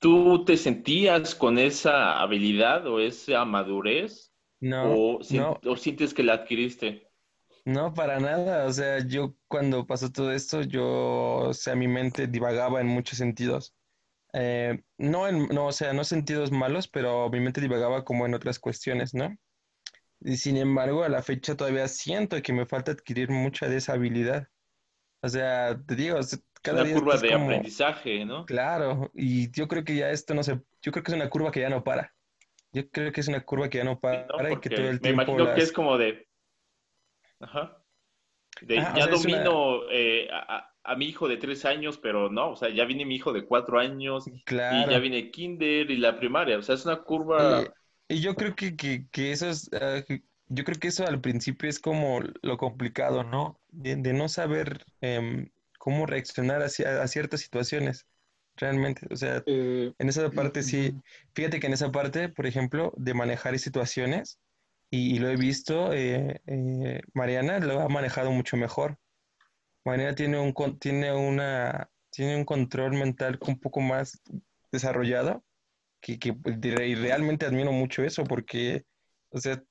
¿Tú 0.00 0.44
te 0.44 0.56
sentías 0.56 1.34
con 1.34 1.58
esa 1.58 2.20
habilidad 2.20 2.86
o 2.86 3.00
esa 3.00 3.44
madurez? 3.44 4.34
no, 4.60 4.86
¿O, 4.86 5.20
no, 5.28 5.60
o 5.66 5.76
sientes 5.76 6.14
que 6.14 6.22
la 6.22 6.34
adquiriste? 6.34 7.08
no, 7.64 7.92
para 7.94 8.18
nada, 8.20 8.66
o 8.66 8.72
sea, 8.72 9.06
yo 9.06 9.36
cuando 9.46 9.86
pasó 9.86 10.10
todo 10.10 10.32
esto, 10.32 10.62
yo, 10.62 10.84
o 11.48 11.54
sea, 11.54 11.74
mi 11.76 11.86
mente 11.88 12.26
divagaba 12.26 12.80
en 12.80 12.86
muchos 12.88 13.18
sentidos. 13.18 13.74
Eh, 14.34 14.82
no, 14.98 15.26
en, 15.28 15.48
no, 15.48 15.66
o 15.66 15.72
sea, 15.72 15.92
no 15.92 16.04
sentidos 16.04 16.50
malos, 16.52 16.88
pero 16.88 17.28
mi 17.30 17.40
mente 17.40 17.60
divagaba 17.60 18.04
como 18.04 18.26
en 18.26 18.34
otras 18.34 18.58
cuestiones, 18.58 19.14
¿no? 19.14 19.36
Y 20.20 20.36
sin 20.36 20.56
embargo, 20.56 21.04
a 21.04 21.08
la 21.08 21.22
fecha 21.22 21.56
todavía 21.56 21.88
siento 21.88 22.40
que 22.42 22.52
me 22.52 22.66
falta 22.66 22.92
adquirir 22.92 23.30
mucha 23.30 23.68
de 23.68 23.76
esa 23.76 23.94
habilidad. 23.94 24.48
O 25.22 25.28
sea, 25.28 25.80
te 25.86 25.94
digo, 25.94 26.18
cada 26.62 26.82
Una 26.82 26.84
día 26.86 26.94
curva 26.94 27.16
de 27.18 27.32
como, 27.32 27.46
aprendizaje, 27.46 28.24
¿no? 28.24 28.44
claro, 28.46 29.10
y 29.14 29.50
yo 29.52 29.68
creo 29.68 29.84
que 29.84 29.96
ya 29.96 30.10
esto 30.10 30.34
no 30.34 30.42
se, 30.42 30.60
yo 30.82 30.92
creo 30.92 31.02
que 31.02 31.12
es 31.12 31.16
una 31.16 31.30
curva 31.30 31.50
que 31.50 31.60
ya 31.60 31.70
no 31.70 31.82
para. 31.84 32.14
Yo 32.72 32.88
creo 32.90 33.12
que 33.12 33.20
es 33.20 33.28
una 33.28 33.44
curva 33.44 33.68
que 33.68 33.78
ya 33.78 33.84
no 33.84 33.98
para 33.98 34.26
¿no? 34.26 34.52
y 34.52 34.60
que 34.60 34.70
todo 34.70 34.88
el 34.88 35.00
me 35.00 35.08
tiempo 35.08 35.22
imagino 35.22 35.54
que 35.54 35.62
es 35.62 35.72
como 35.72 35.96
de, 35.96 36.28
ajá, 37.40 37.82
de 38.62 38.78
Ajá, 38.78 38.92
o 38.92 38.96
ya 38.96 39.04
sea, 39.04 39.12
es 39.14 39.24
una- 39.24 39.38
domino 39.38 39.90
eh, 39.90 40.28
a, 40.32 40.70
a- 40.92 40.96
mi 40.96 41.06
hijo 41.06 41.28
de 41.28 41.36
tres 41.38 41.64
años, 41.64 41.98
pero 41.98 42.30
no, 42.30 42.50
o 42.52 42.56
sea, 42.56 42.70
ya 42.70 42.84
viene 42.84 43.04
mi 43.06 43.16
hijo 43.16 43.32
de 43.32 43.44
cuatro 43.46 43.78
años 43.78 44.32
y 44.68 44.86
ya 44.88 44.98
viene 44.98 45.30
kinder 45.30 45.90
y 45.90 45.96
la 45.98 46.18
primaria, 46.18 46.58
o 46.58 46.62
sea, 46.62 46.74
es 46.76 46.84
una 46.86 47.02
curva, 47.02 47.36
Y, 47.36 47.74
y 48.08 48.20
yo 48.20 48.36
creo 48.36 48.54
que, 48.56 48.76
que, 48.76 49.06
que 49.10 49.32
eso 49.32 49.48
es, 49.50 49.68
que- 50.06 50.22
yo 50.48 50.64
creo 50.64 50.78
que 50.78 50.88
eso 50.88 51.06
al 51.06 51.20
principio 51.20 51.68
es 51.68 51.78
como 51.78 52.20
lo 52.42 52.56
complicado, 52.58 53.22
¿no? 53.24 53.60
De, 53.68 53.96
de 53.96 54.12
no 54.14 54.28
saber 54.28 54.84
em, 55.00 55.50
cómo 55.78 56.06
reaccionar 56.06 56.62
hacia, 56.62 57.02
a 57.02 57.08
ciertas 57.08 57.40
situaciones, 57.40 58.06
realmente. 58.56 59.06
O 59.10 59.16
sea, 59.16 59.42
Eh, 59.46 59.92
en 59.98 60.08
esa 60.08 60.30
parte 60.32 60.62
sí, 60.62 60.96
fíjate 61.34 61.60
que 61.60 61.66
en 61.66 61.74
esa 61.74 61.92
parte, 61.92 62.28
por 62.28 62.46
ejemplo, 62.46 62.92
de 62.96 63.14
manejar 63.14 63.58
situaciones, 63.58 64.38
y, 64.90 65.14
y 65.16 65.18
lo 65.18 65.28
he 65.28 65.36
visto, 65.36 65.92
eh, 65.92 66.40
eh, 66.46 67.02
Mariana 67.14 67.58
lo 67.60 67.80
ha 67.80 67.88
manejado 67.88 68.30
mucho 68.32 68.56
mejor. 68.56 68.98
Mariana 69.84 70.14
tiene 70.14 70.38
un, 70.38 70.78
tiene 70.78 71.12
una, 71.12 71.88
tiene 72.10 72.36
un 72.36 72.44
control 72.44 72.92
mental 72.92 73.38
un 73.46 73.58
poco 73.58 73.80
más 73.80 74.20
desarrollado 74.70 75.44
que, 76.00 76.18
que 76.18 76.32
pues, 76.34 76.56
y 76.62 76.94
realmente 76.94 77.46
admiro 77.46 77.72
mucho 77.72 78.02
eso 78.04 78.24
porque, 78.24 78.84
o 79.30 79.38
sea, 79.38 79.62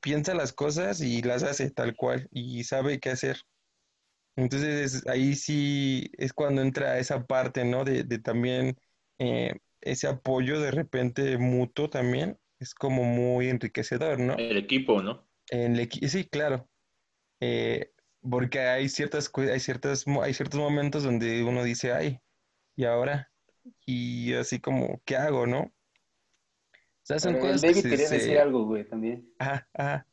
piensa 0.00 0.34
las 0.34 0.52
cosas 0.52 1.00
y 1.00 1.22
las 1.22 1.42
hace 1.42 1.70
tal 1.70 1.94
cual 1.96 2.28
y 2.30 2.64
sabe 2.64 3.00
qué 3.00 3.10
hacer. 3.10 3.38
Entonces 4.36 5.04
ahí 5.08 5.34
sí 5.34 6.10
es 6.16 6.32
cuando 6.32 6.62
entra 6.62 6.98
esa 6.98 7.26
parte, 7.26 7.64
¿no? 7.64 7.84
De, 7.84 8.04
de 8.04 8.18
también 8.20 8.76
eh, 9.18 9.52
ese 9.80 10.06
apoyo 10.06 10.60
de 10.60 10.70
repente 10.70 11.38
mutuo 11.38 11.90
también 11.90 12.38
es 12.60 12.74
como 12.74 13.02
muy 13.04 13.48
enriquecedor, 13.48 14.18
¿no? 14.18 14.36
el 14.36 14.56
equipo, 14.56 15.02
¿no? 15.02 15.26
El 15.50 15.88
sí, 16.08 16.24
claro. 16.28 16.68
Eh, 17.40 17.92
porque 18.30 18.60
hay 18.60 18.88
ciertas, 18.88 19.28
cu- 19.28 19.42
hay 19.42 19.60
ciertas, 19.60 20.06
mo- 20.06 20.22
hay 20.22 20.34
ciertos 20.34 20.60
momentos 20.60 21.02
donde 21.04 21.42
uno 21.44 21.64
dice, 21.64 21.92
ay, 21.92 22.20
¿y 22.76 22.84
ahora? 22.84 23.30
Y 23.86 24.34
así 24.34 24.60
como, 24.60 25.00
¿qué 25.04 25.16
hago, 25.16 25.46
no? 25.46 25.60
O 25.60 25.72
sea, 27.02 27.18
son 27.18 27.34
El 27.34 27.40
cosas 27.40 27.62
que 27.62 27.68
David 27.68 27.82
se, 27.82 27.90
quería 27.90 28.08
se- 28.08 28.14
decir 28.16 28.38
algo, 28.38 28.64
güey, 28.66 28.84
también. 28.84 29.28
Ajá, 29.38 29.68
ajá. 29.74 30.06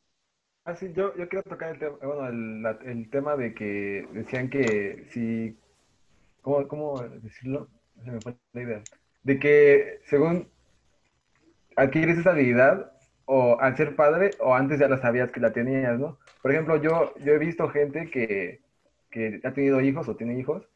Ah, 0.64 0.74
sí, 0.74 0.92
yo, 0.94 1.16
yo 1.16 1.28
quiero 1.28 1.44
tocar 1.44 1.70
el 1.74 1.78
tema, 1.78 1.96
bueno, 2.02 2.26
el, 2.28 2.62
la- 2.62 2.78
el 2.84 3.08
tema 3.10 3.36
de 3.36 3.54
que 3.54 4.08
decían 4.12 4.50
que 4.50 5.06
si, 5.10 5.56
¿cómo, 6.42 6.66
cómo 6.68 7.02
decirlo? 7.22 7.68
Se 8.04 8.10
me 8.10 8.20
fue 8.20 8.36
la 8.52 8.62
idea. 8.62 8.82
De 9.22 9.38
que 9.38 10.00
según 10.06 10.48
adquieres 11.76 12.18
esa 12.18 12.30
habilidad 12.30 12.92
o 13.26 13.60
al 13.60 13.76
ser 13.76 13.94
padre 13.96 14.30
o 14.40 14.54
antes 14.54 14.78
ya 14.78 14.88
la 14.88 14.98
sabías 14.98 15.30
que 15.30 15.40
la 15.40 15.52
tenías, 15.52 15.98
¿no? 15.98 16.18
Por 16.42 16.52
ejemplo, 16.52 16.76
yo, 16.76 17.14
yo 17.18 17.34
he 17.34 17.38
visto 17.38 17.68
gente 17.68 18.08
que, 18.10 18.60
que 19.10 19.40
ha 19.44 19.52
tenido 19.52 19.80
hijos 19.80 20.08
o 20.08 20.16
tiene 20.16 20.38
hijos 20.38 20.66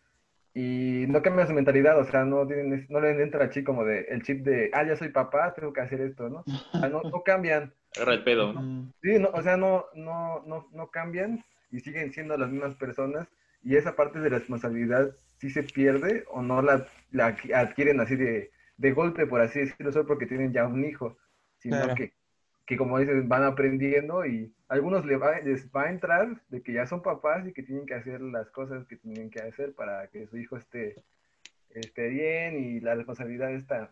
y 0.53 1.05
no 1.09 1.23
cambia 1.23 1.47
su 1.47 1.53
mentalidad, 1.53 1.99
o 1.99 2.05
sea, 2.05 2.25
no, 2.25 2.45
tienen, 2.47 2.87
no 2.89 3.01
le 3.01 3.23
entra 3.23 3.45
así 3.45 3.63
como 3.63 3.85
de, 3.85 4.01
el 4.11 4.23
chip 4.23 4.45
de, 4.45 4.71
ah, 4.75 4.83
ya 4.85 4.97
soy 4.97 5.11
papá, 5.11 5.55
tengo 5.55 5.73
que 5.73 5.81
hacer 5.81 6.01
esto, 6.01 6.29
¿no? 6.29 6.45
O 6.75 6.79
sea, 6.79 6.89
no, 6.89 7.03
no 7.03 7.23
cambian. 7.23 7.73
Agarra 7.97 8.15
el 8.15 8.25
pedo, 8.25 8.53
¿no? 8.53 8.61
Sí, 9.01 9.19
no, 9.19 9.31
o 9.33 9.43
sea, 9.43 9.57
no, 9.57 9.85
no, 9.95 10.43
no, 10.47 10.69
no 10.73 10.91
cambian 10.91 11.45
y 11.71 11.79
siguen 11.81 12.13
siendo 12.13 12.37
las 12.37 12.51
mismas 12.51 12.75
personas 12.75 13.29
y 13.63 13.77
esa 13.77 13.95
parte 13.95 14.19
de 14.19 14.29
la 14.29 14.39
responsabilidad 14.39 15.11
sí 15.39 15.51
se 15.51 15.63
pierde 15.63 16.25
o 16.33 16.43
no 16.43 16.63
la, 16.63 16.87
la 17.13 17.37
adqui- 17.37 17.55
adquieren 17.55 18.01
así 18.01 18.17
de, 18.17 18.51
de 18.77 18.93
golpe, 18.93 19.27
por 19.27 19.41
así 19.41 19.61
decirlo, 19.61 19.93
solo 19.93 20.07
porque 20.07 20.27
tienen 20.27 20.53
ya 20.53 20.67
un 20.67 20.85
hijo, 20.85 21.17
sino 21.59 21.77
que, 21.95 22.13
que, 22.71 22.77
como 22.77 23.01
dices, 23.01 23.27
van 23.27 23.43
aprendiendo 23.43 24.25
y 24.25 24.55
algunos 24.69 25.05
les 25.05 25.21
va, 25.21 25.41
les 25.41 25.69
va 25.73 25.87
a 25.87 25.91
entrar 25.91 26.41
de 26.51 26.63
que 26.63 26.73
ya 26.73 26.87
son 26.87 27.03
papás 27.03 27.45
y 27.45 27.53
que 27.53 27.65
tienen 27.65 27.85
que 27.85 27.95
hacer 27.95 28.21
las 28.21 28.49
cosas 28.53 28.87
que 28.87 28.95
tienen 28.95 29.29
que 29.29 29.41
hacer 29.41 29.75
para 29.75 30.07
que 30.07 30.29
su 30.29 30.37
hijo 30.37 30.57
esté, 30.57 31.03
esté 31.71 32.07
bien 32.11 32.57
y 32.57 32.79
la 32.79 32.95
responsabilidad 32.95 33.53
está 33.53 33.91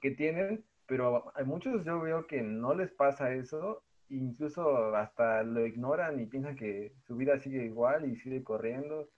que 0.00 0.10
tienen, 0.10 0.64
pero 0.86 1.30
hay 1.36 1.44
muchos 1.44 1.84
yo 1.84 2.00
veo 2.00 2.26
que 2.26 2.42
no 2.42 2.74
les 2.74 2.90
pasa 2.90 3.32
eso, 3.34 3.84
incluso 4.08 4.96
hasta 4.96 5.44
lo 5.44 5.64
ignoran 5.64 6.18
y 6.18 6.26
piensan 6.26 6.56
que 6.56 6.92
su 7.06 7.14
vida 7.14 7.38
sigue 7.38 7.64
igual 7.64 8.10
y 8.10 8.16
sigue 8.16 8.42
corriendo 8.42 9.08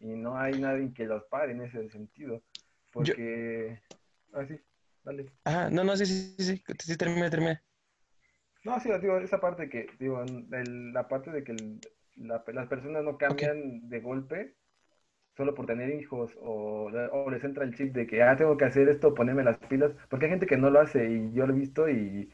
y 0.00 0.08
no 0.08 0.36
hay 0.36 0.60
nadie 0.60 0.92
que 0.92 1.06
los 1.06 1.24
pare 1.24 1.52
en 1.52 1.62
ese 1.62 1.88
sentido, 1.88 2.42
porque... 2.92 3.80
Ah, 4.34 4.44
sí, 4.46 4.60
dale. 5.02 5.32
Ah, 5.46 5.70
no, 5.72 5.82
no, 5.82 5.96
sí, 5.96 6.04
sí, 6.04 6.34
sí, 6.36 6.62
sí, 6.78 6.96
termina, 6.98 7.30
termina. 7.30 7.58
No, 8.64 8.80
sí, 8.80 8.90
digo, 9.00 9.18
esa 9.18 9.40
parte 9.40 9.68
que, 9.68 9.86
digo, 9.98 10.24
la 10.48 11.06
parte 11.06 11.30
de 11.30 11.44
que 11.44 11.54
las 12.16 12.66
personas 12.66 13.04
no 13.04 13.18
cambian 13.18 13.88
de 13.90 14.00
golpe, 14.00 14.54
solo 15.36 15.54
por 15.54 15.66
tener 15.66 15.90
hijos 15.90 16.32
o, 16.40 16.90
les 17.30 17.44
entra 17.44 17.64
el 17.64 17.74
chip 17.76 17.92
de 17.94 18.06
que, 18.06 18.22
ah, 18.22 18.36
tengo 18.36 18.56
que 18.56 18.64
hacer 18.64 18.88
esto, 18.88 19.14
ponerme 19.14 19.44
las 19.44 19.58
pilas, 19.58 19.92
porque 20.08 20.26
hay 20.26 20.30
gente 20.30 20.46
que 20.46 20.56
no 20.56 20.70
lo 20.70 20.80
hace 20.80 21.10
y 21.10 21.32
yo 21.34 21.46
lo 21.46 21.54
he 21.54 21.58
visto 21.58 21.88
y, 21.88 22.30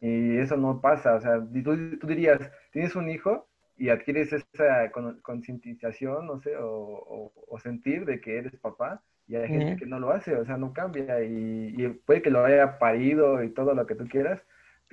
eso 0.00 0.56
no 0.56 0.80
pasa, 0.80 1.14
o 1.16 1.20
sea, 1.20 1.38
tú, 1.40 1.98
tú, 1.98 2.06
dirías, 2.06 2.50
tienes 2.72 2.96
un 2.96 3.08
hijo 3.10 3.46
y 3.76 3.90
adquieres 3.90 4.32
esa 4.32 4.90
concientización, 5.22 6.26
no 6.26 6.40
sé, 6.40 6.54
o, 6.58 7.30
sentir 7.62 8.04
de 8.06 8.20
que 8.20 8.38
eres 8.38 8.56
papá 8.56 9.02
y 9.28 9.36
hay 9.36 9.48
gente 9.48 9.76
que 9.76 9.86
no 9.86 10.00
lo 10.00 10.10
hace, 10.10 10.34
o 10.36 10.44
sea, 10.44 10.56
no 10.56 10.72
cambia 10.72 11.22
y, 11.22 11.74
y 11.76 11.88
puede 11.88 12.22
que 12.22 12.30
lo 12.30 12.44
haya 12.44 12.78
parido 12.78 13.42
y 13.42 13.50
todo 13.50 13.74
lo 13.74 13.86
que 13.86 13.94
tú 13.94 14.08
quieras, 14.08 14.42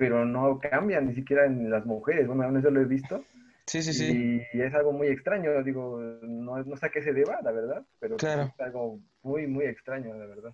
pero 0.00 0.24
no 0.24 0.58
cambia 0.58 0.98
ni 1.02 1.14
siquiera 1.14 1.44
en 1.44 1.70
las 1.70 1.84
mujeres, 1.84 2.26
bueno, 2.26 2.58
eso 2.58 2.70
lo 2.70 2.80
he 2.80 2.86
visto 2.86 3.22
Sí, 3.70 3.84
sí, 3.84 3.92
sí. 3.92 4.42
Y 4.52 4.60
es 4.62 4.74
algo 4.74 4.90
muy 4.92 5.06
extraño, 5.06 5.62
digo, 5.62 6.00
no, 6.22 6.60
no 6.64 6.76
sé 6.76 6.86
a 6.86 6.88
qué 6.88 7.02
se 7.02 7.12
deba, 7.12 7.38
la 7.40 7.52
verdad, 7.52 7.86
pero 8.00 8.16
claro. 8.16 8.52
es 8.52 8.60
algo 8.60 8.98
muy, 9.22 9.46
muy 9.46 9.66
extraño, 9.66 10.12
la 10.12 10.26
verdad. 10.26 10.52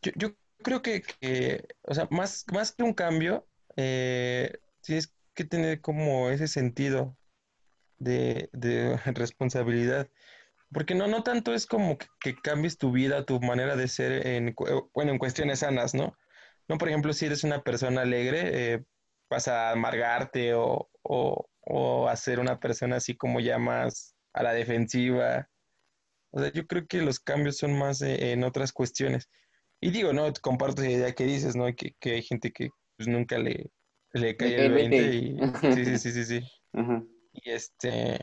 Yo, 0.00 0.12
yo 0.16 0.34
creo 0.62 0.80
que, 0.80 1.02
que, 1.02 1.62
o 1.82 1.92
sea, 1.92 2.08
más, 2.10 2.46
más 2.50 2.72
que 2.72 2.84
un 2.84 2.94
cambio, 2.94 3.46
eh, 3.76 4.50
tienes 4.80 5.14
que 5.34 5.44
tener 5.44 5.82
como 5.82 6.30
ese 6.30 6.48
sentido 6.48 7.18
de, 7.98 8.48
de 8.54 8.96
responsabilidad. 9.14 10.08
Porque 10.72 10.94
no, 10.94 11.08
no 11.08 11.22
tanto 11.22 11.52
es 11.52 11.66
como 11.66 11.98
que, 11.98 12.34
cambies 12.42 12.78
tu 12.78 12.92
vida, 12.92 13.26
tu 13.26 13.40
manera 13.40 13.76
de 13.76 13.88
ser, 13.88 14.26
en, 14.26 14.54
bueno, 14.94 15.12
en 15.12 15.18
cuestiones 15.18 15.58
sanas, 15.58 15.92
¿no? 15.92 16.16
No, 16.68 16.78
por 16.78 16.88
ejemplo, 16.88 17.12
si 17.12 17.26
eres 17.26 17.44
una 17.44 17.62
persona 17.62 18.02
alegre, 18.02 18.74
eh, 18.74 18.84
vas 19.28 19.48
a 19.48 19.70
amargarte 19.70 20.54
o, 20.54 20.88
o 21.64 22.08
hacer 22.08 22.40
una 22.40 22.58
persona 22.58 22.96
así 22.96 23.16
como 23.16 23.40
ya 23.40 23.58
más 23.58 24.14
a 24.32 24.42
la 24.42 24.52
defensiva. 24.52 25.48
O 26.30 26.40
sea, 26.40 26.52
yo 26.52 26.66
creo 26.66 26.86
que 26.86 27.02
los 27.02 27.20
cambios 27.20 27.58
son 27.58 27.78
más 27.78 28.02
eh, 28.02 28.32
en 28.32 28.44
otras 28.44 28.72
cuestiones. 28.72 29.28
Y 29.80 29.90
digo, 29.90 30.12
no, 30.12 30.32
comparto 30.40 30.82
la 30.82 30.90
idea 30.90 31.12
que 31.12 31.24
dices, 31.24 31.56
¿no? 31.56 31.66
Que, 31.74 31.94
que 31.98 32.12
hay 32.12 32.22
gente 32.22 32.52
que 32.52 32.70
pues 32.96 33.08
nunca 33.08 33.38
le, 33.38 33.70
le 34.12 34.36
cae 34.36 34.66
el 34.66 34.72
20 34.72 35.14
y... 35.14 35.36
Sí, 35.74 35.84
sí, 35.84 35.98
sí, 35.98 36.12
sí, 36.12 36.24
sí. 36.24 36.40
Y 37.32 37.50
este... 37.50 38.20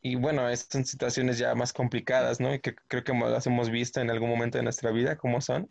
Y 0.00 0.14
bueno, 0.14 0.42
son 0.56 0.84
situaciones 0.84 1.38
ya 1.38 1.54
más 1.56 1.72
complicadas, 1.72 2.38
¿no? 2.38 2.54
Y 2.54 2.60
que 2.60 2.76
creo 2.88 3.02
que 3.02 3.12
las 3.12 3.46
hemos 3.46 3.70
visto 3.70 4.00
en 4.00 4.10
algún 4.10 4.30
momento 4.30 4.58
de 4.58 4.62
nuestra 4.62 4.92
vida, 4.92 5.16
cómo 5.16 5.40
son. 5.40 5.68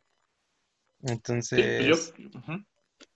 Entonces... 1.04 2.14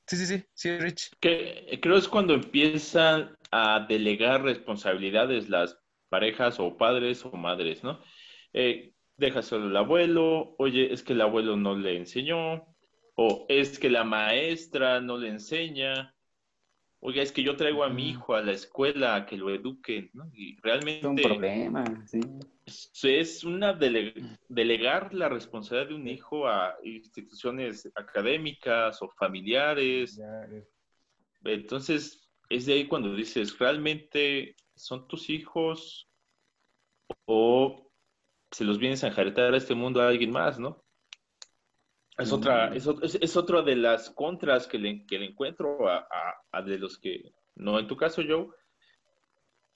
Sí, 0.06 0.18
sí, 0.18 0.26
sí, 0.26 0.43
sí, 0.56 0.77
Rich. 0.80 1.11
Que, 1.19 1.80
creo 1.84 1.95
es 1.95 2.07
cuando 2.07 2.34
empiezan 2.34 3.38
a 3.51 3.85
delegar 3.88 4.41
responsabilidades 4.41 5.49
las 5.49 5.77
parejas 6.10 6.60
o 6.60 6.77
padres 6.77 7.23
o 7.26 7.31
madres, 7.34 7.84
¿no? 7.84 8.01
Eh, 8.53 8.93
déjaselo 9.18 9.68
al 9.68 9.77
abuelo, 9.77 10.56
oye, 10.57 10.91
es 10.91 11.03
que 11.03 11.14
el 11.14 11.22
abuelo 11.22 11.57
no 11.57 11.76
le 11.76 11.95
enseñó, 11.95 12.65
o 13.14 13.45
es 13.49 13.77
que 13.77 13.91
la 13.91 14.03
maestra 14.03 14.99
no 14.99 15.18
le 15.18 15.30
enseña, 15.30 16.15
oye, 17.01 17.21
es 17.21 17.31
que 17.31 17.43
yo 17.43 17.55
traigo 17.55 17.84
a 17.84 17.89
mi 17.89 18.09
hijo 18.09 18.35
a 18.35 18.41
la 18.41 18.51
escuela 18.51 19.15
a 19.15 19.26
que 19.26 19.38
lo 19.38 19.49
eduque, 19.53 20.09
¿no? 20.13 20.30
Y 20.34 20.57
realmente... 20.61 20.99
Es 20.99 21.05
un 21.05 21.15
problema, 21.15 21.84
sí 22.07 22.19
es 23.03 23.43
una 23.43 23.73
delegar 23.73 25.13
la 25.13 25.27
responsabilidad 25.27 25.89
de 25.89 25.95
un 25.95 26.07
hijo 26.07 26.47
a 26.47 26.76
instituciones 26.84 27.91
académicas 27.95 29.01
o 29.01 29.09
familiares. 29.09 30.21
Entonces, 31.43 32.30
es 32.49 32.65
de 32.65 32.73
ahí 32.73 32.88
cuando 32.88 33.15
dices, 33.15 33.57
¿realmente 33.57 34.55
son 34.76 35.07
tus 35.07 35.30
hijos 35.30 36.07
o 37.26 37.91
se 38.51 38.63
los 38.63 38.77
vienes 38.77 39.03
a 39.03 39.07
enjaretar 39.07 39.53
a 39.53 39.57
este 39.57 39.76
mundo 39.76 40.01
a 40.01 40.07
alguien 40.09 40.31
más, 40.31 40.59
no? 40.59 40.84
Es 42.20 42.34
otra, 42.34 42.70
mm. 42.70 42.74
es, 42.74 43.16
es, 43.16 43.38
otra 43.38 43.62
de 43.62 43.76
las 43.76 44.10
contras 44.10 44.68
que 44.68 44.78
le, 44.78 45.06
que 45.06 45.20
le 45.20 45.26
encuentro 45.26 45.90
a, 45.90 46.06
a, 46.52 46.62
de 46.62 46.78
los 46.78 46.98
que, 46.98 47.32
no 47.56 47.80
en 47.80 47.88
tu 47.88 47.96
caso, 47.96 48.22
Joe, 48.28 48.48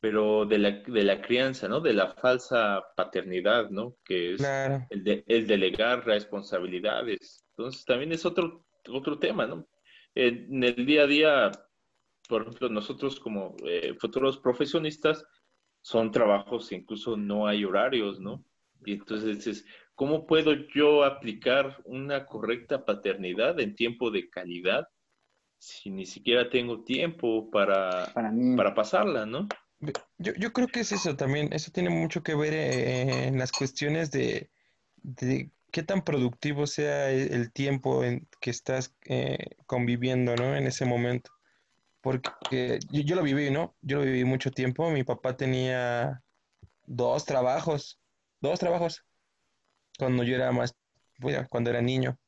pero 0.02 0.45
de 0.45 0.57
la, 0.57 0.72
de 0.72 1.03
la 1.03 1.22
crianza, 1.22 1.70
¿no? 1.70 1.80
De 1.80 1.94
la 1.94 2.14
falsa 2.15 2.84
paternidad, 2.98 3.70
¿no? 3.70 3.95
Que 4.03 4.34
es 4.34 4.44
el, 4.90 5.03
de, 5.03 5.24
el, 5.28 5.48
delegar 5.48 6.06
responsabilidades. 6.06 7.45
Entonces, 7.52 7.86
también 7.86 8.11
es 8.11 8.26
otro, 8.26 8.65
otro 8.90 9.18
tema, 9.18 9.48
¿no? 9.48 9.65
En, 10.14 10.61
el 10.61 10.86
día 10.86 11.03
a 11.03 11.07
día, 11.07 11.52
por 12.28 12.41
ejemplo, 12.41 12.68
nosotros 12.68 13.20
como 13.20 13.56
eh, 13.65 13.95
futuros 13.98 14.38
profesionistas, 14.40 15.26
son 15.82 16.11
trabajos, 16.11 16.72
incluso 16.72 17.15
no 17.15 17.48
hay 17.48 17.64
horarios, 17.64 18.20
¿no? 18.20 18.44
Y 18.86 18.94
entonces 18.94 19.38
dices, 19.38 19.65
¿cómo 19.95 20.26
puedo 20.26 20.53
yo 20.74 21.03
aplicar 21.03 21.82
una 21.86 22.26
correcta 22.26 22.86
paternidad 22.86 23.60
en 23.60 23.76
tiempo 23.76 24.11
de 24.11 24.30
calidad 24.30 24.88
si 25.57 25.90
ni 25.90 26.06
siquiera 26.06 26.49
tengo 26.49 26.84
tiempo 26.84 27.49
para, 27.49 28.11
para, 28.14 28.34
para 28.57 28.76
pasarla, 28.76 29.26
¿no? 29.26 29.48
Yo, 30.18 30.34
yo 30.38 30.53
creo 30.53 30.68
que 30.68 30.82
es 30.82 30.91
eso 30.91 31.15
también, 31.15 31.52
eso 31.53 31.72
tiene 31.72 31.90
mucho 31.90 32.24
que 32.24 32.36
ver 32.36 32.53
eh, 32.53 33.28
en 33.28 33.38
las 33.38 33.52
cuestiones 33.52 34.11
de, 34.11 34.49
qué 35.72 35.84
tan 35.84 36.03
productivo 36.03 36.68
sea 36.68 37.11
e, 37.11 37.34
el 37.34 37.52
tiempo 37.52 38.03
en 38.03 38.28
que 38.40 38.49
estás 38.49 38.94
eh, 39.06 39.56
conviviendo, 39.65 40.36
¿no? 40.36 40.56
En 40.56 40.68
ese 40.68 40.86
momento. 40.86 41.32
Porque 42.02 42.80
yo, 42.91 43.15
lo 43.15 43.24
viví, 43.24 43.49
¿no? 43.49 43.76
Yo 43.82 43.99
lo 43.99 44.03
viví 44.03 44.26
mucho 44.26 44.52
tiempo. 44.52 44.90
Mi 44.91 45.06
papá 45.06 45.38
tenía 45.38 46.22
dos 46.86 47.26
trabajos, 47.26 48.02
dos 48.41 48.60
trabajos, 48.60 49.06
cuando 50.03 50.23
yo 50.23 50.35
era 50.35 50.51
más, 50.51 50.75
bueno, 51.19 51.47
cuando 51.49 51.69
era 51.69 51.81
niño. 51.81 52.19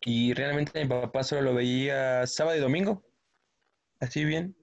Y 0.00 0.32
realmente 0.32 0.82
mi 0.82 0.88
papá 0.88 1.22
solo 1.22 1.42
lo 1.42 1.54
veía 1.54 2.26
sábado 2.26 2.56
y 2.56 2.60
domingo, 2.60 3.04
así 4.00 4.24
bien. 4.24 4.56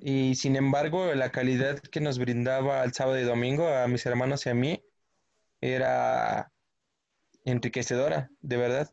Y 0.00 0.34
sin 0.34 0.56
embargo, 0.56 1.14
la 1.14 1.30
calidad 1.30 1.78
que 1.78 2.00
nos 2.00 2.18
brindaba 2.18 2.82
el 2.82 2.92
sábado 2.92 3.20
y 3.20 3.22
domingo 3.22 3.68
a 3.68 3.86
mis 3.86 4.04
hermanos 4.04 4.44
y 4.46 4.50
a 4.50 4.54
mí 4.54 4.84
era 5.60 6.52
enriquecedora, 7.44 8.28
de 8.40 8.56
verdad. 8.56 8.90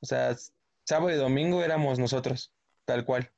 O 0.00 0.06
sea, 0.06 0.36
sábado 0.84 1.10
y 1.10 1.16
domingo 1.16 1.64
éramos 1.64 1.98
nosotros, 1.98 2.52
tal 2.84 3.06
cual, 3.06 3.32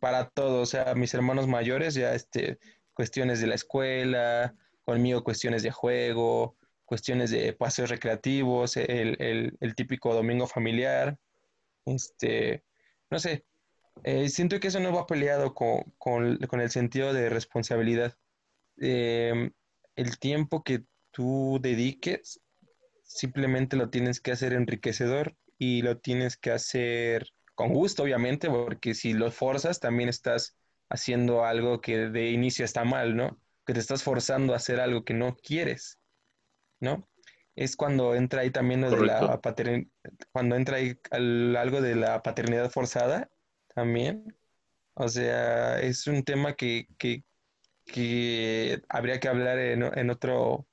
para 0.00 0.28
todos. 0.28 0.60
O 0.60 0.66
sea, 0.66 0.96
mis 0.96 1.14
hermanos 1.14 1.46
mayores 1.46 1.94
ya 1.94 2.14
este, 2.14 2.58
cuestiones 2.94 3.40
de 3.40 3.46
la 3.46 3.54
escuela, 3.54 4.56
conmigo 4.84 5.22
cuestiones 5.22 5.62
de 5.62 5.70
juego, 5.70 6.56
cuestiones 6.92 7.30
de 7.30 7.54
paseos 7.54 7.88
recreativos, 7.88 8.76
el, 8.76 9.56
el, 9.58 9.74
típico 9.74 10.12
domingo 10.12 10.46
familiar. 10.46 11.18
Este, 11.86 12.64
no 13.08 13.18
sé, 13.18 13.46
eh, 14.04 14.28
siento 14.28 14.60
que 14.60 14.68
eso 14.68 14.78
no 14.78 14.92
va 14.92 15.06
peleado 15.06 15.54
con, 15.54 15.84
con, 15.96 16.60
el 16.60 16.70
sentido 16.70 17.14
de 17.14 17.30
responsabilidad. 17.30 18.14
Em, 18.76 19.52
el 19.96 20.18
tiempo 20.18 20.62
que 20.62 20.84
tú 21.12 21.58
dediques, 21.62 22.42
simplemente 23.04 23.78
lo 23.78 23.88
tienes 23.88 24.20
que 24.20 24.32
hacer 24.32 24.52
enriquecedor 24.52 25.34
y 25.56 25.80
lo 25.80 25.98
tienes 25.98 26.36
que 26.36 26.50
hacer 26.50 27.26
con 27.54 27.72
gusto, 27.72 28.02
obviamente, 28.02 28.50
porque 28.50 28.92
si 28.92 29.14
lo 29.14 29.30
forzas, 29.30 29.80
también 29.80 30.10
estás 30.10 30.58
haciendo 30.90 31.46
algo 31.46 31.80
que 31.80 32.10
de 32.10 32.32
inicio 32.32 32.66
está 32.66 32.84
mal, 32.84 33.16
¿no? 33.16 33.40
Que 33.64 33.72
te 33.72 33.80
estás 33.80 34.02
forzando 34.02 34.52
a 34.52 34.56
hacer 34.56 34.78
algo 34.78 35.06
que 35.06 35.14
no 35.14 35.36
quieres, 35.36 36.01
¿no? 36.82 37.08
Es 37.54 37.76
cuando 37.76 38.14
entra 38.14 38.42
ahí 38.42 38.50
también 38.50 38.80
lo 38.82 38.90
de 38.90 39.06
la 39.06 39.40
paternidad, 39.40 39.86
cuando 40.32 40.56
entra 40.56 40.78
ahí 40.78 40.98
algo 41.10 41.80
de 41.80 41.94
la 41.94 42.22
paternidad 42.22 42.70
forzada 42.70 43.30
también. 43.74 44.36
O 44.94 45.08
sea, 45.08 45.80
es 45.80 46.06
un 46.06 46.24
tema 46.24 46.54
que, 46.54 46.88
que, 46.98 48.82
habría 48.88 49.20
que 49.20 49.28
hablar 49.28 49.58
en, 49.58 50.10
otro, 50.10 50.66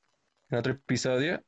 en 0.50 0.58
otro 0.58 0.74
episodio. 0.74 1.44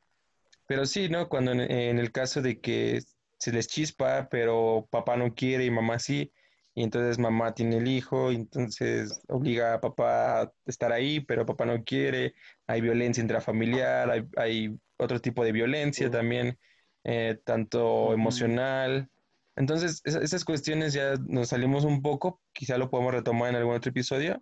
Pero 0.67 0.85
sí, 0.85 1.09
¿no? 1.09 1.27
Cuando 1.27 1.51
en, 1.51 1.59
en 1.61 1.99
el 1.99 2.11
caso 2.11 2.41
de 2.41 2.61
que 2.61 3.01
se 3.37 3.51
les 3.51 3.67
chispa, 3.67 4.29
pero 4.29 4.87
papá 4.91 5.17
no 5.17 5.33
quiere 5.33 5.65
y 5.65 5.71
mamá 5.71 5.99
sí, 5.99 6.31
y 6.73 6.83
entonces 6.83 7.19
mamá 7.19 7.53
tiene 7.53 7.77
el 7.77 7.87
hijo, 7.87 8.31
y 8.31 8.35
entonces 8.35 9.21
obliga 9.27 9.73
a 9.73 9.81
papá 9.81 10.41
a 10.41 10.53
estar 10.65 10.91
ahí, 10.91 11.19
pero 11.19 11.45
papá 11.45 11.65
no 11.65 11.83
quiere, 11.83 12.33
hay 12.71 12.79
violencia 12.81 13.21
intrafamiliar, 13.21 14.09
hay, 14.09 14.23
hay 14.37 14.75
otro 14.97 15.19
tipo 15.19 15.43
de 15.43 15.51
violencia 15.51 16.09
también, 16.09 16.57
eh, 17.03 17.37
tanto 17.43 18.13
emocional. 18.13 19.09
Entonces, 19.57 20.01
esa- 20.05 20.21
esas 20.21 20.45
cuestiones 20.45 20.93
ya 20.93 21.15
nos 21.27 21.49
salimos 21.49 21.83
un 21.83 22.01
poco, 22.01 22.39
quizá 22.53 22.77
lo 22.77 22.89
podemos 22.89 23.13
retomar 23.13 23.49
en 23.49 23.57
algún 23.57 23.75
otro 23.75 23.89
episodio, 23.89 24.41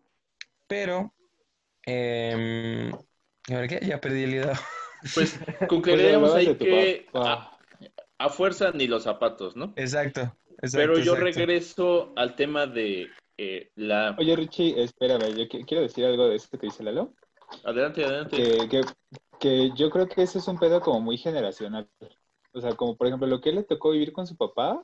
pero, 0.68 1.14
em, 1.86 2.90
¿y 3.48 3.54
ahora 3.54 3.68
qué? 3.68 3.80
Ya 3.84 4.00
perdí 4.00 4.24
el 4.24 4.34
hilo. 4.36 4.52
Pues 5.02 5.14
Pues 5.16 5.70
concluiríamos 5.70 6.32
hablabas 6.32 6.36
ahí 6.36 6.56
que 6.58 7.08
a, 7.14 7.58
a 8.18 8.30
fuerza 8.30 8.72
ni 8.74 8.86
los 8.88 9.04
zapatos, 9.04 9.56
¿no? 9.56 9.74
Exacto, 9.78 10.22
exacto. 10.62 10.70
Pero 10.74 10.98
yo 10.98 11.14
exacto. 11.14 11.24
regreso 11.24 12.14
al 12.18 12.36
tema 12.36 12.68
de 12.68 13.08
eh, 13.38 13.72
la... 13.76 14.14
Oye, 14.20 14.36
Richie, 14.36 14.84
espérame, 14.84 15.22
yo 15.38 15.46
qui- 15.46 15.66
quiero 15.66 15.84
decir 15.84 16.04
algo 16.06 16.28
de 16.28 16.36
esto 16.36 16.60
que 16.60 16.68
dice 16.68 16.84
Lalo. 16.84 17.14
Adelante, 17.64 18.04
adelante. 18.06 18.38
Que, 18.38 18.70
que, 18.70 18.82
que 19.40 19.72
yo 19.76 19.90
creo 19.90 20.08
que 20.08 20.22
ese 20.24 20.40
es 20.40 20.48
un 20.48 20.58
pedo 20.60 20.82
como 20.82 21.00
muy 21.02 21.18
generacional. 21.18 21.90
O 22.54 22.62
sea, 22.62 22.76
como 22.76 22.96
por 22.98 23.08
ejemplo 23.08 23.28
lo 23.28 23.42
que 23.42 23.52
le 23.52 23.64
tocó 23.64 23.92
vivir 23.92 24.12
con 24.12 24.26
su 24.28 24.36
papá, 24.36 24.84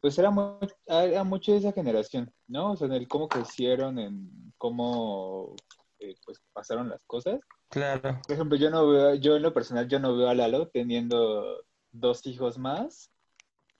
pues 0.00 0.18
era, 0.18 0.30
mu- 0.30 0.58
era 0.86 1.24
mucho 1.24 1.52
de 1.52 1.58
esa 1.58 1.72
generación, 1.72 2.32
¿no? 2.46 2.72
O 2.72 2.76
sea, 2.76 2.86
en 2.86 2.94
el 2.94 3.08
cómo 3.08 3.28
crecieron, 3.28 3.98
en 3.98 4.52
cómo 4.58 5.54
eh, 5.98 6.14
pues 6.24 6.40
pasaron 6.52 6.88
las 6.88 7.00
cosas. 7.06 7.40
Claro, 7.70 8.20
Por 8.26 8.32
ejemplo, 8.32 8.56
yo 8.56 8.70
no 8.70 8.88
veo, 8.88 9.14
yo 9.16 9.36
en 9.36 9.42
lo 9.42 9.52
personal, 9.52 9.88
yo 9.88 9.98
no 9.98 10.16
veo 10.16 10.28
a 10.28 10.34
Lalo 10.34 10.68
teniendo 10.68 11.64
dos 11.90 12.26
hijos 12.26 12.58
más, 12.58 13.10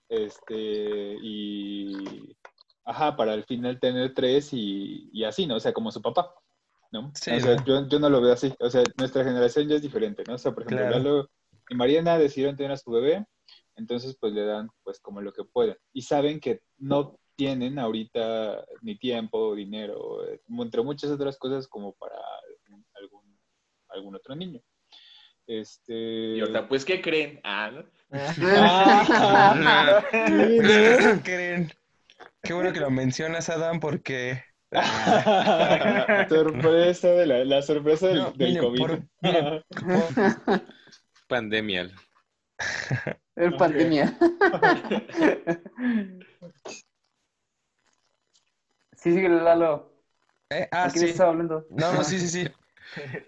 este, 0.09 1.17
y, 1.21 2.35
ajá, 2.85 3.15
para 3.15 3.33
al 3.33 3.43
final 3.45 3.79
tener 3.79 4.13
tres 4.13 4.53
y, 4.53 5.09
y 5.13 5.23
así, 5.23 5.45
¿no? 5.45 5.55
O 5.55 5.59
sea, 5.59 5.73
como 5.73 5.91
su 5.91 6.01
papá, 6.01 6.33
¿no? 6.91 7.11
Sí, 7.15 7.31
o 7.31 7.39
sea, 7.39 7.55
¿no? 7.55 7.65
yo, 7.65 7.87
yo 7.87 7.99
no 7.99 8.09
lo 8.09 8.21
veo 8.21 8.33
así, 8.33 8.53
o 8.59 8.69
sea, 8.69 8.83
nuestra 8.97 9.23
generación 9.23 9.67
ya 9.67 9.75
es 9.75 9.81
diferente, 9.81 10.23
¿no? 10.27 10.35
O 10.35 10.37
sea, 10.37 10.53
por 10.53 10.63
ejemplo, 10.63 10.87
Claro. 10.87 10.97
Lalo 11.03 11.29
y 11.69 11.75
Mariana 11.75 12.17
decidieron 12.17 12.55
tener 12.55 12.71
a 12.71 12.77
su 12.77 12.91
bebé, 12.91 13.25
entonces 13.75 14.17
pues 14.19 14.33
le 14.33 14.45
dan 14.45 14.69
pues 14.83 14.99
como 14.99 15.21
lo 15.21 15.33
que 15.33 15.43
pueden, 15.43 15.77
y 15.93 16.01
saben 16.01 16.39
que 16.39 16.61
no 16.77 17.19
tienen 17.35 17.77
ahorita 17.77 18.65
ni 18.81 18.97
tiempo, 18.97 19.55
dinero, 19.55 20.27
eh, 20.27 20.41
entre 20.47 20.81
muchas 20.81 21.11
otras 21.11 21.37
cosas 21.37 21.67
como 21.67 21.93
para 21.93 22.15
algún, 22.95 23.39
algún 23.89 24.15
otro 24.15 24.35
niño. 24.35 24.59
Este... 25.45 26.35
Y 26.35 26.39
ahorita, 26.41 26.67
pues, 26.67 26.83
¿qué 26.83 27.01
creen? 27.01 27.39
Ah, 27.43 27.71
¿no? 27.71 27.85
Ah. 28.11 30.03
¿Creen? 31.23 31.71
Qué 32.41 32.53
bueno 32.53 32.73
que 32.73 32.79
lo 32.79 32.89
mencionas, 32.89 33.49
Adam, 33.49 33.79
porque 33.79 34.43
sorpresa 36.29 37.07
de 37.09 37.25
la, 37.25 37.45
la 37.45 37.61
sorpresa 37.61 38.07
del, 38.07 38.17
No, 38.17 38.31
del 38.31 38.37
miren, 38.37 38.63
COVID. 38.63 38.79
por- 38.79 39.01
miren, 39.21 39.63
Pandemia. 41.27 41.91
Sí, 48.97 49.13
sí, 49.13 49.27
Lalo. 49.27 49.93
eh, 50.49 50.67
ah, 50.71 50.85
¿A 50.85 50.89
quién 50.89 51.05
sí. 51.05 51.11
estaba 51.11 51.29
hablando? 51.29 51.67
No, 51.69 51.93
no, 51.93 52.03
sí, 52.03 52.19
sí, 52.19 52.27
sí. 52.27 52.47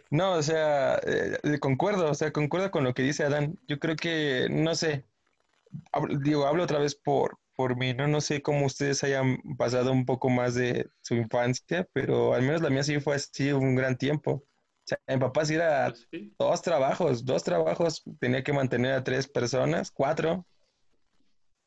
No, 0.09 0.33
o 0.33 0.41
sea, 0.41 0.99
eh, 1.05 1.59
concuerdo, 1.59 2.09
o 2.09 2.15
sea, 2.15 2.33
concuerdo 2.33 2.71
con 2.71 2.83
lo 2.83 2.95
que 2.95 3.03
dice 3.03 3.23
Adán. 3.23 3.59
Yo 3.67 3.77
creo 3.77 3.95
que, 3.95 4.47
no 4.49 4.73
sé, 4.73 5.05
hablo- 5.91 6.17
digo, 6.19 6.47
hablo 6.47 6.63
otra 6.63 6.79
vez 6.79 6.95
por, 6.95 7.37
por 7.59 7.75
mí, 7.75 7.93
¿no? 7.93 8.07
No 8.07 8.21
sé 8.21 8.41
cómo 8.41 8.65
ustedes 8.67 9.03
hayan 9.03 9.37
pasado 9.57 9.91
un 9.91 10.05
poco 10.05 10.29
más 10.29 10.55
de 10.55 10.89
su 11.01 11.15
infancia, 11.15 11.85
pero 11.91 12.33
al 12.33 12.41
menos 12.43 12.61
la 12.61 12.69
mía 12.69 12.83
sí 12.83 13.01
fue 13.01 13.15
así 13.15 13.51
un 13.51 13.75
gran 13.75 13.97
tiempo. 13.97 14.31
O 14.31 14.43
sea, 14.85 14.97
mi 15.09 15.17
papá 15.17 15.43
sí 15.43 15.55
era 15.55 15.93
sí. 16.09 16.33
dos 16.39 16.61
trabajos, 16.61 17.25
dos 17.25 17.43
trabajos, 17.43 18.01
tenía 18.17 18.45
que 18.45 18.53
mantener 18.53 18.93
a 18.93 19.03
tres 19.03 19.27
personas, 19.27 19.91
cuatro. 19.91 20.45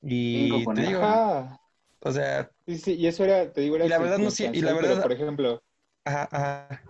Y 0.00 0.48
Cinco 0.48 0.64
con 0.64 0.76
te 0.76 0.82
digo, 0.82 1.02
Ajá. 1.02 1.60
o 2.00 2.10
sea, 2.10 2.50
Sí, 2.66 2.78
sí, 2.78 2.94
y 2.94 3.06
eso 3.06 3.24
era, 3.24 3.52
te 3.52 3.60
digo, 3.60 3.76
era 3.76 3.84
Y 3.84 3.90
la 3.90 3.98
verdad 3.98 4.16
no 4.18 4.30
sí- 4.30 4.48
y 4.50 4.62
la 4.62 4.74
pero, 4.74 4.88
verdad- 4.88 5.02
por 5.02 5.12
ejemplo, 5.12 5.62
ajá, 6.06 6.26
ajá, 6.32 6.82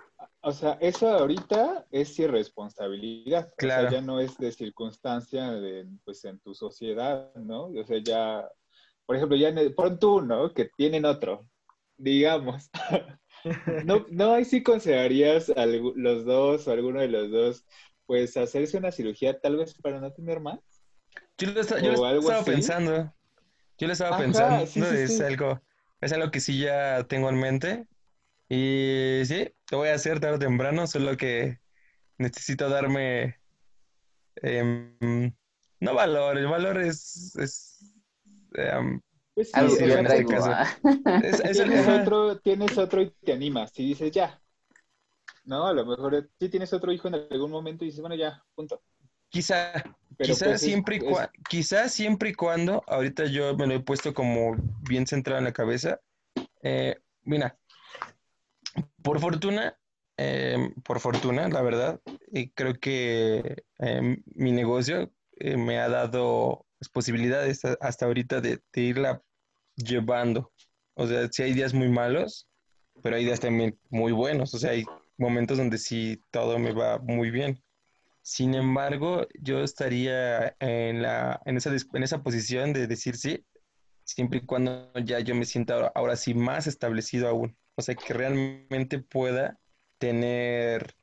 o 0.42 0.52
sea, 0.52 0.78
eso 0.80 1.08
ahorita 1.08 1.86
es 1.90 2.16
irresponsabilidad. 2.20 3.48
O 3.48 3.54
Claro. 3.56 3.90
sea, 3.90 4.00
ya 4.00 4.06
no 4.06 4.20
es 4.20 4.38
de 4.38 4.52
circunstancia 4.52 5.50
de, 5.50 5.88
pues, 6.04 6.24
en 6.24 6.38
tu 6.38 6.54
sociedad, 6.54 7.34
¿no? 7.34 7.64
O 7.66 7.84
sea, 7.84 7.98
ya, 7.98 8.48
por 9.12 9.16
ejemplo, 9.18 9.36
ya 9.36 9.50
en 9.50 9.58
el- 9.58 9.74
pon 9.74 9.98
tú, 9.98 10.22
¿no? 10.22 10.54
Que 10.54 10.70
tienen 10.74 11.04
otro, 11.04 11.46
digamos. 11.98 12.70
¿No, 13.84 14.06
no 14.10 14.32
ahí 14.32 14.46
sí 14.46 14.62
considerarías 14.62 15.50
algu- 15.50 15.92
los 15.96 16.24
dos 16.24 16.66
o 16.66 16.72
alguno 16.72 16.98
de 16.98 17.08
los 17.08 17.30
dos, 17.30 17.66
pues, 18.06 18.34
hacerse 18.38 18.78
una 18.78 18.90
cirugía 18.90 19.38
tal 19.38 19.56
vez 19.58 19.74
para 19.82 20.00
no 20.00 20.10
tener 20.14 20.40
más? 20.40 20.60
Yo 21.36 21.50
lo, 21.50 21.60
esta- 21.60 21.78
yo 21.78 21.92
lo 21.92 22.06
estaba 22.06 22.38
así. 22.40 22.50
pensando. 22.52 23.14
Yo 23.76 23.86
lo 23.86 23.92
estaba 23.92 24.16
Ajá, 24.16 24.22
pensando. 24.24 24.66
sí, 24.66 24.80
sí, 24.80 24.86
es 24.94 25.18
sí. 25.18 25.22
algo, 25.24 25.60
es 26.00 26.12
algo 26.14 26.30
que 26.30 26.40
sí 26.40 26.58
ya 26.58 27.04
tengo 27.04 27.28
en 27.28 27.38
mente. 27.38 27.86
Y 28.48 29.20
sí, 29.26 29.46
lo 29.70 29.76
voy 29.76 29.90
a 29.90 29.94
hacer 29.94 30.20
tarde 30.20 30.36
o 30.36 30.38
temprano, 30.38 30.86
solo 30.86 31.18
que 31.18 31.58
necesito 32.16 32.70
darme 32.70 33.36
em, 34.36 35.34
no 35.80 35.94
valor, 35.94 36.38
el 36.38 36.46
valor 36.46 36.78
es, 36.80 37.34
es, 37.36 37.91
em, 38.54 39.00
Pues 39.34 39.48
sí, 39.50 39.60
Algo 39.60 39.76
que 39.76 39.88
yo 39.88 40.02
traigo. 40.02 40.32
ah. 40.44 40.66
es- 41.24 41.40
es- 41.40 41.52
tienes 41.58 41.88
otro, 41.88 42.38
tienes 42.40 42.78
otro 42.78 43.02
y 43.02 43.10
te 43.10 43.32
animas 43.32 43.72
y 43.78 43.86
dices 43.88 44.10
ya. 44.12 44.40
No, 45.44 45.66
a 45.66 45.72
lo 45.72 45.84
mejor 45.86 46.28
sí 46.38 46.48
tienes 46.48 46.72
otro 46.72 46.92
hijo 46.92 47.08
en 47.08 47.14
algún 47.14 47.50
momento 47.50 47.84
y 47.84 47.88
dices, 47.88 48.00
bueno, 48.00 48.14
ya, 48.16 48.42
punto. 48.54 48.80
quizá, 49.30 49.72
Pero 50.16 50.34
quizá 50.34 50.44
pues 50.46 50.62
es- 50.62 50.62
siempre 50.64 50.96
y 50.96 51.00
cua- 51.00 51.30
quizá 51.48 51.88
siempre 51.88 52.30
y 52.30 52.34
cuando, 52.34 52.82
ahorita 52.86 53.24
yo 53.26 53.56
me 53.56 53.66
lo 53.66 53.74
he 53.74 53.80
puesto 53.80 54.14
como 54.14 54.56
bien 54.88 55.06
centrado 55.06 55.38
en 55.38 55.44
la 55.44 55.52
cabeza. 55.52 56.00
eh, 56.62 56.96
mira, 57.24 57.58
por 59.02 59.20
fortuna, 59.20 59.76
em, 60.16 60.72
por 60.82 61.00
fortuna, 61.00 61.48
la 61.48 61.62
verdad, 61.62 62.00
y 62.30 62.50
creo 62.50 62.74
que 62.74 63.64
em, 63.78 64.22
mi 64.34 64.52
negocio 64.52 65.10
eh, 65.36 65.56
me 65.56 65.78
ha 65.80 65.88
dado 65.88 66.66
las 66.82 66.88
posibilidades 66.88 67.64
hasta 67.80 68.06
ahorita 68.06 68.40
de, 68.40 68.60
irla 68.74 69.22
llevando. 69.76 70.52
O 70.94 71.06
sea, 71.06 71.28
sí 71.30 71.44
hay 71.44 71.52
días 71.52 71.72
muy 71.72 71.88
malos, 71.88 72.48
pero 73.04 73.14
hay 73.14 73.24
días 73.24 73.38
también 73.38 73.78
muy 73.88 74.10
buenos. 74.10 74.52
O 74.52 74.58
sea, 74.58 74.72
hay 74.72 74.84
momentos 75.16 75.58
donde 75.58 75.78
sí 75.78 76.20
todo 76.32 76.58
me 76.58 76.72
va 76.72 76.98
muy 76.98 77.30
bien. 77.30 77.62
Sin 78.20 78.54
embargo, 78.54 79.28
yo 79.40 79.62
estaría 79.62 80.56
en 80.58 81.02
la, 81.02 81.40
en 81.44 81.56
esa, 81.56 81.70
en 81.70 82.02
esa 82.02 82.22
posición 82.24 82.72
de 82.72 82.88
decir 82.88 83.16
sí, 83.16 83.44
siempre 84.02 84.38
y 84.38 84.46
cuando 84.46 84.92
ya 85.04 85.20
yo 85.20 85.36
me 85.36 85.44
sienta 85.44 85.74
ahora, 85.74 85.92
ahora 85.94 86.16
sí 86.16 86.34
más 86.34 86.66
establecido 86.66 87.28
aún. 87.28 87.56
O 87.76 87.82
sea, 87.82 87.94
que 87.94 88.12
realmente 88.12 88.98
pueda 88.98 89.56
tener, 89.98 90.96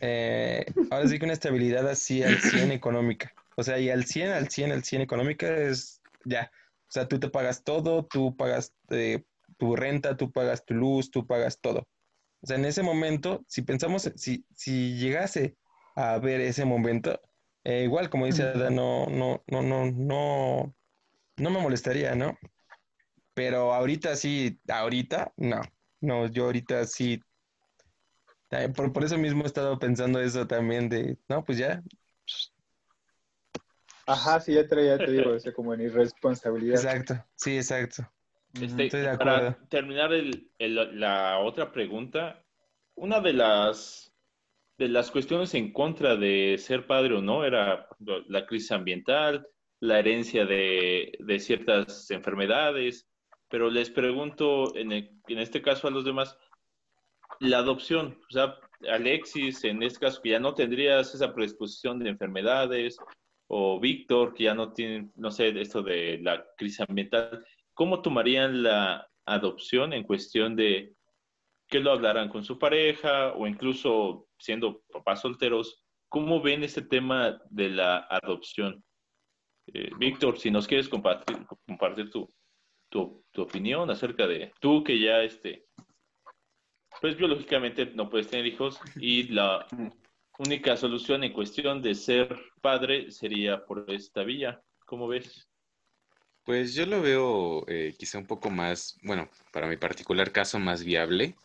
eh, 0.00 0.64
ahora 0.90 1.06
sí 1.08 1.18
que 1.18 1.26
una 1.26 1.34
estabilidad 1.34 1.86
así 1.88 2.22
al 2.22 2.38
100 2.38 2.72
económica. 2.72 3.33
O 3.56 3.62
sea, 3.62 3.78
y 3.78 3.90
al 3.90 4.04
100, 4.04 4.30
al 4.32 4.48
100, 4.48 4.72
al 4.72 4.84
100 4.84 5.02
económica 5.02 5.54
es 5.56 6.00
ya. 6.24 6.50
O 6.88 6.92
sea, 6.92 7.08
tú 7.08 7.18
te 7.18 7.28
pagas 7.28 7.64
todo, 7.64 8.04
tú 8.06 8.36
pagas 8.36 8.74
eh, 8.90 9.24
tu 9.58 9.76
renta, 9.76 10.16
tú 10.16 10.30
pagas 10.32 10.64
tu 10.64 10.74
luz, 10.74 11.10
tú 11.10 11.26
pagas 11.26 11.60
todo. 11.60 11.88
O 12.40 12.46
sea, 12.46 12.56
en 12.56 12.64
ese 12.66 12.82
momento, 12.82 13.44
si 13.48 13.62
pensamos, 13.62 14.12
si, 14.16 14.44
si 14.54 14.96
llegase 14.96 15.56
a 15.96 16.18
ver 16.18 16.40
ese 16.40 16.64
momento, 16.64 17.20
eh, 17.64 17.84
igual 17.84 18.10
como 18.10 18.26
dice 18.26 18.42
Ada, 18.42 18.70
no, 18.70 19.06
no, 19.06 19.42
no, 19.46 19.62
no, 19.62 19.90
no, 19.90 20.74
no 21.36 21.50
me 21.50 21.60
molestaría, 21.60 22.14
¿no? 22.14 22.36
Pero 23.32 23.72
ahorita 23.72 24.14
sí, 24.16 24.60
ahorita, 24.68 25.32
no, 25.36 25.62
no, 26.00 26.26
yo 26.26 26.44
ahorita 26.44 26.84
sí, 26.84 27.20
eh, 28.50 28.68
por, 28.68 28.92
por 28.92 29.04
eso 29.04 29.18
mismo 29.18 29.42
he 29.44 29.46
estado 29.46 29.78
pensando 29.78 30.20
eso 30.20 30.46
también 30.46 30.88
de, 30.88 31.16
no, 31.28 31.44
pues 31.44 31.58
ya, 31.58 31.82
Ajá, 34.06 34.40
sí, 34.40 34.54
ya 34.54 34.66
traía, 34.68 34.98
te 34.98 35.10
digo, 35.10 35.30
o 35.32 35.38
sea, 35.38 35.52
como 35.52 35.72
en 35.74 35.80
irresponsabilidad. 35.82 36.76
exacto, 36.76 37.24
sí, 37.34 37.56
exacto. 37.56 38.02
Este, 38.54 38.84
Estoy 38.86 39.00
de 39.00 39.16
para 39.18 39.36
acuerdo. 39.38 39.66
terminar 39.68 40.12
el- 40.12 40.50
el- 40.58 41.00
la 41.00 41.38
otra 41.40 41.72
pregunta, 41.72 42.44
una 42.94 43.20
de 43.20 43.32
las 43.32 44.10
de 44.76 44.88
las 44.88 45.12
cuestiones 45.12 45.54
en 45.54 45.72
contra 45.72 46.16
de 46.16 46.56
ser 46.58 46.88
padre 46.88 47.14
o 47.14 47.22
no 47.22 47.44
era 47.44 47.86
la 48.26 48.44
crisis 48.44 48.72
ambiental, 48.72 49.46
la 49.78 50.00
herencia 50.00 50.46
de, 50.46 51.12
de 51.20 51.38
ciertas 51.38 52.10
enfermedades, 52.10 53.08
pero 53.48 53.70
les 53.70 53.88
pregunto 53.90 54.74
en, 54.74 54.90
el- 54.90 55.20
en 55.28 55.38
este 55.38 55.62
caso 55.62 55.86
a 55.86 55.92
los 55.92 56.04
demás, 56.04 56.36
la 57.38 57.58
adopción, 57.58 58.18
o 58.28 58.32
sea, 58.32 58.56
Alexis, 58.90 59.62
en 59.62 59.82
este 59.84 60.00
caso 60.00 60.20
que 60.20 60.30
ya 60.30 60.40
no 60.40 60.54
tendrías 60.54 61.14
esa 61.14 61.32
predisposición 61.32 62.00
de 62.00 62.10
enfermedades, 62.10 62.98
o 63.48 63.78
Víctor, 63.80 64.34
que 64.34 64.44
ya 64.44 64.54
no 64.54 64.72
tienen, 64.72 65.12
no 65.16 65.30
sé, 65.30 65.48
esto 65.60 65.82
de 65.82 66.18
la 66.22 66.44
crisis 66.56 66.80
ambiental, 66.80 67.44
¿cómo 67.74 68.02
tomarían 68.02 68.62
la 68.62 69.08
adopción 69.26 69.92
en 69.92 70.04
cuestión 70.04 70.56
de 70.56 70.94
que 71.68 71.80
lo 71.80 71.92
hablarán 71.92 72.28
con 72.28 72.44
su 72.44 72.58
pareja 72.58 73.32
o 73.32 73.46
incluso 73.46 74.28
siendo 74.38 74.82
papás 74.92 75.20
solteros? 75.20 75.82
¿Cómo 76.08 76.40
ven 76.40 76.62
este 76.62 76.82
tema 76.82 77.40
de 77.50 77.70
la 77.70 78.06
adopción? 78.10 78.84
Eh, 79.72 79.90
Víctor, 79.98 80.38
si 80.38 80.50
nos 80.50 80.66
quieres 80.66 80.88
compartir, 80.88 81.38
compartir 81.66 82.10
tu, 82.10 82.28
tu, 82.90 83.24
tu, 83.32 83.42
opinión 83.42 83.90
acerca 83.90 84.26
de 84.26 84.52
tú 84.60 84.84
que 84.84 84.98
ya, 85.00 85.22
este, 85.22 85.66
pues 87.00 87.16
biológicamente 87.16 87.86
no 87.86 88.08
puedes 88.08 88.28
tener 88.28 88.46
hijos 88.46 88.78
y 88.96 89.24
la 89.24 89.66
única 90.38 90.76
solución 90.76 91.24
en 91.24 91.32
cuestión 91.32 91.80
de 91.82 91.94
ser 91.94 92.36
padre 92.60 93.10
sería 93.10 93.64
por 93.64 93.84
esta 93.88 94.22
vía. 94.24 94.60
¿Cómo 94.86 95.08
ves? 95.08 95.48
Pues 96.44 96.74
yo 96.74 96.84
lo 96.84 97.00
veo 97.00 97.64
eh, 97.68 97.94
quizá 97.98 98.18
un 98.18 98.26
poco 98.26 98.50
más, 98.50 98.98
bueno, 99.02 99.30
para 99.50 99.66
mi 99.66 99.76
particular 99.76 100.30
caso, 100.30 100.58
más 100.58 100.84
viable 100.84 101.36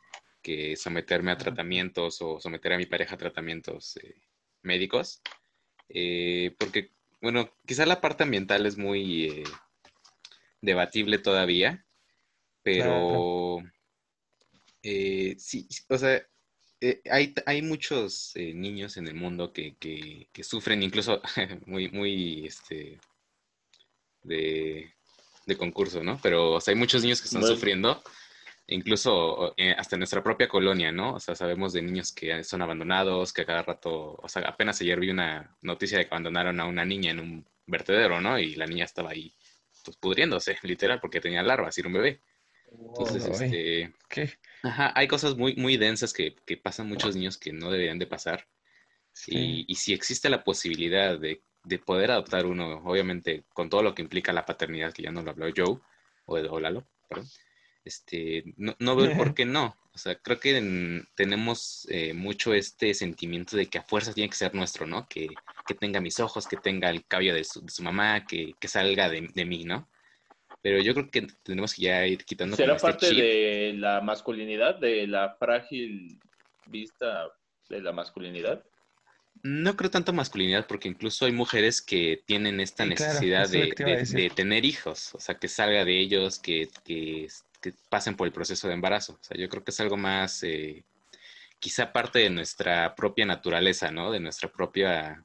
que 0.41 0.75
someterme 0.75 1.31
a 1.31 1.37
tratamientos 1.37 2.21
o 2.21 2.39
someter 2.39 2.73
a 2.73 2.77
mi 2.77 2.85
pareja 2.85 3.15
a 3.15 3.17
tratamientos 3.17 3.97
eh, 3.97 4.15
médicos. 4.61 5.21
Eh, 5.87 6.55
porque, 6.57 6.91
bueno, 7.21 7.49
quizá 7.65 7.85
la 7.85 8.01
parte 8.01 8.23
ambiental 8.23 8.65
es 8.65 8.77
muy 8.77 9.43
debatible 10.61 11.17
todavía, 11.17 11.85
pero 12.61 13.63
sí, 14.81 15.67
o 15.87 15.97
sea, 15.97 16.21
hay, 17.09 17.33
hay, 17.45 17.61
muchos 17.61 18.33
niños 18.35 18.97
en 18.97 19.07
el 19.07 19.15
mundo 19.15 19.51
que, 19.51 19.75
que, 19.77 20.27
que 20.31 20.43
sufren, 20.43 20.81
incluso 20.83 21.21
muy, 21.65 21.89
muy, 21.89 22.45
este, 22.45 22.99
de, 24.23 24.93
concurso, 25.57 26.03
¿no? 26.03 26.19
Pero 26.21 26.53
o 26.53 26.61
sea, 26.61 26.73
hay 26.73 26.79
muchos 26.79 27.01
niños 27.01 27.21
que 27.21 27.27
están 27.27 27.43
sufriendo, 27.43 28.03
incluso 28.67 29.55
eh, 29.57 29.73
hasta 29.77 29.95
en 29.95 30.01
nuestra 30.01 30.21
propia 30.23 30.47
colonia, 30.47 30.91
¿no? 30.91 31.15
O 31.15 31.19
sea, 31.19 31.35
sabemos 31.35 31.73
de 31.73 31.81
niños 31.81 32.11
que 32.11 32.43
son 32.43 32.61
abandonados, 32.61 33.33
que 33.33 33.41
a 33.41 33.45
cada 33.45 33.63
rato, 33.63 34.15
o 34.21 34.29
sea, 34.29 34.43
apenas 34.43 34.79
ayer 34.81 34.99
vi 34.99 35.09
una 35.09 35.57
noticia 35.61 35.97
de 35.97 36.05
que 36.05 36.13
abandonaron 36.13 36.59
a 36.59 36.65
una 36.65 36.85
niña 36.85 37.11
en 37.11 37.19
un 37.19 37.45
vertedero, 37.65 38.21
¿no? 38.21 38.37
Y 38.37 38.55
la 38.55 38.67
niña 38.67 38.85
estaba 38.85 39.09
ahí, 39.11 39.33
pues, 39.83 39.97
pudriéndose, 39.97 40.57
literal, 40.61 40.99
porque 41.01 41.21
tenía 41.21 41.41
larvas 41.41 41.77
y 41.77 41.81
era 41.81 41.87
un 41.87 41.93
bebé. 41.93 42.21
Entonces, 42.71 43.25
este... 43.25 43.93
¿Qué? 44.09 44.31
Ajá, 44.63 44.91
hay 44.95 45.07
cosas 45.07 45.35
muy, 45.35 45.55
muy 45.55 45.77
densas 45.77 46.13
que, 46.13 46.35
que 46.45 46.57
pasan 46.57 46.87
muchos 46.87 47.15
niños 47.15 47.37
que 47.37 47.53
no 47.53 47.71
deberían 47.71 47.99
de 47.99 48.07
pasar. 48.07 48.47
Y, 49.27 49.65
y, 49.67 49.75
si 49.75 49.93
existe 49.93 50.29
la 50.29 50.43
posibilidad 50.43 51.19
de 51.19 51.41
de 51.63 51.79
poder 51.79 52.11
adoptar 52.11 52.45
uno, 52.45 52.81
obviamente 52.85 53.43
con 53.53 53.69
todo 53.69 53.83
lo 53.83 53.93
que 53.93 54.01
implica 54.01 54.33
la 54.33 54.45
paternidad, 54.45 54.93
que 54.93 55.03
ya 55.03 55.11
no 55.11 55.21
lo 55.21 55.31
habló 55.31 55.47
Joe, 55.55 55.79
o, 56.25 56.35
o 56.35 56.59
Lalo, 56.59 56.87
perdón, 57.07 57.27
este, 57.83 58.43
no, 58.57 58.75
no 58.79 58.95
veo 58.95 59.15
por 59.15 59.33
qué 59.35 59.45
no. 59.45 59.75
O 59.93 59.97
sea, 59.97 60.15
creo 60.15 60.39
que 60.39 61.03
tenemos 61.15 61.87
eh, 61.89 62.13
mucho 62.13 62.53
este 62.53 62.93
sentimiento 62.93 63.57
de 63.57 63.65
que 63.65 63.79
a 63.79 63.83
fuerza 63.83 64.13
tiene 64.13 64.29
que 64.29 64.37
ser 64.37 64.55
nuestro, 64.55 64.85
¿no? 64.85 65.07
Que, 65.09 65.27
que 65.67 65.73
tenga 65.73 65.99
mis 65.99 66.19
ojos, 66.19 66.47
que 66.47 66.57
tenga 66.57 66.89
el 66.89 67.05
cabello 67.05 67.33
de 67.33 67.43
su, 67.43 67.61
de 67.61 67.71
su 67.71 67.83
mamá, 67.83 68.25
que, 68.25 68.53
que 68.59 68.67
salga 68.67 69.09
de, 69.09 69.29
de, 69.33 69.45
mí, 69.45 69.65
¿no? 69.65 69.89
Pero 70.61 70.81
yo 70.81 70.93
creo 70.93 71.09
que 71.09 71.27
tenemos 71.43 71.73
que 71.73 71.83
ya 71.83 72.05
ir 72.05 72.25
quitando. 72.25 72.55
¿Será 72.55 72.75
este 72.75 72.87
parte 72.87 73.13
de 73.13 73.73
la 73.75 74.01
masculinidad, 74.01 74.79
de 74.79 75.07
la 75.07 75.35
frágil 75.39 76.19
vista 76.67 77.31
de 77.69 77.81
la 77.81 77.91
masculinidad? 77.91 78.63
No 79.41 79.77
creo 79.77 79.89
tanto 79.89 80.11
masculinidad 80.11 80.67
porque 80.67 80.89
incluso 80.89 81.25
hay 81.25 81.31
mujeres 81.31 81.81
que 81.81 82.21
tienen 82.25 82.59
esta 82.59 82.85
necesidad 82.85 83.47
de, 83.47 84.31
tener 84.35 84.65
hijos, 84.65 85.15
o 85.15 85.19
sea, 85.19 85.35
que 85.35 85.47
salga 85.47 85.85
de 85.85 85.97
ellos, 85.97 86.39
que, 86.39 86.67
que, 86.83 87.27
pasen 87.89 88.15
por 88.17 88.27
el 88.27 88.33
proceso 88.33 88.67
de 88.67 88.73
embarazo. 88.73 89.13
O 89.13 89.23
sea, 89.23 89.37
yo 89.37 89.47
creo 89.47 89.63
que 89.63 89.71
es 89.71 89.79
algo 89.79 89.95
más, 89.95 90.43
eh, 90.43 90.83
quizá 91.59 91.93
parte 91.93 92.19
de 92.19 92.29
nuestra 92.29 92.95
propia 92.95 93.25
naturaleza, 93.25 93.91
¿no? 93.91 94.11
De 94.11 94.19
nuestra 94.19 94.51
propia 94.51 95.23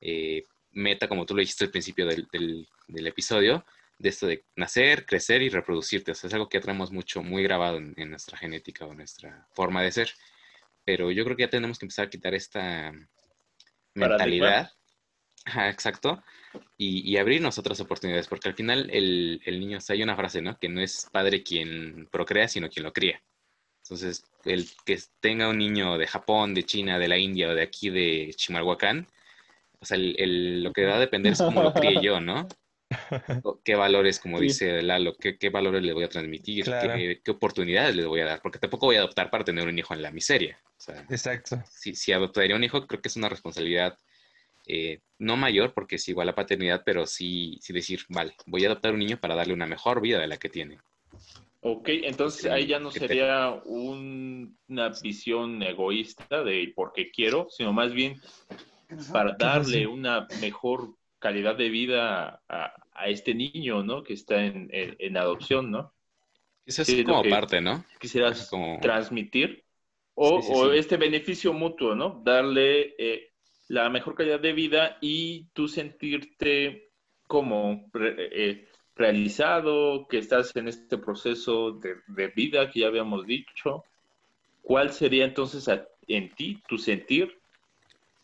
eh, 0.00 0.44
meta, 0.72 1.08
como 1.08 1.24
tú 1.24 1.34
lo 1.34 1.40
dijiste 1.40 1.64
al 1.64 1.70
principio 1.70 2.06
del, 2.06 2.28
del, 2.30 3.06
episodio, 3.06 3.64
de 4.02 4.08
esto 4.08 4.26
de 4.26 4.44
nacer, 4.56 5.06
crecer 5.06 5.42
y 5.42 5.48
reproducirte. 5.48 6.10
O 6.10 6.14
sea, 6.14 6.28
es 6.28 6.34
algo 6.34 6.48
que 6.48 6.60
traemos 6.60 6.90
mucho, 6.90 7.22
muy 7.22 7.42
grabado 7.44 7.78
en, 7.78 7.94
en 7.96 8.10
nuestra 8.10 8.36
genética 8.36 8.84
o 8.84 8.94
nuestra 8.94 9.46
forma 9.52 9.80
de 9.82 9.92
ser. 9.92 10.12
Pero 10.84 11.12
yo 11.12 11.24
creo 11.24 11.36
que 11.36 11.44
ya 11.44 11.50
tenemos 11.50 11.78
que 11.78 11.86
empezar 11.86 12.06
a 12.06 12.10
quitar 12.10 12.34
esta 12.34 12.92
mentalidad. 13.94 14.72
exacto. 15.68 16.22
Y, 16.76 17.16
abrirnos 17.16 17.58
otras 17.58 17.80
oportunidades, 17.80 18.26
porque 18.26 18.48
al 18.48 18.54
final 18.54 18.90
el, 18.90 19.40
niño, 19.46 19.78
o 19.78 19.92
hay 19.92 20.02
una 20.02 20.16
frase, 20.16 20.42
¿no? 20.42 20.58
Que 20.58 20.68
no 20.68 20.80
es 20.80 21.08
padre 21.12 21.42
quien 21.42 22.08
procrea, 22.10 22.48
sino 22.48 22.68
quien 22.68 22.84
lo 22.84 22.92
cría. 22.92 23.22
Entonces, 23.84 24.24
el 24.44 24.68
que 24.84 24.98
tenga 25.20 25.48
un 25.48 25.58
niño 25.58 25.96
de 25.96 26.06
Japón, 26.06 26.54
de 26.54 26.64
China, 26.64 26.98
de 26.98 27.08
la 27.08 27.18
India 27.18 27.48
o 27.48 27.54
de 27.54 27.62
aquí 27.62 27.90
de 27.90 28.32
Chimalhuacán, 28.36 29.06
o 29.80 29.84
sea, 29.84 29.96
lo 29.98 30.72
que 30.72 30.84
va 30.84 30.96
a 30.96 31.00
depender 31.00 31.32
es 31.32 31.38
cómo 31.38 31.62
lo 31.62 31.72
críe 31.72 32.00
yo, 32.02 32.20
¿no? 32.20 32.48
¿Qué 33.64 33.74
valores, 33.74 34.18
como 34.18 34.40
dice 34.40 34.82
Lalo, 34.82 35.16
qué, 35.16 35.38
qué, 35.38 35.50
valores 35.50 35.82
le 35.82 35.92
voy 35.92 36.04
a 36.04 36.08
transmitir? 36.08 36.64
¿Qué, 36.64 37.30
oportunidades 37.30 37.96
le 37.96 38.06
voy 38.06 38.20
a 38.20 38.26
dar? 38.26 38.42
Porque 38.42 38.58
tampoco 38.58 38.86
voy 38.86 38.96
a 38.96 39.00
adoptar 39.00 39.30
para 39.30 39.44
tener 39.44 39.66
un 39.66 39.78
hijo 39.78 39.94
en 39.94 40.02
la 40.02 40.10
miseria. 40.10 40.58
Exacto. 41.08 41.62
Si, 41.70 41.94
si 41.94 42.12
adoptaría 42.12 42.56
un 42.56 42.64
hijo, 42.64 42.86
creo 42.86 43.00
que 43.00 43.08
es 43.08 43.16
una 43.16 43.28
responsabilidad 43.28 43.96
eh, 44.66 45.00
no 45.18 45.36
mayor, 45.36 45.74
porque 45.74 45.96
es 45.96 46.08
igual 46.08 46.28
a 46.28 46.34
paternidad, 46.34 46.82
pero 46.84 47.06
sí, 47.06 47.58
sí 47.60 47.72
decir, 47.72 48.00
vale, 48.08 48.34
voy 48.46 48.64
a 48.64 48.68
adoptar 48.68 48.92
un 48.92 49.00
niño 49.00 49.18
para 49.20 49.34
darle 49.34 49.54
una 49.54 49.66
mejor 49.66 50.00
vida 50.00 50.20
de 50.20 50.28
la 50.28 50.36
que 50.36 50.48
tiene. 50.48 50.78
Ok, 51.60 51.88
entonces 51.88 52.50
ahí 52.50 52.66
ya 52.66 52.80
no 52.80 52.90
sería 52.90 53.52
una 53.64 54.88
visión 55.00 55.62
egoísta 55.62 56.42
de 56.42 56.72
porque 56.74 57.10
quiero, 57.12 57.46
sino 57.50 57.72
más 57.72 57.92
bien 57.92 58.20
para 59.12 59.36
darle 59.38 59.86
una 59.86 60.26
mejor 60.40 60.96
calidad 61.18 61.56
de 61.56 61.68
vida 61.68 62.42
a, 62.48 62.74
este 63.08 63.34
niño, 63.34 63.82
¿no? 63.82 64.02
Que 64.02 64.14
está 64.14 64.44
en, 64.44 64.68
en, 64.72 65.16
adopción, 65.16 65.70
¿no? 65.70 65.92
Eso 66.64 66.82
es 66.82 67.04
como 67.04 67.22
parte, 67.24 67.60
¿no? 67.60 67.84
Quisieras 67.98 68.50
transmitir. 68.80 69.64
O, 70.14 70.72
este 70.72 70.96
beneficio 70.96 71.52
mutuo, 71.52 71.94
¿no? 71.94 72.20
Darle 72.24 72.94
eh, 72.98 73.30
la 73.68 73.88
mejor 73.88 74.14
calidad 74.14 74.40
de 74.40 74.52
vida 74.52 74.98
y 75.00 75.46
tú 75.54 75.68
sentirte 75.68 76.90
como 77.26 77.90
eh, 77.98 78.68
realizado, 78.94 80.06
que 80.06 80.18
estás 80.18 80.54
en 80.54 80.68
este 80.68 80.98
proceso 80.98 81.72
de, 81.72 81.96
de, 82.08 82.28
vida 82.28 82.70
que 82.70 82.80
ya 82.80 82.88
habíamos 82.88 83.26
dicho. 83.26 83.84
¿Cuál 84.60 84.92
sería 84.92 85.24
entonces 85.24 85.68
en 86.06 86.34
ti 86.34 86.62
tu 86.68 86.76
sentir 86.76 87.42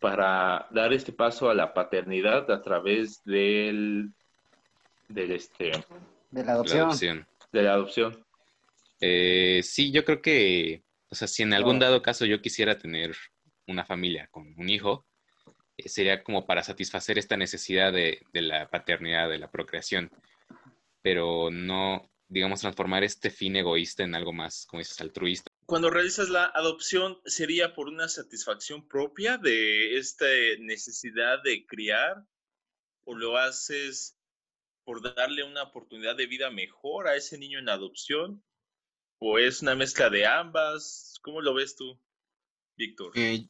para 0.01 0.69
dar 0.71 0.93
este 0.93 1.13
paso 1.13 1.51
a 1.51 1.55
la 1.55 1.75
paternidad 1.75 2.51
a 2.51 2.63
través 2.63 3.23
del, 3.25 4.13
del 5.09 5.33
este 5.33 5.73
de 6.31 6.45
la 6.45 6.53
adopción. 6.53 7.27
De 7.53 7.63
la 7.63 7.73
adopción. 7.73 8.25
Eh, 9.01 9.61
sí, 9.63 9.91
yo 9.91 10.05
creo 10.05 10.21
que, 10.21 10.83
o 11.11 11.15
sea, 11.15 11.29
si 11.29 11.43
en 11.43 11.55
algún 11.55 11.79
dado 11.79 12.03
caso 12.03 12.27
yo 12.27 12.43
quisiera 12.43 12.79
tener 12.79 13.17
una 13.67 13.85
familia 13.85 14.29
con 14.31 14.55
un 14.57 14.69
hijo, 14.69 15.07
eh, 15.77 15.89
sería 15.89 16.23
como 16.23 16.47
para 16.47 16.63
satisfacer 16.63 17.19
esta 17.19 17.37
necesidad 17.37 17.93
de, 17.93 18.21
de 18.33 18.43
la 18.43 18.69
paternidad, 18.69 19.29
de 19.29 19.39
la 19.39 19.51
procreación, 19.51 20.11
pero 21.03 21.51
no, 21.51 22.11
digamos, 22.29 22.61
transformar 22.61 23.05
este 23.05 23.31
fin 23.31 23.57
egoísta 23.57 24.03
en 24.03 24.15
algo 24.15 24.33
más, 24.33 24.67
como 24.67 24.81
dices, 24.81 25.01
altruista 25.01 25.51
cuando 25.69 25.91
realizas 25.91 26.31
la 26.31 26.47
adopción, 26.47 27.21
¿sería 27.27 27.75
por 27.75 27.89
una 27.89 28.09
satisfacción 28.09 28.89
propia 28.89 29.37
de 29.37 29.99
esta 29.99 30.25
necesidad 30.61 31.43
de 31.45 31.67
criar? 31.67 32.25
¿O 33.05 33.15
lo 33.15 33.37
haces 33.37 34.18
por 34.89 35.03
darle 35.03 35.45
una 35.45 35.65
oportunidad 35.65 36.17
de 36.17 36.27
vida 36.27 36.51
mejor 36.51 37.09
a 37.09 37.15
ese 37.15 37.37
niño 37.37 37.59
en 37.59 37.69
adopción? 37.69 38.43
¿O 39.19 39.39
es 39.39 39.61
una 39.61 39.75
mezcla 39.75 40.09
de 40.09 40.25
ambas? 40.25 41.19
¿Cómo 41.21 41.43
lo 41.43 41.53
ves 41.53 41.77
tú, 41.77 42.01
Víctor? 42.75 43.13
Eh, 43.15 43.49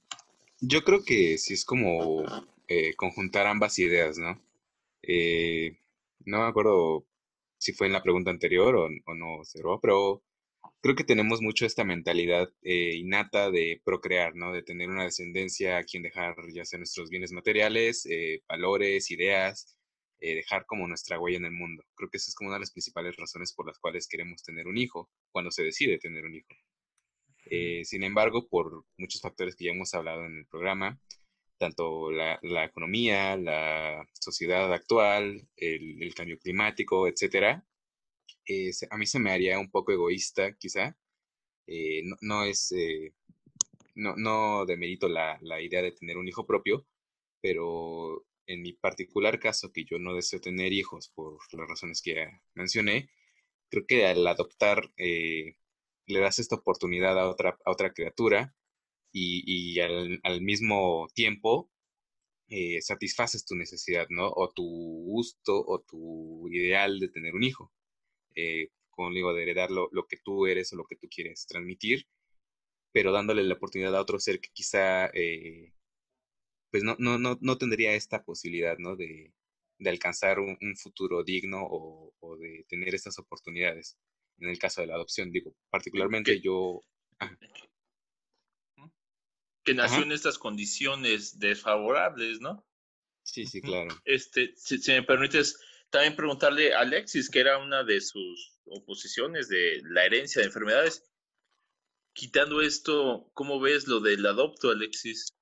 yo 0.58 0.82
creo 0.82 1.04
que 1.04 1.38
sí 1.38 1.54
es 1.54 1.64
como 1.64 2.24
eh, 2.66 2.92
conjuntar 2.96 3.46
ambas 3.46 3.78
ideas, 3.78 4.18
¿no? 4.18 4.42
Eh, 5.00 5.78
no 6.24 6.38
me 6.38 6.48
acuerdo 6.48 7.06
si 7.56 7.72
fue 7.72 7.86
en 7.86 7.92
la 7.92 8.02
pregunta 8.02 8.32
anterior 8.32 8.74
o, 8.74 8.88
no, 9.14 9.42
pero 9.80 10.24
creo 10.80 10.96
que 10.96 11.04
tenemos 11.04 11.40
mucho 11.40 11.66
esta 11.66 11.84
mentalidad 11.84 12.52
eh, 12.62 12.96
innata 12.96 13.52
de 13.52 13.80
procrear, 13.84 14.34
¿no? 14.34 14.52
De 14.52 14.64
tener 14.64 14.88
una 14.88 15.04
descendencia 15.04 15.76
a 15.76 15.84
quien 15.84 16.02
dejar 16.02 16.34
ya 16.52 16.64
sea 16.64 16.80
nuestros 16.80 17.10
bienes 17.10 17.30
materiales, 17.30 18.08
valores, 18.48 19.12
ideas, 19.12 19.77
eh, 20.20 20.34
dejar 20.34 20.66
como 20.66 20.86
nuestra 20.88 21.18
huella 21.18 21.38
en 21.38 21.46
el 21.46 21.52
mundo. 21.52 21.84
Creo 21.94 22.10
que 22.10 22.18
esa 22.18 22.30
es 22.30 22.34
como 22.34 22.48
una 22.48 22.56
de 22.56 22.60
las 22.60 22.72
principales 22.72 23.16
razones 23.16 23.52
por 23.54 23.66
las 23.66 23.78
cuales 23.78 24.08
queremos 24.08 24.42
tener 24.42 24.66
un 24.66 24.78
hijo, 24.78 25.10
cuando 25.32 25.50
se 25.50 25.62
decide 25.64 25.98
tener 25.98 26.24
un 26.24 26.34
hijo. 26.36 26.48
sin 27.84 28.02
embargo, 28.04 28.46
por 28.48 28.84
muchos 28.98 29.20
factores 29.22 29.56
que 29.56 29.66
ya 29.66 29.72
hemos 29.72 29.94
hablado 29.94 30.24
en 30.26 30.36
el 30.38 30.46
programa, 30.46 31.00
tanto 31.58 32.10
la, 32.10 32.64
economía, 32.64 33.36
la 33.36 34.06
sociedad 34.12 34.72
actual, 34.72 35.48
el, 35.56 36.14
cambio 36.14 36.38
climático, 36.38 37.08
etcétera, 37.08 37.64
eh, 38.46 38.70
a 38.90 38.96
mí 38.98 39.06
se 39.06 39.18
me 39.18 39.32
haría 39.32 39.58
un 39.58 39.70
poco 39.70 39.92
egoísta, 39.92 40.54
quizá. 40.56 40.96
Eh, 41.66 42.02
no, 42.22 42.44
es, 42.44 42.72
eh, 42.72 43.12
no, 43.94 44.16
no 44.16 44.66
demerito 44.66 45.08
la, 45.08 45.38
la 45.42 45.60
idea 45.60 45.82
de 45.82 45.92
tener 45.92 46.16
un 46.18 46.28
hijo 46.28 46.46
propio, 46.46 46.86
pero 47.40 48.24
en 48.48 48.62
mi 48.62 48.72
particular 48.72 49.38
caso, 49.38 49.72
que 49.72 49.84
yo 49.84 49.98
no 49.98 50.14
deseo 50.14 50.40
tener 50.40 50.72
hijos 50.72 51.10
por 51.14 51.38
las 51.52 51.68
razones 51.68 52.02
que 52.02 52.14
ya 52.16 52.42
mencioné, 52.54 53.10
creo 53.70 53.86
que 53.86 54.06
al 54.06 54.26
adoptar 54.26 54.90
le 56.08 56.20
das 56.20 56.38
esta 56.38 56.56
oportunidad 56.56 57.18
a 57.18 57.28
otra, 57.28 57.58
a 57.64 57.70
otra 57.70 57.92
criatura 57.92 58.54
y, 59.12 59.80
al, 59.80 60.40
mismo 60.40 61.08
tiempo 61.14 61.70
eh, 62.48 62.80
satisfaces 62.82 63.44
tu 63.44 63.54
necesidad, 63.56 64.06
¿no? 64.10 64.28
O 64.30 64.50
tu 64.50 64.64
gusto 64.64 65.62
o 65.66 65.80
tu 65.80 66.48
ideal 66.50 66.98
de 67.00 67.08
tener 67.08 67.34
un 67.34 67.44
hijo. 67.44 67.72
Eh, 68.34 68.70
como 68.90 69.12
digo, 69.12 69.34
de 69.34 69.42
heredar 69.42 69.70
lo, 69.70 69.90
que 70.08 70.18
tú 70.18 70.46
eres 70.46 70.72
o 70.72 70.76
lo 70.76 70.84
que 70.84 70.96
tú 70.96 71.08
quieres 71.10 71.46
transmitir, 71.46 72.06
pero 72.92 73.12
dándole 73.12 73.44
la 73.44 73.54
oportunidad 73.54 73.96
a 73.96 74.00
otro 74.02 74.18
ser 74.18 74.40
que 74.40 74.50
quizá 74.52 75.06
eh, 75.14 75.72
pues 76.70 76.82
no, 76.82 76.96
no, 76.98 77.18
no, 77.18 77.38
no, 77.40 77.58
tendría 77.58 77.94
esta 77.94 78.24
posibilidad, 78.24 78.76
¿no? 78.78 78.96
De, 78.96 79.32
alcanzar 79.86 80.40
un, 80.40 80.76
futuro 80.76 81.22
digno 81.22 81.60
o, 81.62 82.36
de 82.38 82.64
tener 82.68 82.94
estas 82.94 83.18
oportunidades. 83.18 83.96
En 84.38 84.48
el 84.48 84.58
caso 84.58 84.80
de 84.80 84.88
la 84.88 84.94
adopción, 84.94 85.30
digo, 85.30 85.54
particularmente 85.70 86.40
yo 86.40 86.84
que 89.68 89.74
nació 89.74 90.02
en 90.02 90.12
estas 90.12 90.38
condiciones 90.38 91.38
desfavorables, 91.38 92.40
¿no? 92.40 92.66
Sí, 93.22 93.44
sí, 93.44 93.60
claro. 93.60 93.94
Este, 94.06 94.54
si, 94.56 94.80
me 94.90 95.02
permites 95.02 95.60
también 95.90 96.16
preguntarle 96.16 96.72
a 96.72 96.80
Alexis, 96.80 97.28
que 97.28 97.40
era 97.40 97.58
una 97.58 97.84
de 97.84 98.00
sus 98.00 98.58
oposiciones 98.64 99.48
de 99.48 99.82
la 99.84 100.06
herencia 100.06 100.40
de 100.40 100.46
enfermedades. 100.46 101.04
Quitando 102.14 102.62
esto, 102.62 103.30
¿cómo 103.34 103.60
ves 103.60 103.86
lo 103.86 104.00
del 104.00 104.24
adopto, 104.24 104.70
Alexis? 104.70 105.34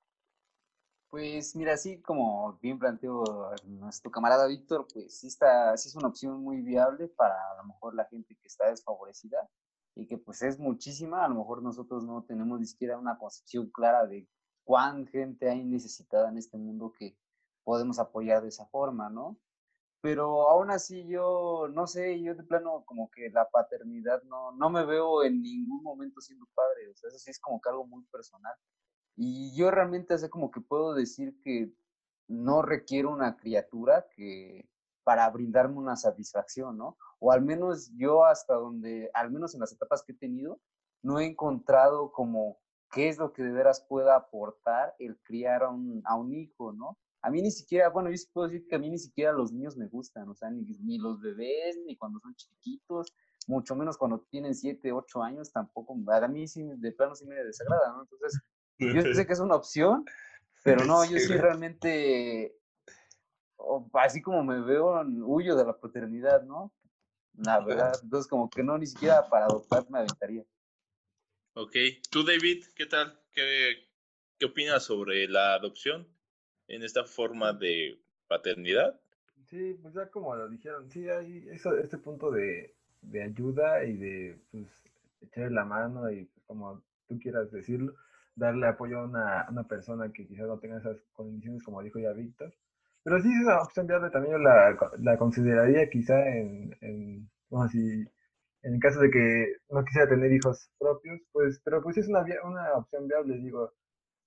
Pues 1.16 1.56
mira, 1.56 1.72
así 1.72 2.02
como 2.02 2.58
bien 2.60 2.78
planteó 2.78 3.24
nuestro 3.64 4.10
camarada 4.10 4.46
Víctor, 4.46 4.86
pues 4.92 5.18
sí, 5.18 5.28
está, 5.28 5.74
sí 5.78 5.88
es 5.88 5.96
una 5.96 6.08
opción 6.08 6.42
muy 6.42 6.60
viable 6.60 7.08
para 7.08 7.32
a 7.52 7.56
lo 7.56 7.68
mejor 7.68 7.94
la 7.94 8.04
gente 8.04 8.36
que 8.36 8.46
está 8.46 8.68
desfavorecida 8.68 9.38
y 9.94 10.06
que 10.06 10.18
pues 10.18 10.42
es 10.42 10.58
muchísima, 10.58 11.24
a 11.24 11.28
lo 11.28 11.36
mejor 11.36 11.62
nosotros 11.62 12.04
no 12.04 12.22
tenemos 12.24 12.60
ni 12.60 12.66
siquiera 12.66 12.98
una 12.98 13.16
concepción 13.16 13.70
clara 13.70 14.06
de 14.06 14.28
cuán 14.62 15.06
gente 15.06 15.48
hay 15.48 15.64
necesitada 15.64 16.28
en 16.28 16.36
este 16.36 16.58
mundo 16.58 16.92
que 16.92 17.16
podemos 17.64 17.98
apoyar 17.98 18.42
de 18.42 18.50
esa 18.50 18.66
forma, 18.66 19.08
¿no? 19.08 19.38
Pero 20.02 20.50
aún 20.50 20.70
así 20.70 21.06
yo, 21.06 21.66
no 21.72 21.86
sé, 21.86 22.20
yo 22.20 22.34
de 22.34 22.42
plano 22.42 22.84
como 22.84 23.10
que 23.10 23.30
la 23.30 23.48
paternidad 23.48 24.22
no, 24.24 24.52
no 24.52 24.68
me 24.68 24.84
veo 24.84 25.24
en 25.24 25.40
ningún 25.40 25.82
momento 25.82 26.20
siendo 26.20 26.44
padre, 26.54 26.90
o 26.90 26.94
sea, 26.94 27.08
eso 27.08 27.18
sí 27.18 27.30
es 27.30 27.40
como 27.40 27.58
que 27.58 27.70
algo 27.70 27.86
muy 27.86 28.04
personal. 28.12 28.54
Y 29.16 29.56
yo 29.56 29.70
realmente 29.70 30.14
hace 30.14 30.30
como 30.30 30.50
que 30.50 30.60
puedo 30.60 30.94
decir 30.94 31.40
que 31.42 31.72
no 32.28 32.62
requiero 32.62 33.10
una 33.10 33.36
criatura 33.36 34.06
que, 34.14 34.68
para 35.04 35.30
brindarme 35.30 35.78
una 35.78 35.96
satisfacción, 35.96 36.76
¿no? 36.76 36.98
O 37.18 37.32
al 37.32 37.42
menos 37.42 37.90
yo 37.96 38.24
hasta 38.24 38.54
donde, 38.54 39.10
al 39.14 39.30
menos 39.30 39.54
en 39.54 39.60
las 39.60 39.72
etapas 39.72 40.02
que 40.04 40.12
he 40.12 40.16
tenido, 40.16 40.60
no 41.02 41.20
he 41.20 41.26
encontrado 41.26 42.12
como 42.12 42.58
qué 42.90 43.08
es 43.08 43.18
lo 43.18 43.32
que 43.32 43.42
de 43.42 43.52
veras 43.52 43.86
pueda 43.88 44.16
aportar 44.16 44.94
el 44.98 45.18
criar 45.22 45.62
a 45.62 45.70
un, 45.70 46.02
a 46.04 46.16
un 46.16 46.34
hijo, 46.34 46.72
¿no? 46.72 46.98
A 47.22 47.30
mí 47.30 47.40
ni 47.42 47.50
siquiera, 47.50 47.88
bueno, 47.88 48.10
yo 48.10 48.16
sí 48.16 48.26
puedo 48.32 48.48
decir 48.48 48.66
que 48.68 48.76
a 48.76 48.78
mí 48.78 48.90
ni 48.90 48.98
siquiera 48.98 49.32
los 49.32 49.52
niños 49.52 49.76
me 49.76 49.88
gustan, 49.88 50.28
o 50.28 50.34
sea, 50.34 50.50
ni, 50.50 50.62
ni 50.62 50.98
los 50.98 51.20
bebés, 51.20 51.78
ni 51.86 51.96
cuando 51.96 52.20
son 52.20 52.34
chiquitos, 52.34 53.14
mucho 53.46 53.74
menos 53.74 53.96
cuando 53.96 54.26
tienen 54.30 54.54
7, 54.54 54.92
8 54.92 55.22
años, 55.22 55.52
tampoco, 55.52 55.96
a 56.10 56.28
mí 56.28 56.46
sí, 56.48 56.64
de 56.64 56.92
plano 56.92 57.14
sí 57.14 57.26
me 57.26 57.36
desagrada, 57.36 57.92
¿no? 57.92 58.02
Entonces, 58.02 58.40
yo 58.78 59.14
sé 59.14 59.26
que 59.26 59.32
es 59.32 59.40
una 59.40 59.54
opción, 59.54 60.04
pero 60.62 60.84
no, 60.84 61.04
yo 61.04 61.18
sí 61.18 61.34
realmente 61.36 62.56
así 63.94 64.22
como 64.22 64.44
me 64.44 64.60
veo, 64.60 65.02
huyo 65.24 65.56
de 65.56 65.64
la 65.64 65.78
paternidad, 65.78 66.42
¿no? 66.42 66.72
La 67.38 67.60
verdad, 67.60 67.92
entonces 68.02 68.28
como 68.28 68.48
que 68.48 68.62
no, 68.62 68.78
ni 68.78 68.86
siquiera 68.86 69.28
para 69.28 69.46
adoptar 69.46 69.88
me 69.90 69.98
aventaría. 69.98 70.44
Ok, 71.54 71.74
tú 72.10 72.24
David, 72.24 72.64
¿qué 72.74 72.86
tal? 72.86 73.18
¿Qué, 73.32 73.88
qué 74.38 74.46
opinas 74.46 74.84
sobre 74.84 75.28
la 75.28 75.54
adopción 75.54 76.06
en 76.68 76.82
esta 76.82 77.04
forma 77.04 77.52
de 77.52 78.00
paternidad? 78.28 79.00
Sí, 79.46 79.74
pues 79.80 79.94
ya 79.94 80.10
como 80.10 80.34
lo 80.34 80.48
dijeron, 80.48 80.90
sí 80.90 81.08
hay 81.08 81.46
eso, 81.50 81.76
este 81.76 81.98
punto 81.98 82.30
de, 82.30 82.74
de 83.02 83.22
ayuda 83.22 83.84
y 83.84 83.96
de 83.96 84.38
pues, 84.50 84.66
echarle 85.20 85.50
la 85.50 85.64
mano 85.64 86.10
y 86.10 86.24
pues, 86.24 86.46
como 86.46 86.82
tú 87.06 87.18
quieras 87.18 87.50
decirlo, 87.52 87.94
darle 88.36 88.68
apoyo 88.68 89.00
a 89.00 89.04
una, 89.50 89.64
persona 89.68 90.12
que 90.12 90.26
quizás 90.26 90.46
no 90.46 90.58
tenga 90.58 90.78
esas 90.78 90.98
condiciones 91.12 91.62
como 91.64 91.82
dijo 91.82 91.98
ya 91.98 92.12
Víctor 92.12 92.54
pero 93.06 93.22
sí 93.22 93.28
es 93.28 93.46
una 93.46 93.62
opción 93.62 93.86
viable, 93.86 94.10
también 94.10 94.42
la, 94.42 94.76
la 94.98 95.16
consideraría 95.16 95.88
quizá 95.88 96.26
en, 96.26 96.76
en, 96.80 97.30
en 98.62 98.74
el 98.74 98.80
caso 98.80 98.98
de 98.98 99.10
que 99.12 99.58
no 99.70 99.84
quisiera 99.84 100.08
tener 100.08 100.32
hijos 100.32 100.72
propios, 100.76 101.20
pues, 101.30 101.60
pero 101.64 101.80
pues 101.80 101.96
es 101.98 102.08
una, 102.08 102.24
una 102.42 102.72
opción 102.74 103.06
viable, 103.06 103.38
digo, 103.38 103.72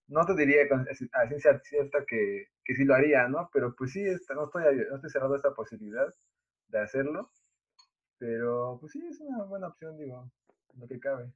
no 0.08 0.26
te 0.26 0.34
diría 0.34 0.62
a 1.12 1.28
ciencia 1.28 1.60
cierta 1.60 2.06
que, 2.08 2.48
que 2.64 2.74
sí 2.74 2.86
lo 2.86 2.96
haría, 2.96 3.28
¿no? 3.28 3.50
Pero 3.52 3.76
pues 3.76 3.92
sí, 3.92 4.02
está, 4.02 4.34
no, 4.34 4.46
estoy, 4.46 4.64
no 4.90 4.96
estoy 4.96 5.10
cerrado 5.10 5.36
esta 5.36 5.54
posibilidad 5.54 6.08
de 6.70 6.80
hacerlo, 6.80 7.30
pero 8.18 8.78
pues 8.80 8.94
sí, 8.94 9.06
es 9.06 9.20
una 9.20 9.44
buena 9.44 9.68
opción, 9.68 9.98
digo, 9.98 10.32
lo 10.78 10.88
que 10.88 11.02
cabe. 11.02 11.34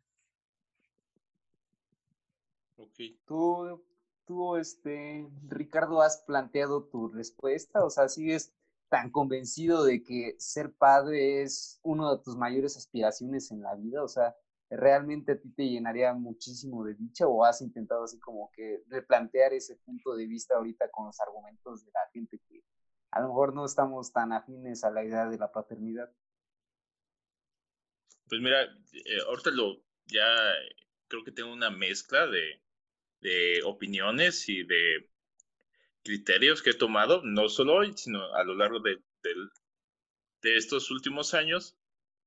Ok. 2.77 2.99
¿Tú 3.25 3.83
tú, 4.25 4.57
este, 4.57 5.27
Ricardo, 5.47 6.01
has 6.01 6.23
planteado 6.25 6.85
tu 6.85 7.09
respuesta? 7.09 7.83
O 7.83 7.89
sea, 7.89 8.07
¿sigues 8.09 8.53
tan 8.89 9.11
convencido 9.11 9.83
de 9.83 10.03
que 10.03 10.35
ser 10.37 10.73
padre 10.73 11.41
es 11.41 11.79
una 11.83 12.11
de 12.11 12.23
tus 12.23 12.35
mayores 12.35 12.77
aspiraciones 12.77 13.51
en 13.51 13.61
la 13.61 13.75
vida? 13.75 14.03
O 14.03 14.07
sea, 14.07 14.35
¿realmente 14.69 15.33
a 15.33 15.39
ti 15.39 15.49
te 15.51 15.69
llenaría 15.69 16.13
muchísimo 16.13 16.83
de 16.83 16.95
dicha 16.95 17.27
o 17.27 17.43
has 17.43 17.61
intentado 17.61 18.03
así 18.03 18.19
como 18.19 18.51
que 18.51 18.83
replantear 18.87 19.53
ese 19.53 19.75
punto 19.77 20.15
de 20.15 20.27
vista 20.27 20.55
ahorita 20.55 20.89
con 20.89 21.07
los 21.07 21.19
argumentos 21.19 21.85
de 21.85 21.91
la 21.91 22.09
gente 22.11 22.39
que 22.47 22.63
a 23.11 23.21
lo 23.21 23.27
mejor 23.27 23.53
no 23.53 23.65
estamos 23.65 24.11
tan 24.11 24.33
afines 24.33 24.83
a 24.83 24.89
la 24.89 25.03
idea 25.03 25.27
de 25.27 25.37
la 25.37 25.51
paternidad? 25.51 26.11
Pues 28.27 28.41
mira, 28.41 28.63
eh, 28.63 29.19
ahorita 29.27 29.51
lo 29.51 29.83
ya 30.05 30.25
creo 31.07 31.23
que 31.23 31.31
tengo 31.31 31.53
una 31.53 31.69
mezcla 31.69 32.25
de 32.25 32.62
de 33.23 33.63
opiniones 33.63 34.47
y 34.49 34.63
de 34.63 35.09
criterios 36.03 36.61
que 36.61 36.71
he 36.71 36.75
tomado, 36.75 37.21
no 37.23 37.47
solo 37.49 37.75
hoy, 37.75 37.93
sino 37.95 38.35
a 38.35 38.43
lo 38.43 38.55
largo 38.55 38.81
de, 38.81 39.01
de, 39.23 40.57
estos 40.57 40.91
últimos 40.91 41.33
años. 41.33 41.77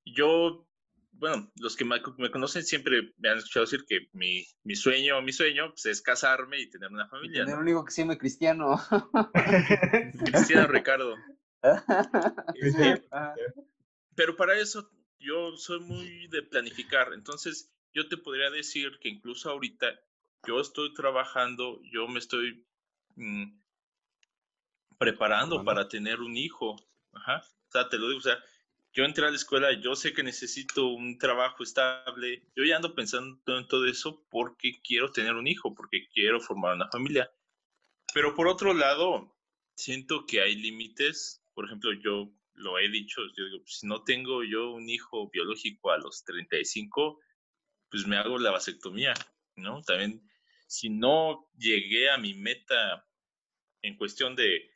Yo, 0.05 0.66
bueno, 1.12 1.52
los 1.56 1.77
que 1.77 1.85
me, 1.85 2.01
conocen 2.01 2.64
siempre 2.64 3.12
me 3.18 3.28
han 3.28 3.39
escuchado 3.39 3.66
decir 3.66 3.85
que 3.86 4.09
mi, 4.12 4.44
mi 4.64 4.74
sueño, 4.74 5.20
mi 5.20 5.32
sueño 5.32 5.68
pues, 5.70 5.85
es 5.86 6.01
casarme 6.01 6.59
y 6.59 6.70
tener 6.70 6.90
una 6.90 7.06
familia. 7.09 7.44
Tener 7.44 7.60
un 7.60 7.68
hijo 7.68 7.85
que 7.85 7.93
se 7.93 8.02
llame 8.02 8.16
Cristiano. 8.16 8.81
Cristiano 10.24 10.66
Ricardo. 10.68 11.14
pero 14.14 14.36
para 14.36 14.59
eso 14.59 14.90
yo 15.18 15.56
soy 15.56 15.81
muy 15.81 16.28
de 16.28 16.43
planificar, 16.43 17.12
entonces 17.12 17.73
yo 17.93 18.09
te 18.09 18.16
podría 18.16 18.51
decir 18.51 18.98
que 19.01 19.09
incluso 19.09 19.51
ahorita 19.51 19.89
yo 20.47 20.60
estoy 20.60 20.93
trabajando, 20.94 21.81
yo 21.90 22.09
me 22.09 22.18
estoy 22.18 22.66
mm, 23.16 23.60
preparando 24.98 25.64
para 25.64 25.89
tener 25.89 26.20
un 26.20 26.36
hijo. 26.36 26.77
Ajá. 27.12 27.43
O 27.68 27.70
sea, 27.73 27.89
te 27.89 27.98
lo 27.98 28.09
digo, 28.09 28.18
o 28.18 28.23
sea, 28.23 28.39
yo 28.93 29.05
entré 29.05 29.27
a 29.27 29.31
la 29.31 29.36
escuela, 29.36 29.73
yo 29.81 29.94
sé 29.94 30.12
que 30.12 30.23
necesito 30.23 30.86
un 30.89 31.18
trabajo 31.18 31.62
estable, 31.62 32.43
yo 32.55 32.64
ya 32.64 32.77
ando 32.77 32.94
pensando 32.94 33.59
en 33.59 33.68
todo 33.68 33.86
eso 33.86 34.27
porque 34.31 34.81
quiero 34.82 35.12
tener 35.12 35.35
un 35.35 35.47
hijo, 35.47 35.74
porque 35.74 36.09
quiero 36.14 36.40
formar 36.40 36.77
una 36.77 36.89
familia. 36.89 37.31
Pero 38.14 38.35
por 38.35 38.48
otro 38.48 38.73
lado, 38.73 39.36
siento 39.77 40.24
que 40.27 40.40
hay 40.40 40.56
límites. 40.56 41.43
Por 41.52 41.66
ejemplo, 41.66 41.93
yo 41.93 42.32
lo 42.55 42.78
he 42.78 42.89
dicho, 42.89 43.20
yo 43.36 43.44
digo, 43.44 43.64
si 43.66 43.86
no 43.86 44.02
tengo 44.02 44.43
yo 44.43 44.70
un 44.70 44.89
hijo 44.89 45.28
biológico 45.28 45.90
a 45.90 45.98
los 45.98 46.24
35, 46.24 47.20
pues 47.90 48.06
me 48.06 48.16
hago 48.16 48.39
la 48.39 48.51
vasectomía, 48.51 49.12
¿no? 49.56 49.82
También 49.82 50.27
si 50.66 50.88
no 50.90 51.48
llegué 51.56 52.10
a 52.10 52.18
mi 52.18 52.34
meta 52.34 53.06
en 53.82 53.97
cuestión 53.97 54.36
de, 54.36 54.70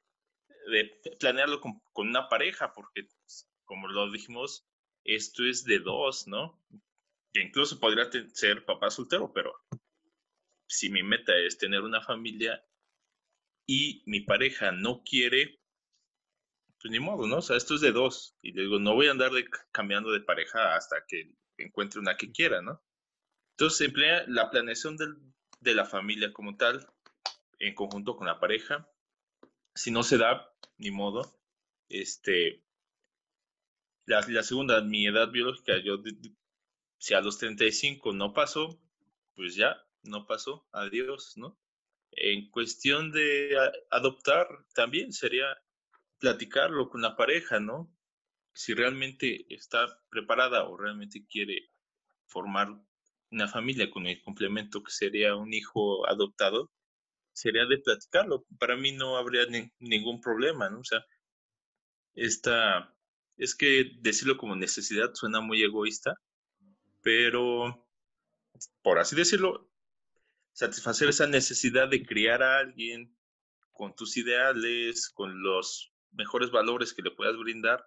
planearlo 1.18 1.60
con, 1.60 1.80
una 1.94 2.28
pareja, 2.28 2.72
porque 2.72 3.04
pues, 3.04 3.48
como 3.64 3.88
lo 3.88 4.10
dijimos, 4.10 4.66
esto 5.04 5.44
es 5.44 5.64
de 5.64 5.78
dos, 5.78 6.26
¿no? 6.26 6.62
Que 7.32 7.42
incluso 7.42 7.80
podría 7.80 8.10
ser 8.32 8.64
papá 8.64 8.90
soltero, 8.90 9.32
pero 9.32 9.54
si 10.66 10.90
mi 10.90 11.02
meta 11.02 11.36
es 11.36 11.58
tener 11.58 11.82
una 11.82 12.00
familia, 12.00 12.64
y 13.72 14.02
mi 14.04 14.20
pareja 14.20 14.72
no 14.72 15.04
quiere, 15.04 15.60
pues 16.82 16.90
ni 16.90 16.98
modo, 16.98 17.28
¿no? 17.28 17.36
O 17.36 17.42
sea, 17.42 17.56
esto 17.56 17.76
es 17.76 17.80
de 17.80 17.92
dos. 17.92 18.36
Y 18.42 18.50
digo, 18.50 18.80
no 18.80 18.94
voy 18.94 19.06
a 19.06 19.12
andar 19.12 19.30
de, 19.30 19.48
cambiando 19.70 20.10
de 20.10 20.22
pareja 20.22 20.74
hasta 20.74 21.04
que 21.06 21.32
encuentre 21.56 22.00
una 22.00 22.16
que 22.16 22.32
quiera, 22.32 22.62
¿no? 22.62 22.82
Entonces, 23.52 23.92
la 24.26 24.50
planeación 24.50 24.96
del, 24.96 25.14
de 25.60 25.74
la 25.74 25.84
familia 25.84 26.32
como 26.32 26.56
tal, 26.56 26.86
en 27.58 27.74
conjunto 27.74 28.16
con 28.16 28.26
la 28.26 28.40
pareja. 28.40 28.88
Si 29.74 29.90
no 29.90 30.02
se 30.02 30.18
da, 30.18 30.52
ni 30.78 30.90
modo. 30.90 31.38
Este, 31.88 32.62
la, 34.06 34.20
la 34.28 34.42
segunda, 34.42 34.80
mi 34.80 35.06
edad 35.06 35.30
biológica, 35.30 35.78
yo, 35.78 36.02
si 36.98 37.14
a 37.14 37.20
los 37.20 37.38
35 37.38 38.12
no 38.12 38.32
pasó, 38.32 38.80
pues 39.34 39.54
ya, 39.54 39.82
no 40.02 40.26
pasó, 40.26 40.66
adiós, 40.72 41.36
¿no? 41.36 41.58
En 42.12 42.50
cuestión 42.50 43.12
de 43.12 43.56
adoptar, 43.90 44.46
también 44.74 45.12
sería 45.12 45.46
platicarlo 46.18 46.88
con 46.88 47.02
la 47.02 47.16
pareja, 47.16 47.60
¿no? 47.60 47.94
Si 48.52 48.74
realmente 48.74 49.46
está 49.54 50.02
preparada 50.10 50.64
o 50.64 50.76
realmente 50.76 51.26
quiere 51.26 51.70
formar 52.26 52.68
una 53.30 53.48
familia 53.48 53.90
con 53.90 54.06
el 54.06 54.20
complemento 54.22 54.82
que 54.82 54.92
sería 54.92 55.36
un 55.36 55.52
hijo 55.52 56.06
adoptado, 56.08 56.70
sería 57.32 57.66
de 57.66 57.78
platicarlo. 57.78 58.44
Para 58.58 58.76
mí 58.76 58.92
no 58.92 59.16
habría 59.16 59.46
ningún 59.78 60.20
problema, 60.20 60.68
¿no? 60.70 60.80
O 60.80 60.84
sea, 60.84 61.04
esta, 62.14 62.94
es 63.36 63.54
que 63.54 63.92
decirlo 64.00 64.36
como 64.36 64.56
necesidad 64.56 65.14
suena 65.14 65.40
muy 65.40 65.62
egoísta, 65.62 66.14
pero 67.02 67.86
por 68.82 68.98
así 68.98 69.16
decirlo, 69.16 69.70
satisfacer 70.52 71.08
esa 71.08 71.26
necesidad 71.26 71.88
de 71.88 72.04
criar 72.04 72.42
a 72.42 72.58
alguien 72.58 73.16
con 73.72 73.94
tus 73.94 74.16
ideales, 74.16 75.08
con 75.08 75.42
los 75.42 75.92
mejores 76.12 76.50
valores 76.50 76.92
que 76.92 77.02
le 77.02 77.12
puedas 77.12 77.36
brindar 77.36 77.84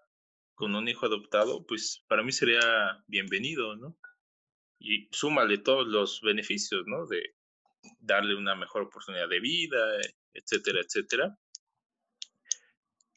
con 0.55 0.75
un 0.75 0.87
hijo 0.87 1.05
adoptado, 1.05 1.65
pues 1.65 2.03
para 2.07 2.23
mí 2.23 2.31
sería 2.31 3.03
bienvenido, 3.07 3.75
¿no? 3.75 3.97
Y 4.83 5.07
súmale 5.11 5.59
todos 5.59 5.87
los 5.87 6.19
beneficios, 6.21 6.83
¿no? 6.85 7.07
De 7.07 7.35
darle 8.01 8.35
una 8.35 8.53
mejor 8.53 8.83
oportunidad 8.83 9.29
de 9.29 9.39
vida, 9.39 10.01
etcétera, 10.33 10.81
etcétera. 10.81 11.39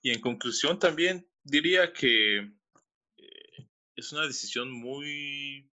Y 0.00 0.12
en 0.12 0.20
conclusión 0.20 0.78
también 0.78 1.28
diría 1.42 1.92
que 1.92 2.38
eh, 2.38 3.68
es 3.96 4.12
una 4.12 4.26
decisión 4.28 4.70
muy 4.70 5.68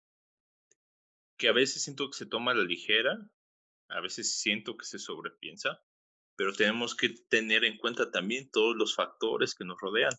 que 1.39 1.49
a 1.49 1.53
veces 1.53 1.83
siento 1.83 2.11
que 2.11 2.19
se 2.19 2.27
toma 2.27 2.51
a 2.51 2.55
la 2.55 2.65
ligera, 2.65 3.17
a 3.89 4.01
veces 4.01 4.39
siento 4.39 4.77
que 4.77 4.85
se 4.85 4.99
sobrepiensa, 4.99 5.83
pero 6.37 6.53
tenemos 6.53 6.95
que 6.95 7.15
tener 7.31 7.65
en 7.65 7.79
cuenta 7.79 8.11
también 8.11 8.51
todos 8.51 8.77
los 8.77 8.95
factores 8.95 9.55
que 9.55 9.65
nos 9.65 9.81
rodean. 9.81 10.13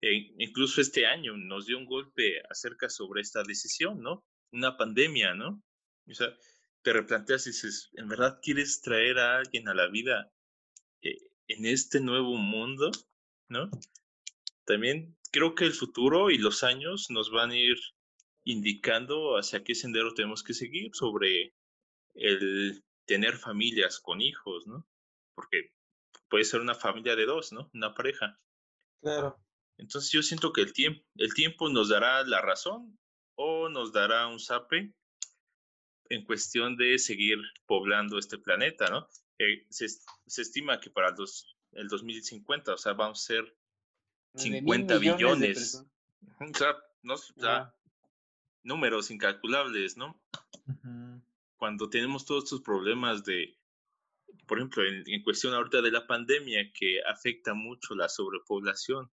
E 0.00 0.32
incluso 0.38 0.80
este 0.80 1.06
año 1.06 1.36
nos 1.36 1.66
dio 1.66 1.78
un 1.78 1.86
golpe 1.86 2.40
acerca 2.48 2.88
sobre 2.88 3.22
esta 3.22 3.42
decisión, 3.42 4.00
¿no? 4.00 4.24
Una 4.52 4.76
pandemia, 4.76 5.34
¿no? 5.34 5.62
O 6.08 6.14
sea, 6.14 6.36
te 6.82 6.92
replanteas 6.92 7.46
y 7.46 7.50
dices, 7.50 7.90
¿en 7.94 8.08
verdad 8.08 8.40
quieres 8.42 8.80
traer 8.82 9.18
a 9.18 9.38
alguien 9.38 9.68
a 9.68 9.74
la 9.74 9.88
vida 9.88 10.32
eh, 11.02 11.18
en 11.48 11.66
este 11.66 12.00
nuevo 12.00 12.36
mundo? 12.36 12.90
¿No? 13.48 13.70
También 14.64 15.16
creo 15.30 15.54
que 15.54 15.64
el 15.64 15.72
futuro 15.72 16.30
y 16.30 16.38
los 16.38 16.62
años 16.62 17.06
nos 17.10 17.30
van 17.30 17.50
a 17.50 17.56
ir 17.56 17.76
indicando 18.44 19.36
hacia 19.36 19.62
qué 19.62 19.74
sendero 19.74 20.14
tenemos 20.14 20.42
que 20.42 20.54
seguir 20.54 20.90
sobre 20.94 21.54
el 22.14 22.84
tener 23.06 23.36
familias 23.36 24.00
con 24.00 24.20
hijos, 24.20 24.66
¿no? 24.66 24.86
Porque 25.34 25.72
puede 26.28 26.44
ser 26.44 26.60
una 26.60 26.74
familia 26.74 27.16
de 27.16 27.26
dos, 27.26 27.52
¿no? 27.52 27.70
Una 27.72 27.94
pareja. 27.94 28.38
Claro. 29.00 29.38
Entonces 29.78 30.10
yo 30.12 30.22
siento 30.22 30.52
que 30.52 30.60
el 30.60 30.72
tiempo, 30.72 31.04
el 31.16 31.34
tiempo 31.34 31.68
nos 31.68 31.88
dará 31.88 32.24
la 32.24 32.40
razón 32.40 32.98
o 33.44 33.68
nos 33.68 33.92
dará 33.92 34.28
un 34.28 34.38
sape 34.38 34.94
en 36.08 36.24
cuestión 36.24 36.76
de 36.76 36.98
seguir 36.98 37.38
poblando 37.66 38.18
este 38.18 38.38
planeta, 38.38 38.88
¿no? 38.88 39.08
Eh, 39.38 39.66
se, 39.68 39.88
se, 39.88 40.42
estima 40.42 40.78
que 40.78 40.90
para 40.90 41.10
los, 41.10 41.56
el 41.72 41.88
2050, 41.88 42.74
o 42.74 42.76
sea, 42.76 42.92
vamos 42.92 43.22
a 43.22 43.26
ser 43.26 43.56
50 44.36 44.98
billones. 44.98 45.84
O 46.38 46.54
sea, 46.54 46.76
no, 47.02 47.16
números 48.62 49.10
incalculables, 49.10 49.96
¿no? 49.96 50.22
Cuando 51.56 51.88
tenemos 51.88 52.24
todos 52.24 52.44
estos 52.44 52.60
problemas 52.60 53.24
de, 53.24 53.58
por 54.46 54.58
ejemplo, 54.58 54.84
en, 54.84 55.22
cuestión 55.22 55.54
ahorita 55.54 55.82
de 55.82 55.90
la 55.90 56.06
pandemia 56.06 56.70
que 56.72 57.00
afecta 57.02 57.54
mucho 57.54 57.94
la 57.94 58.08
sobrepoblación, 58.08 59.10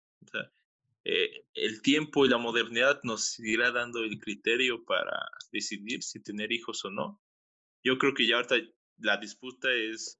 eh, 1.05 1.45
el 1.53 1.81
tiempo 1.81 2.25
y 2.25 2.29
la 2.29 2.37
modernidad 2.37 2.99
nos 3.03 3.39
irá 3.39 3.71
dando 3.71 3.99
el 4.03 4.19
criterio 4.19 4.83
para 4.85 5.17
decidir 5.51 6.03
si 6.03 6.21
tener 6.21 6.51
hijos 6.51 6.83
o 6.85 6.91
no. 6.91 7.21
Yo 7.83 7.97
creo 7.97 8.13
que 8.13 8.27
ya 8.27 8.35
ahorita 8.35 8.55
la 8.97 9.17
disputa 9.17 9.71
es 9.73 10.19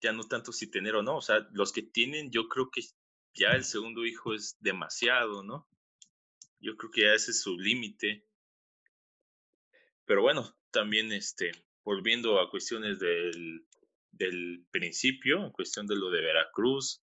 ya 0.00 0.12
no 0.12 0.24
tanto 0.24 0.52
si 0.52 0.70
tener 0.70 0.94
o 0.94 1.02
no, 1.02 1.16
o 1.16 1.22
sea, 1.22 1.48
los 1.52 1.72
que 1.72 1.82
tienen, 1.82 2.30
yo 2.30 2.48
creo 2.48 2.70
que 2.70 2.82
ya 3.34 3.52
el 3.52 3.64
segundo 3.64 4.04
hijo 4.06 4.34
es 4.34 4.56
demasiado, 4.60 5.42
¿no? 5.42 5.68
Yo 6.60 6.76
creo 6.76 6.90
que 6.90 7.02
ya 7.02 7.14
ese 7.14 7.32
es 7.32 7.42
su 7.42 7.58
límite. 7.58 8.24
Pero 10.04 10.22
bueno, 10.22 10.56
también 10.70 11.12
este, 11.12 11.52
volviendo 11.84 12.40
a 12.40 12.50
cuestiones 12.50 12.98
del, 12.98 13.66
del 14.12 14.66
principio, 14.70 15.44
en 15.44 15.50
cuestión 15.50 15.86
de 15.86 15.96
lo 15.96 16.10
de 16.10 16.22
Veracruz, 16.22 17.02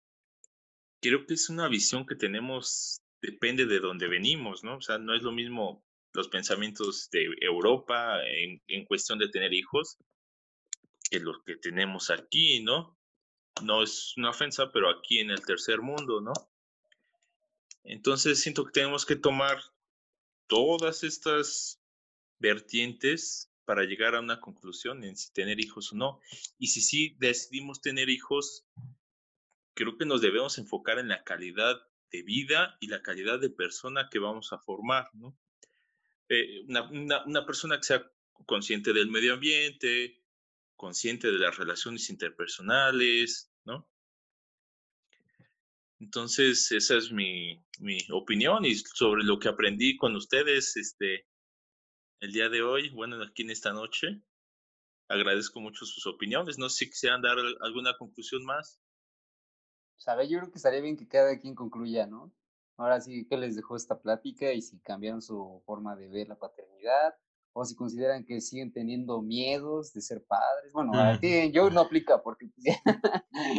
creo 1.01 1.25
que 1.25 1.33
es 1.33 1.49
una 1.49 1.67
visión 1.67 2.05
que 2.05 2.15
tenemos, 2.15 3.01
depende 3.21 3.65
de 3.65 3.79
dónde 3.79 4.07
venimos, 4.07 4.63
¿no? 4.63 4.77
O 4.77 4.81
sea, 4.81 4.97
no 4.97 5.15
es 5.15 5.23
lo 5.23 5.31
mismo 5.31 5.83
los 6.13 6.27
pensamientos 6.27 7.09
de 7.11 7.29
Europa 7.41 8.19
en, 8.25 8.61
en 8.67 8.85
cuestión 8.85 9.17
de 9.19 9.29
tener 9.29 9.53
hijos 9.53 9.97
que 11.09 11.19
los 11.19 11.43
que 11.43 11.55
tenemos 11.57 12.09
aquí, 12.09 12.61
¿no? 12.61 12.97
No 13.63 13.83
es 13.83 14.15
una 14.17 14.29
ofensa, 14.29 14.71
pero 14.71 14.89
aquí 14.89 15.19
en 15.19 15.31
el 15.31 15.45
tercer 15.45 15.81
mundo, 15.81 16.21
¿no? 16.21 16.33
Entonces 17.83 18.39
siento 18.41 18.65
que 18.65 18.71
tenemos 18.71 19.05
que 19.05 19.15
tomar 19.15 19.59
todas 20.47 21.03
estas 21.03 21.81
vertientes 22.39 23.51
para 23.65 23.83
llegar 23.83 24.15
a 24.15 24.19
una 24.19 24.39
conclusión 24.39 25.03
en 25.03 25.15
si 25.15 25.31
tener 25.31 25.59
hijos 25.59 25.93
o 25.93 25.95
no. 25.95 26.19
Y 26.57 26.67
si 26.67 26.81
sí 26.81 27.15
decidimos 27.19 27.81
tener 27.81 28.09
hijos, 28.09 28.65
creo 29.73 29.97
que 29.97 30.05
nos 30.05 30.21
debemos 30.21 30.57
enfocar 30.57 30.99
en 30.99 31.07
la 31.07 31.23
calidad 31.23 31.81
de 32.11 32.23
vida 32.23 32.77
y 32.79 32.87
la 32.87 33.01
calidad 33.01 33.39
de 33.39 33.49
persona 33.49 34.09
que 34.09 34.19
vamos 34.19 34.51
a 34.53 34.59
formar, 34.59 35.09
¿no? 35.13 35.37
Eh, 36.29 36.63
una, 36.67 36.89
una, 36.89 37.25
una 37.25 37.45
persona 37.45 37.77
que 37.77 37.83
sea 37.83 38.11
consciente 38.45 38.93
del 38.93 39.09
medio 39.09 39.33
ambiente, 39.33 40.21
consciente 40.75 41.31
de 41.31 41.37
las 41.37 41.57
relaciones 41.57 42.09
interpersonales, 42.09 43.51
¿no? 43.65 43.87
Entonces, 45.99 46.71
esa 46.71 46.97
es 46.97 47.11
mi, 47.11 47.63
mi, 47.79 47.99
opinión 48.09 48.65
y 48.65 48.73
sobre 48.73 49.23
lo 49.23 49.37
que 49.37 49.49
aprendí 49.49 49.95
con 49.97 50.15
ustedes 50.15 50.75
este, 50.75 51.27
el 52.19 52.31
día 52.31 52.49
de 52.49 52.63
hoy, 52.63 52.89
bueno, 52.89 53.21
aquí 53.21 53.43
en 53.43 53.51
esta 53.51 53.71
noche. 53.71 54.19
Agradezco 55.07 55.59
mucho 55.59 55.85
sus 55.85 56.07
opiniones. 56.07 56.57
No 56.57 56.69
sé 56.69 56.85
si 56.85 56.89
quisieran 56.89 57.21
dar 57.21 57.37
alguna 57.59 57.95
conclusión 57.97 58.43
más. 58.45 58.80
Sabe, 60.01 60.27
yo 60.27 60.39
creo 60.39 60.51
que 60.51 60.57
estaría 60.57 60.81
bien 60.81 60.97
que 60.97 61.07
cada 61.07 61.37
quien 61.37 61.53
concluya, 61.53 62.07
¿no? 62.07 62.31
Ahora 62.75 62.99
sí, 62.99 63.27
¿qué 63.29 63.37
les 63.37 63.55
dejó 63.55 63.75
esta 63.75 64.01
plática 64.01 64.51
y 64.51 64.63
si 64.63 64.79
cambiaron 64.79 65.21
su 65.21 65.61
forma 65.63 65.95
de 65.95 66.07
ver 66.09 66.27
la 66.27 66.39
paternidad? 66.39 67.13
o 67.53 67.65
si 67.65 67.75
consideran 67.75 68.23
que 68.23 68.39
siguen 68.39 68.71
teniendo 68.71 69.21
miedos 69.21 69.93
de 69.93 70.01
ser 70.01 70.23
padres. 70.23 70.71
Bueno, 70.71 70.93
yo 71.51 71.69
no 71.69 71.81
aplica 71.81 72.21
porque 72.21 72.47
pues, 72.47 72.77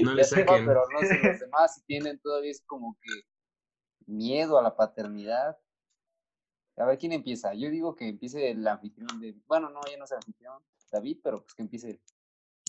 no 0.03 0.15
le 0.15 0.25
saquen. 0.25 0.67
pero 0.67 0.85
no 0.91 1.01
sé 1.01 1.21
los 1.23 1.41
demás 1.41 1.75
si 1.75 1.83
tienen 1.83 2.19
todavía 2.19 2.51
es 2.51 2.63
como 2.65 2.97
que 3.03 3.11
miedo 4.07 4.59
a 4.59 4.63
la 4.63 4.77
paternidad. 4.77 5.59
A 6.79 6.87
ver 6.87 6.97
quién 6.97 7.13
empieza. 7.13 7.53
Yo 7.53 7.69
digo 7.69 7.95
que 7.95 8.09
empiece 8.09 8.51
el 8.51 8.67
anfitrión 8.67 9.21
de, 9.21 9.37
bueno, 9.47 9.69
no, 9.69 9.81
ya 9.91 9.99
no 9.99 10.05
es 10.05 10.11
el 10.13 10.17
anfitrión, 10.17 10.63
David, 10.91 11.19
pero 11.23 11.43
pues 11.43 11.55
que 11.55 11.63
empiece. 11.63 12.01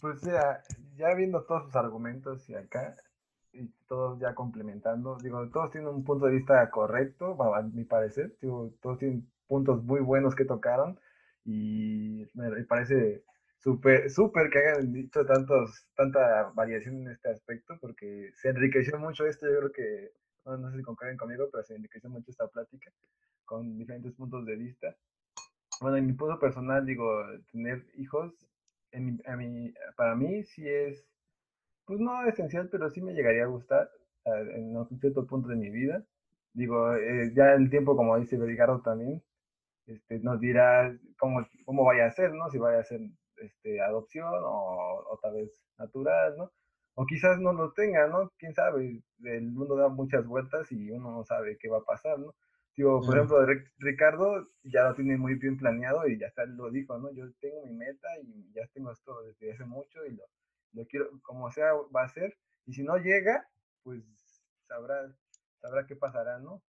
Pues 0.01 0.21
ya, 0.21 0.61
ya 0.97 1.13
viendo 1.13 1.45
todos 1.45 1.63
sus 1.63 1.75
argumentos 1.77 2.49
y 2.49 2.55
acá, 2.55 2.97
y 3.53 3.67
todos 3.87 4.19
ya 4.19 4.33
complementando, 4.33 5.17
digo, 5.21 5.47
todos 5.49 5.71
tienen 5.71 5.89
un 5.89 6.03
punto 6.03 6.25
de 6.25 6.33
vista 6.33 6.69
correcto, 6.71 7.37
a 7.41 7.61
mi 7.61 7.83
parecer, 7.83 8.35
todos 8.81 8.97
tienen 8.97 9.31
puntos 9.47 9.83
muy 9.83 10.01
buenos 10.01 10.35
que 10.35 10.45
tocaron 10.45 10.99
y 11.45 12.25
me 12.33 12.63
parece 12.63 13.23
súper 13.59 14.09
súper 14.09 14.49
que 14.49 14.59
hayan 14.59 14.91
dicho 14.91 15.25
tantos, 15.25 15.87
tanta 15.95 16.51
variación 16.55 17.03
en 17.03 17.11
este 17.11 17.29
aspecto, 17.29 17.77
porque 17.79 18.31
se 18.35 18.49
enriqueció 18.49 18.97
mucho 18.99 19.25
esto, 19.25 19.47
yo 19.47 19.59
creo 19.59 19.71
que, 19.71 20.11
no, 20.45 20.71
sé 20.71 20.77
si 20.77 20.83
concuerden 20.83 21.17
conmigo, 21.17 21.47
pero 21.51 21.63
se 21.63 21.75
enriqueció 21.75 22.09
mucho 22.09 22.31
esta 22.31 22.47
plática 22.47 22.91
con 23.45 23.77
diferentes 23.77 24.13
puntos 24.13 24.45
de 24.45 24.55
vista. 24.55 24.95
Bueno, 25.79 25.97
en 25.97 26.07
mi 26.07 26.13
punto 26.13 26.39
personal, 26.39 26.85
digo, 26.85 27.23
tener 27.51 27.85
hijos, 27.95 28.33
en, 28.91 29.21
a 29.25 29.35
mí, 29.35 29.73
para 29.95 30.15
mí 30.15 30.43
sí 30.43 30.67
es 30.67 31.05
pues 31.85 31.99
no 31.99 32.25
esencial, 32.27 32.69
pero 32.69 32.89
sí 32.89 33.01
me 33.01 33.13
llegaría 33.13 33.43
a 33.43 33.47
gustar 33.47 33.89
en 34.25 34.75
un 34.77 34.99
cierto 34.99 35.25
punto 35.25 35.49
de 35.49 35.55
mi 35.55 35.69
vida. 35.69 36.03
Digo, 36.53 36.93
eh, 36.95 37.31
ya 37.35 37.53
el 37.53 37.69
tiempo, 37.69 37.95
como 37.95 38.17
dice 38.19 38.37
Ricardo 38.37 38.81
también, 38.81 39.23
este, 39.87 40.19
nos 40.19 40.39
dirá 40.39 40.95
cómo, 41.19 41.45
cómo 41.65 41.83
vaya 41.85 42.05
a 42.05 42.11
ser, 42.11 42.33
¿no? 42.33 42.49
Si 42.49 42.57
vaya 42.57 42.79
a 42.79 42.83
ser 42.83 43.01
este, 43.37 43.81
adopción 43.81 44.33
o, 44.43 45.03
o 45.09 45.19
tal 45.21 45.33
vez 45.33 45.59
natural, 45.77 46.35
¿no? 46.37 46.51
O 46.95 47.05
quizás 47.05 47.39
no 47.39 47.53
lo 47.53 47.73
tenga, 47.73 48.07
¿no? 48.07 48.31
Quién 48.37 48.53
sabe, 48.53 49.01
el 49.23 49.51
mundo 49.51 49.75
da 49.75 49.89
muchas 49.89 50.25
vueltas 50.27 50.71
y 50.71 50.91
uno 50.91 51.11
no 51.11 51.23
sabe 51.25 51.57
qué 51.59 51.69
va 51.69 51.79
a 51.79 51.83
pasar, 51.83 52.19
¿no? 52.19 52.35
Digo, 52.75 53.01
por 53.01 53.15
ejemplo, 53.15 53.45
Ricardo 53.77 54.47
ya 54.63 54.89
lo 54.89 54.95
tiene 54.95 55.17
muy 55.17 55.35
bien 55.35 55.57
planeado 55.57 56.07
y 56.07 56.17
ya 56.17 56.27
está, 56.27 56.45
lo 56.45 56.71
dijo, 56.71 56.97
¿no? 56.97 57.11
Yo 57.13 57.25
tengo 57.39 57.65
mi 57.65 57.73
meta 57.73 58.07
y 58.23 58.51
ya 58.53 58.67
tengo 58.73 58.91
esto 58.91 59.21
desde 59.23 59.53
hace 59.53 59.65
mucho 59.65 60.03
y 60.05 60.15
lo, 60.15 60.23
lo 60.73 60.85
quiero, 60.87 61.09
como 61.21 61.51
sea, 61.51 61.73
va 61.95 62.03
a 62.03 62.09
ser. 62.09 62.37
Y 62.65 62.73
si 62.73 62.83
no 62.83 62.97
llega, 62.97 63.47
pues 63.83 64.03
sabrá, 64.67 65.15
sabrá 65.61 65.85
qué 65.85 65.95
pasará, 65.95 66.39
¿no? 66.39 66.61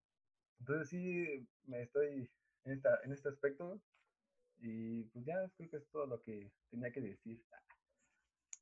Entonces 0.61 0.89
sí, 0.89 1.47
me 1.67 1.83
estoy 1.83 2.31
en, 2.65 2.73
esta, 2.73 3.01
en 3.05 3.13
este 3.13 3.29
aspecto 3.29 3.81
y 4.59 5.05
pues 5.05 5.25
ya 5.25 5.35
creo 5.57 5.71
que 5.71 5.77
es 5.77 5.89
todo 5.91 6.07
lo 6.07 6.23
que 6.23 6.51
tenía 6.71 6.91
que 6.91 7.01
decir. 7.01 7.43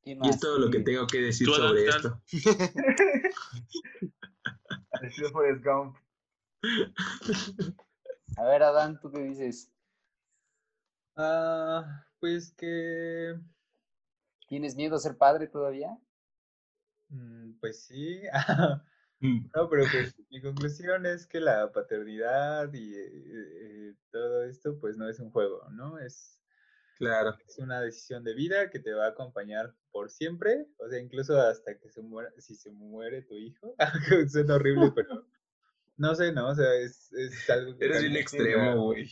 Y 0.05 0.29
es 0.29 0.41
todo 0.41 0.59
lo 0.59 0.69
que 0.71 0.81
tengo 0.81 1.07
que 1.07 1.21
decir 1.21 1.47
sobre 1.49 1.87
esto. 1.87 2.21
A 8.37 8.45
ver, 8.45 8.63
Adán, 8.63 8.99
¿tú 9.01 9.13
qué 9.13 9.21
dices? 9.21 9.71
Ah, 11.17 12.05
pues 12.19 12.53
que... 12.57 13.39
¿Tienes 14.53 14.77
miedo 14.77 14.97
a 14.97 14.99
ser 14.99 15.17
padre 15.17 15.47
todavía? 15.47 15.89
Mm, 17.09 17.53
pues 17.59 17.85
sí. 17.87 18.21
Mm. 19.25 19.51
no, 19.55 19.71
pero 19.71 19.85
pues 19.89 20.17
mi 20.31 20.43
conclusión 20.43 21.07
es 21.07 21.29
que 21.29 21.39
la 21.39 21.71
paternidad 21.71 22.73
y 22.75 22.93
eh, 22.93 23.13
eh, 23.15 23.95
todo 24.11 24.43
esto 24.43 24.81
pues 24.81 24.97
no 24.97 25.09
es 25.09 25.21
un 25.21 25.31
juego, 25.31 25.65
¿no? 25.71 25.97
Es, 26.01 26.41
claro. 26.99 27.37
es 27.47 27.57
una 27.59 27.81
decisión 27.81 28.25
de 28.25 28.35
vida 28.35 28.69
que 28.69 28.81
te 28.81 28.93
va 28.93 29.05
a 29.05 29.11
acompañar 29.11 29.77
por 29.93 30.11
siempre, 30.11 30.67
o 30.79 30.89
sea, 30.89 30.99
incluso 30.99 31.41
hasta 31.41 31.79
que 31.79 31.89
se 31.89 32.03
muera, 32.03 32.33
si 32.39 32.57
se 32.57 32.73
muere 32.73 33.23
tu 33.23 33.37
hijo, 33.37 33.77
suena 34.29 34.57
horrible, 34.57 34.91
pero 34.93 35.25
no 35.99 36.17
sé, 36.17 36.33
no, 36.33 36.49
o 36.49 36.55
sea, 36.57 36.75
es, 36.75 37.13
es 37.13 37.49
algo 37.49 37.79
que... 37.79 37.85
Eres 37.85 38.03
un 38.03 38.17
extremo, 38.17 38.87
güey. 38.87 39.09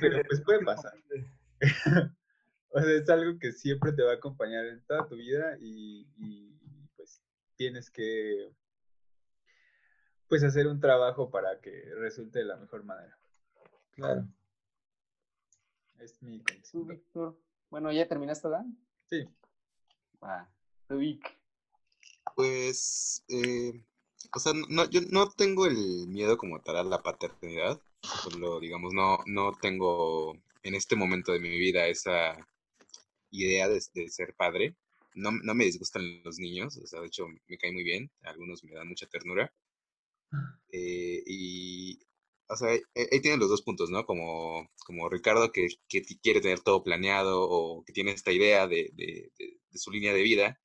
pero 0.00 0.20
pues 0.28 0.40
puede 0.40 0.64
pasar. 0.64 0.94
O 2.74 2.80
sea, 2.80 2.92
es 2.92 3.08
algo 3.08 3.38
que 3.38 3.52
siempre 3.52 3.92
te 3.92 4.02
va 4.02 4.10
a 4.10 4.16
acompañar 4.16 4.66
en 4.66 4.84
toda 4.84 5.06
tu 5.06 5.14
vida 5.14 5.56
y, 5.60 6.04
pues 6.96 7.22
tienes 7.56 7.88
que 7.88 8.50
pues 10.26 10.42
hacer 10.42 10.66
un 10.66 10.80
trabajo 10.80 11.30
para 11.30 11.60
que 11.60 11.70
resulte 11.94 12.40
de 12.40 12.46
la 12.46 12.56
mejor 12.56 12.82
manera. 12.82 13.16
Claro. 13.92 14.26
Es 16.00 16.20
mi 16.20 16.42
¿Tú, 16.72 16.84
Víctor? 16.84 17.38
Bueno, 17.70 17.92
¿ya 17.92 18.08
terminaste, 18.08 18.48
Dan? 18.48 18.76
Sí. 19.08 19.24
Ah, 20.20 20.48
Vic. 20.88 21.38
Pues, 22.34 23.24
eh, 23.28 23.84
o 24.34 24.40
sea, 24.40 24.52
no, 24.68 24.90
yo 24.90 25.00
no 25.10 25.30
tengo 25.30 25.66
el 25.66 26.08
miedo 26.08 26.36
como 26.36 26.60
tal 26.60 26.78
a 26.78 26.82
la 26.82 27.02
paternidad. 27.04 27.80
Lo, 28.36 28.58
digamos, 28.58 28.92
no, 28.92 29.18
no 29.26 29.52
tengo 29.60 30.34
en 30.64 30.74
este 30.74 30.96
momento 30.96 31.30
de 31.30 31.38
mi 31.38 31.50
vida 31.50 31.86
esa 31.86 32.36
idea 33.42 33.68
de, 33.68 33.80
ser 33.80 34.34
padre. 34.36 34.76
No, 35.14 35.30
no, 35.30 35.54
me 35.54 35.64
disgustan 35.64 36.22
los 36.24 36.38
niños, 36.38 36.76
o 36.76 36.86
sea, 36.86 37.00
de 37.00 37.06
hecho 37.06 37.26
me 37.28 37.58
cae 37.58 37.72
muy 37.72 37.84
bien, 37.84 38.10
algunos 38.22 38.64
me 38.64 38.74
dan 38.74 38.88
mucha 38.88 39.06
ternura. 39.06 39.52
Eh, 40.72 41.22
y, 41.26 42.00
o 42.48 42.56
sea, 42.56 42.70
ahí 42.70 43.20
tienen 43.20 43.40
los 43.40 43.48
dos 43.48 43.62
puntos, 43.62 43.90
¿no? 43.90 44.04
Como, 44.06 44.68
como 44.84 45.08
Ricardo 45.08 45.52
que, 45.52 45.68
que 45.88 46.02
quiere 46.22 46.40
tener 46.40 46.60
todo 46.60 46.82
planeado 46.82 47.42
o 47.42 47.84
que 47.84 47.92
tiene 47.92 48.12
esta 48.12 48.32
idea 48.32 48.66
de, 48.66 48.90
de, 48.94 49.32
de, 49.38 49.78
su 49.78 49.90
línea 49.90 50.12
de 50.12 50.22
vida 50.22 50.60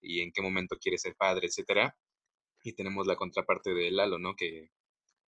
y 0.00 0.20
en 0.20 0.32
qué 0.32 0.42
momento 0.42 0.78
quiere 0.80 0.98
ser 0.98 1.16
padre, 1.16 1.48
etcétera. 1.48 1.96
Y 2.62 2.74
tenemos 2.74 3.06
la 3.06 3.16
contraparte 3.16 3.74
de 3.74 3.90
Lalo, 3.90 4.18
¿no? 4.18 4.34
Que, 4.36 4.70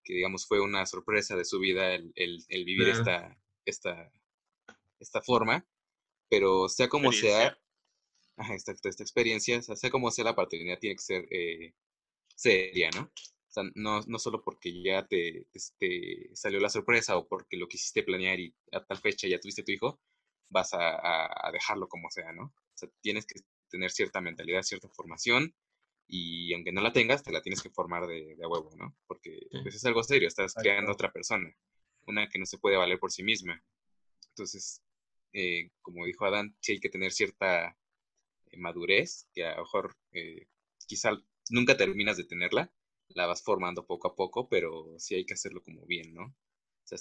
que 0.03 0.13
digamos 0.13 0.47
fue 0.47 0.61
una 0.61 0.85
sorpresa 0.85 1.35
de 1.35 1.45
su 1.45 1.59
vida 1.59 1.93
el, 1.93 2.11
el, 2.15 2.43
el 2.49 2.65
vivir 2.65 2.89
esta, 2.89 3.37
esta, 3.65 4.11
esta 4.99 5.21
forma, 5.21 5.65
pero 6.31 6.69
sea 6.69 6.87
como 6.87 7.11
sea, 7.11 7.59
ajá, 8.37 8.55
esta, 8.55 8.71
esta 8.71 9.03
experiencia, 9.03 9.61
sea, 9.61 9.89
como 9.89 10.09
sea 10.11 10.23
la 10.23 10.33
paternidad 10.33 10.79
tiene 10.79 10.95
que 10.95 11.01
ser 11.01 11.27
eh, 11.29 11.73
seria, 12.33 12.89
¿no? 12.95 13.01
O 13.01 13.51
sea, 13.53 13.63
no, 13.75 13.99
no 14.07 14.17
solo 14.17 14.41
porque 14.41 14.81
ya 14.81 15.05
te, 15.05 15.45
te, 15.77 16.29
salió 16.33 16.61
la 16.61 16.69
sorpresa 16.69 17.17
o 17.17 17.27
porque 17.27 17.57
lo 17.57 17.67
quisiste 17.67 18.03
planear 18.03 18.39
y 18.39 18.55
a 18.71 18.81
tal 18.81 18.99
fecha 18.99 19.27
ya 19.27 19.41
tuviste 19.41 19.63
tu 19.63 19.73
hijo, 19.73 19.99
vas 20.47 20.73
a, 20.73 21.47
a 21.47 21.51
dejarlo 21.51 21.89
como 21.89 22.09
sea, 22.09 22.31
¿no? 22.31 22.43
O 22.45 22.77
sea, 22.77 22.87
tienes 23.01 23.25
que 23.25 23.41
tener 23.69 23.91
cierta 23.91 24.21
mentalidad, 24.21 24.63
cierta 24.63 24.87
formación 24.87 25.53
y 26.07 26.53
aunque 26.53 26.71
no 26.71 26.79
la 26.79 26.93
tengas, 26.93 27.23
te 27.23 27.33
la 27.33 27.41
tienes 27.41 27.61
que 27.61 27.71
formar 27.71 28.07
de, 28.07 28.37
de 28.37 28.45
huevo, 28.45 28.71
¿no? 28.77 28.95
Porque 29.05 29.47
pues, 29.63 29.75
es 29.75 29.83
algo 29.83 30.01
serio, 30.01 30.29
estás 30.29 30.53
creando 30.53 30.93
otra 30.93 31.11
persona, 31.11 31.53
una 32.07 32.29
que 32.29 32.39
no 32.39 32.45
se 32.45 32.57
puede 32.57 32.77
valer 32.77 32.99
por 32.99 33.11
sí 33.11 33.21
misma. 33.21 33.61
Entonces, 34.29 34.81
eh, 35.33 35.71
como 35.81 36.05
dijo 36.05 36.25
Adán, 36.25 36.55
sí 36.59 36.73
hay 36.73 36.79
que 36.79 36.89
tener 36.89 37.11
cierta 37.11 37.77
eh, 38.51 38.57
madurez, 38.57 39.27
que 39.33 39.45
a 39.45 39.55
lo 39.55 39.63
mejor 39.63 39.95
eh, 40.11 40.47
quizá 40.87 41.11
nunca 41.49 41.77
terminas 41.77 42.17
de 42.17 42.25
tenerla, 42.25 42.71
la 43.09 43.25
vas 43.27 43.43
formando 43.43 43.85
poco 43.85 44.07
a 44.07 44.15
poco, 44.15 44.47
pero 44.49 44.95
sí 44.97 45.15
hay 45.15 45.25
que 45.25 45.33
hacerlo 45.33 45.61
como 45.61 45.85
bien, 45.85 46.13
¿no? 46.13 46.23
O 46.25 46.87
sea, 46.87 46.97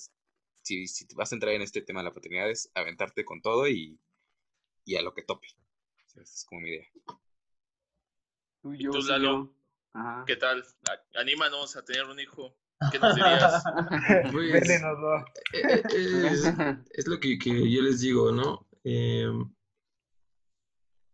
si, 0.62 0.86
si 0.86 1.06
te 1.06 1.14
vas 1.14 1.32
a 1.32 1.36
entrar 1.36 1.54
en 1.54 1.62
este 1.62 1.82
tema 1.82 2.00
de 2.00 2.04
la 2.04 2.14
paternidad, 2.14 2.50
es 2.50 2.70
aventarte 2.74 3.24
con 3.24 3.40
todo 3.40 3.68
y, 3.68 3.98
y 4.84 4.96
a 4.96 5.02
lo 5.02 5.14
que 5.14 5.22
tope. 5.22 5.48
esa 6.06 6.22
es 6.22 6.44
como 6.48 6.60
mi 6.60 6.70
idea. 6.70 6.86
Tú, 8.62 8.74
yo, 8.74 8.90
¿Y 8.90 8.92
tú 8.92 9.06
Lalo? 9.06 9.54
¿Qué 10.26 10.36
tal? 10.36 10.64
Anímanos 11.14 11.76
a 11.76 11.84
tener 11.84 12.04
un 12.04 12.20
hijo. 12.20 12.56
¿Qué 12.90 12.98
nos 12.98 13.14
dirías? 13.14 13.62
Pues, 14.32 14.70
eh, 14.70 14.80
eh, 15.52 16.28
es, 16.32 16.44
es, 16.92 17.06
lo 17.06 17.20
que, 17.20 17.38
que, 17.38 17.70
yo 17.70 17.82
les 17.82 18.00
digo, 18.00 18.32
¿no? 18.32 18.66
Eh, 18.84 19.30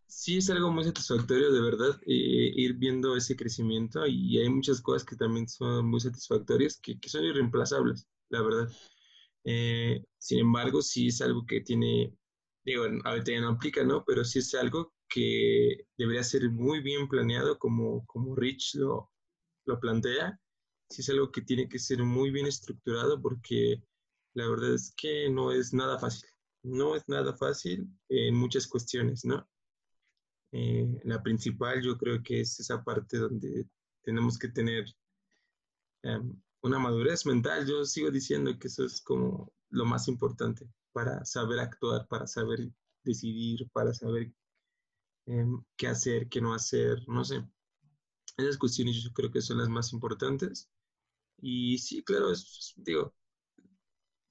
sí 0.07 0.37
es 0.37 0.49
algo 0.49 0.71
muy 0.71 0.83
satisfactorio, 0.83 1.51
de 1.51 1.61
verdad, 1.61 1.99
eh, 2.05 2.51
ir 2.55 2.73
viendo 2.73 3.15
ese 3.15 3.35
crecimiento 3.35 4.05
y 4.07 4.39
hay 4.39 4.49
muchas 4.49 4.81
cosas 4.81 5.05
que 5.05 5.15
también 5.15 5.47
son 5.47 5.89
muy 5.89 5.99
satisfactorias, 5.99 6.79
que, 6.81 6.99
que 6.99 7.09
son 7.09 7.23
irreemplazables, 7.25 8.07
la 8.29 8.41
verdad. 8.41 8.71
Eh, 9.43 10.03
sin 10.17 10.39
embargo, 10.39 10.81
sí 10.81 11.07
es 11.07 11.21
algo 11.21 11.45
que 11.45 11.61
tiene, 11.61 12.13
digo, 12.63 12.85
ahorita 13.03 13.31
ya 13.31 13.41
no 13.41 13.49
aplica, 13.49 13.83
¿no? 13.83 14.03
Pero 14.05 14.25
sí 14.25 14.39
es 14.39 14.53
algo 14.55 14.93
que 15.07 15.85
debería 15.97 16.23
ser 16.23 16.49
muy 16.49 16.81
bien 16.81 17.07
planeado, 17.07 17.57
como, 17.59 18.05
como 18.07 18.35
Rich 18.35 18.75
lo, 18.75 19.11
lo 19.65 19.79
plantea. 19.79 20.39
Sí 20.89 21.01
es 21.01 21.09
algo 21.09 21.31
que 21.31 21.41
tiene 21.41 21.67
que 21.67 21.79
ser 21.79 22.03
muy 22.03 22.31
bien 22.31 22.47
estructurado 22.47 23.21
porque 23.21 23.83
la 24.33 24.47
verdad 24.47 24.73
es 24.73 24.93
que 24.95 25.29
no 25.29 25.51
es 25.51 25.73
nada 25.73 25.99
fácil. 25.99 26.29
No 26.63 26.95
es 26.95 27.03
nada 27.07 27.35
fácil 27.35 27.87
en 28.09 28.35
muchas 28.35 28.67
cuestiones, 28.67 29.25
¿no? 29.25 29.47
Eh, 30.51 30.99
la 31.03 31.21
principal 31.21 31.81
yo 31.83 31.97
creo 31.97 32.23
que 32.23 32.41
es 32.41 32.59
esa 32.59 32.83
parte 32.83 33.17
donde 33.17 33.67
tenemos 34.01 34.37
que 34.39 34.47
tener 34.49 34.85
em, 36.03 36.41
una 36.61 36.79
madurez 36.79 37.25
mental. 37.25 37.67
Yo 37.67 37.85
sigo 37.85 38.11
diciendo 38.11 38.57
que 38.59 38.67
eso 38.67 38.85
es 38.85 39.01
como 39.01 39.51
lo 39.69 39.85
más 39.85 40.07
importante 40.07 40.67
para 40.93 41.23
saber 41.25 41.59
actuar, 41.59 42.07
para 42.07 42.27
saber 42.27 42.69
decidir, 43.03 43.69
para 43.71 43.93
saber 43.93 44.33
Em, 45.27 45.61
qué 45.75 45.87
hacer, 45.87 46.29
qué 46.29 46.39
no 46.39 46.53
hacer, 46.53 47.03
no 47.07 47.23
sé. 47.25 47.45
Esas 48.37 48.57
cuestiones 48.57 49.03
yo 49.03 49.11
creo 49.11 49.29
que 49.29 49.41
son 49.41 49.57
las 49.57 49.67
más 49.67 49.91
importantes. 49.91 50.69
Y 51.39 51.77
sí, 51.77 52.03
claro, 52.03 52.31
es, 52.31 52.73
digo, 52.77 53.13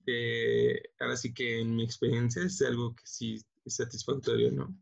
eh, 0.06 0.82
ahora 1.00 1.16
sí 1.16 1.34
que 1.34 1.60
en 1.60 1.74
mi 1.76 1.84
experiencia 1.84 2.42
es 2.42 2.60
algo 2.62 2.94
que 2.94 3.06
sí 3.06 3.44
es 3.64 3.76
satisfactorio, 3.76 4.52
¿no? 4.52 4.76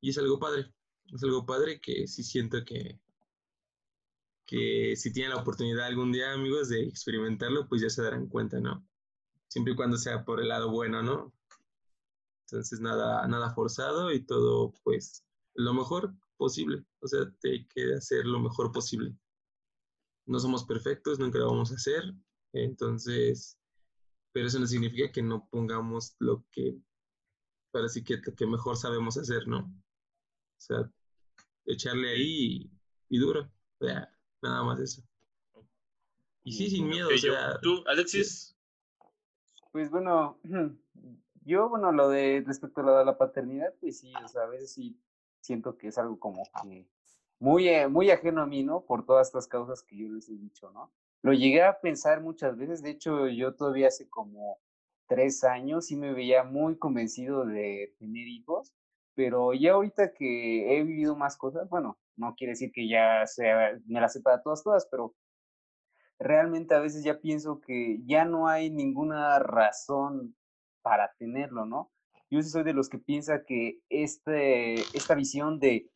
Y 0.00 0.10
es 0.10 0.18
algo 0.18 0.38
padre, 0.38 0.72
es 1.12 1.22
algo 1.22 1.44
padre 1.46 1.80
que 1.80 2.06
sí 2.06 2.22
siento 2.22 2.64
que, 2.64 3.00
que 4.46 4.94
si 4.96 5.12
tienen 5.12 5.32
la 5.32 5.40
oportunidad 5.42 5.86
algún 5.86 6.12
día, 6.12 6.32
amigos, 6.32 6.68
de 6.68 6.82
experimentarlo, 6.84 7.68
pues 7.68 7.82
ya 7.82 7.90
se 7.90 8.02
darán 8.02 8.28
cuenta, 8.28 8.60
¿no? 8.60 8.86
Siempre 9.48 9.72
y 9.74 9.76
cuando 9.76 9.96
sea 9.98 10.24
por 10.24 10.40
el 10.40 10.48
lado 10.48 10.70
bueno, 10.70 11.02
¿no? 11.02 11.34
Entonces 12.46 12.80
nada, 12.80 13.26
nada 13.26 13.54
forzado 13.54 14.12
y 14.12 14.24
todo 14.24 14.72
pues 14.82 15.24
lo 15.54 15.74
mejor 15.74 16.14
posible. 16.36 16.84
O 17.00 17.08
sea, 17.08 17.20
te 17.40 17.50
hay 17.52 17.66
que 17.68 17.94
hacer 17.94 18.26
lo 18.26 18.38
mejor 18.40 18.72
posible. 18.72 19.16
No 20.26 20.38
somos 20.38 20.64
perfectos, 20.64 21.18
nunca 21.18 21.38
lo 21.38 21.50
vamos 21.50 21.72
a 21.72 21.76
hacer. 21.76 22.02
Entonces, 22.52 23.58
pero 24.32 24.46
eso 24.46 24.58
no 24.58 24.66
significa 24.66 25.12
que 25.12 25.22
no 25.22 25.48
pongamos 25.50 26.16
lo 26.18 26.44
que, 26.50 26.76
para 27.70 27.88
sí 27.88 28.02
que, 28.02 28.20
que 28.20 28.46
mejor 28.46 28.76
sabemos 28.76 29.16
hacer, 29.16 29.46
¿no? 29.46 29.58
O 29.58 30.60
sea, 30.60 30.90
echarle 31.66 32.10
ahí 32.10 32.70
y, 33.08 33.18
duro. 33.18 33.50
O 33.78 33.86
sea, 33.86 34.12
nada 34.42 34.62
más 34.64 34.80
eso. 34.80 35.02
Y 36.42 36.52
sí, 36.52 36.70
sin 36.70 36.88
miedo, 36.88 37.08
o 37.08 37.18
sea... 37.18 37.58
¿Tú, 37.60 37.82
Alexis? 37.86 38.56
Pues 39.72 39.90
bueno, 39.90 40.38
yo, 41.44 41.68
bueno, 41.68 41.90
lo 41.92 42.08
de 42.08 42.42
respecto 42.46 42.80
a 42.80 42.84
la, 42.84 43.04
la 43.04 43.18
paternidad, 43.18 43.74
pues 43.80 43.98
sí, 43.98 44.12
o 44.22 44.28
sea, 44.28 44.42
a 44.42 44.48
veces 44.48 44.72
sí 44.72 44.98
siento 45.40 45.76
que 45.76 45.88
es 45.88 45.98
algo 45.98 46.18
como 46.18 46.42
que 46.62 46.88
muy, 47.44 47.68
eh, 47.68 47.88
muy 47.88 48.10
ajeno 48.10 48.40
a 48.40 48.46
mí, 48.46 48.64
¿no? 48.64 48.86
Por 48.86 49.04
todas 49.04 49.26
estas 49.28 49.46
causas 49.46 49.82
que 49.82 49.98
yo 49.98 50.08
les 50.08 50.30
he 50.30 50.32
dicho, 50.32 50.70
¿no? 50.70 50.90
Lo 51.20 51.34
llegué 51.34 51.62
a 51.62 51.78
pensar 51.78 52.22
muchas 52.22 52.56
veces, 52.56 52.82
de 52.82 52.90
hecho 52.90 53.28
yo 53.28 53.54
todavía 53.54 53.88
hace 53.88 54.08
como 54.08 54.58
tres 55.06 55.44
años 55.44 55.86
sí 55.86 55.96
me 55.96 56.14
veía 56.14 56.42
muy 56.44 56.78
convencido 56.78 57.44
de 57.44 57.94
tener 57.98 58.26
hijos, 58.28 58.72
pero 59.14 59.52
ya 59.52 59.74
ahorita 59.74 60.14
que 60.14 60.74
he 60.74 60.82
vivido 60.84 61.16
más 61.16 61.36
cosas, 61.36 61.68
bueno, 61.68 61.98
no 62.16 62.34
quiere 62.34 62.52
decir 62.52 62.72
que 62.72 62.88
ya 62.88 63.26
sea, 63.26 63.78
me 63.86 64.00
las 64.00 64.14
sepa 64.14 64.40
todas, 64.42 64.62
todas, 64.62 64.88
pero 64.90 65.14
realmente 66.18 66.74
a 66.74 66.80
veces 66.80 67.04
ya 67.04 67.20
pienso 67.20 67.60
que 67.60 68.00
ya 68.06 68.24
no 68.24 68.48
hay 68.48 68.70
ninguna 68.70 69.38
razón 69.38 70.34
para 70.80 71.12
tenerlo, 71.18 71.66
¿no? 71.66 71.90
Yo 72.30 72.42
soy 72.42 72.64
de 72.64 72.72
los 72.72 72.88
que 72.88 72.98
piensa 72.98 73.44
que 73.44 73.80
este, 73.90 74.74
esta 74.96 75.14
visión 75.14 75.60
de 75.60 75.90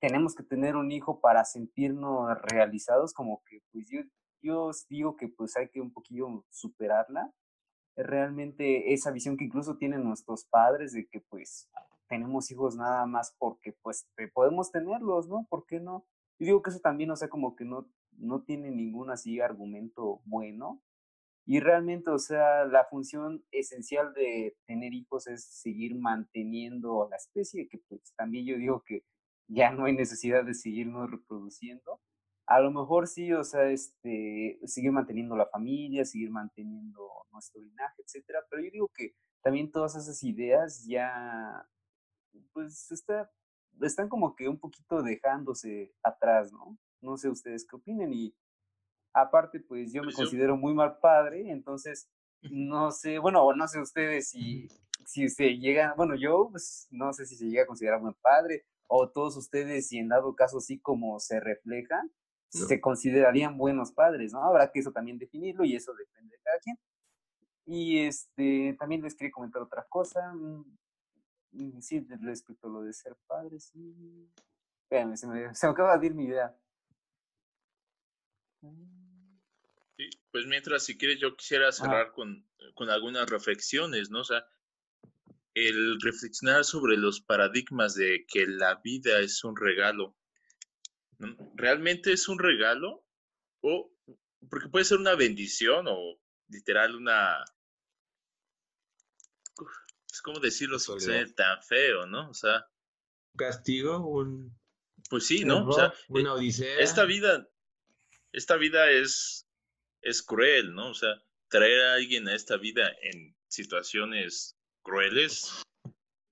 tenemos 0.00 0.34
que 0.34 0.42
tener 0.42 0.76
un 0.76 0.90
hijo 0.92 1.20
para 1.20 1.44
sentirnos 1.44 2.40
realizados, 2.42 3.12
como 3.12 3.42
que 3.44 3.60
pues 3.72 3.88
yo, 3.88 4.00
yo 4.42 4.70
digo 4.88 5.16
que 5.16 5.28
pues 5.28 5.56
hay 5.56 5.68
que 5.68 5.80
un 5.80 5.92
poquillo 5.92 6.44
superarla. 6.50 7.32
Realmente 7.96 8.92
esa 8.92 9.10
visión 9.10 9.36
que 9.36 9.44
incluso 9.44 9.76
tienen 9.76 10.04
nuestros 10.04 10.44
padres 10.44 10.92
de 10.92 11.06
que 11.06 11.20
pues 11.20 11.68
tenemos 12.08 12.50
hijos 12.50 12.76
nada 12.76 13.06
más 13.06 13.34
porque 13.38 13.72
pues 13.82 14.08
podemos 14.34 14.70
tenerlos, 14.70 15.28
¿no? 15.28 15.46
¿Por 15.48 15.66
qué 15.66 15.80
no? 15.80 16.06
Y 16.38 16.46
digo 16.46 16.62
que 16.62 16.70
eso 16.70 16.80
también, 16.80 17.10
o 17.10 17.16
sea, 17.16 17.28
como 17.28 17.54
que 17.54 17.64
no, 17.64 17.86
no 18.12 18.42
tiene 18.42 18.70
ningún 18.70 19.10
así 19.10 19.40
argumento 19.40 20.20
bueno. 20.24 20.82
Y 21.46 21.60
realmente, 21.60 22.10
o 22.10 22.18
sea, 22.18 22.64
la 22.64 22.84
función 22.84 23.44
esencial 23.50 24.14
de 24.14 24.56
tener 24.66 24.94
hijos 24.94 25.26
es 25.26 25.44
seguir 25.44 25.96
manteniendo 25.96 27.08
la 27.10 27.16
especie, 27.16 27.68
que 27.68 27.78
pues 27.88 28.14
también 28.16 28.46
yo 28.46 28.56
digo 28.56 28.82
que 28.86 29.04
ya 29.50 29.72
no 29.72 29.84
hay 29.84 29.94
necesidad 29.94 30.44
de 30.44 30.54
seguirnos 30.54 31.10
reproduciendo. 31.10 32.00
A 32.46 32.60
lo 32.60 32.70
mejor 32.70 33.06
sí, 33.06 33.32
o 33.32 33.44
sea, 33.44 33.70
este, 33.70 34.58
seguir 34.64 34.92
manteniendo 34.92 35.36
la 35.36 35.46
familia, 35.46 36.04
seguir 36.04 36.30
manteniendo 36.30 37.08
nuestro 37.32 37.60
linaje, 37.60 38.02
etcétera, 38.02 38.40
pero 38.48 38.62
yo 38.62 38.70
digo 38.70 38.90
que 38.94 39.14
también 39.42 39.70
todas 39.70 39.96
esas 39.96 40.22
ideas 40.22 40.84
ya, 40.86 41.66
pues, 42.52 42.90
está, 42.90 43.30
están 43.80 44.08
como 44.08 44.34
que 44.34 44.48
un 44.48 44.58
poquito 44.58 45.02
dejándose 45.02 45.94
atrás, 46.02 46.52
¿no? 46.52 46.76
No 47.00 47.16
sé 47.16 47.28
ustedes 47.28 47.66
qué 47.68 47.76
opinen 47.76 48.12
y 48.12 48.34
aparte, 49.12 49.60
pues 49.60 49.92
yo 49.92 50.02
me 50.02 50.06
pues 50.06 50.16
considero 50.16 50.56
muy 50.56 50.74
mal 50.74 50.98
padre, 50.98 51.50
entonces, 51.50 52.08
no 52.42 52.90
sé, 52.90 53.18
bueno, 53.18 53.52
no 53.54 53.68
sé 53.68 53.80
ustedes 53.80 54.30
si, 54.30 54.68
si 55.06 55.28
se 55.28 55.56
llega, 55.56 55.94
bueno, 55.96 56.14
yo, 56.14 56.48
pues, 56.50 56.88
no 56.90 57.12
sé 57.12 57.26
si 57.26 57.36
se 57.36 57.46
llega 57.46 57.62
a 57.62 57.66
considerar 57.66 58.00
buen 58.00 58.14
padre, 58.14 58.64
o 58.92 59.08
todos 59.08 59.36
ustedes, 59.36 59.92
y 59.92 59.98
en 59.98 60.08
dado 60.08 60.34
caso 60.34 60.58
así 60.58 60.80
como 60.80 61.20
se 61.20 61.38
refleja, 61.38 62.02
se 62.48 62.80
considerarían 62.80 63.56
buenos 63.56 63.92
padres, 63.92 64.32
¿no? 64.32 64.42
Habrá 64.42 64.72
que 64.72 64.80
eso 64.80 64.90
también 64.90 65.16
definirlo 65.16 65.64
y 65.64 65.76
eso 65.76 65.94
depende 65.94 66.36
de 66.36 66.42
cada 66.42 66.58
quien. 66.58 66.76
Y 67.66 68.00
este, 68.00 68.74
también 68.80 69.02
les 69.02 69.14
quería 69.14 69.30
comentar 69.30 69.62
otra 69.62 69.86
cosa. 69.88 70.34
Mm, 70.34 70.76
mm, 71.52 71.80
sí, 71.80 72.04
respecto 72.20 72.66
a 72.66 72.70
lo 72.70 72.82
de 72.82 72.92
ser 72.92 73.16
padres, 73.28 73.70
sí. 73.72 74.28
Espérame, 74.82 75.16
se 75.16 75.28
me, 75.28 75.54
se 75.54 75.66
me 75.68 75.72
acaba 75.72 75.96
de 75.96 76.06
ir 76.06 76.14
mi 76.14 76.24
idea. 76.24 76.52
Sí, 79.96 80.10
pues 80.32 80.46
mientras, 80.46 80.82
si 80.82 80.98
quieres, 80.98 81.20
yo 81.20 81.36
quisiera 81.36 81.70
cerrar 81.70 82.10
con, 82.10 82.44
con 82.74 82.90
algunas 82.90 83.30
reflexiones, 83.30 84.10
¿no? 84.10 84.22
O 84.22 84.24
sea, 84.24 84.44
el 85.54 86.00
reflexionar 86.00 86.64
sobre 86.64 86.96
los 86.96 87.20
paradigmas 87.20 87.94
de 87.94 88.24
que 88.26 88.46
la 88.46 88.76
vida 88.76 89.20
es 89.20 89.42
un 89.44 89.56
regalo. 89.56 90.16
¿Realmente 91.54 92.12
es 92.12 92.28
un 92.28 92.38
regalo? 92.38 93.04
O, 93.60 93.92
porque 94.48 94.68
puede 94.68 94.84
ser 94.84 94.98
una 94.98 95.14
bendición 95.14 95.86
o 95.88 96.20
literal 96.48 96.94
una... 96.96 97.44
Es 100.10 100.22
como 100.22 100.40
decirlo 100.40 100.78
sin 100.78 101.00
ser 101.00 101.32
tan 101.34 101.62
feo, 101.62 102.06
¿no? 102.06 102.30
O 102.30 102.34
sea... 102.34 102.66
Castigo, 103.36 103.98
un... 103.98 104.58
Pues 105.08 105.26
sí, 105.26 105.44
¿no? 105.44 105.66
o 105.66 105.72
sea, 105.72 105.92
una 106.08 106.34
odisea. 106.34 106.78
Esta 106.78 107.04
vida, 107.04 107.48
esta 108.32 108.56
vida 108.56 108.90
es, 108.90 109.48
es 110.02 110.22
cruel, 110.22 110.74
¿no? 110.74 110.90
O 110.90 110.94
sea, 110.94 111.20
traer 111.48 111.80
a 111.82 111.94
alguien 111.94 112.28
a 112.28 112.34
esta 112.34 112.56
vida 112.56 112.94
en 113.02 113.36
situaciones 113.48 114.59
crueles, 114.82 115.62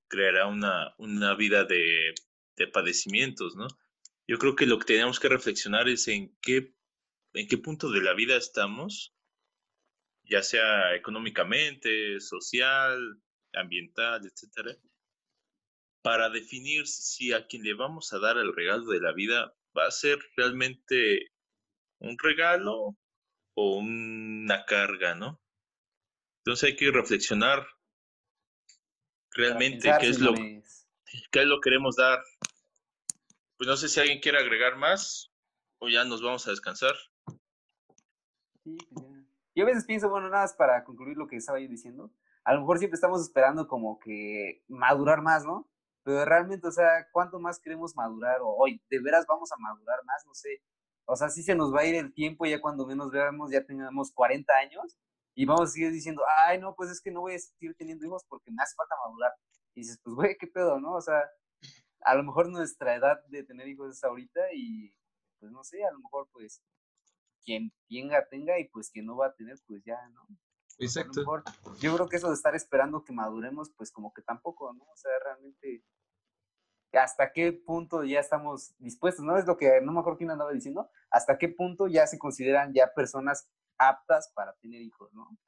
creará 0.09 0.47
una, 0.47 0.95
una 0.99 1.35
vida 1.35 1.65
de, 1.65 2.15
de, 2.57 2.67
padecimientos, 2.69 3.57
¿no? 3.57 3.67
Yo 4.27 4.39
creo 4.39 4.57
que 4.57 4.67
lo 4.67 4.79
que 4.79 4.87
tenemos 4.87 5.21
que 5.21 5.29
reflexionar 5.29 5.89
es 5.89 6.09
en 6.09 6.37
qué, 6.43 6.75
en 7.35 7.49
qué 7.49 7.59
punto 7.59 7.91
de 7.91 8.03
la 8.03 8.15
vida 8.15 8.37
estamos, 8.37 9.15
ya 10.25 10.43
sea 10.43 10.95
económicamente, 10.95 12.21
social, 12.21 13.21
ambiental, 13.55 14.27
etcétera, 14.27 14.77
para 16.03 16.31
definir 16.31 16.87
si 16.87 17.33
a 17.33 17.47
quien 17.47 17.63
le 17.63 17.75
vamos 17.75 18.13
a 18.13 18.19
dar 18.19 18.37
el 18.37 18.55
regalo 18.55 18.87
de 18.87 19.01
la 19.01 19.13
vida 19.13 19.55
va 19.77 19.87
a 19.87 19.91
ser 19.91 20.19
realmente 20.37 21.33
un 22.01 22.17
regalo 22.19 22.97
o 23.55 23.77
una 23.77 24.65
carga, 24.65 25.15
¿no? 25.15 25.41
Entonces 26.41 26.71
hay 26.71 26.77
que 26.77 26.91
reflexionar 26.91 27.67
realmente 29.33 29.91
qué 30.01 30.09
es 30.09 30.21
lo 30.21 30.35
qué 30.35 31.41
es 31.41 31.47
lo 31.47 31.61
queremos 31.61 31.97
dar. 31.97 32.21
Pues 33.57 33.69
no 33.69 33.77
sé 33.77 33.89
si 33.89 34.01
alguien 34.01 34.21
quiere 34.21 34.39
agregar 34.39 34.77
más 34.77 35.33
o 35.79 35.89
ya 35.89 36.05
nos 36.05 36.23
vamos 36.23 36.47
a 36.47 36.51
descansar. 36.51 36.95
Sí, 38.65 38.77
pues 38.93 39.07
Yo 39.55 39.65
a 39.65 39.67
veces 39.67 39.85
pienso, 39.85 40.09
bueno, 40.09 40.29
nada 40.29 40.45
más 40.45 40.55
para 40.55 40.85
concluir 40.85 41.17
lo 41.17 41.27
que 41.27 41.37
estaba 41.37 41.59
yo 41.59 41.69
diciendo, 41.69 42.13
a 42.45 42.55
lo 42.55 42.61
mejor 42.61 42.79
siempre 42.79 42.97
estamos 42.97 43.21
esperando 43.23 43.67
como 43.67 43.99
que 43.99 44.63
madurar 44.69 45.23
más, 45.23 45.45
¿no? 45.45 45.69
Pero 46.05 46.25
realmente, 46.25 46.67
o 46.67 46.73
sea, 46.73 47.09
¿cuánto 47.13 47.39
más 47.39 47.59
queremos 47.59 47.95
madurar? 47.97 48.41
O 48.41 48.57
hoy, 48.57 48.81
¿de 48.89 49.01
veras 49.01 49.27
vamos 49.29 49.51
a 49.53 49.57
madurar 49.57 50.05
más? 50.05 50.25
No 50.25 50.35
sé. 50.35 50.63
O 51.05 51.17
sea, 51.17 51.29
sí 51.29 51.43
se 51.43 51.55
nos 51.55 51.75
va 51.75 51.81
a 51.81 51.87
ir 51.87 51.95
el 51.95 52.13
tiempo 52.15 52.47
ya 52.47 52.61
cuando 52.61 52.87
menos 52.87 53.11
veamos, 53.11 53.51
ya 53.51 53.65
tengamos 53.65 54.13
40 54.13 54.53
años 54.55 54.99
y 55.39 55.45
vamos 55.45 55.71
a 55.71 55.73
seguir 55.73 55.93
diciendo, 55.93 56.25
ay, 56.37 56.59
no, 56.59 56.75
pues 56.75 56.91
es 56.91 57.01
que 57.01 57.13
no 57.13 57.21
voy 57.21 57.37
a 57.37 57.39
seguir 57.39 57.73
teniendo 57.77 58.05
hijos 58.05 58.25
porque 58.29 58.51
me 58.51 58.61
hace 58.61 58.75
falta 58.75 58.97
madurar. 59.07 59.33
Y 59.73 59.83
dices, 59.83 60.01
pues, 60.03 60.17
güey, 60.17 60.37
qué 60.37 60.49
pedo, 60.49 60.81
¿no? 60.81 60.95
O 60.95 61.01
sea, 61.01 61.23
a 62.01 62.17
lo 62.17 62.25
mejor 62.25 62.49
nuestra 62.49 62.97
edad 62.97 63.25
de 63.29 63.45
tener 63.45 63.69
hijos 63.69 63.95
es 63.95 64.03
ahorita 64.03 64.41
y, 64.53 64.93
pues, 65.39 65.53
no 65.53 65.63
sé, 65.63 65.85
a 65.85 65.93
lo 65.93 66.01
mejor, 66.01 66.29
pues, 66.33 66.61
quien 67.45 67.73
tenga, 67.89 68.27
tenga 68.27 68.59
y, 68.59 68.65
pues, 68.65 68.91
quien 68.91 69.07
no 69.07 69.17
va 69.17 69.27
a 69.27 69.33
tener, 69.33 69.57
pues, 69.65 69.81
ya, 69.85 70.09
¿no? 70.09 70.27
Exacto. 70.81 71.23
yo 71.79 71.95
creo 71.95 72.09
que 72.09 72.17
eso 72.17 72.31
de 72.31 72.35
estar 72.35 72.57
esperando 72.57 73.05
que 73.05 73.13
maduremos, 73.13 73.71
pues, 73.77 73.93
como 73.93 74.13
que 74.13 74.23
tampoco, 74.23 74.73
¿no? 74.73 74.87
O 74.87 74.97
sea, 74.97 75.13
realmente, 75.23 75.85
¿hasta 76.95 77.31
qué 77.31 77.53
punto 77.53 78.03
ya 78.03 78.19
estamos 78.19 78.75
dispuestos? 78.79 79.25
¿No? 79.25 79.39
Es 79.39 79.47
lo 79.47 79.57
que, 79.57 79.81
no 79.83 79.93
me 79.93 80.01
acuerdo 80.01 80.19
quién 80.19 80.33
andaba 80.33 80.51
diciendo, 80.51 80.91
¿hasta 81.13 81.39
qué 81.39 81.49
punto 81.49 81.87
ya 81.87 82.09
se 82.09 82.19
consideran 82.19 82.75
ya 82.75 82.93
personas 82.93 83.49
aptas 83.79 84.31
para 84.35 84.55
tener 84.55 84.83
hijos, 84.83 85.13
¿no? 85.15 85.39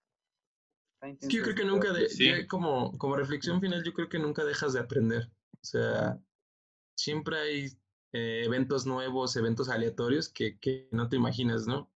yo 1.22 1.42
creo 1.42 1.54
que 1.54 1.64
nunca, 1.64 1.88
como, 2.48 2.96
como 2.98 3.16
reflexión 3.16 3.60
final, 3.60 3.82
yo 3.82 3.92
creo 3.94 4.08
que 4.08 4.18
nunca 4.18 4.44
dejas 4.44 4.74
de 4.74 4.80
aprender. 4.80 5.30
O 5.54 5.64
sea, 5.64 6.20
siempre 6.94 7.38
hay 7.38 7.66
eh, 8.12 8.42
eventos 8.44 8.86
nuevos, 8.86 9.36
eventos 9.36 9.68
aleatorios 9.68 10.28
que, 10.28 10.58
que, 10.58 10.88
no 10.92 11.08
te 11.08 11.16
imaginas, 11.16 11.66
¿no? 11.66 11.90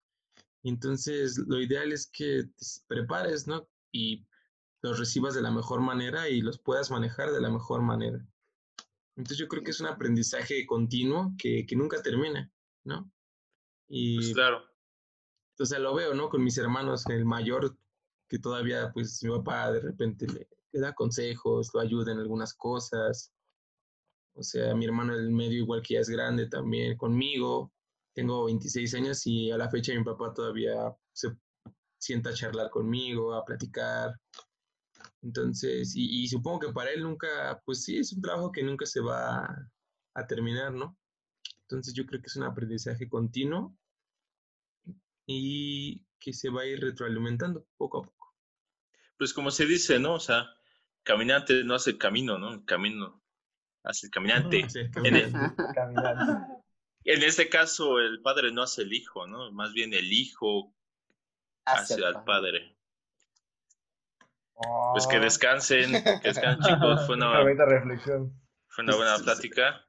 Entonces, 0.63 1.39
lo 1.47 1.61
ideal 1.61 1.93
es 1.93 2.07
que 2.07 2.45
te 2.45 2.67
prepares, 2.89 3.47
¿no? 3.47 3.69
Y 3.93 4.27
los 4.83 4.99
recibas 4.99 5.35
de 5.35 5.43
la 5.43 5.51
mejor 5.51 5.81
manera 5.81 6.29
y 6.29 6.43
los 6.43 6.59
puedas 6.59 6.91
manejar 6.91 7.33
de 7.33 7.41
la 7.41 7.51
mejor 7.51 7.81
manera. 7.83 8.27
Entonces, 9.17 9.39
yo 9.39 9.49
creo 9.49 9.63
que 9.63 9.71
es 9.71 9.81
un 9.81 9.87
aprendizaje 9.87 10.67
continuo 10.67 11.35
que, 11.39 11.65
que 11.67 11.77
nunca 11.77 12.03
termina, 12.03 12.51
¿no? 12.85 13.11
Y, 13.89 14.17
pues 14.17 14.35
claro. 14.35 14.70
Sea, 15.63 15.79
lo 15.79 15.95
veo, 15.95 16.15
¿no? 16.15 16.31
Con 16.31 16.43
mis 16.43 16.57
hermanos, 16.57 17.05
el 17.09 17.27
mayor, 17.27 17.77
que 18.29 18.39
todavía, 18.39 18.91
pues, 18.95 19.23
mi 19.23 19.31
papá 19.31 19.71
de 19.71 19.81
repente 19.81 20.27
le, 20.27 20.49
da 20.81 20.95
consejos, 20.95 21.71
lo 21.75 21.81
ayuda 21.81 22.13
en 22.13 22.19
algunas 22.19 22.55
cosas. 22.55 23.31
O 24.35 24.43
sea, 24.43 24.75
mi 24.75 24.87
hermano 24.87 25.15
el 25.15 25.31
medio, 25.31 25.59
igual 25.59 25.83
que 25.83 25.95
ya 25.95 26.01
es 26.01 26.09
grande 26.09 26.49
también, 26.49 26.97
conmigo. 26.97 27.73
Tengo 28.15 28.45
26 28.47 28.95
años 28.95 29.27
y 29.27 29.51
a 29.51 29.59
la 29.59 29.69
fecha 29.69 29.93
mi 29.93 30.03
papá 30.03 30.33
todavía 30.33 30.97
se 31.13 31.29
sienta 31.99 32.31
a 32.31 32.35
charlar 32.35 32.71
conmigo, 32.71 33.35
a 33.35 33.45
platicar. 33.45 34.15
Entonces, 35.23 35.93
y, 35.95 36.27
supongo 36.29 36.61
que 36.61 36.73
para 36.73 36.91
él 36.91 37.03
nunca, 37.03 37.61
pues 37.67 37.85
sí, 37.85 37.99
es 37.99 38.13
un 38.15 38.23
trabajo 38.23 38.51
que 38.51 38.63
nunca 38.63 38.87
se 38.87 39.01
va 39.01 39.45
a, 39.45 39.71
a 40.15 40.27
terminar, 40.27 40.73
¿no? 40.73 40.97
Entonces 41.63 41.93
yo 41.93 42.07
creo 42.07 42.21
que 42.21 42.29
es 42.29 42.37
un 42.37 42.45
aprendizaje 42.45 43.09
continuo 43.09 43.77
y 45.33 46.05
que 46.19 46.33
se 46.33 46.51
va 46.51 46.63
a 46.63 46.67
ir 46.67 46.81
retroalimentando 46.81 47.65
poco 47.77 47.99
a 47.99 48.03
poco. 48.03 48.35
Pues 49.17 49.33
como 49.33 49.51
se 49.53 49.65
dice, 49.67 49.99
¿no? 50.01 50.15
O 50.15 50.21
sea, 50.21 50.47
caminante 51.05 51.63
no 51.65 51.75
hace 51.75 51.97
camino, 51.97 52.37
¿no? 52.39 52.55
El 52.55 52.65
camino 52.65 53.23
hace 53.85 54.07
el 54.07 54.11
caminante. 54.11 54.67
En, 55.05 55.17
el- 55.17 55.33
este 57.05 57.49
caso, 57.49 58.01
el 58.01 58.21
padre 58.23 58.51
no 58.53 58.63
hace 58.63 58.83
el 58.83 58.93
hijo, 58.93 59.27
¿no? 59.27 59.53
Más 59.53 59.73
bien 59.73 59.95
el 59.95 60.13
hijo 60.13 60.75
hace 61.65 61.95
Hacia 61.95 62.09
al 62.09 62.25
padre. 62.25 62.77
Oh, 64.57 64.93
Pues 64.95 65.07
que 65.07 65.21
descansen, 65.21 65.93
que 65.93 66.29
descansen 66.29 66.61
chicos, 66.77 67.07
fue 67.07 67.15
una 67.17 67.29
una, 67.31 67.41
bonita 67.43 67.65
reflexión. 67.67 68.33
fue 68.69 68.85
una 68.85 68.97
buena 68.97 69.19
plática. 69.19 69.79